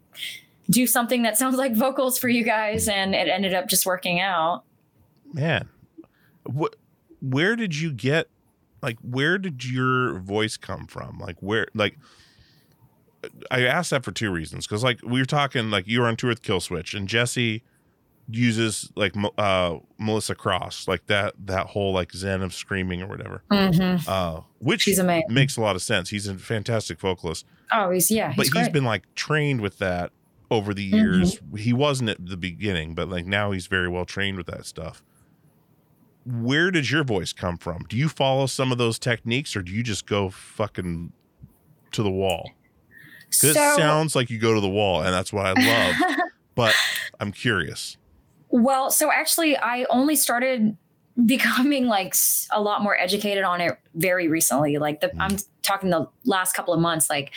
do 0.70 0.86
something 0.86 1.22
that 1.22 1.36
sounds 1.36 1.56
like 1.56 1.74
vocals 1.74 2.18
for 2.18 2.28
you 2.28 2.44
guys." 2.44 2.88
And 2.88 3.14
it 3.14 3.28
ended 3.28 3.54
up 3.54 3.68
just 3.68 3.86
working 3.86 4.20
out. 4.20 4.64
Man, 5.32 5.68
what? 6.44 6.76
Where 7.20 7.54
did 7.54 7.76
you 7.76 7.92
get? 7.92 8.28
Like, 8.82 8.98
where 9.02 9.36
did 9.36 9.64
your 9.64 10.18
voice 10.20 10.56
come 10.56 10.86
from? 10.86 11.18
Like, 11.18 11.36
where? 11.40 11.68
Like, 11.74 11.98
I 13.50 13.66
asked 13.66 13.90
that 13.90 14.04
for 14.04 14.12
two 14.12 14.30
reasons. 14.30 14.66
Because, 14.66 14.82
like, 14.82 15.00
we 15.04 15.20
were 15.20 15.26
talking, 15.26 15.70
like, 15.70 15.86
you 15.86 16.00
were 16.00 16.06
on 16.06 16.16
tour 16.16 16.30
with 16.30 16.40
Killswitch, 16.40 16.96
and 16.96 17.06
Jesse 17.06 17.62
uses 18.32 18.90
like 18.96 19.14
uh 19.38 19.76
Melissa 19.98 20.34
Cross, 20.34 20.88
like 20.88 21.06
that 21.06 21.34
that 21.46 21.66
whole 21.68 21.92
like 21.92 22.12
zen 22.12 22.42
of 22.42 22.52
screaming 22.54 23.02
or 23.02 23.06
whatever. 23.06 23.42
Mm-hmm. 23.50 24.08
Uh 24.08 24.40
which 24.58 24.82
She's 24.82 24.98
amazing. 24.98 25.32
makes 25.32 25.56
a 25.56 25.60
lot 25.60 25.76
of 25.76 25.82
sense. 25.82 26.10
He's 26.10 26.26
a 26.26 26.34
fantastic 26.36 27.00
vocalist. 27.00 27.46
Oh, 27.72 27.90
he's 27.90 28.10
yeah, 28.10 28.32
he's 28.32 28.50
but 28.50 28.58
he's 28.58 28.68
been 28.68 28.84
like 28.84 29.04
trained 29.14 29.60
with 29.60 29.78
that 29.78 30.12
over 30.50 30.74
the 30.74 30.82
years. 30.82 31.40
He 31.56 31.72
wasn't 31.72 32.10
at 32.10 32.26
the 32.26 32.36
beginning, 32.36 32.94
but 32.94 33.08
like 33.08 33.26
now 33.26 33.52
he's 33.52 33.66
very 33.68 33.88
well 33.88 34.04
trained 34.04 34.36
with 34.36 34.46
that 34.46 34.66
stuff. 34.66 35.02
Where 36.26 36.70
did 36.70 36.90
your 36.90 37.02
voice 37.04 37.32
come 37.32 37.56
from? 37.56 37.84
Do 37.88 37.96
you 37.96 38.08
follow 38.08 38.46
some 38.46 38.72
of 38.72 38.78
those 38.78 38.98
techniques 38.98 39.56
or 39.56 39.62
do 39.62 39.72
you 39.72 39.82
just 39.82 40.06
go 40.06 40.28
fucking 40.30 41.12
to 41.92 42.02
the 42.02 42.10
wall? 42.10 42.50
'Cause 43.30 43.40
so, 43.40 43.48
it 43.48 43.76
sounds 43.76 44.16
like 44.16 44.28
you 44.28 44.38
go 44.40 44.54
to 44.54 44.60
the 44.60 44.68
wall, 44.68 45.02
and 45.02 45.14
that's 45.14 45.32
what 45.32 45.46
I 45.46 45.52
love. 45.52 46.18
but 46.56 46.74
I'm 47.20 47.30
curious. 47.30 47.96
Well, 48.50 48.90
so 48.90 49.10
actually, 49.10 49.56
I 49.56 49.84
only 49.90 50.16
started 50.16 50.76
becoming 51.26 51.86
like 51.86 52.14
a 52.50 52.60
lot 52.60 52.82
more 52.82 52.96
educated 52.96 53.44
on 53.44 53.60
it 53.60 53.78
very 53.94 54.28
recently. 54.28 54.78
Like 54.78 55.00
the, 55.00 55.12
I'm 55.20 55.36
talking 55.62 55.90
the 55.90 56.06
last 56.24 56.54
couple 56.54 56.72
of 56.72 56.80
months. 56.80 57.10
Like 57.10 57.32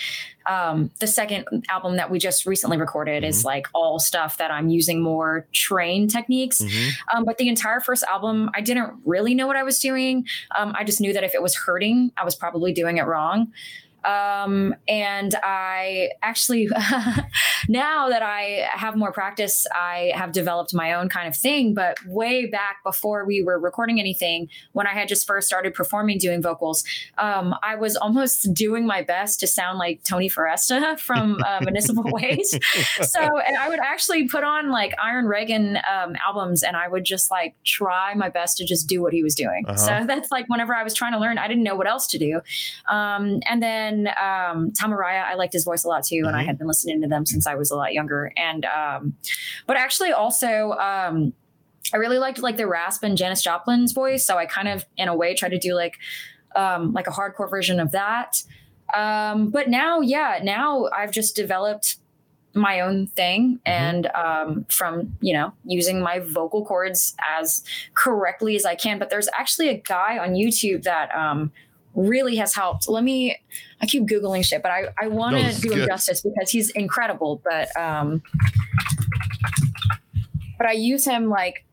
um, 0.46 0.92
the 1.00 1.08
second 1.08 1.46
album 1.70 1.98
that 1.98 2.10
we 2.10 2.20
just 2.20 2.46
recently 2.46 2.78
recorded 2.78 3.24
is 3.24 3.44
like 3.44 3.68
all 3.74 4.00
stuff 4.00 4.38
that 4.38 4.52
I'm 4.52 4.70
using 4.70 5.02
more 5.02 5.48
train 5.54 6.08
techniques. 6.08 6.62
Mhm. 6.62 6.92
Um, 7.14 7.26
but 7.26 7.38
the 7.38 7.50
entire 7.50 7.80
first 7.80 8.04
album, 8.04 8.50
I 8.56 8.62
didn't 8.62 8.94
really 9.06 9.36
know 9.36 9.48
what 9.48 9.56
I 9.56 9.64
was 9.64 9.80
doing. 9.80 10.26
Um, 10.58 10.74
I 10.78 10.84
just 10.84 11.02
knew 11.02 11.14
that 11.14 11.24
if 11.24 11.36
it 11.36 11.42
was 11.42 11.56
hurting, 11.56 12.12
I 12.16 12.24
was 12.24 12.36
probably 12.36 12.74
doing 12.74 12.98
it 12.98 13.04
wrong. 13.04 13.52
Um, 14.06 14.76
and 14.88 15.34
I 15.44 16.12
actually, 16.22 16.70
now 17.70 18.10
that 18.10 18.22
I 18.24 18.68
have 18.72 18.96
more 18.96 19.12
practice, 19.12 19.66
I 19.76 20.12
have 20.16 20.32
developed 20.32 20.74
my 20.74 20.94
own 20.94 21.10
kind 21.10 21.28
of 21.28 21.36
thing. 21.36 21.74
But 21.74 21.98
way 22.06 22.46
back 22.46 22.84
before 22.84 23.26
we 23.26 23.42
were 23.44 23.60
recording 23.60 24.00
anything, 24.00 24.50
when 24.74 24.88
I 24.88 24.92
had 24.94 25.08
just 25.08 25.26
first 25.28 25.48
started 25.48 25.74
performing 25.74 26.18
doing 26.18 26.42
vocals, 26.42 26.84
um, 27.18 27.56
I 27.64 27.76
was 27.76 27.96
almost 27.96 28.54
doing 28.54 28.86
my 28.86 29.02
best 29.02 29.40
to 29.42 29.48
sound 29.48 29.80
like 29.80 30.04
Tony 30.04 30.30
Foresta 30.30 31.00
from 31.08 31.42
uh, 31.46 31.62
Municipal 31.62 32.04
Waste. 32.12 32.60
so, 33.02 33.20
and 33.40 33.58
I 33.58 33.70
would 33.70 33.80
actually 33.80 34.28
put 34.28 34.44
on 34.44 34.70
like 34.70 34.94
Iron 35.02 35.26
Reagan 35.26 35.78
um, 35.92 36.16
albums 36.26 36.64
and 36.64 36.76
I 36.76 36.88
would 36.88 37.04
just 37.04 37.32
like 37.32 37.56
try 37.64 38.14
my 38.14 38.30
best 38.30 38.58
to 38.58 38.66
just 38.66 38.88
do 38.88 39.02
what 39.02 39.14
he 39.14 39.24
was 39.24 39.36
doing. 39.36 39.66
Uh-huh. 39.68 39.78
So 39.78 40.06
that's 40.06 40.32
like 40.32 40.48
whenever 40.50 40.76
I 40.76 40.84
was 40.84 40.94
trying 40.94 41.14
to 41.14 41.20
learn, 41.20 41.38
I 41.38 41.48
didn't 41.48 41.64
know 41.64 41.76
what 41.76 41.88
else 41.88 42.08
to 42.08 42.18
do. 42.18 42.42
Um, 42.90 43.40
and 43.50 43.62
then 43.62 44.08
um, 44.22 44.72
Tamaraya, 44.72 45.24
I 45.24 45.36
liked 45.36 45.54
his 45.54 45.64
voice 45.64 45.84
a 45.84 45.88
lot 45.88 46.04
too, 46.04 46.24
and 46.26 46.36
I 46.36 46.44
Mhm. 46.44 46.48
had 46.48 46.58
been 46.58 46.68
listening 46.68 47.02
to 47.02 47.08
them 47.08 47.26
since 47.26 47.48
I 47.48 47.56
was 47.56 47.63
a 47.72 47.76
lot 47.76 47.94
younger. 47.94 48.32
And 48.38 48.66
um, 48.66 49.16
but 49.68 49.78
actually 49.78 50.12
also. 50.12 50.72
Um, 50.72 51.34
I 51.94 51.98
really 51.98 52.18
liked 52.18 52.40
like 52.40 52.56
the 52.56 52.66
rasp 52.66 53.04
and 53.04 53.18
Janis 53.18 53.44
Joplin's 53.44 53.92
voice, 53.92 54.26
so 54.26 54.38
I 54.38 54.46
kind 54.46 54.70
of, 54.70 54.86
in 54.98 55.10
a 55.10 55.16
way, 55.16 55.36
tried 55.36 55.50
to 55.50 55.60
do 55.60 55.76
like, 55.76 56.00
um, 56.56 56.94
like 56.94 57.08
a 57.08 57.12
hardcore 57.12 57.50
version 57.50 57.80
of 57.80 57.92
that. 57.92 58.42
Um, 58.96 59.50
but 59.50 59.70
now, 59.70 60.00
yeah, 60.00 60.40
now 60.42 60.88
I've 60.96 61.12
just 61.12 61.36
developed 61.36 61.98
my 62.54 62.80
own 62.82 63.08
thing 63.08 63.60
and 63.66 64.08
um, 64.08 64.66
from 64.70 65.18
you 65.22 65.34
know 65.34 65.54
using 65.66 66.02
my 66.02 66.20
vocal 66.20 66.64
cords 66.66 67.16
as 67.38 67.64
correctly 67.96 68.56
as 68.56 68.64
i 68.66 68.76
can 68.76 69.00
but 69.00 69.10
there's 69.10 69.28
actually 69.34 69.70
a 69.70 69.78
guy 69.78 70.18
on 70.20 70.34
youtube 70.34 70.84
that 70.84 71.14
um, 71.16 71.52
really 71.96 72.38
has 72.38 72.54
helped. 72.54 72.90
Let 72.90 73.04
me 73.04 73.38
i 73.84 73.86
keep 73.86 74.06
googling 74.06 74.44
shit 74.44 74.64
but 74.64 74.72
i, 74.72 74.86
I 75.00 75.08
want 75.10 75.36
to 75.36 75.44
is 75.44 75.60
do 75.60 75.72
him 75.74 75.86
justice 75.86 76.22
because 76.22 76.50
he's 76.50 76.70
incredible 76.72 77.42
but 77.44 77.76
um 77.78 78.24
but 80.58 80.68
i 80.68 80.72
use 80.72 81.06
him 81.06 81.30
like 81.30 81.66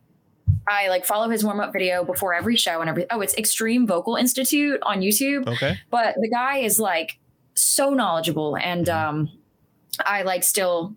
i 0.69 0.89
like 0.89 1.07
follow 1.07 1.31
his 1.31 1.45
warm-up 1.45 1.73
video 1.73 2.05
before 2.05 2.35
every 2.35 2.57
show 2.57 2.81
and 2.81 2.91
every 2.91 3.07
oh 3.11 3.21
it's 3.21 3.35
extreme 3.39 3.87
vocal 3.87 4.17
institute 4.17 4.81
on 4.83 5.01
youtube. 5.01 5.47
Okay. 5.47 5.79
but 5.91 6.17
the 6.21 6.29
guy 6.29 6.59
is 6.59 6.81
like 6.81 7.19
so 7.55 7.95
knowledgeable 7.95 8.57
and 8.57 8.89
um 8.89 9.31
i 10.05 10.23
like 10.23 10.43
still 10.43 10.95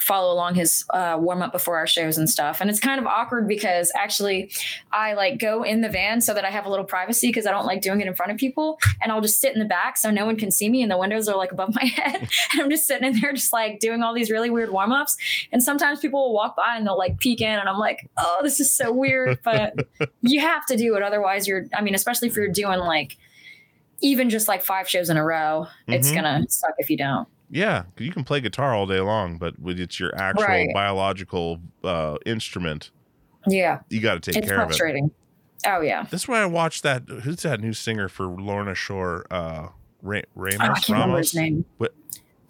follow 0.00 0.32
along 0.34 0.54
his 0.56 0.84
uh, 0.90 1.16
warm 1.20 1.42
up 1.42 1.52
before 1.52 1.76
our 1.76 1.86
shows 1.86 2.18
and 2.18 2.28
stuff. 2.28 2.60
And 2.60 2.68
it's 2.68 2.80
kind 2.80 2.98
of 3.00 3.06
awkward 3.06 3.46
because 3.46 3.92
actually 3.94 4.50
i 4.90 5.12
like 5.14 5.38
go 5.38 5.62
in 5.62 5.80
the 5.80 5.88
van 5.88 6.20
so 6.20 6.34
that 6.34 6.44
i 6.44 6.50
have 6.50 6.66
a 6.66 6.68
little 6.68 6.84
privacy 6.84 7.28
because 7.28 7.46
i 7.46 7.52
don't 7.52 7.66
like 7.66 7.82
doing 7.82 8.00
it 8.00 8.08
in 8.08 8.14
front 8.14 8.32
of 8.32 8.38
people. 8.38 8.78
And 9.00 9.12
i'll 9.12 9.20
just 9.20 9.38
sit 9.40 9.52
in 9.52 9.60
the 9.60 9.64
back 9.64 9.96
so 9.96 10.10
no 10.10 10.26
one 10.26 10.36
can 10.36 10.50
see 10.50 10.68
me 10.68 10.82
and 10.82 10.90
the 10.90 10.98
windows 10.98 11.28
are 11.28 11.36
like 11.36 11.52
above 11.52 11.74
my 11.74 11.84
head. 11.96 12.28
And 12.52 12.62
i'm 12.62 12.68
just 12.70 12.86
sitting 12.86 13.06
in 13.06 13.20
there 13.20 13.32
just 13.32 13.52
like 13.52 13.78
doing 13.78 14.02
all 14.02 14.12
these 14.12 14.30
really 14.30 14.50
weird 14.50 14.70
warm-ups. 14.72 15.16
And 15.52 15.62
sometimes 15.62 16.00
people 16.00 16.20
will 16.20 16.34
walk 16.34 16.56
by 16.56 16.76
and 16.76 16.84
they'll 16.86 16.98
like 16.98 17.18
peek 17.18 17.40
in 17.40 17.58
and 17.58 17.68
i'm 17.68 17.78
like 17.78 18.08
oh 18.18 18.40
this 18.42 18.58
is 18.58 18.72
so 18.72 18.92
weird. 18.92 19.38
But 19.44 19.74
you 20.22 20.40
have 20.40 20.66
to 20.66 20.76
do 20.76 20.96
it 20.96 21.02
otherwise 21.02 21.46
you're 21.46 21.66
i 21.74 21.80
mean 21.80 21.94
especially 21.94 22.26
if 22.28 22.34
you're 22.36 22.48
doing 22.48 22.80
like 22.80 23.16
even 24.00 24.30
just 24.30 24.48
like 24.48 24.62
five 24.62 24.88
shows 24.88 25.10
in 25.10 25.16
a 25.16 25.24
row, 25.24 25.68
it's 25.86 26.10
Mhm. 26.10 26.14
gonna 26.16 26.44
suck 26.48 26.74
if 26.78 26.90
you 26.90 26.96
don't. 26.96 27.28
Yeah, 27.54 27.82
you 27.98 28.10
can 28.10 28.24
play 28.24 28.40
guitar 28.40 28.74
all 28.74 28.86
day 28.86 29.00
long, 29.00 29.36
but 29.36 29.58
when 29.60 29.78
it's 29.78 30.00
your 30.00 30.12
actual 30.16 30.44
Right. 30.46 30.70
biological 30.72 31.60
uh, 31.84 32.16
instrument, 32.24 32.90
Yeah, 33.46 33.80
you 33.90 34.00
got 34.00 34.14
to 34.14 34.20
take 34.20 34.38
it's 34.38 34.48
care 34.48 34.56
of 34.56 34.62
it. 34.62 34.66
frustrating. 34.68 35.10
Oh 35.66 35.80
yeah, 35.82 36.06
That's 36.10 36.26
why 36.26 36.40
I 36.40 36.46
watched 36.46 36.82
that. 36.82 37.02
Who's 37.22 37.42
that 37.42 37.60
new 37.60 37.72
singer 37.74 38.08
for 38.08 38.24
Lorna 38.26 38.74
Shore? 38.74 39.26
Uh, 39.30 39.68
Ra- 40.00 40.20
Ramos. 40.34 40.58
Oh, 40.60 40.64
I 40.64 40.74
can't 40.74 40.88
remember 40.88 41.18
his 41.18 41.34
name. 41.34 41.64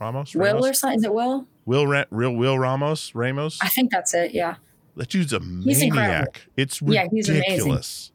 Ramos. 0.00 0.34
Will 0.34 0.42
Ramos? 0.44 0.66
or 0.68 0.72
something? 0.72 0.98
Is 1.00 1.04
it 1.04 1.12
Will? 1.12 1.46
Will 1.66 1.86
Ra- 1.86 2.04
real 2.10 2.32
Will 2.34 2.58
Ramos 2.58 3.14
Ramos. 3.14 3.58
I 3.60 3.68
think 3.68 3.90
that's 3.90 4.14
it. 4.14 4.32
Yeah, 4.32 4.54
That 4.96 5.08
dude's 5.08 5.32
a 5.32 5.40
He's 5.40 5.82
incredible. 5.82 6.12
maniac. 6.12 6.46
It's 6.56 6.80
Yeah, 6.80 7.06
he's 7.10 7.28
amazing. 7.28 8.11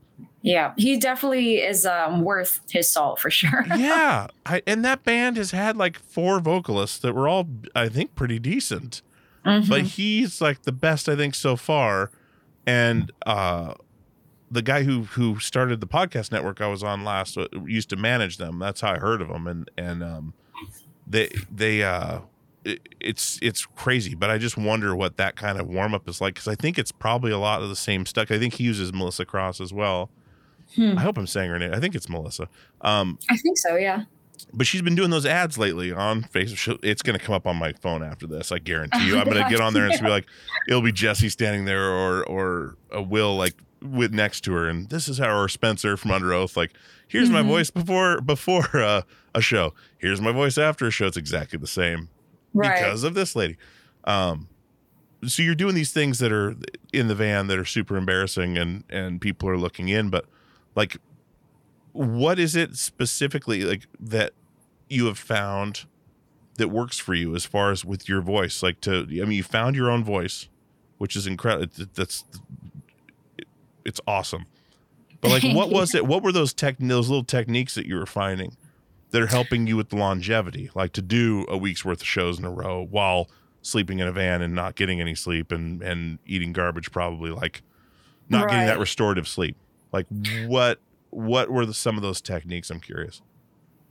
Yeah. 0.48 0.74
He 0.78 0.98
definitely 0.98 1.58
is 1.58 1.86
um, 1.86 2.22
worth 2.22 2.62
his 2.70 2.90
salt 2.90 3.20
for 3.20 3.30
sure. 3.30 3.66
yeah, 3.78 4.28
I, 4.46 4.62
and 4.66 4.84
that 4.86 5.04
band 5.04 5.38
has 5.38 5.52
had 5.52 5.76
like 5.78 6.00
four 6.00 6.40
vocalists 6.40 7.00
that 7.00 7.14
were 7.14 7.28
all, 7.28 7.48
I 7.76 7.90
think, 7.90 8.16
pretty 8.16 8.40
decent. 8.40 9.02
Mhm. 9.46 9.70
but 9.70 9.82
he's 9.84 10.42
like 10.42 10.64
the 10.64 10.74
best 10.74 11.08
I 11.08 11.16
think 11.16 11.34
so 11.34 11.56
far. 11.56 12.12
And 12.66 13.12
uh, 13.26 13.76
the 14.52 14.62
guy 14.62 14.84
who 14.84 15.04
who 15.04 15.40
started 15.40 15.80
the 15.80 15.88
podcast 15.88 16.32
network 16.32 16.60
I 16.60 16.68
was 16.68 16.84
on 16.84 17.04
last 17.06 17.38
uh, 17.38 17.48
used 17.66 17.90
to 17.92 17.96
manage 17.96 18.38
them. 18.38 18.60
That's 18.60 18.82
how 18.82 18.94
I 18.94 18.98
heard 18.98 19.22
of 19.22 19.30
them. 19.30 19.48
And 19.48 19.70
and 19.78 20.04
um, 20.04 20.34
they 21.06 21.30
they 21.50 21.84
uh, 21.84 22.22
it, 22.66 22.90
it's 23.00 23.40
it's 23.42 23.66
crazy. 23.66 24.16
But 24.16 24.30
I 24.30 24.38
just 24.38 24.58
wonder 24.58 24.94
what 24.96 25.16
that 25.18 25.36
kind 25.38 25.60
of 25.62 25.68
warm 25.68 25.94
up 25.94 26.10
is 26.10 26.20
like 26.20 26.34
because 26.36 26.48
I 26.50 26.56
think 26.56 26.78
it's 26.78 26.92
probably 26.92 27.32
a 27.32 27.40
lot 27.40 27.62
of 27.62 27.70
the 27.70 27.76
same 27.76 28.06
stuff. 28.06 28.32
I 28.32 28.38
think 28.40 28.56
he 28.56 28.66
uses 28.66 28.92
Melissa 28.94 29.24
Cross 29.26 29.62
as 29.62 29.72
well. 29.72 30.10
Hmm. 30.78 30.98
I 30.98 31.02
hope 31.02 31.18
I'm 31.18 31.28
saying 31.28 31.50
her 31.50 31.60
name. 31.60 31.74
I 31.74 31.80
think 31.82 31.94
it's 31.96 32.08
Melissa. 32.08 32.48
Um, 32.82 33.20
I 33.30 33.36
think 33.38 33.58
so. 33.58 33.76
Yeah. 33.76 34.04
but 34.54 34.66
she's 34.68 34.82
been 34.82 34.96
doing 34.96 35.10
those 35.10 35.26
ads 35.26 35.58
lately 35.58 35.92
on 35.92 36.24
Facebook. 36.24 36.80
It's 36.84 37.02
going 37.02 37.18
to 37.20 37.24
come 37.26 37.36
up 37.36 37.46
on 37.48 37.58
my 37.58 37.74
phone 37.74 38.04
after 38.04 38.26
this. 38.28 38.52
I 38.52 38.60
guarantee 38.60 39.08
you. 39.08 39.16
Oh, 39.18 39.20
I'm 39.20 39.26
going 39.26 39.44
to 39.44 39.50
get 39.50 39.60
on 39.60 39.74
there 39.74 39.86
and 39.88 40.00
be 40.00 40.08
like, 40.10 40.26
it'll 40.70 40.82
be 40.82 40.92
Jesse 40.94 41.30
standing 41.30 41.66
there 41.66 41.90
or 41.92 42.24
or 42.26 42.78
a 42.92 43.02
Will 43.02 43.36
like 43.36 43.56
with 43.82 44.14
next 44.14 44.42
to 44.42 44.54
her, 44.54 44.68
and 44.70 44.90
this 44.90 45.08
is 45.08 45.18
how 45.18 45.38
or 45.38 45.48
Spencer 45.50 45.98
from 45.98 46.12
Underoath. 46.12 46.56
Like, 46.58 46.72
here's 47.08 47.30
my 47.30 47.42
Mhm. 47.44 47.48
voice 47.48 47.70
before 47.72 48.22
before 48.22 48.68
uh, 48.76 49.02
a 49.36 49.42
show. 49.42 49.74
Here's 49.98 50.22
my 50.22 50.32
voice 50.32 50.58
after 50.58 50.88
a 50.88 50.92
show. 50.92 51.08
It's 51.08 51.18
exactly 51.18 51.60
the 51.60 51.68
same 51.68 52.10
Right. 52.54 52.76
because 52.80 53.04
of 53.04 53.14
this 53.14 53.36
lady. 53.36 53.58
Um, 54.04 54.48
so 55.26 55.42
you're 55.44 55.56
doing 55.56 55.74
these 55.76 55.92
things 55.92 56.20
that 56.20 56.32
are 56.32 56.56
in 56.94 57.08
the 57.08 57.16
van 57.16 57.48
that 57.48 57.58
are 57.58 57.66
super 57.66 57.98
embarrassing, 57.98 58.58
and 58.58 58.84
and 58.90 59.20
people 59.22 59.50
are 59.50 59.58
looking 59.58 59.90
in, 59.90 60.10
but 60.10 60.26
like 60.78 60.98
what 61.92 62.38
is 62.38 62.56
it 62.56 62.78
specifically 62.78 63.64
like 63.64 63.88
that 64.00 64.32
you 64.88 65.08
have 65.08 65.18
found 65.18 65.86
that 66.56 66.70
works 66.70 66.98
for 66.98 67.14
you 67.14 67.36
as 67.36 67.44
far 67.44 67.72
as 67.72 67.84
with 67.84 68.08
your 68.08 68.22
voice? 68.22 68.64
Like 68.64 68.80
to 68.82 69.00
i 69.02 69.26
mean 69.26 69.32
you 69.32 69.44
found 69.44 69.76
your 69.76 69.92
own 69.92 70.04
voice 70.04 70.48
which 70.98 71.16
is 71.16 71.28
incredible 71.28 71.68
that's 71.94 72.24
it's 73.84 74.02
awesome. 74.06 74.46
But 75.22 75.32
like 75.32 75.44
what 75.56 75.72
was 75.72 75.96
it 75.96 76.06
what 76.06 76.22
were 76.22 76.32
those 76.32 76.54
tech 76.54 76.76
those 76.80 77.10
little 77.10 77.24
techniques 77.24 77.74
that 77.76 77.88
you 77.88 77.96
were 77.96 78.06
finding 78.06 78.56
that 79.10 79.22
are 79.22 79.28
helping 79.28 79.66
you 79.66 79.76
with 79.76 79.90
the 79.90 79.96
longevity? 79.96 80.70
Like 80.76 80.94
to 80.94 81.02
do 81.02 81.46
a 81.50 81.58
week's 81.58 81.84
worth 81.84 82.02
of 82.02 82.08
shows 82.08 82.38
in 82.38 82.46
a 82.46 82.52
row 82.52 82.86
while 82.88 83.30
sleeping 83.64 84.00
in 84.00 84.08
a 84.08 84.12
van 84.12 84.42
and 84.42 84.54
not 84.54 84.76
getting 84.76 85.02
any 85.02 85.16
sleep 85.16 85.52
and 85.52 85.82
and 85.82 86.20
eating 86.26 86.54
garbage 86.54 86.92
probably 86.92 87.32
like 87.32 87.64
not 88.30 88.50
getting 88.50 88.68
that 88.68 88.78
restorative 88.78 89.28
sleep. 89.28 89.56
Like 89.98 90.06
what 90.48 90.80
what 91.10 91.50
were 91.50 91.66
the, 91.66 91.74
some 91.74 91.96
of 91.96 92.04
those 92.04 92.22
techniques? 92.22 92.70
I'm 92.70 92.80
curious. 92.80 93.22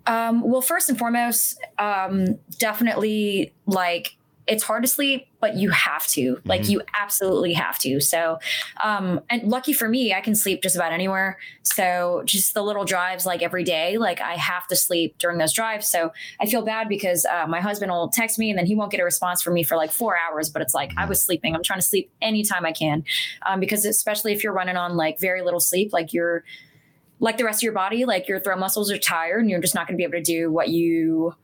Um, 0.07 0.43
well, 0.43 0.62
first 0.62 0.89
and 0.89 0.97
foremost, 0.97 1.59
um, 1.81 2.39
definitely 2.59 3.53
like 3.66 4.15
it's 4.47 4.62
hard 4.62 4.82
to 4.85 4.89
sleep, 4.89 5.27
but 5.40 5.56
you 5.56 5.70
have 5.70 6.06
to. 6.06 6.40
Like 6.44 6.60
Mhm. 6.62 6.68
you 6.70 6.82
absolutely 6.94 7.52
have 7.55 7.81
to. 7.81 8.01
So, 8.01 8.39
um, 8.82 9.20
and 9.28 9.43
lucky 9.48 9.73
for 9.73 9.89
me, 9.89 10.14
I 10.14 10.20
can 10.20 10.36
sleep 10.36 10.62
just 10.62 10.77
about 10.77 10.93
anywhere. 10.93 11.36
So 11.64 12.23
just 12.24 12.55
the 12.55 12.62
little 12.62 12.85
drives, 12.85 13.27
like 13.27 13.43
every 13.43 13.64
day, 13.64 13.98
like 13.98 14.20
I 14.20 14.35
have 14.35 14.68
to 14.68 14.77
sleep 14.77 15.18
during 15.18 15.39
those 15.39 15.52
drives. 15.52 15.89
So 15.89 16.12
I 16.40 16.47
feel 16.47 16.62
bad 16.62 16.89
because 16.89 17.24
uh, 17.27 17.47
my 17.48 17.60
husband 17.60 17.90
will 17.90 18.09
text 18.09 18.39
me 18.39 18.48
and 18.51 18.56
then 18.59 18.66
he 18.66 18.77
won't 18.77 18.93
get 18.93 19.01
a 19.01 19.05
response 19.05 19.43
from 19.43 19.55
me 19.55 19.64
for 19.64 19.77
like 19.77 19.90
four 19.90 20.16
hours. 20.16 20.48
But 20.48 20.62
it's 20.62 20.74
like 20.74 20.93
I 20.97 21.06
was 21.06 21.20
sleeping. 21.20 21.56
I'm 21.56 21.64
trying 21.64 21.81
to 21.81 21.86
sleep 21.86 22.10
anytime 22.23 22.64
I 22.64 22.73
can, 22.73 23.05
um, 23.47 23.59
because 23.59 23.85
especially 23.85 24.32
if 24.32 24.44
you're 24.44 24.52
running 24.52 24.77
on 24.77 24.97
like 24.97 25.18
very 25.18 25.43
little 25.43 25.60
sleep, 25.60 25.93
like 25.93 26.12
you're 26.12 26.44
like 27.18 27.36
the 27.39 27.44
rest 27.44 27.60
of 27.60 27.62
your 27.64 27.73
body, 27.73 28.05
like 28.05 28.28
your 28.28 28.39
throat 28.39 28.59
muscles 28.59 28.93
are 28.93 28.98
tired 28.98 29.40
and 29.40 29.51
you're 29.51 29.60
just 29.60 29.74
not 29.74 29.89
going 29.89 29.94
to 29.94 29.98
be 29.98 30.05
able 30.05 30.12
to 30.12 30.23
do 30.23 30.52
what 30.52 30.68
you 30.68 31.35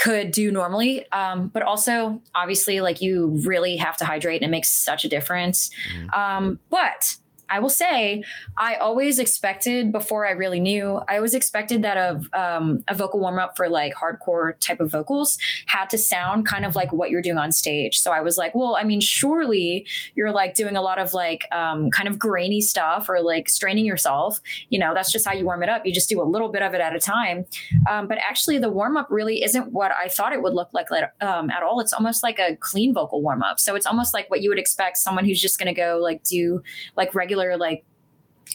could 0.00 0.30
do 0.30 0.50
normally. 0.50 1.10
Um, 1.12 1.48
but 1.48 1.62
also, 1.62 2.22
obviously, 2.34 2.80
like 2.80 3.00
you 3.00 3.38
really 3.44 3.76
have 3.76 3.96
to 3.98 4.04
hydrate 4.04 4.42
and 4.42 4.48
it 4.48 4.50
makes 4.50 4.70
such 4.70 5.04
a 5.04 5.08
difference. 5.08 5.70
Um, 6.12 6.60
but 6.70 7.16
I 7.50 7.60
will 7.60 7.68
say, 7.68 8.24
I 8.56 8.76
always 8.76 9.18
expected 9.18 9.92
before 9.92 10.26
I 10.26 10.32
really 10.32 10.60
knew, 10.60 11.00
I 11.08 11.16
always 11.16 11.34
expected 11.34 11.82
that 11.82 11.96
a, 11.96 12.20
um, 12.38 12.84
a 12.88 12.94
vocal 12.94 13.20
warm 13.20 13.38
up 13.38 13.56
for 13.56 13.68
like 13.68 13.94
hardcore 13.94 14.58
type 14.60 14.80
of 14.80 14.90
vocals 14.90 15.38
had 15.66 15.90
to 15.90 15.98
sound 15.98 16.46
kind 16.46 16.64
of 16.64 16.76
like 16.76 16.92
what 16.92 17.10
you're 17.10 17.22
doing 17.22 17.38
on 17.38 17.52
stage. 17.52 18.00
So 18.00 18.12
I 18.12 18.20
was 18.20 18.36
like, 18.36 18.54
well, 18.54 18.76
I 18.76 18.84
mean, 18.84 19.00
surely 19.00 19.86
you're 20.14 20.32
like 20.32 20.54
doing 20.54 20.76
a 20.76 20.82
lot 20.82 20.98
of 20.98 21.14
like 21.14 21.46
um, 21.52 21.90
kind 21.90 22.08
of 22.08 22.18
grainy 22.18 22.60
stuff 22.60 23.08
or 23.08 23.20
like 23.20 23.48
straining 23.48 23.86
yourself. 23.86 24.40
You 24.68 24.78
know, 24.78 24.94
that's 24.94 25.12
just 25.12 25.26
how 25.26 25.32
you 25.32 25.44
warm 25.44 25.62
it 25.62 25.68
up. 25.68 25.86
You 25.86 25.92
just 25.92 26.08
do 26.08 26.20
a 26.20 26.24
little 26.24 26.50
bit 26.50 26.62
of 26.62 26.74
it 26.74 26.80
at 26.80 26.94
a 26.94 27.00
time. 27.00 27.46
Um, 27.90 28.08
but 28.08 28.18
actually, 28.18 28.58
the 28.58 28.70
warm 28.70 28.96
up 28.96 29.08
really 29.10 29.42
isn't 29.42 29.72
what 29.72 29.92
I 29.92 30.08
thought 30.08 30.32
it 30.32 30.42
would 30.42 30.54
look 30.54 30.70
like 30.72 30.88
um, 31.20 31.50
at 31.50 31.62
all. 31.62 31.80
It's 31.80 31.92
almost 31.92 32.22
like 32.22 32.38
a 32.38 32.56
clean 32.56 32.94
vocal 32.94 33.22
warm 33.22 33.42
up. 33.42 33.60
So 33.60 33.74
it's 33.74 33.86
almost 33.86 34.14
like 34.14 34.30
what 34.30 34.42
you 34.42 34.50
would 34.50 34.58
expect 34.58 34.98
someone 34.98 35.24
who's 35.24 35.40
just 35.40 35.58
going 35.58 35.72
to 35.72 35.78
go 35.78 35.98
like 36.02 36.22
do 36.22 36.62
like 36.96 37.14
regular 37.14 37.37
like 37.56 37.84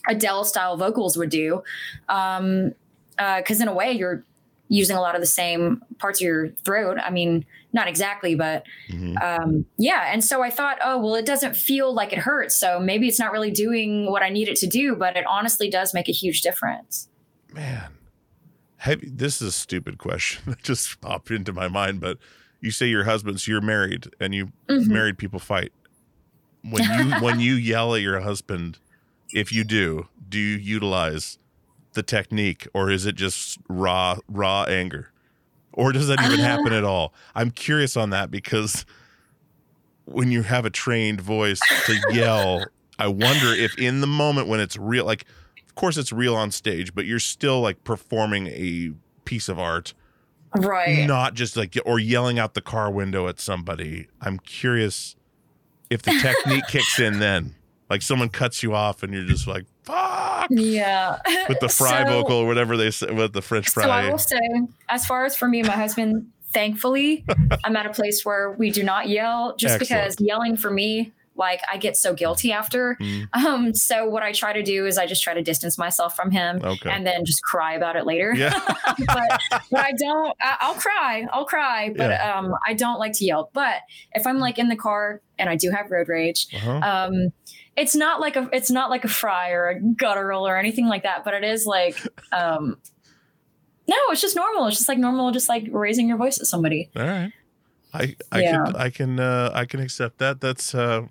Adele 0.07 0.43
style 0.43 0.75
vocals 0.77 1.17
would 1.17 1.29
do. 1.29 1.63
Um, 2.09 2.73
because 3.17 3.61
in 3.61 3.67
a 3.67 3.73
way, 3.73 3.91
you're 3.91 4.23
using 4.69 4.95
a 4.97 5.01
lot 5.01 5.13
of 5.13 5.21
the 5.21 5.27
same 5.27 5.81
parts 5.99 6.19
of 6.19 6.25
your 6.25 6.49
throat. 6.65 6.97
I 7.03 7.11
mean, 7.11 7.45
not 7.73 7.87
exactly, 7.87 8.33
but 8.33 8.65
Mhm. 8.89 9.21
um, 9.21 9.65
yeah. 9.77 10.11
And 10.11 10.23
so 10.23 10.41
I 10.41 10.49
thought, 10.49 10.79
oh, 10.83 10.97
well, 10.97 11.13
it 11.15 11.25
doesn't 11.25 11.55
feel 11.55 11.93
like 11.93 12.11
it 12.11 12.19
hurts. 12.19 12.55
So 12.55 12.79
maybe 12.79 13.07
it's 13.07 13.19
not 13.19 13.31
really 13.31 13.51
doing 13.51 14.09
what 14.09 14.23
I 14.23 14.29
need 14.29 14.47
it 14.49 14.55
to 14.57 14.67
do, 14.67 14.95
but 14.95 15.15
it 15.15 15.25
honestly 15.27 15.69
does 15.69 15.93
make 15.93 16.09
a 16.09 16.11
huge 16.11 16.41
difference. 16.41 17.07
Man, 17.53 17.91
have, 18.77 19.01
this 19.03 19.41
is 19.41 19.49
a 19.49 19.51
stupid 19.51 19.99
question 19.99 20.41
that 20.47 20.63
just 20.63 20.99
popped 21.01 21.29
into 21.29 21.53
my 21.53 21.67
mind. 21.67 21.99
But 21.99 22.17
you 22.59 22.71
say 22.71 22.87
your 22.87 23.03
husband, 23.03 23.41
so 23.41 23.51
you're 23.51 23.61
married, 23.61 24.07
and 24.19 24.33
you 24.33 24.51
Mhm. 24.69 24.87
married 24.87 25.17
people 25.19 25.39
fight. 25.39 25.71
When 26.69 26.83
you 26.83 27.15
when 27.21 27.39
you 27.39 27.53
yell 27.55 27.95
at 27.95 28.01
your 28.01 28.19
husband, 28.21 28.79
if 29.33 29.51
you 29.51 29.63
do, 29.63 30.07
do 30.29 30.37
you 30.39 30.57
utilize 30.57 31.37
the 31.93 32.03
technique, 32.03 32.67
or 32.73 32.89
is 32.89 33.05
it 33.05 33.15
just 33.15 33.59
raw 33.69 34.17
raw 34.27 34.63
anger, 34.63 35.11
or 35.73 35.91
does 35.91 36.07
that 36.07 36.19
even 36.21 36.39
Uh. 36.39 36.43
happen 36.43 36.73
at 36.73 36.83
all? 36.83 37.13
I'm 37.35 37.51
curious 37.51 37.95
on 37.97 38.09
that 38.11 38.31
because 38.31 38.85
when 40.05 40.31
you 40.31 40.43
have 40.43 40.65
a 40.65 40.69
trained 40.69 41.21
voice 41.21 41.59
to 41.85 41.95
yell, 42.11 42.65
I 42.99 43.07
wonder 43.07 43.53
if 43.53 43.77
in 43.77 44.01
the 44.01 44.07
moment 44.07 44.47
when 44.47 44.59
it's 44.59 44.75
real, 44.77 45.05
like, 45.05 45.25
of 45.67 45.75
course 45.75 45.97
it's 45.97 46.11
real 46.11 46.35
on 46.35 46.51
stage, 46.51 46.93
but 46.93 47.05
you're 47.05 47.19
still 47.19 47.61
like 47.61 47.83
performing 47.83 48.47
a 48.47 48.91
piece 49.25 49.47
of 49.47 49.57
art, 49.57 49.93
Right. 50.55 51.07
not 51.07 51.35
just 51.35 51.55
like 51.55 51.77
or 51.85 51.99
yelling 51.99 52.37
out 52.37 52.53
the 52.53 52.61
car 52.61 52.91
window 52.91 53.27
at 53.29 53.39
somebody. 53.39 54.07
I'm 54.21 54.39
curious 54.39 55.15
if 55.93 56.01
the 56.01 56.11
technique 56.19 56.65
kicks 56.67 56.99
in 56.99 57.19
then, 57.19 57.53
like 57.89 58.01
someone 58.01 58.29
cuts 58.29 58.63
you 58.63 58.73
off 58.73 59.03
and 59.03 59.13
you're 59.13 59.25
just 59.25 59.47
like 59.47 59.65
fuck. 59.83 60.47
Yeah. 60.49 61.19
with 61.47 61.59
the 61.59 61.69
fry 61.69 62.03
So- 62.03 62.09
vocal 62.09 62.37
or 62.37 62.47
whatever 62.47 62.75
they 62.77 62.91
say 62.91 63.11
with 63.11 63.33
the 63.33 63.41
French 63.41 63.69
fry 63.69 63.83
So 63.83 63.89
I 63.89 64.09
will 64.09 64.17
say, 64.17 64.39
as 64.89 65.05
far 65.05 65.25
as 65.25 65.35
for 65.35 65.47
me 65.47 65.59
and 65.59 65.67
my 65.67 65.75
husband, 65.75 66.27
thankfully, 66.51 67.25
I'm 67.63 67.75
at 67.75 67.85
a 67.85 67.91
place 67.91 68.25
where 68.25 68.51
we 68.51 68.71
do 68.71 68.83
not 68.83 69.07
yell 69.09 69.55
just 69.57 69.79
because 69.79 70.15
yelling 70.19 70.57
for 70.57 70.71
me, 70.71 71.11
like 71.35 71.61
I 71.71 71.77
get 71.77 71.97
so 71.97 72.13
guilty 72.13 72.51
after. 72.51 72.95
Mm. 73.01 73.27
Um, 73.33 73.73
so 73.73 74.07
what 74.07 74.21
I 74.23 74.31
try 74.31 74.53
to 74.53 74.61
do 74.63 74.85
is 74.85 74.97
I 74.97 75.05
just 75.07 75.23
try 75.23 75.33
to 75.33 75.41
distance 75.41 75.77
myself 75.77 76.15
from 76.15 76.29
him 76.31 76.61
Okay. 76.63 76.89
and 76.91 77.05
then 77.07 77.25
just 77.25 77.41
cry 77.43 77.73
about 77.73 77.95
it 77.95 78.05
later. 78.05 78.33
Yeah. 78.35 78.53
but, 79.07 79.41
but 79.71 79.79
I 79.79 79.91
don't, 79.97 80.35
I, 80.41 80.57
I'll 80.61 80.75
cry, 80.75 81.25
I'll 81.33 81.45
cry, 81.45 81.89
but 81.95 82.09
Yeah. 82.09 82.37
um, 82.39 82.53
I 82.67 82.73
don't 82.73 82.99
like 82.99 83.13
to 83.13 83.25
yell. 83.25 83.49
But 83.53 83.77
if 84.13 84.27
I'm 84.27 84.37
like 84.39 84.59
in 84.59 84.67
the 84.69 84.75
car 84.75 85.21
and 85.39 85.49
I 85.49 85.55
do 85.55 85.71
have 85.71 85.89
road 85.89 86.07
rage, 86.09 86.47
Uh-huh. 86.53 86.71
um 86.83 87.31
it's 87.75 87.95
not 87.95 88.21
like 88.21 88.35
a 88.35 88.47
it's 88.53 88.69
not 88.69 88.91
like 88.91 89.03
a 89.03 89.07
fry 89.07 89.49
or 89.49 89.69
a 89.69 89.79
guttural 89.81 90.47
or 90.47 90.55
anything 90.57 90.85
like 90.87 91.01
that 91.01 91.23
but 91.25 91.33
it 91.33 91.43
is 91.43 91.65
like 91.65 91.97
um 92.31 92.77
no 93.87 93.95
it's 94.11 94.21
just 94.21 94.35
normal 94.35 94.67
it's 94.67 94.77
just 94.77 94.87
like 94.87 94.99
normal 94.99 95.31
just 95.31 95.49
like 95.49 95.65
raising 95.71 96.07
your 96.07 96.17
voice 96.17 96.39
at 96.39 96.45
somebody 96.45 96.91
All 96.95 97.01
right. 97.03 97.31
I 97.93 98.15
I 98.31 98.41
Yeah. 98.41 98.51
can 98.65 98.75
I 98.75 98.89
can 98.89 99.19
uh 99.19 99.51
I 99.53 99.65
can 99.65 99.79
accept 99.79 100.17
that. 100.19 100.41
That's 100.41 100.73
uh 100.73 101.01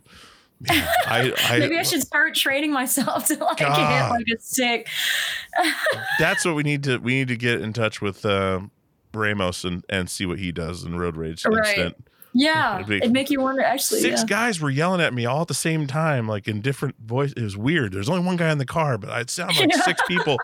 man, 0.60 0.88
I 1.06 1.32
I 1.48 1.58
maybe 1.58 1.76
i 1.78 1.82
should 1.82 2.02
start 2.02 2.34
training 2.34 2.72
myself 2.72 3.26
to 3.28 3.34
like 3.36 3.58
God. 3.58 3.76
get 3.76 4.10
like 4.10 4.26
a 4.36 4.40
sick 4.40 4.88
that's 6.18 6.44
what 6.44 6.54
we 6.54 6.62
need 6.62 6.84
to 6.84 6.98
we 6.98 7.14
need 7.14 7.28
to 7.28 7.36
get 7.36 7.60
in 7.60 7.72
touch 7.72 8.00
with 8.00 8.24
uh 8.24 8.60
Ramos 9.14 9.64
and 9.64 9.84
and 9.88 10.08
see 10.08 10.24
what 10.24 10.38
he 10.38 10.52
does 10.52 10.84
in 10.84 10.96
road 10.98 11.16
rage 11.16 11.44
Right. 11.44 11.92
yeah 12.32 12.76
It'd 12.76 12.86
be- 12.88 12.96
it'd 12.98 13.12
make 13.12 13.28
you 13.30 13.40
wonder 13.40 13.62
actually 13.62 14.00
Six 14.00 14.20
yeah. 14.20 14.26
guys 14.26 14.60
were 14.60 14.70
yelling 14.70 15.00
at 15.00 15.12
me 15.12 15.26
all 15.26 15.42
at 15.42 15.48
the 15.48 15.54
same 15.54 15.86
time, 15.86 16.26
like 16.28 16.46
in 16.48 16.60
different 16.62 16.94
voice. 17.04 17.32
It 17.36 17.42
was 17.42 17.56
weird. 17.56 17.92
There's 17.92 18.08
only 18.08 18.24
one 18.24 18.36
guy 18.36 18.50
in 18.52 18.58
the 18.58 18.64
car, 18.66 18.96
but 18.98 19.10
it 19.20 19.30
sounded 19.30 19.56
like 19.58 19.70
Yeah. 19.74 19.82
six 19.82 20.00
people. 20.08 20.36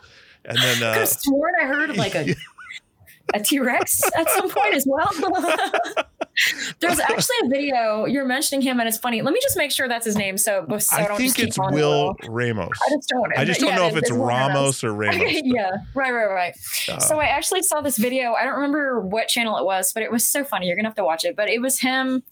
And 0.45 0.59
then 0.59 0.83
I 0.83 0.91
uh 0.91 0.95
have 0.99 1.09
sworn 1.09 1.53
I 1.63 1.67
heard 1.67 1.97
like 1.97 2.15
a 2.15 2.35
a 3.35 3.41
T-Rex 3.41 4.03
at 4.17 4.29
some 4.31 4.49
point 4.51 4.75
as 4.75 4.87
well. 4.89 5.09
There's 6.81 7.01
actually 7.01 7.37
a 7.45 7.49
video 7.49 8.05
you're 8.07 8.25
mentioning 8.25 8.63
him, 8.63 8.79
and 8.81 8.89
it's 8.89 8.99
funny. 8.99 9.23
Let 9.23 9.35
me 9.35 9.41
just 9.43 9.57
make 9.57 9.71
sure 9.71 9.89
that's 9.89 10.05
his 10.07 10.17
name, 10.17 10.39
so, 10.39 10.65
so 10.79 10.97
I, 10.97 11.05
I 11.05 11.09
don't 11.09 11.19
think 11.19 11.39
it's 11.39 11.59
Will. 11.59 12.15
Ramos. 12.29 12.69
I 12.87 12.91
just 12.95 13.09
don't. 13.09 13.39
I 13.39 13.45
just 13.45 13.61
don't 13.61 13.71
yeah, 13.71 13.77
know 13.77 13.87
if 13.87 13.97
it's 13.97 14.11
Will 14.11 14.25
Ramos 14.25 14.85
or 14.85 14.93
Ramos. 14.95 15.17
Okay, 15.17 15.43
yeah, 15.45 15.71
right, 15.95 16.13
right, 16.13 16.27
right. 16.33 16.55
Uh, 16.89 16.99
so 16.99 17.19
I 17.21 17.27
actually 17.27 17.63
saw 17.63 17.81
this 17.81 17.99
video. 17.99 18.33
I 18.35 18.45
don't 18.45 18.55
remember 18.55 19.01
what 19.01 19.29
channel 19.29 19.57
it 19.59 19.65
was, 19.65 19.93
but 19.93 20.03
it 20.03 20.11
was 20.13 20.27
so 20.27 20.45
funny. 20.45 20.67
You're 20.67 20.77
gonna 20.77 20.89
have 20.89 20.97
to 20.97 21.05
watch 21.05 21.25
it. 21.25 21.37
But 21.37 21.49
it 21.49 21.61
was 21.61 21.81
him, 21.81 22.23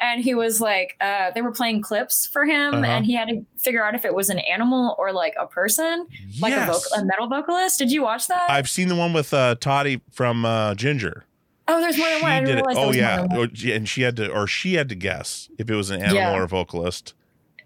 and 0.00 0.22
he 0.22 0.34
was 0.34 0.60
like, 0.60 0.96
uh, 1.00 1.30
they 1.34 1.42
were 1.42 1.52
playing 1.52 1.82
clips 1.82 2.26
for 2.26 2.44
him, 2.44 2.74
Uh-huh. 2.74 2.84
and 2.84 3.06
he 3.06 3.14
had 3.14 3.28
to 3.28 3.44
figure 3.58 3.84
out 3.84 3.94
if 3.94 4.04
it 4.04 4.14
was 4.14 4.28
an 4.30 4.40
animal 4.40 4.96
or 4.98 5.12
like 5.12 5.34
a 5.38 5.46
person, 5.46 6.06
like 6.40 6.52
a, 6.52 6.66
vocal, 6.66 6.80
a 6.96 7.04
metal 7.04 7.28
vocalist. 7.28 7.78
Did 7.78 7.92
you 7.92 8.02
watch 8.02 8.26
that? 8.26 8.50
I've 8.50 8.68
seen 8.68 8.88
the 8.88 8.96
one 8.96 9.12
with 9.12 9.32
uh 9.32 9.54
Tati 9.60 10.00
from 10.10 10.44
uh 10.44 10.74
Jinjer. 10.74 11.22
Oh, 11.68 11.80
there's 11.80 11.96
more 11.98 12.08
than 12.08 12.22
one. 12.22 12.30
I 12.32 12.40
didn't 12.40 12.56
realize 12.56 12.76
oh, 12.76 12.88
oh 12.88 12.92
yeah. 12.92 13.26
Or- 13.36 13.48
and 13.72 13.88
she 13.88 14.02
had 14.02 14.16
to, 14.16 14.30
or 14.30 14.46
she 14.46 14.74
had 14.74 14.88
to 14.90 14.94
guess 14.94 15.48
if 15.58 15.70
it 15.70 15.74
was 15.74 15.90
an 15.90 16.00
animal 16.00 16.16
Yeah. 16.16 16.34
or 16.38 16.42
a 16.44 16.48
vocalist. 16.48 17.14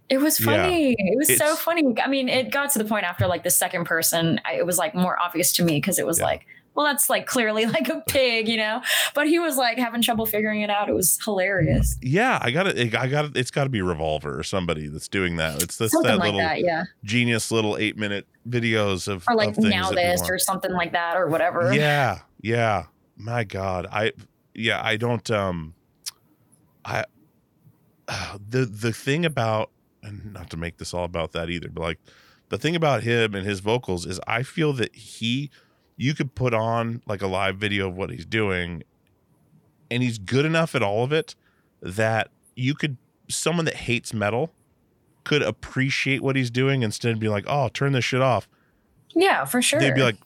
It 0.08 0.18
was 0.18 0.38
Yeah. 0.38 0.46
funny. 0.46 0.94
It 0.98 1.16
was 1.18 1.36
so 1.36 1.56
funny. 1.56 1.82
I 2.00 2.06
mean, 2.06 2.28
it 2.28 2.50
got 2.52 2.70
to 2.72 2.78
the 2.78 2.84
point 2.84 3.04
after 3.04 3.26
like 3.26 3.42
the 3.42 3.50
second 3.50 3.84
person, 3.86 4.40
I, 4.44 4.54
it 4.54 4.66
was 4.66 4.78
like 4.78 4.94
more 4.94 5.20
obvious 5.20 5.52
to 5.54 5.64
me 5.64 5.74
because 5.78 5.98
it 5.98 6.06
was 6.06 6.18
Yeah. 6.20 6.26
like, 6.26 6.46
well, 6.74 6.84
that's 6.86 7.08
like 7.10 7.26
clearly 7.26 7.64
like 7.66 7.88
a 7.88 8.02
pig, 8.06 8.46
you 8.48 8.56
know. 8.58 8.82
But 9.14 9.26
he 9.26 9.38
was 9.40 9.56
like 9.56 9.78
having 9.78 10.02
trouble 10.02 10.24
figuring 10.26 10.60
it 10.60 10.70
out. 10.70 10.88
It 10.88 10.94
was 10.94 11.18
hilarious. 11.24 11.96
Yeah, 12.02 12.38
I 12.40 12.50
got 12.52 12.66
it. 12.68 12.94
I 12.94 13.08
got 13.08 13.24
it. 13.24 13.36
It's 13.36 13.50
got 13.50 13.64
to 13.64 13.70
be 13.70 13.80
Revolver 13.82 14.38
or 14.38 14.42
somebody 14.44 14.86
that's 14.86 15.08
doing 15.08 15.36
that. 15.38 15.60
It's 15.62 15.76
this 15.78 15.90
Something 15.90 16.10
that 16.12 16.18
like 16.18 16.34
little 16.34 16.40
that, 16.40 16.60
yeah. 16.60 16.84
genius 17.02 17.50
little 17.50 17.76
eight 17.78 17.96
minute 17.96 18.26
videos 18.48 19.08
of 19.08 19.24
Or 19.28 19.34
like 19.34 19.56
of 19.56 19.64
now 19.64 19.90
this 19.90 20.28
or 20.30 20.38
something 20.38 20.70
like 20.72 20.92
that 20.92 21.16
or 21.16 21.26
whatever. 21.28 21.72
yeah, 21.74 22.20
yeah. 22.42 22.84
My 23.16 23.44
God, 23.44 23.86
I 23.90 24.12
yeah, 24.54 24.80
I 24.82 24.96
don't. 24.96 25.30
Um, 25.30 25.74
I 26.84 27.04
the 28.48 28.64
the 28.64 28.92
thing 28.92 29.24
about 29.24 29.70
and 30.02 30.32
not 30.32 30.50
to 30.50 30.56
make 30.56 30.78
this 30.78 30.94
all 30.94 31.04
about 31.04 31.32
that 31.32 31.50
either, 31.50 31.68
but 31.68 31.82
like 31.82 31.98
the 32.48 32.58
thing 32.58 32.76
about 32.76 33.02
him 33.02 33.34
and 33.34 33.44
his 33.46 33.60
vocals 33.60 34.06
is 34.06 34.20
I 34.26 34.42
feel 34.42 34.72
that 34.74 34.94
he 34.94 35.50
you 35.96 36.14
could 36.14 36.34
put 36.34 36.54
on 36.54 37.02
like 37.06 37.22
a 37.22 37.26
live 37.26 37.56
video 37.56 37.88
of 37.88 37.96
what 37.96 38.10
he's 38.10 38.26
doing 38.26 38.84
and 39.90 40.02
he's 40.02 40.18
good 40.18 40.44
enough 40.44 40.74
at 40.74 40.82
all 40.82 41.02
of 41.02 41.12
it 41.12 41.34
that 41.80 42.28
you 42.54 42.74
could 42.74 42.96
someone 43.28 43.64
that 43.64 43.74
hates 43.74 44.12
metal 44.12 44.52
could 45.24 45.42
appreciate 45.42 46.22
what 46.22 46.36
he's 46.36 46.50
doing 46.50 46.82
instead 46.82 47.12
of 47.12 47.18
be 47.18 47.28
like, 47.28 47.44
"Oh, 47.48 47.68
turn 47.68 47.92
this 47.92 48.04
shit 48.04 48.20
off." 48.20 48.48
Yeah, 49.14 49.44
for 49.44 49.60
sure. 49.60 49.80
They'd 49.80 49.94
be 49.94 50.02
like, 50.02 50.16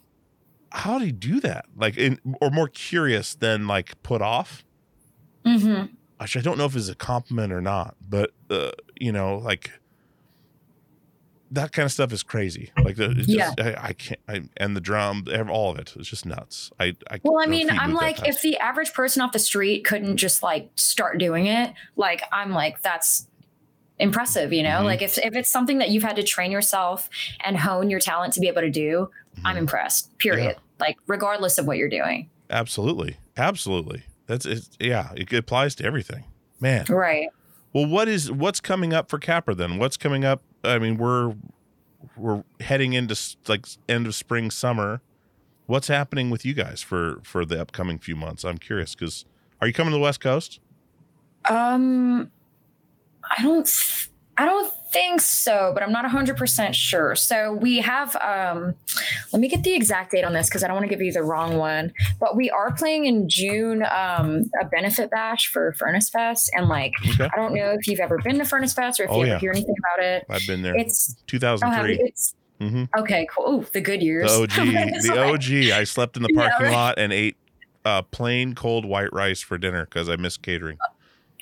"How 0.71 0.99
did 0.99 1.07
he 1.07 1.13
do 1.13 1.41
that?" 1.41 1.67
Like, 1.77 1.97
in, 1.97 2.19
or 2.41 2.51
more 2.51 2.69
curious 2.69 3.35
than 3.35 3.67
like 3.67 4.03
put 4.03 4.23
off. 4.23 4.65
hmm 5.45 5.85
which 6.21 6.37
I 6.37 6.41
don't 6.41 6.59
know 6.59 6.67
if 6.67 6.77
it's 6.77 6.89
a 6.89 6.95
compliment 6.95 7.53
or 7.53 7.63
not, 7.63 7.97
but 8.07 8.33
uh, 8.51 8.73
you 9.01 9.11
know, 9.11 9.39
like 9.39 9.71
that 11.51 11.73
kind 11.73 11.85
of 11.85 11.93
stuff 11.93 12.13
is 12.13 12.23
crazy. 12.23 12.71
Like 12.85 12.97
the 12.97 13.11
it's 13.11 13.27
Yeah. 13.27 13.53
I, 13.59 13.75
I 13.89 13.93
can't. 13.95 14.21
I, 14.29 14.43
and 14.59 14.77
the 14.77 14.81
drum, 14.81 15.25
all 15.51 15.71
of 15.71 15.79
it, 15.79 15.95
it's 15.97 16.09
just 16.09 16.27
nuts. 16.27 16.71
I, 16.79 16.95
I 17.11 17.21
Well, 17.23 17.43
I 17.43 17.47
mean, 17.47 17.71
I'm 17.71 17.95
like, 17.95 18.29
if 18.29 18.43
the 18.43 18.59
average 18.59 18.93
person 18.93 19.23
off 19.23 19.33
the 19.33 19.39
street 19.39 19.85
couldn't 19.85 20.19
just 20.19 20.43
like 20.43 20.71
start 20.75 21.19
doing 21.19 21.47
it, 21.47 21.73
like 21.97 22.23
I'm 22.33 22.53
like, 22.53 22.83
that's 22.83 23.27
impressive, 23.99 24.53
you 24.53 24.63
know? 24.63 24.81
Mhm. 24.81 24.85
Like 24.85 25.03
if 25.03 25.19
if 25.19 25.35
it's 25.35 25.51
something 25.51 25.79
that 25.79 25.91
you've 25.91 26.03
had 26.03 26.17
to 26.17 26.23
train 26.23 26.51
yourself 26.51 27.09
and 27.41 27.57
hone 27.57 27.91
your 27.91 28.01
talent 28.01 28.35
to 28.35 28.41
be 28.41 28.49
able 28.49 28.63
to 28.63 28.71
do, 28.71 29.11
I'm 29.45 29.57
impressed. 29.57 30.17
Period. 30.19 30.57
Like 30.79 30.97
regardless 31.07 31.59
of 31.59 31.67
what 31.67 31.77
you're 31.77 31.89
doing. 31.89 32.31
absolutely, 32.49 33.17
absolutely. 33.37 34.05
That's 34.27 34.47
it. 34.47 34.69
Yeah, 34.79 35.11
it 35.17 35.33
applies 35.33 35.75
to 35.77 35.85
everything, 35.85 36.25
man. 36.61 36.87
Right. 36.89 37.29
Well, 37.73 37.87
what 37.87 38.09
is 38.09 38.31
what's 38.31 38.61
coming 38.61 38.93
up 38.93 39.11
for 39.11 39.19
Capra 39.19 39.55
then? 39.55 39.79
What's 39.79 39.97
coming 39.97 40.25
up? 40.25 40.43
I 40.65 40.79
mean, 40.79 40.97
we're 40.97 41.35
we're 42.17 42.45
heading 42.61 42.93
into 42.93 43.17
like 43.49 43.67
end 43.89 44.07
of 44.07 44.15
spring, 44.15 44.51
summer. 44.51 45.03
What's 45.67 45.89
happening 45.89 46.31
with 46.31 46.45
you 46.45 46.55
guys 46.55 46.81
for 46.83 47.21
for 47.23 47.45
the 47.45 47.61
upcoming 47.61 47.99
few 47.99 48.17
months? 48.17 48.45
I'm 48.45 48.59
curious 48.59 48.95
because 48.95 49.25
are 49.61 49.67
you 49.67 49.73
coming 49.73 49.93
to 49.93 49.97
the 49.97 50.03
West 50.03 50.21
Coast? 50.21 50.61
Um 51.49 52.31
I 53.37 53.43
don't 53.43 54.09
I 54.37 54.47
don't 54.47 54.73
think 54.93 55.21
so, 55.21 55.71
but 55.75 55.83
I'm 55.83 55.93
not 55.93 56.05
100% 56.05 56.75
sure. 56.75 57.15
So 57.15 57.53
we 57.53 57.79
have 57.79 58.17
um 58.17 58.75
let 59.33 59.41
me 59.41 59.49
get 59.49 59.63
the 59.63 59.75
exact 59.75 60.13
date 60.13 60.25
on 60.25 60.33
this 60.33 60.51
cuz 60.51 60.63
I 60.65 60.67
don't 60.67 60.77
want 60.77 60.85
to 60.89 60.95
give 60.95 61.03
you 61.03 61.13
the 61.13 61.23
wrong 61.23 61.57
one, 61.57 61.93
but 62.19 62.37
we 62.37 62.51
are 62.51 62.73
playing 62.73 63.05
in 63.05 63.29
June 63.29 63.83
um 63.83 64.43
a 64.61 64.65
benefit 64.67 65.11
bash 65.11 65.49
for 65.49 65.73
Furnace 65.75 66.11
Fest 66.11 66.51
and 66.55 66.69
like 66.69 66.93
Okay, 67.11 67.29
I 67.33 67.37
don't 67.37 67.55
know 67.55 67.71
if 67.79 67.87
you've 67.87 68.01
ever 68.01 68.19
been 68.19 68.39
to 68.39 68.45
Furnace 68.45 68.73
Fest 68.73 69.01
or 69.01 69.05
if 69.05 69.11
Oh, 69.11 69.17
you 69.17 69.23
ever 69.23 69.33
yeah. 69.33 69.39
hear 69.39 69.53
anything 69.53 69.75
about 69.95 70.05
it. 70.05 70.25
I've 70.29 70.47
been 70.47 70.63
there. 70.63 70.77
It's 70.77 71.15
oh, 71.19 71.23
2003. 71.29 71.93
you? 71.93 71.99
it's 72.07 72.35
hmm 72.59 72.85
okay, 72.99 73.27
cool. 73.35 73.55
Ooh, 73.61 73.67
the 73.73 73.81
good 73.81 74.03
years. 74.03 74.31
The 74.31 74.43
OG, 74.43 74.51
the 75.03 75.19
OG. 75.19 75.79
I 75.79 75.85
slept 75.85 76.17
in 76.17 76.23
the 76.23 76.29
Yeah, 76.35 76.51
parking 76.51 76.67
right. 76.67 76.73
lot 76.73 76.99
and 76.99 77.13
ate 77.13 77.37
uh, 77.85 78.03
plain 78.03 78.55
cold 78.55 78.85
white 78.85 79.13
rice 79.13 79.41
for 79.41 79.57
dinner 79.59 79.85
because 79.85 80.09
I 80.09 80.17
missed 80.17 80.43
catering. 80.43 80.77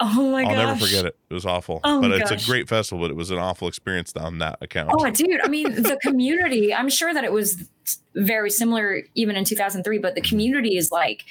Oh 0.00 0.30
my 0.30 0.42
I'll 0.42 0.48
gosh. 0.54 0.56
never 0.56 0.86
forget 0.86 1.04
it. 1.06 1.16
It 1.28 1.34
was 1.34 1.44
awful, 1.46 1.80
Oh, 1.84 2.00
but 2.00 2.12
it's 2.12 2.30
gosh. 2.30 2.44
a 2.44 2.46
great 2.50 2.68
festival. 2.68 3.04
But 3.04 3.10
it 3.10 3.16
was 3.16 3.30
an 3.30 3.38
awful 3.38 3.66
experience 3.68 4.12
on 4.16 4.38
that 4.38 4.58
account. 4.60 4.90
Oh, 4.92 5.10
dude. 5.10 5.40
I 5.42 5.48
mean, 5.48 5.82
the 5.82 5.98
community, 6.02 6.72
I'm 6.72 6.88
sure 6.88 7.12
that 7.12 7.24
it 7.24 7.32
was 7.32 7.68
very 8.14 8.50
similar 8.50 9.02
even 9.14 9.34
in 9.36 9.44
2003, 9.44 9.98
but 9.98 10.14
the 10.14 10.20
community 10.20 10.76
is 10.76 10.92
like 10.92 11.24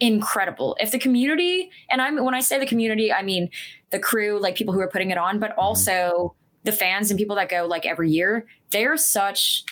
incredible. 0.00 0.76
If 0.80 0.90
the 0.90 0.98
community, 0.98 1.70
and 1.90 2.00
I'm, 2.02 2.22
when 2.24 2.34
I 2.34 2.40
say 2.40 2.58
the 2.58 2.66
community, 2.66 3.12
I 3.12 3.22
mean 3.22 3.50
the 3.90 3.98
crew, 3.98 4.38
like 4.40 4.54
people 4.56 4.74
who 4.74 4.80
are 4.80 4.88
putting 4.88 5.10
it 5.10 5.18
on, 5.18 5.34
Mm-hmm. 5.34 5.40
but 5.40 5.52
also 5.58 6.34
the 6.64 6.72
fans 6.72 7.10
and 7.10 7.18
people 7.18 7.36
that 7.36 7.48
go 7.48 7.66
like 7.66 7.84
every 7.86 8.10
year, 8.10 8.46
they 8.70 8.86
are 8.86 8.96
such 8.96 9.64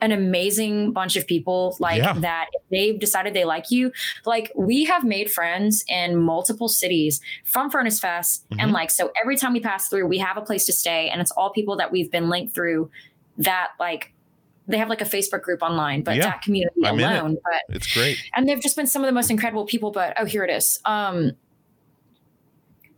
an 0.00 0.12
amazing 0.12 0.92
bunch 0.92 1.16
of 1.16 1.26
people 1.26 1.76
like 1.80 1.98
Yeah. 2.02 2.12
that 2.14 2.46
they've 2.70 2.98
decided 2.98 3.32
they 3.34 3.44
like 3.46 3.70
you 3.70 3.92
like 4.26 4.52
we 4.54 4.84
have 4.84 5.04
made 5.04 5.30
friends 5.30 5.84
in 5.88 6.16
multiple 6.16 6.68
cities 6.68 7.20
from 7.44 7.70
furnace 7.70 7.98
fest 7.98 8.44
Mhm. 8.50 8.62
and 8.62 8.72
like 8.72 8.90
so 8.90 9.10
every 9.22 9.36
time 9.36 9.52
we 9.54 9.60
pass 9.60 9.88
through 9.88 10.06
we 10.06 10.18
have 10.18 10.36
a 10.36 10.42
place 10.42 10.66
to 10.66 10.72
stay 10.72 11.08
and 11.08 11.20
it's 11.20 11.30
all 11.30 11.50
people 11.50 11.76
that 11.76 11.90
we've 11.92 12.10
been 12.10 12.28
linked 12.28 12.54
through 12.54 12.90
that 13.38 13.68
like 13.80 14.12
they 14.68 14.78
have 14.78 14.88
like 14.88 15.00
a 15.00 15.04
facebook 15.06 15.42
group 15.42 15.62
online 15.62 16.02
but 16.02 16.16
Yeah. 16.16 16.24
that 16.24 16.42
community 16.42 16.80
I'm 16.84 16.98
in 16.98 17.10
it. 17.10 17.18
alone 17.20 17.38
but 17.42 17.74
It's 17.76 17.92
great. 17.94 18.18
and 18.34 18.46
they've 18.48 18.60
just 18.60 18.76
been 18.76 18.86
some 18.86 19.02
of 19.02 19.06
the 19.06 19.12
most 19.14 19.30
incredible 19.30 19.64
people 19.64 19.92
but 19.92 20.14
oh 20.18 20.24
here 20.26 20.44
it 20.44 20.50
is 20.50 20.78
um 20.84 21.32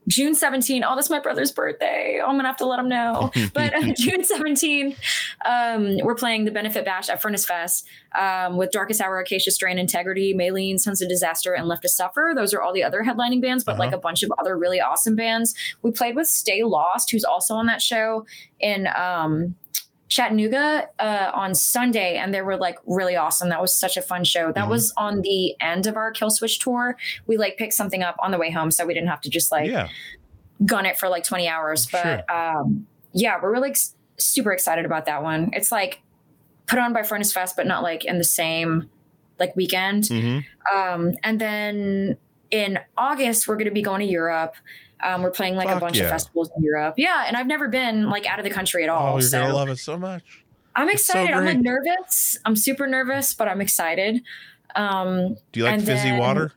June 0.09 0.35
17. 0.35 0.83
Oh, 0.85 0.97
that's 0.97 1.11
my 1.11 1.21
brother's 1.21 1.53
birthday. 1.53 2.19
Oh, 2.21 2.27
I'm 2.27 2.37
gonna 2.37 2.49
have 2.49 2.57
to 2.57 2.67
let 2.67 2.81
him 2.81 2.89
know. 2.89 3.31
But 3.55 3.75
uh, 3.75 3.93
June 3.97 4.25
17, 4.25 4.97
um, 5.45 5.99
we're 6.03 6.15
playing 6.17 6.45
the 6.45 6.51
benefit 6.51 6.85
bash 6.85 7.09
at 7.09 7.23
Furnace 7.23 7.47
Fest 7.47 7.87
um, 8.19 8.57
with 8.57 8.71
Darkest 8.73 9.01
Hour, 9.01 9.21
Acacia 9.21 9.51
Strain, 9.51 9.79
Integrity, 9.79 10.35
Maylene, 10.35 10.79
Sons 10.81 11.01
of 11.01 11.09
Disaster, 11.09 11.53
and 11.55 11.69
Left 11.69 11.83
to 11.83 11.89
Suffer. 11.89 12.33
Those 12.35 12.53
are 12.55 12.61
all 12.63 12.73
the 12.73 12.83
other 12.83 13.03
headlining 13.05 13.41
bands, 13.43 13.63
but 13.65 13.73
Uh-huh. 13.73 13.85
like 13.85 13.93
a 13.93 13.99
bunch 13.99 14.23
of 14.23 14.33
other 14.39 14.57
really 14.59 14.81
awesome 14.81 15.15
bands. 15.15 15.55
We 15.83 15.91
played 15.93 16.17
with 16.17 16.27
Stay 16.27 16.63
Lost, 16.65 17.11
who's 17.11 17.25
also 17.25 17.55
on 17.55 17.67
that 17.67 17.81
show 17.83 18.27
in 18.59 18.89
um, 18.97 19.55
Chattanooga 20.09 20.89
uh, 20.99 21.31
on 21.35 21.55
Sunday, 21.55 22.17
and 22.17 22.33
they 22.33 22.41
were 22.43 22.57
like 22.57 22.79
really 22.87 23.15
awesome. 23.17 23.49
That 23.51 23.61
was 23.61 23.75
such 23.75 23.97
a 23.97 24.03
fun 24.03 24.25
show. 24.25 24.53
That 24.53 24.65
Mhm. 24.67 24.71
was 24.71 24.93
on 24.97 25.21
the 25.23 25.55
end 25.61 25.87
of 25.87 25.97
our 25.97 26.13
Killswitch 26.13 26.59
tour. 26.61 26.97
We 27.27 27.37
like 27.37 27.57
picked 27.59 27.75
something 27.75 28.03
up 28.03 28.17
on 28.21 28.31
the 28.31 28.39
way 28.39 28.51
home, 28.51 28.71
so 28.71 28.87
we 28.87 28.95
didn't 28.95 29.09
have 29.11 29.21
to 29.23 29.31
just 29.31 29.53
like 29.53 29.71
yeah. 29.71 29.89
gun 30.65 30.87
it 30.87 30.99
for 30.99 31.09
like 31.09 31.25
20 31.25 31.47
hours. 31.49 31.87
But 31.87 32.29
um, 32.31 32.87
yeah, 33.13 33.39
we're 33.43 33.53
really 33.53 33.71
ex- 33.71 33.95
super 34.17 34.53
excited 34.53 34.85
about 34.87 35.05
that 35.07 35.23
one. 35.23 35.51
It's 35.53 35.71
like 35.71 36.01
put 36.67 36.79
on 36.79 36.93
by 36.93 37.03
Furnace 37.03 37.33
Fest, 37.33 37.55
but 37.57 37.67
not 37.67 37.83
like 37.83 38.05
in 38.05 38.19
the 38.19 38.25
same 38.25 38.89
like 39.39 39.55
weekend. 39.57 40.09
hmm 40.09 40.39
Um, 40.75 41.15
and 41.23 41.41
then 41.41 42.17
in 42.51 42.79
August, 42.97 43.47
we're 43.47 43.57
going 43.57 43.67
to 43.67 43.71
be 43.71 43.83
going 43.83 44.01
to 44.01 44.07
Europe. 44.07 44.55
Um, 45.03 45.23
we're 45.23 45.31
playing 45.31 45.55
like 45.55 45.69
Fuck 45.69 45.77
a 45.77 45.81
bunch 45.81 45.99
yeah. 45.99 46.05
of 46.05 46.11
festivals 46.11 46.51
in 46.57 46.63
Europe. 46.63 46.95
Yeah, 46.97 47.25
and 47.27 47.37
I've 47.37 47.47
never 47.47 47.69
been 47.69 48.09
like 48.11 48.27
out 48.27 48.39
of 48.39 48.45
the 48.45 48.51
country 48.51 48.83
at 48.83 48.89
all. 48.89 49.15
Oh, 49.15 49.19
you're 49.19 49.23
so 49.23 49.41
gonna 49.41 49.55
love 49.55 49.69
it 49.69 49.79
so 49.79 49.97
much. 49.97 50.45
I'm 50.75 50.89
It's 50.89 51.05
so 51.05 51.13
excited. 51.19 51.35
I'm 51.37 51.45
like 51.45 51.59
nervous. 51.59 52.39
I'm 52.45 52.57
super 52.57 52.87
nervous, 52.87 53.35
but 53.35 53.49
I'm 53.49 53.61
excited. 53.61 54.23
Um, 54.77 55.37
Do 55.53 55.61
you 55.61 55.65
like 55.65 55.81
fizzy 55.81 56.11
then- 56.11 56.19
water? 56.19 56.53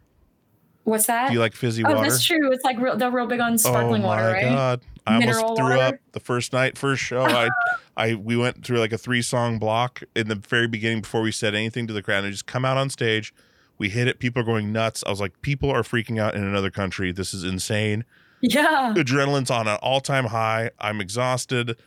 what's 0.83 1.05
that? 1.07 1.27
Do 1.27 1.33
you 1.33 1.39
like 1.39 1.53
fizzy 1.53 1.83
oh, 1.83 1.93
water? 1.93 2.09
that's 2.09 2.23
true. 2.23 2.51
It's 2.51 2.63
like 2.63 2.79
real, 2.79 2.97
they're 2.97 3.11
real 3.11 3.27
big 3.27 3.39
on 3.39 3.57
sparkling 3.57 4.03
oh 4.03 4.07
water, 4.07 4.23
my 4.23 4.33
right? 4.33 4.43
god! 4.43 4.81
I 5.07 5.19
Mineral 5.19 5.43
almost 5.43 5.59
threw 5.59 5.69
water? 5.69 5.81
up 5.81 5.95
the 6.11 6.19
first 6.19 6.53
night, 6.53 6.77
first 6.77 7.01
show. 7.01 7.21
I, 7.23 7.49
I 7.97 8.15
we 8.15 8.37
went 8.37 8.65
through 8.65 8.79
like 8.79 8.93
a 8.93 8.97
three 8.97 9.21
song 9.21 9.57
block 9.59 10.03
in 10.15 10.27
the 10.27 10.35
very 10.35 10.67
beginning 10.67 11.01
before 11.01 11.21
we 11.21 11.31
said 11.31 11.55
anything 11.55 11.87
to 11.87 11.93
the 11.93 12.01
crowd. 12.03 12.23
And 12.23 12.31
just 12.31 12.45
come 12.45 12.65
out 12.65 12.77
on 12.77 12.89
stage. 12.89 13.33
We 13.77 13.89
hit 13.89 14.07
it. 14.07 14.19
People 14.19 14.43
are 14.43 14.45
going 14.45 14.71
nuts. 14.71 15.03
I 15.07 15.09
was 15.09 15.19
like, 15.19 15.41
people 15.41 15.71
are 15.71 15.81
freaking 15.81 16.19
out 16.19 16.35
in 16.35 16.43
another 16.43 16.69
country. 16.69 17.11
This 17.11 17.33
is 17.33 17.43
insane. 17.43 18.05
Yeah. 18.41 18.93
Adrenaline's 18.95 19.51
on 19.51 19.67
an 19.67 19.77
all 19.81 20.01
time 20.01 20.25
high. 20.25 20.71
I'm 20.79 20.99
exhausted. 21.01 21.77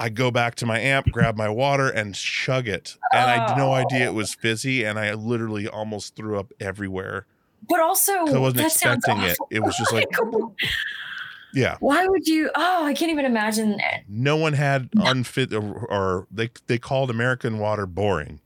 I 0.00 0.08
go 0.10 0.30
back 0.30 0.54
to 0.56 0.66
my 0.66 0.78
amp, 0.78 1.10
grab 1.10 1.36
my 1.36 1.48
water, 1.48 1.88
and 1.88 2.14
chug 2.14 2.68
it. 2.68 2.96
And 3.12 3.28
I 3.30 3.48
had 3.48 3.56
no 3.56 3.70
Oh. 3.70 3.74
idea 3.74 4.06
it 4.06 4.14
was 4.14 4.34
fizzy, 4.34 4.84
and 4.84 4.98
I 4.98 5.14
literally 5.14 5.66
almost 5.68 6.14
threw 6.14 6.38
up 6.38 6.52
everywhere. 6.60 7.26
But 7.68 7.80
also, 7.80 8.12
I 8.12 8.38
wasn't 8.38 8.58
that 8.58 8.66
expecting 8.66 9.18
it. 9.18 9.32
awful. 9.32 9.48
It 9.50 9.60
was 9.60 9.76
just 9.76 9.92
like, 9.92 10.06
yeah. 11.54 11.76
why 11.80 12.06
would 12.06 12.26
you? 12.26 12.50
Oh, 12.54 12.84
I 12.84 12.94
can't 12.94 13.10
even 13.10 13.24
imagine. 13.24 13.72
it. 13.80 14.04
no 14.08 14.36
one 14.36 14.52
had 14.52 14.88
unfit 14.96 15.52
or, 15.52 15.62
or 15.90 16.26
they 16.30 16.50
they 16.66 16.78
called 16.78 17.10
American 17.10 17.58
water 17.58 17.86
boring. 17.86 18.40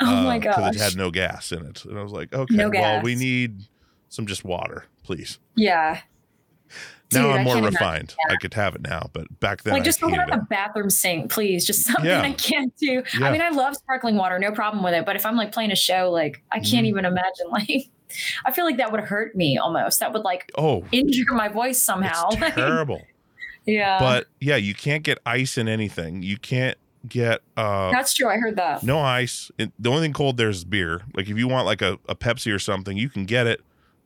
Oh 0.00 0.04
my 0.24 0.36
uh, 0.36 0.40
because 0.40 0.76
it 0.76 0.78
had 0.80 0.96
no 0.96 1.10
gas 1.10 1.50
in 1.52 1.64
it, 1.66 1.84
and 1.84 1.98
I 1.98 2.02
was 2.02 2.12
like, 2.12 2.32
okay, 2.32 2.54
No 2.54 2.68
well, 2.68 3.02
we 3.02 3.14
need 3.14 3.62
some 4.08 4.26
just 4.26 4.44
water, 4.44 4.84
please. 5.02 5.38
yeah. 5.56 6.00
Now 7.12 7.22
Dude, 7.22 7.30
I'm 7.36 7.44
more 7.44 7.56
imagine 7.58 7.74
refined. 7.74 8.14
I 8.30 8.36
could 8.36 8.54
have 8.54 8.74
it 8.74 8.82
now, 8.82 9.08
but 9.12 9.26
back 9.40 9.62
then 9.62 9.74
like 9.74 9.82
I 9.82 9.84
just 9.84 10.02
up 10.02 10.10
it. 10.12 10.28
a 10.34 10.38
bathroom 10.50 10.90
sink, 10.90 11.30
please. 11.30 11.64
Just 11.66 11.84
something 11.86 12.04
Yeah. 12.04 12.22
I 12.22 12.32
can't 12.32 12.76
do. 12.76 13.02
Yeah. 13.18 13.26
I 13.28 13.32
mean, 13.32 13.42
I 13.42 13.50
love 13.50 13.76
sparkling 13.76 14.16
water, 14.16 14.38
no 14.38 14.50
problem 14.52 14.82
with 14.82 14.94
it. 14.94 15.06
But 15.06 15.14
if 15.16 15.24
I'm 15.24 15.36
like 15.36 15.52
playing 15.52 15.70
a 15.72 15.76
show, 15.76 16.10
like 16.10 16.42
I 16.52 16.58
can't 16.60 16.84
Mhm. 16.84 16.90
even 16.90 17.04
imagine. 17.04 17.46
Like, 17.50 17.88
I 18.44 18.52
feel 18.52 18.64
like 18.64 18.76
that 18.78 18.92
would 18.92 19.00
hurt 19.00 19.34
me 19.36 19.58
almost. 19.58 20.00
That 20.00 20.12
would 20.12 20.22
like 20.22 20.50
Oh, 20.56 20.84
injure 20.92 21.32
my 21.32 21.48
voice 21.48 21.82
somehow. 21.82 22.28
it's 22.30 22.54
terrible. 22.54 23.02
yeah. 23.66 23.98
but 23.98 24.26
yeah, 24.40 24.56
you 24.56 24.74
can't 24.74 25.02
get 25.02 25.18
ice 25.26 25.58
in 25.58 25.68
anything. 25.68 26.22
You 26.22 26.36
can't 26.38 26.78
get 27.08 27.40
uh 27.56 27.90
that's 27.92 28.14
true. 28.14 28.28
I 28.28 28.36
heard 28.36 28.56
that. 28.56 28.82
no 28.82 28.98
ice. 28.98 29.50
It, 29.58 29.70
the 29.78 29.90
only 29.90 30.02
thing 30.02 30.12
cold 30.12 30.36
there 30.38 30.48
is 30.48 30.64
beer. 30.64 31.02
Like 31.14 31.28
if 31.28 31.36
you 31.38 31.46
want 31.46 31.66
like 31.66 31.82
a, 31.82 31.98
a 32.08 32.14
Pepsi 32.16 32.52
or 32.54 32.58
something, 32.58 32.96
you 32.96 33.08
can 33.08 33.26
get 33.26 33.46
it, 33.46 33.60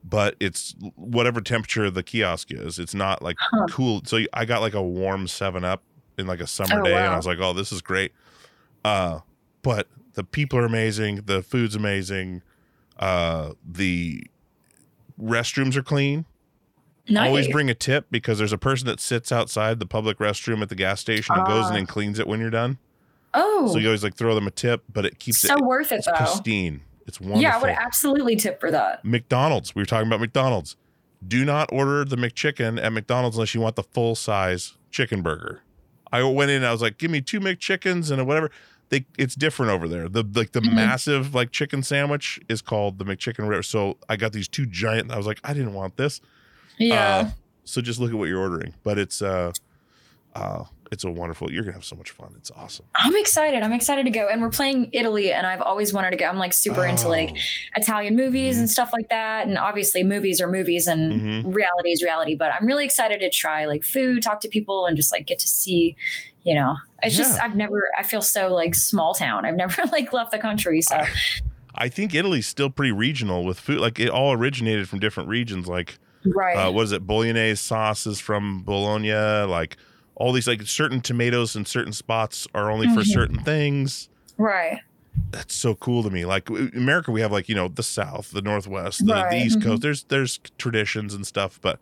but 0.04 0.34
it's 0.40 0.74
whatever 0.96 1.40
temperature 1.40 1.90
the 1.90 2.02
kiosk 2.02 2.48
is. 2.52 2.78
It's 2.78 2.94
not 2.94 3.22
like 3.22 3.36
Huh. 3.38 3.66
cool. 3.70 4.02
So 4.04 4.20
I 4.32 4.44
got 4.44 4.60
like 4.60 4.74
a 4.74 4.82
warm 4.82 5.26
Seven 5.28 5.64
Up 5.64 5.82
in 6.18 6.26
like 6.26 6.40
a 6.40 6.46
summer 6.46 6.80
Oh, 6.80 6.84
day, 6.84 6.94
and 6.96 7.06
I 7.06 7.16
was 7.16 7.26
like, 7.26 7.38
oh, 7.40 7.52
this 7.52 7.70
is 7.72 7.82
great. 7.82 8.12
Uh, 8.84 9.20
but 9.62 9.88
the 10.14 10.24
people 10.24 10.58
are 10.58 10.64
amazing. 10.64 11.22
The 11.26 11.42
food's 11.42 11.74
amazing. 11.76 12.42
Uh, 12.98 13.52
the 13.68 14.24
restrooms 15.20 15.76
are 15.76 15.82
clean. 15.82 16.24
Nice. 17.08 17.26
Always 17.26 17.48
bring 17.48 17.68
a 17.70 17.74
tip 17.74 18.06
because 18.10 18.38
there's 18.38 18.52
a 18.52 18.58
person 18.58 18.86
that 18.86 19.00
sits 19.00 19.32
outside 19.32 19.80
the 19.80 19.86
public 19.86 20.18
restroom 20.18 20.62
at 20.62 20.68
the 20.68 20.74
gas 20.74 21.00
station 21.00 21.34
and 21.34 21.46
goes 21.46 21.68
in 21.68 21.74
Ah. 21.74 21.78
and 21.78 21.88
cleans 21.88 22.18
it 22.18 22.26
when 22.26 22.40
you're 22.40 22.50
done. 22.50 22.78
oh, 23.34 23.68
So 23.72 23.78
you 23.78 23.86
always 23.88 24.02
like 24.04 24.14
throw 24.14 24.34
them 24.34 24.46
a 24.46 24.50
tip, 24.50 24.84
but 24.92 25.04
it 25.04 25.18
keeps 25.18 25.42
it. 25.44 25.48
so 25.48 25.56
it 25.56 25.64
worth 25.64 25.92
it 25.92 26.04
though. 26.06 26.12
pristine. 26.12 26.82
It's 27.10 27.20
wonderful. 27.20 27.42
Yeah, 27.42 27.56
I 27.56 27.60
would 27.60 27.70
absolutely 27.70 28.36
tip 28.36 28.60
for 28.60 28.70
that. 28.70 29.04
McDonald's. 29.04 29.74
We 29.74 29.82
were 29.82 29.86
talking 29.86 30.06
about 30.06 30.20
McDonald's. 30.20 30.76
Do 31.26 31.44
not 31.44 31.68
order 31.72 32.04
the 32.04 32.14
McChicken 32.14 32.80
at 32.80 32.92
McDonald's 32.92 33.36
unless 33.36 33.52
you 33.52 33.60
want 33.60 33.74
the 33.74 33.82
full 33.82 34.14
size 34.14 34.74
chicken 34.92 35.22
burger. 35.22 35.62
I 36.12 36.22
went 36.22 36.52
in 36.52 36.58
and 36.58 36.66
I 36.66 36.70
was 36.72 36.82
like, 36.82 36.98
give 36.98 37.10
me 37.10 37.20
two 37.20 37.40
McChickens 37.40 38.12
and 38.12 38.20
a 38.20 38.24
whatever. 38.24 38.52
They 38.90 39.06
it's 39.18 39.34
different 39.34 39.72
over 39.72 39.88
there. 39.88 40.08
The 40.08 40.22
like 40.34 40.52
the 40.52 40.60
Mhm. 40.60 40.72
massive 40.74 41.34
like 41.34 41.50
chicken 41.50 41.82
sandwich 41.82 42.38
is 42.48 42.62
called 42.62 42.98
the 42.98 43.04
McChicken. 43.04 43.64
So 43.64 43.96
I 44.08 44.14
got 44.16 44.32
these 44.32 44.46
two 44.46 44.66
giant. 44.66 45.10
I 45.10 45.16
was 45.16 45.26
like, 45.26 45.40
I 45.42 45.52
didn't 45.52 45.74
want 45.74 45.96
this. 45.96 46.20
Yeah. 46.78 47.04
Uh, 47.16 47.30
So 47.64 47.80
just 47.80 47.98
look 48.00 48.10
at 48.10 48.16
what 48.16 48.28
you're 48.28 48.40
ordering. 48.40 48.74
But 48.84 48.98
it's 48.98 49.20
uh, 49.20 49.52
uh, 50.34 50.64
it's 50.92 51.04
a 51.04 51.10
wonderful. 51.10 51.50
You're 51.52 51.62
gonna 51.62 51.74
have 51.74 51.84
so 51.84 51.96
much 51.96 52.10
fun. 52.10 52.32
It's 52.36 52.50
awesome. 52.50 52.84
I'm 52.96 53.14
excited. 53.16 53.62
I'm 53.62 53.72
excited 53.72 54.04
to 54.04 54.10
go. 54.10 54.28
And 54.28 54.40
we're 54.42 54.50
playing 54.50 54.90
Italy, 54.92 55.32
and 55.32 55.46
I've 55.46 55.60
always 55.60 55.92
wanted 55.92 56.10
to 56.10 56.16
go. 56.16 56.26
I'm 56.26 56.38
like 56.38 56.52
super 56.52 56.84
into 56.86 57.08
like 57.08 57.30
Oh. 57.30 57.36
Italian 57.76 58.16
movies 58.16 58.56
Mhm. 58.56 58.60
and 58.60 58.70
stuff 58.70 58.90
like 58.92 59.08
that. 59.08 59.46
And 59.46 59.56
obviously, 59.58 60.02
movies 60.02 60.40
are 60.40 60.48
movies, 60.50 60.86
and 60.88 61.12
Mhm. 61.44 61.54
reality 61.54 61.90
is 61.90 62.02
reality. 62.02 62.34
But 62.34 62.52
I'm 62.52 62.66
really 62.66 62.84
excited 62.84 63.20
to 63.20 63.30
try 63.30 63.66
like 63.66 63.84
food, 63.84 64.22
talk 64.22 64.40
to 64.40 64.48
people, 64.48 64.86
and 64.86 64.96
just 64.96 65.12
like 65.12 65.26
get 65.26 65.38
to 65.40 65.48
see. 65.48 65.96
You 66.42 66.54
know, 66.54 66.76
it's 67.02 67.16
just 67.16 67.40
I've 67.40 67.54
never. 67.54 67.88
I 67.98 68.02
feel 68.02 68.22
so 68.22 68.48
like 68.54 68.74
small 68.74 69.14
town. 69.14 69.44
I've 69.44 69.56
never 69.64 69.82
like 69.92 70.12
left 70.12 70.30
the 70.32 70.38
country. 70.38 70.80
So 70.80 71.04
I 71.74 71.88
think 71.88 72.14
Italy's 72.14 72.46
still 72.46 72.70
pretty 72.70 72.92
regional 72.92 73.44
with 73.44 73.60
food. 73.60 73.78
Like 73.78 74.00
it 74.00 74.08
all 74.08 74.32
originated 74.32 74.88
from 74.88 74.98
different 75.00 75.28
regions. 75.28 75.68
Like 75.68 75.98
right. 76.24 76.54
uh, 76.56 76.72
what 76.72 76.82
is 76.82 76.92
it? 76.92 77.06
Bolognese 77.06 77.56
sauces 77.62 78.20
from 78.20 78.62
Bologna. 78.64 79.12
Like 79.46 79.76
all 80.20 80.32
these 80.32 80.46
like 80.46 80.60
certain 80.62 81.00
tomatoes 81.00 81.56
in 81.56 81.64
certain 81.64 81.94
spots 81.94 82.46
are 82.54 82.70
only 82.70 82.86
for 82.86 83.00
Mhm. 83.00 83.06
certain 83.12 83.38
things. 83.40 84.08
right. 84.36 84.78
That's 85.32 85.54
so 85.54 85.74
cool 85.74 86.02
to 86.04 86.10
me. 86.10 86.24
Like 86.24 86.48
America, 86.50 87.10
we 87.10 87.20
have 87.20 87.32
like 87.32 87.48
you 87.48 87.54
know 87.54 87.68
the 87.68 87.82
South, 87.82 88.30
the 88.30 88.42
Northwest, 88.42 89.06
the, 89.06 89.12
Right. 89.14 89.30
the 89.30 89.36
East 89.38 89.58
Mhm. 89.58 89.62
Coast. 89.62 89.82
There's 89.82 90.04
there's 90.04 90.38
traditions 90.58 91.14
and 91.14 91.26
stuff, 91.26 91.58
but 91.62 91.80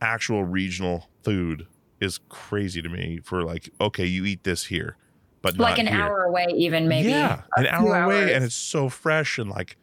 actual 0.00 0.44
regional 0.44 1.08
food 1.24 1.66
is 2.00 2.20
crazy 2.28 2.80
to 2.82 2.88
me. 2.88 3.20
For 3.24 3.42
like, 3.42 3.70
okay, 3.80 4.04
you 4.04 4.24
eat 4.24 4.44
this 4.44 4.66
here, 4.66 4.96
but 5.42 5.56
Like 5.56 5.78
an 5.78 5.86
here. 5.86 5.96
hour 6.00 6.24
away, 6.24 6.46
even 6.54 6.88
maybe. 6.88 7.08
Yeah, 7.10 7.42
an 7.56 7.66
hour 7.66 8.02
away, 8.04 8.32
and 8.34 8.44
it's 8.44 8.54
so 8.54 8.88
fresh 8.88 9.38
and 9.38 9.48
like, 9.50 9.76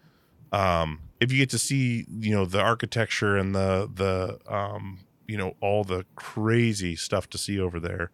um, 0.51 0.99
if 1.19 1.31
you 1.31 1.37
get 1.39 1.49
to 1.51 1.59
see, 1.59 2.05
you 2.09 2.31
know, 2.35 2.45
the 2.45 2.61
architecture 2.61 3.35
and 3.37 3.53
the 3.55 3.89
the 3.93 4.39
um, 4.53 5.04
you 5.27 5.37
know, 5.37 5.55
all 5.61 5.83
the 5.83 6.05
crazy 6.15 6.95
stuff 6.95 7.29
to 7.29 7.37
see 7.37 7.59
over 7.59 7.79
there, 7.79 8.11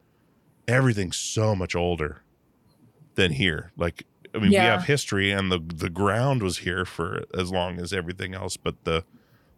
everything's 0.67 1.17
so 1.17 1.55
much 1.55 1.75
older 1.75 2.23
than 3.15 3.33
here. 3.33 3.71
Like, 3.77 4.05
I 4.33 4.39
mean, 4.39 4.51
we 4.51 4.55
have 4.55 4.85
history, 4.85 5.31
and 5.31 5.51
the 5.51 5.59
the 5.59 5.89
ground 5.89 6.41
was 6.41 6.59
here 6.59 6.85
for 6.85 7.23
as 7.37 7.51
long 7.51 7.79
as 7.79 7.91
everything 7.91 8.33
else, 8.33 8.57
but 8.57 8.83
the 8.85 9.03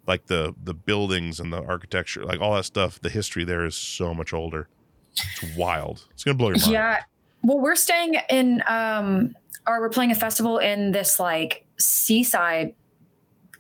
like 0.08 0.26
the 0.28 0.54
the 0.64 0.74
buildings 0.74 1.40
and 1.40 1.54
the 1.54 1.62
architecture, 1.62 2.26
like 2.26 2.42
all 2.42 2.56
that 2.56 2.66
stuff, 2.66 3.00
the 3.00 3.10
history 3.10 3.44
there 3.44 3.66
is 3.66 3.76
so 3.76 4.14
much 4.14 4.34
older. 4.34 4.68
It's 5.12 5.56
wild. 5.56 6.08
It's 6.12 6.24
gonna 6.24 6.38
blow 6.38 6.50
your 6.50 6.58
mind. 6.58 6.72
Yeah. 6.72 7.04
Well, 7.44 7.60
we're 7.60 7.76
staying 7.76 8.16
in 8.30 8.64
um 8.68 9.36
or 9.68 9.80
we're 9.80 9.90
playing 9.90 10.12
a 10.12 10.16
festival 10.16 10.58
in 10.58 10.92
this 10.92 11.20
like 11.20 11.66
seaside 11.78 12.74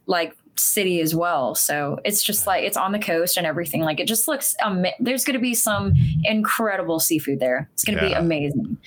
like 0.05 0.35
city 0.55 1.01
as 1.01 1.15
well. 1.15 1.55
So 1.55 1.99
it's 2.05 2.23
just 2.23 2.45
like 2.47 2.63
it's 2.63 2.77
on 2.77 2.91
the 2.91 2.99
coast 2.99 3.37
and 3.37 3.45
everything. 3.47 3.81
Like 3.81 3.99
it 3.99 4.07
just 4.07 4.27
looks 4.27 4.55
um 4.63 4.85
there's 4.99 5.23
going 5.25 5.33
to 5.35 5.41
be 5.41 5.53
some 5.55 5.93
incredible 6.23 6.99
seafood 6.99 7.39
there. 7.39 7.69
It's 7.73 7.83
going 7.83 7.97
to 7.97 8.05
be 8.05 8.13
amazing. 8.13 8.77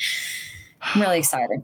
I'm 0.83 1.01
really 1.03 1.19
excited. 1.19 1.63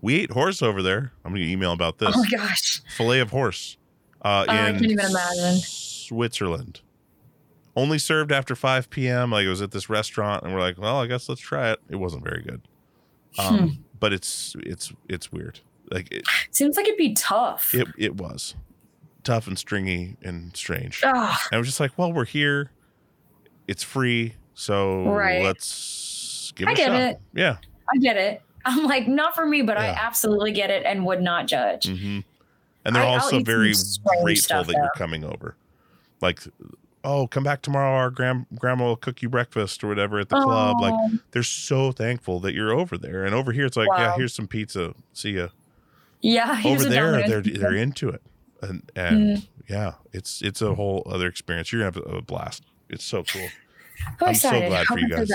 We 0.00 0.16
ate 0.20 0.30
horse 0.32 0.60
over 0.62 0.82
there. 0.82 1.12
I'm 1.24 1.32
gonna 1.32 1.44
email 1.46 1.72
about 1.72 1.98
this. 1.98 2.12
Oh 2.14 2.18
my 2.22 2.28
gosh. 2.38 2.82
Filet 2.96 3.20
of 3.20 3.30
horse. 3.30 3.76
Uh, 4.22 4.44
Oh, 4.48 4.52
I 4.52 4.68
in 4.68 4.74
can't 4.78 4.90
even 4.90 5.06
imagine. 5.06 5.60
Switzerland. 5.60 6.80
Only 7.76 7.98
served 7.98 8.30
after 8.30 8.54
5 8.54 8.90
p.m. 8.90 9.30
Like 9.30 9.44
it 9.46 9.48
was 9.48 9.62
at 9.62 9.70
this 9.70 9.88
restaurant, 9.90 10.44
and 10.44 10.52
we're 10.54 10.60
like, 10.60 10.78
well, 10.78 11.00
I 11.00 11.06
guess 11.06 11.28
let's 11.28 11.40
try 11.40 11.70
it. 11.72 11.80
It 11.88 11.96
wasn't 11.96 12.22
very 12.24 12.42
good. 12.42 12.60
Um, 13.38 13.58
Hmm. 13.58 13.66
But 13.98 14.12
it's 14.12 14.54
it's 14.60 14.92
it's 15.08 15.32
weird. 15.32 15.60
Like 15.90 16.12
it, 16.12 16.24
Seems 16.50 16.76
like 16.76 16.86
it'd 16.86 16.98
be 16.98 17.14
tough. 17.14 17.74
it 17.74 17.88
it 17.96 18.16
was 18.16 18.54
tough 19.24 19.46
and 19.46 19.58
stringy 19.58 20.16
and 20.22 20.56
strange. 20.56 21.00
Ugh. 21.04 21.38
I 21.52 21.56
was 21.58 21.66
just 21.66 21.80
like, 21.80 21.92
well, 21.96 22.12
we're 22.12 22.24
here. 22.24 22.70
It's 23.66 23.82
free, 23.82 24.34
so 24.54 25.04
Right. 25.10 25.42
let's 25.42 26.52
give 26.54 26.68
it 26.68 26.70
I 26.70 26.72
a 26.72 26.76
get 26.76 26.86
shot. 26.86 27.00
it. 27.00 27.20
Yeah. 27.34 27.56
I 27.92 27.98
get 27.98 28.16
it. 28.16 28.42
I'm 28.66 28.84
like 28.84 29.08
not 29.08 29.34
for 29.34 29.44
me, 29.46 29.62
but 29.62 29.76
I 29.76 29.86
absolutely 29.88 30.52
get 30.52 30.70
it 30.70 30.84
and 30.86 31.04
would 31.06 31.20
not 31.22 31.46
judge. 31.46 31.86
hmm 31.86 32.20
And 32.84 32.94
they're 32.96 33.02
I- 33.02 33.06
also 33.14 33.40
very 33.42 33.72
grateful 34.22 34.36
stuff, 34.36 34.66
that 34.68 34.74
you're 34.76 34.90
coming 34.96 35.24
over. 35.24 35.56
Like, 36.20 36.40
oh, 37.02 37.26
come 37.26 37.44
back 37.44 37.60
tomorrow. 37.62 37.94
Our 37.96 38.10
grand 38.10 38.46
grandma 38.58 38.84
will 38.84 38.96
cook 38.96 39.20
you 39.22 39.28
breakfast 39.28 39.82
or 39.84 39.88
whatever 39.88 40.18
at 40.20 40.28
the 40.30 40.40
club. 40.40 40.80
Like, 40.80 40.94
they're 41.32 41.42
so 41.42 41.92
thankful 41.92 42.40
that 42.40 42.54
you're 42.54 42.72
over 42.72 42.96
there. 42.96 43.24
And 43.24 43.34
over 43.34 43.52
here, 43.52 43.66
it's 43.66 43.76
like, 43.76 43.88
yeah, 43.96 44.14
here's 44.16 44.32
some 44.34 44.46
pizza. 44.46 44.94
See 45.12 45.32
ya. 45.32 45.48
yeah, 46.22 46.60
over 46.64 46.84
there, 46.84 47.26
they're 47.28 47.42
pizza. 47.42 47.60
they're 47.60 47.74
into 47.74 48.08
it, 48.08 48.22
and 48.62 48.90
and 48.96 49.38
Mm. 49.38 49.48
yeah, 49.68 49.92
it's 50.12 50.42
it's 50.42 50.62
a 50.62 50.74
whole 50.74 51.02
other 51.10 51.26
experience. 51.26 51.72
You're 51.72 51.90
gonna 51.90 52.04
have 52.06 52.16
a 52.18 52.22
blast. 52.22 52.62
It's 52.88 53.04
so 53.04 53.22
cool. 53.24 53.48
I'm, 54.20 54.28
I'm 54.28 54.34
so 54.34 54.50
glad 54.50 54.86
for 54.86 54.98
you 54.98 55.08
guys. 55.08 55.30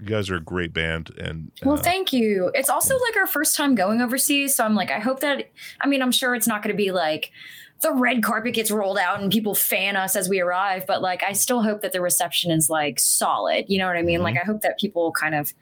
You 0.00 0.06
guys 0.06 0.30
are 0.30 0.36
a 0.36 0.40
great 0.40 0.72
band, 0.72 1.10
and 1.18 1.50
Well, 1.64 1.76
uh, 1.78 1.82
thank 1.82 2.12
you. 2.12 2.52
It's 2.54 2.70
also 2.70 2.96
like 2.98 3.16
our 3.16 3.26
first 3.26 3.56
time 3.56 3.74
going 3.74 4.00
overseas, 4.00 4.54
so 4.54 4.64
I'm 4.64 4.76
like, 4.76 4.90
I 4.92 5.00
hope 5.00 5.20
that. 5.20 5.50
I 5.80 5.88
mean, 5.88 6.02
I'm 6.02 6.12
sure 6.12 6.34
it's 6.36 6.46
not 6.46 6.62
going 6.62 6.72
to 6.72 6.76
be 6.76 6.92
like 6.92 7.32
the 7.80 7.92
red 7.92 8.22
carpet 8.22 8.54
gets 8.54 8.70
rolled 8.70 8.98
out 8.98 9.20
and 9.20 9.30
people 9.30 9.54
fan 9.56 9.96
us 9.96 10.14
as 10.16 10.28
we 10.28 10.40
arrive, 10.40 10.84
but 10.86 11.00
like, 11.02 11.22
I 11.24 11.32
still 11.32 11.62
hope 11.62 11.80
that 11.82 11.92
the 11.92 12.00
reception 12.00 12.50
is 12.52 12.68
like 12.70 12.98
solid. 13.00 13.66
You 13.68 13.78
know 13.78 13.86
what 13.86 13.96
I 13.96 14.02
mean? 14.02 14.20
Mhm. 14.20 14.24
Like, 14.24 14.36
I 14.36 14.44
hope 14.44 14.60
that 14.62 14.78
people 14.80 15.10
kind 15.12 15.34
of, 15.34 15.52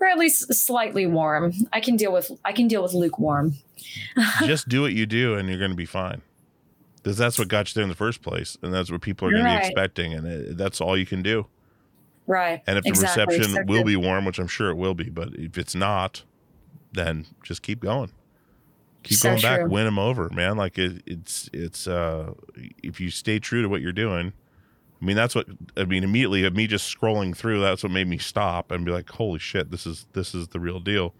or 0.00 0.06
at 0.08 0.18
least 0.18 0.52
slightly 0.54 1.06
warm. 1.06 1.52
I 1.72 1.80
can 1.80 1.96
deal 1.96 2.12
with. 2.12 2.30
I 2.44 2.52
can 2.52 2.66
deal 2.68 2.82
with 2.82 2.94
lukewarm. 2.94 3.54
Just 4.46 4.68
do 4.68 4.82
what 4.82 4.92
you 4.92 5.06
do, 5.06 5.34
and 5.34 5.48
you're 5.48 5.58
gonna 5.58 5.74
be 5.74 5.86
fine. 5.86 6.22
Because 6.96 7.16
that's 7.16 7.38
what 7.38 7.48
got 7.48 7.68
you 7.68 7.74
there 7.74 7.82
in 7.84 7.88
the 7.88 7.94
first 7.94 8.22
place, 8.22 8.56
and 8.62 8.72
that's 8.74 8.90
what 8.90 9.00
people 9.00 9.28
are 9.28 9.32
gonna 9.32 9.44
be 9.44 9.54
expecting, 9.54 10.12
and 10.14 10.26
it, 10.26 10.56
that's 10.56 10.80
all 10.80 10.96
you 10.96 11.06
can 11.06 11.22
do. 11.22 11.46
Right. 12.26 12.62
And 12.66 12.78
if 12.78 12.84
the 12.84 12.90
Exactly. 12.90 13.36
reception 13.36 13.54
So 13.54 13.62
will 13.64 13.84
be 13.84 13.96
warm, 13.96 14.24
which 14.24 14.38
I'm 14.38 14.48
sure 14.48 14.70
it 14.70 14.76
will 14.76 14.94
be, 14.94 15.08
but 15.10 15.28
if 15.34 15.56
it's 15.58 15.74
not, 15.74 16.24
then 16.92 17.26
just 17.44 17.62
keep 17.62 17.80
going. 17.80 18.10
Keep 19.04 19.18
So 19.18 19.28
going 19.30 19.42
back, 19.42 19.60
true. 19.60 19.70
win 19.70 19.84
them 19.84 19.98
over, 19.98 20.28
man. 20.30 20.56
Like 20.56 20.78
it, 20.78 21.02
it's 21.06 21.48
it's 21.52 21.86
uh 21.86 22.34
if 22.82 23.00
you 23.00 23.10
stay 23.10 23.38
true 23.38 23.62
to 23.62 23.68
what 23.68 23.80
you're 23.82 23.92
doing. 23.92 24.32
I 25.00 25.04
mean, 25.04 25.16
that's 25.16 25.34
what 25.34 25.46
I 25.76 25.84
mean. 25.84 26.02
Immediately, 26.02 26.44
of 26.44 26.54
me 26.56 26.66
just 26.66 26.92
scrolling 26.94 27.36
through, 27.36 27.60
that's 27.60 27.82
what 27.82 27.92
made 27.92 28.08
me 28.08 28.18
stop 28.18 28.70
and 28.72 28.84
be 28.84 28.90
like, 28.90 29.08
"Holy 29.10 29.38
shit, 29.38 29.70
this 29.70 29.86
is 29.86 30.06
this 30.14 30.34
is 30.34 30.48
the 30.48 30.58
real 30.58 30.80
deal." 30.80 31.14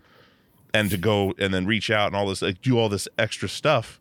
And 0.74 0.90
to 0.90 0.98
go 0.98 1.32
and 1.38 1.54
then 1.54 1.64
reach 1.66 1.90
out 1.90 2.08
and 2.08 2.16
all 2.16 2.26
this, 2.26 2.42
like, 2.42 2.60
do 2.60 2.78
all 2.78 2.88
this 2.88 3.08
extra 3.18 3.48
stuff, 3.48 3.98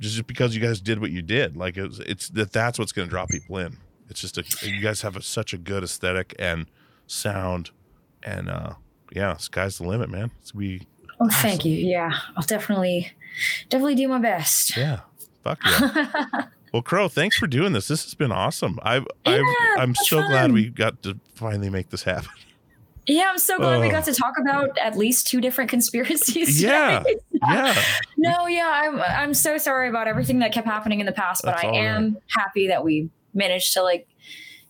just 0.00 0.26
because 0.26 0.54
you 0.54 0.60
guys 0.60 0.80
did 0.80 1.00
what 1.00 1.10
you 1.12 1.22
did. 1.22 1.56
Like 1.56 1.76
it's 1.76 1.98
it's 2.00 2.28
that 2.30 2.52
that's 2.52 2.78
what's 2.78 2.92
going 2.92 3.06
to 3.06 3.10
draw 3.10 3.26
people 3.26 3.58
in. 3.58 3.76
It's 4.10 4.20
just 4.20 4.38
a 4.38 4.44
you 4.68 4.80
guys 4.80 5.02
have 5.02 5.16
a, 5.16 5.22
such 5.22 5.52
a 5.52 5.58
good 5.58 5.84
aesthetic 5.84 6.34
and 6.38 6.66
sound, 7.06 7.70
and 8.22 8.48
uh 8.48 8.74
yeah, 9.14 9.36
sky's 9.36 9.78
the 9.78 9.86
limit, 9.86 10.10
man. 10.10 10.32
It's 10.40 10.52
be 10.52 10.86
Oh, 11.20 11.28
thank 11.28 11.64
you. 11.64 11.76
Yeah, 11.76 12.12
I'll 12.36 12.42
definitely, 12.42 13.12
definitely 13.68 13.94
do 13.94 14.08
my 14.08 14.18
best. 14.18 14.76
yeah, 14.76 15.00
fuck 15.42 15.60
yeah. 15.64 16.46
Well, 16.72 16.82
Crow, 16.82 17.06
thanks 17.06 17.36
for 17.36 17.46
doing 17.46 17.72
this. 17.72 17.86
This 17.86 18.02
has 18.02 18.14
been 18.14 18.32
awesome. 18.32 18.80
I've, 18.82 19.06
I've 19.24 19.42
Yeah, 19.42 19.74
I'm 19.78 19.92
it's 19.92 20.08
so 20.08 20.26
glad 20.26 20.50
we 20.50 20.70
got 20.70 21.04
to 21.04 21.20
finally 21.36 21.70
make 21.70 21.90
this 21.90 22.02
happen. 22.02 22.30
Yeah, 23.06 23.28
I'm 23.30 23.38
so 23.38 23.58
glad 23.58 23.80
we 23.80 23.88
Oh. 23.88 23.90
got 23.90 24.04
to 24.06 24.14
talk 24.14 24.34
about 24.40 24.76
at 24.78 24.96
least 24.96 25.26
two 25.26 25.40
different 25.40 25.68
conspiracies. 25.76 26.62
Yeah, 26.62 27.00
today. 27.00 27.16
yeah. 27.42 27.82
no, 28.16 28.46
yeah, 28.46 28.70
I'm 28.84 29.00
I'm 29.00 29.34
so 29.34 29.58
sorry 29.58 29.88
about 29.88 30.08
everything 30.08 30.38
that 30.40 30.52
kept 30.52 30.66
happening 30.66 31.00
in 31.00 31.06
the 31.06 31.12
past, 31.12 31.42
but 31.44 31.52
That's 31.56 31.64
I 31.64 31.68
am 31.68 32.16
happy 32.28 32.68
that 32.68 32.82
we 32.84 33.10
managed 33.34 33.74
to 33.74 33.82
like 33.82 34.06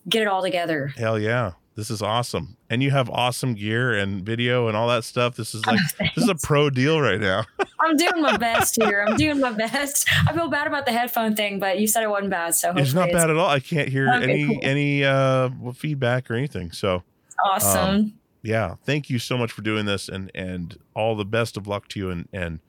get 0.08 0.22
it 0.22 0.28
all 0.28 0.42
together. 0.42 0.88
Hell 0.96 1.18
yeah. 1.18 1.52
This 1.76 1.90
is 1.90 2.02
awesome. 2.02 2.56
And 2.70 2.84
you 2.84 2.92
have 2.92 3.10
awesome 3.10 3.54
gear 3.54 3.94
and 3.94 4.24
video 4.24 4.68
and 4.68 4.76
all 4.76 4.86
that 4.88 5.02
stuff. 5.02 5.34
This 5.34 5.54
is 5.56 5.66
like 5.66 5.80
this 5.98 6.24
is 6.24 6.28
a 6.28 6.36
pro 6.36 6.70
deal 6.70 7.00
right 7.00 7.20
now. 7.20 7.44
I'm 7.80 7.96
doing 7.96 8.22
my 8.22 8.36
best 8.36 8.80
here. 8.80 9.04
I'm 9.08 9.16
doing 9.16 9.40
my 9.40 9.50
best. 9.50 10.08
I 10.28 10.32
feel 10.32 10.48
bad 10.48 10.66
about 10.68 10.86
the 10.86 10.92
headphone 10.92 11.34
thing, 11.34 11.58
but 11.58 11.80
you 11.80 11.88
said 11.88 12.02
it 12.04 12.10
wasn't 12.10 12.30
bad, 12.30 12.54
so 12.54 12.72
it's 12.76 12.94
not 12.94 13.10
bad 13.10 13.28
at 13.28 13.36
all. 13.36 13.48
I 13.48 13.58
can't 13.60 13.88
hear 13.88 14.08
Okay, 14.08 14.22
any 14.24 14.46
cool. 14.46 14.58
any 14.62 15.04
uh 15.04 15.50
feedback 15.74 16.30
or 16.30 16.34
anything. 16.34 16.70
So 16.70 17.02
awesome. 17.44 17.88
um, 17.94 18.12
yeah, 18.44 18.76
thank 18.84 19.10
you 19.10 19.18
so 19.18 19.36
much 19.36 19.50
for 19.50 19.62
doing 19.62 19.86
this 19.86 20.08
and 20.08 20.30
and 20.34 20.78
all 20.94 21.16
the 21.16 21.24
best 21.24 21.56
of 21.56 21.66
luck 21.66 21.88
to 21.88 21.98
you 21.98 22.10
and 22.10 22.28
and 22.32 22.60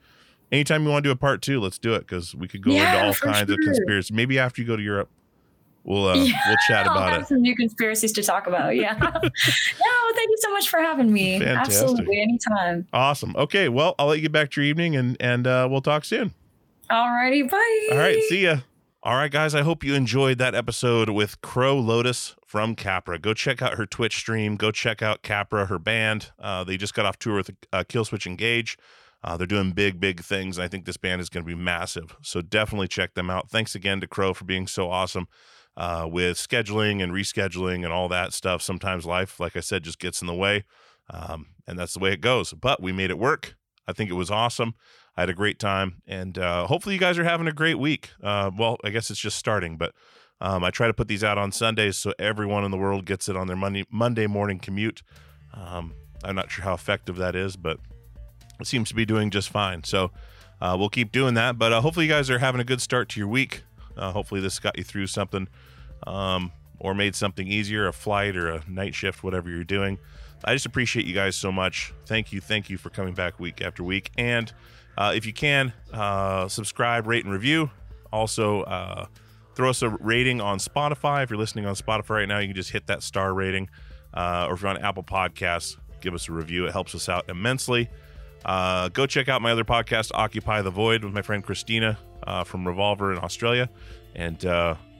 anytime 0.51 0.83
you 0.85 0.89
want 0.89 1.03
to 1.03 1.07
do 1.09 1.11
a 1.11 1.15
part 1.15 1.41
two, 1.41 1.59
let's 1.59 1.77
do 1.77 1.93
it 1.93 1.99
because 1.99 2.33
we 2.33 2.47
could 2.47 2.63
go 2.63 2.71
Yeah, 2.71 2.85
into 2.95 3.05
all 3.05 3.13
kinds 3.13 3.49
of 3.51 3.57
sure. 3.61 3.73
conspiracy. 3.73 4.13
Maybe 4.13 4.39
after 4.39 4.61
you 4.61 4.67
go 4.67 4.75
to 4.77 4.81
Europe, 4.81 5.09
we'll 5.83 6.07
uh, 6.07 6.15
Yeah, 6.15 6.33
we'll 6.47 6.57
chat 6.67 6.87
I'll 6.87 6.97
about 6.97 7.11
have 7.11 7.21
it. 7.23 7.27
some 7.27 7.41
new 7.41 7.55
conspiracies 7.55 8.11
to 8.13 8.23
talk 8.23 8.47
about. 8.47 8.75
Yeah. 8.75 8.93
no, 8.99 9.09
thank 9.21 10.29
you 10.29 10.37
so 10.39 10.51
much 10.51 10.69
for 10.69 10.79
having 10.79 11.11
me. 11.11 11.39
Fantastic. 11.39 11.81
Absolutely, 11.81 12.21
anytime. 12.21 12.87
Awesome. 12.93 13.35
Okay, 13.35 13.69
well, 13.69 13.95
I'll 13.99 14.07
let 14.07 14.15
you 14.15 14.21
get 14.23 14.31
back 14.31 14.51
to 14.51 14.61
your 14.61 14.69
evening 14.69 14.95
and 14.95 15.17
and 15.19 15.45
uh, 15.45 15.67
we'll 15.69 15.81
talk 15.81 16.05
soon. 16.05 16.33
Alrighty, 16.89 17.49
bye. 17.49 17.87
All 17.91 17.97
right, 17.97 18.21
see 18.29 18.43
ya. 18.43 18.57
All 19.03 19.15
right, 19.15 19.31
guys, 19.31 19.53
I 19.53 19.61
hope 19.61 19.83
you 19.83 19.93
enjoyed 19.93 20.37
that 20.39 20.55
episode 20.55 21.09
with 21.09 21.41
Crow 21.41 21.77
Lotus 21.77 22.34
from 22.45 22.75
Capra. 22.75 23.19
Go 23.19 23.33
check 23.33 23.61
out 23.61 23.73
her 23.75 23.85
Twitch 23.85 24.15
stream. 24.17 24.55
Go 24.55 24.71
check 24.71 25.01
out 25.01 25.23
Capra, 25.23 25.65
her 25.65 25.79
band. 25.79 26.31
Uh, 26.39 26.63
they 26.63 26.77
just 26.77 26.93
got 26.93 27.05
off 27.05 27.17
tour 27.19 27.35
with 27.35 27.51
uh, 27.73 27.83
Killswitch 27.83 28.27
Engage. 28.27 28.77
Uh, 29.23 29.35
they're 29.35 29.47
doing 29.47 29.71
big, 29.71 29.99
big 29.99 30.21
things. 30.21 30.57
And 30.57 30.63
I 30.63 30.67
think 30.67 30.85
this 30.85 30.97
band 30.97 31.19
is 31.19 31.29
going 31.29 31.43
to 31.43 31.47
be 31.47 31.59
massive. 31.59 32.15
So 32.21 32.41
definitely 32.41 32.87
check 32.87 33.15
them 33.15 33.29
out. 33.31 33.49
Thanks 33.49 33.73
again 33.73 33.99
to 34.01 34.07
Crow 34.07 34.33
for 34.35 34.45
being 34.45 34.67
so 34.67 34.91
awesome. 34.91 35.27
uh, 35.77 36.07
with 36.09 36.37
scheduling 36.37 37.03
and 37.03 37.11
rescheduling 37.11 37.83
and 37.83 37.91
all 37.91 38.07
that 38.09 38.33
stuff. 38.33 38.61
Sometimes 38.61 39.05
life, 39.05 39.39
like 39.39 39.55
I 39.55 39.59
said, 39.59 39.83
just 39.83 39.99
gets 39.99 40.21
in 40.21 40.27
the 40.27 40.33
way. 40.33 40.63
Um, 41.09 41.47
and 41.67 41.77
that's 41.77 41.93
the 41.93 41.99
way 41.99 42.13
it 42.13 42.21
goes. 42.21 42.53
But 42.53 42.81
we 42.81 42.91
made 42.91 43.09
it 43.09 43.19
work. 43.19 43.55
I 43.87 43.93
think 43.93 44.09
it 44.09 44.13
was 44.13 44.31
awesome. 44.31 44.73
I 45.17 45.21
had 45.21 45.29
a 45.29 45.33
great 45.33 45.59
time. 45.59 46.01
And 46.07 46.37
uh, 46.37 46.67
hopefully, 46.67 46.95
you 46.95 46.99
guys 46.99 47.17
are 47.17 47.23
having 47.23 47.47
a 47.47 47.53
great 47.53 47.79
week. 47.79 48.09
Uh, 48.21 48.51
well, 48.57 48.77
I 48.83 48.89
guess 48.89 49.09
it's 49.09 49.19
just 49.19 49.37
starting, 49.37 49.77
but 49.77 49.93
um, 50.41 50.63
I 50.63 50.69
try 50.69 50.87
to 50.87 50.93
put 50.93 51.07
these 51.07 51.23
out 51.23 51.37
on 51.37 51.51
Sundays 51.51 51.97
so 51.97 52.13
everyone 52.19 52.63
in 52.63 52.71
the 52.71 52.77
world 52.77 53.05
gets 53.05 53.29
it 53.29 53.35
on 53.35 53.47
their 53.47 53.55
Monday, 53.55 53.85
Monday 53.89 54.27
morning 54.27 54.59
commute. 54.59 55.01
Um, 55.53 55.93
I'm 56.23 56.35
not 56.35 56.51
sure 56.51 56.63
how 56.63 56.73
effective 56.73 57.15
that 57.17 57.35
is, 57.35 57.55
but 57.55 57.79
it 58.59 58.67
seems 58.67 58.89
to 58.89 58.95
be 58.95 59.05
doing 59.05 59.29
just 59.29 59.49
fine. 59.49 59.83
So 59.83 60.11
uh, 60.61 60.75
we'll 60.77 60.89
keep 60.89 61.11
doing 61.11 61.35
that. 61.35 61.57
But 61.57 61.73
uh, 61.73 61.81
hopefully, 61.81 62.05
you 62.05 62.11
guys 62.11 62.29
are 62.29 62.39
having 62.39 62.61
a 62.61 62.65
good 62.65 62.81
start 62.81 63.09
to 63.09 63.19
your 63.19 63.27
week. 63.27 63.63
Uh, 63.95 64.11
hopefully, 64.11 64.41
this 64.41 64.59
got 64.59 64.77
you 64.77 64.83
through 64.83 65.07
something 65.07 65.47
um, 66.05 66.51
or 66.79 66.93
made 66.93 67.15
something 67.15 67.47
easier 67.47 67.87
a 67.87 67.93
flight 67.93 68.35
or 68.35 68.49
a 68.49 68.63
night 68.67 68.95
shift, 68.95 69.23
whatever 69.23 69.49
you're 69.49 69.63
doing. 69.63 69.97
I 70.43 70.53
just 70.53 70.65
appreciate 70.65 71.05
you 71.05 71.13
guys 71.13 71.35
so 71.35 71.51
much. 71.51 71.93
Thank 72.05 72.31
you. 72.31 72.41
Thank 72.41 72.69
you 72.69 72.77
for 72.77 72.89
coming 72.89 73.13
back 73.13 73.39
week 73.39 73.61
after 73.61 73.83
week. 73.83 74.11
And 74.17 74.51
uh, 74.97 75.13
if 75.15 75.25
you 75.25 75.33
can, 75.33 75.73
uh, 75.93 76.47
subscribe, 76.47 77.07
rate, 77.07 77.23
and 77.23 77.33
review. 77.33 77.71
Also, 78.11 78.61
uh, 78.63 79.07
throw 79.55 79.69
us 79.69 79.81
a 79.81 79.89
rating 79.89 80.41
on 80.41 80.59
Spotify. 80.59 81.23
If 81.23 81.29
you're 81.29 81.39
listening 81.39 81.65
on 81.65 81.75
Spotify 81.75 82.09
right 82.09 82.27
now, 82.27 82.39
you 82.39 82.47
can 82.47 82.55
just 82.55 82.71
hit 82.71 82.87
that 82.87 83.01
star 83.03 83.33
rating. 83.33 83.69
Uh, 84.13 84.47
or 84.47 84.53
if 84.53 84.61
you're 84.61 84.69
on 84.69 84.77
Apple 84.77 85.03
Podcasts, 85.03 85.77
give 86.01 86.13
us 86.13 86.29
a 86.29 86.31
review. 86.31 86.65
It 86.65 86.71
helps 86.71 86.95
us 86.95 87.09
out 87.09 87.29
immensely. 87.29 87.89
Uh, 88.45 88.89
go 88.89 89.05
check 89.05 89.27
out 89.27 89.41
my 89.41 89.51
other 89.51 89.63
podcast, 89.63 90.11
Occupy 90.13 90.61
the 90.61 90.69
Void, 90.69 91.03
with 91.03 91.13
my 91.13 91.21
friend 91.21 91.43
Christina 91.43 91.97
uh, 92.23 92.43
from 92.43 92.67
Revolver 92.67 93.11
in 93.11 93.17
Australia. 93.17 93.69
And 94.15 94.43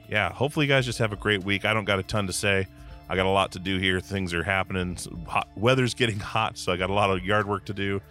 yeah, 0.10 0.32
hopefully 0.32 0.66
you 0.66 0.72
guys 0.72 0.86
just 0.86 1.00
have 1.00 1.14
a 1.14 1.16
great 1.16 1.44
week. 1.44 1.66
I 1.66 1.74
don't 1.74 1.86
got 1.86 2.00
a 2.00 2.04
ton 2.04 2.28
to 2.28 2.34
say. 2.34 2.68
I 3.08 3.16
got 3.16 3.26
a 3.26 3.30
lot 3.30 3.52
to 3.54 3.60
do 3.60 3.78
here. 3.78 4.00
Things 4.00 4.34
are 4.34 4.44
happening. 4.44 4.98
Hot, 5.28 5.48
weather's 5.56 5.94
getting 5.94 6.20
hot, 6.34 6.58
so 6.58 6.72
I 6.72 6.78
got 6.78 6.90
a 6.90 6.94
lot 6.94 7.12
of 7.12 7.24
yard 7.24 7.48
work 7.48 7.66
to 7.66 7.74
do 7.74 8.02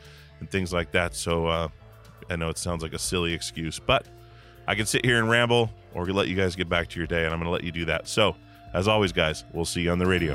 and 0.40 0.50
things 0.50 0.72
like 0.72 0.92
that. 0.92 1.14
So 1.14 1.46
uh, 1.46 1.68
I 2.30 2.36
know 2.36 2.48
it 2.48 2.58
sounds 2.58 2.82
like 2.82 2.92
a 2.92 2.98
silly 2.98 3.32
excuse, 3.32 3.78
but 3.78 4.06
I 4.66 4.74
can 4.74 4.86
sit 4.86 5.04
here 5.04 5.18
and 5.18 5.28
ramble 5.28 5.70
or 5.94 6.06
let 6.06 6.28
you 6.28 6.36
guys 6.36 6.56
get 6.56 6.68
back 6.68 6.88
to 6.88 7.00
your 7.00 7.06
day, 7.06 7.24
and 7.24 7.32
I'm 7.32 7.38
going 7.38 7.46
to 7.46 7.52
let 7.52 7.64
you 7.64 7.72
do 7.72 7.84
that. 7.86 8.08
So, 8.08 8.36
as 8.72 8.88
always, 8.88 9.12
guys, 9.12 9.44
we'll 9.52 9.64
see 9.64 9.82
you 9.82 9.90
on 9.90 9.98
the 9.98 10.06
radio. 10.06 10.34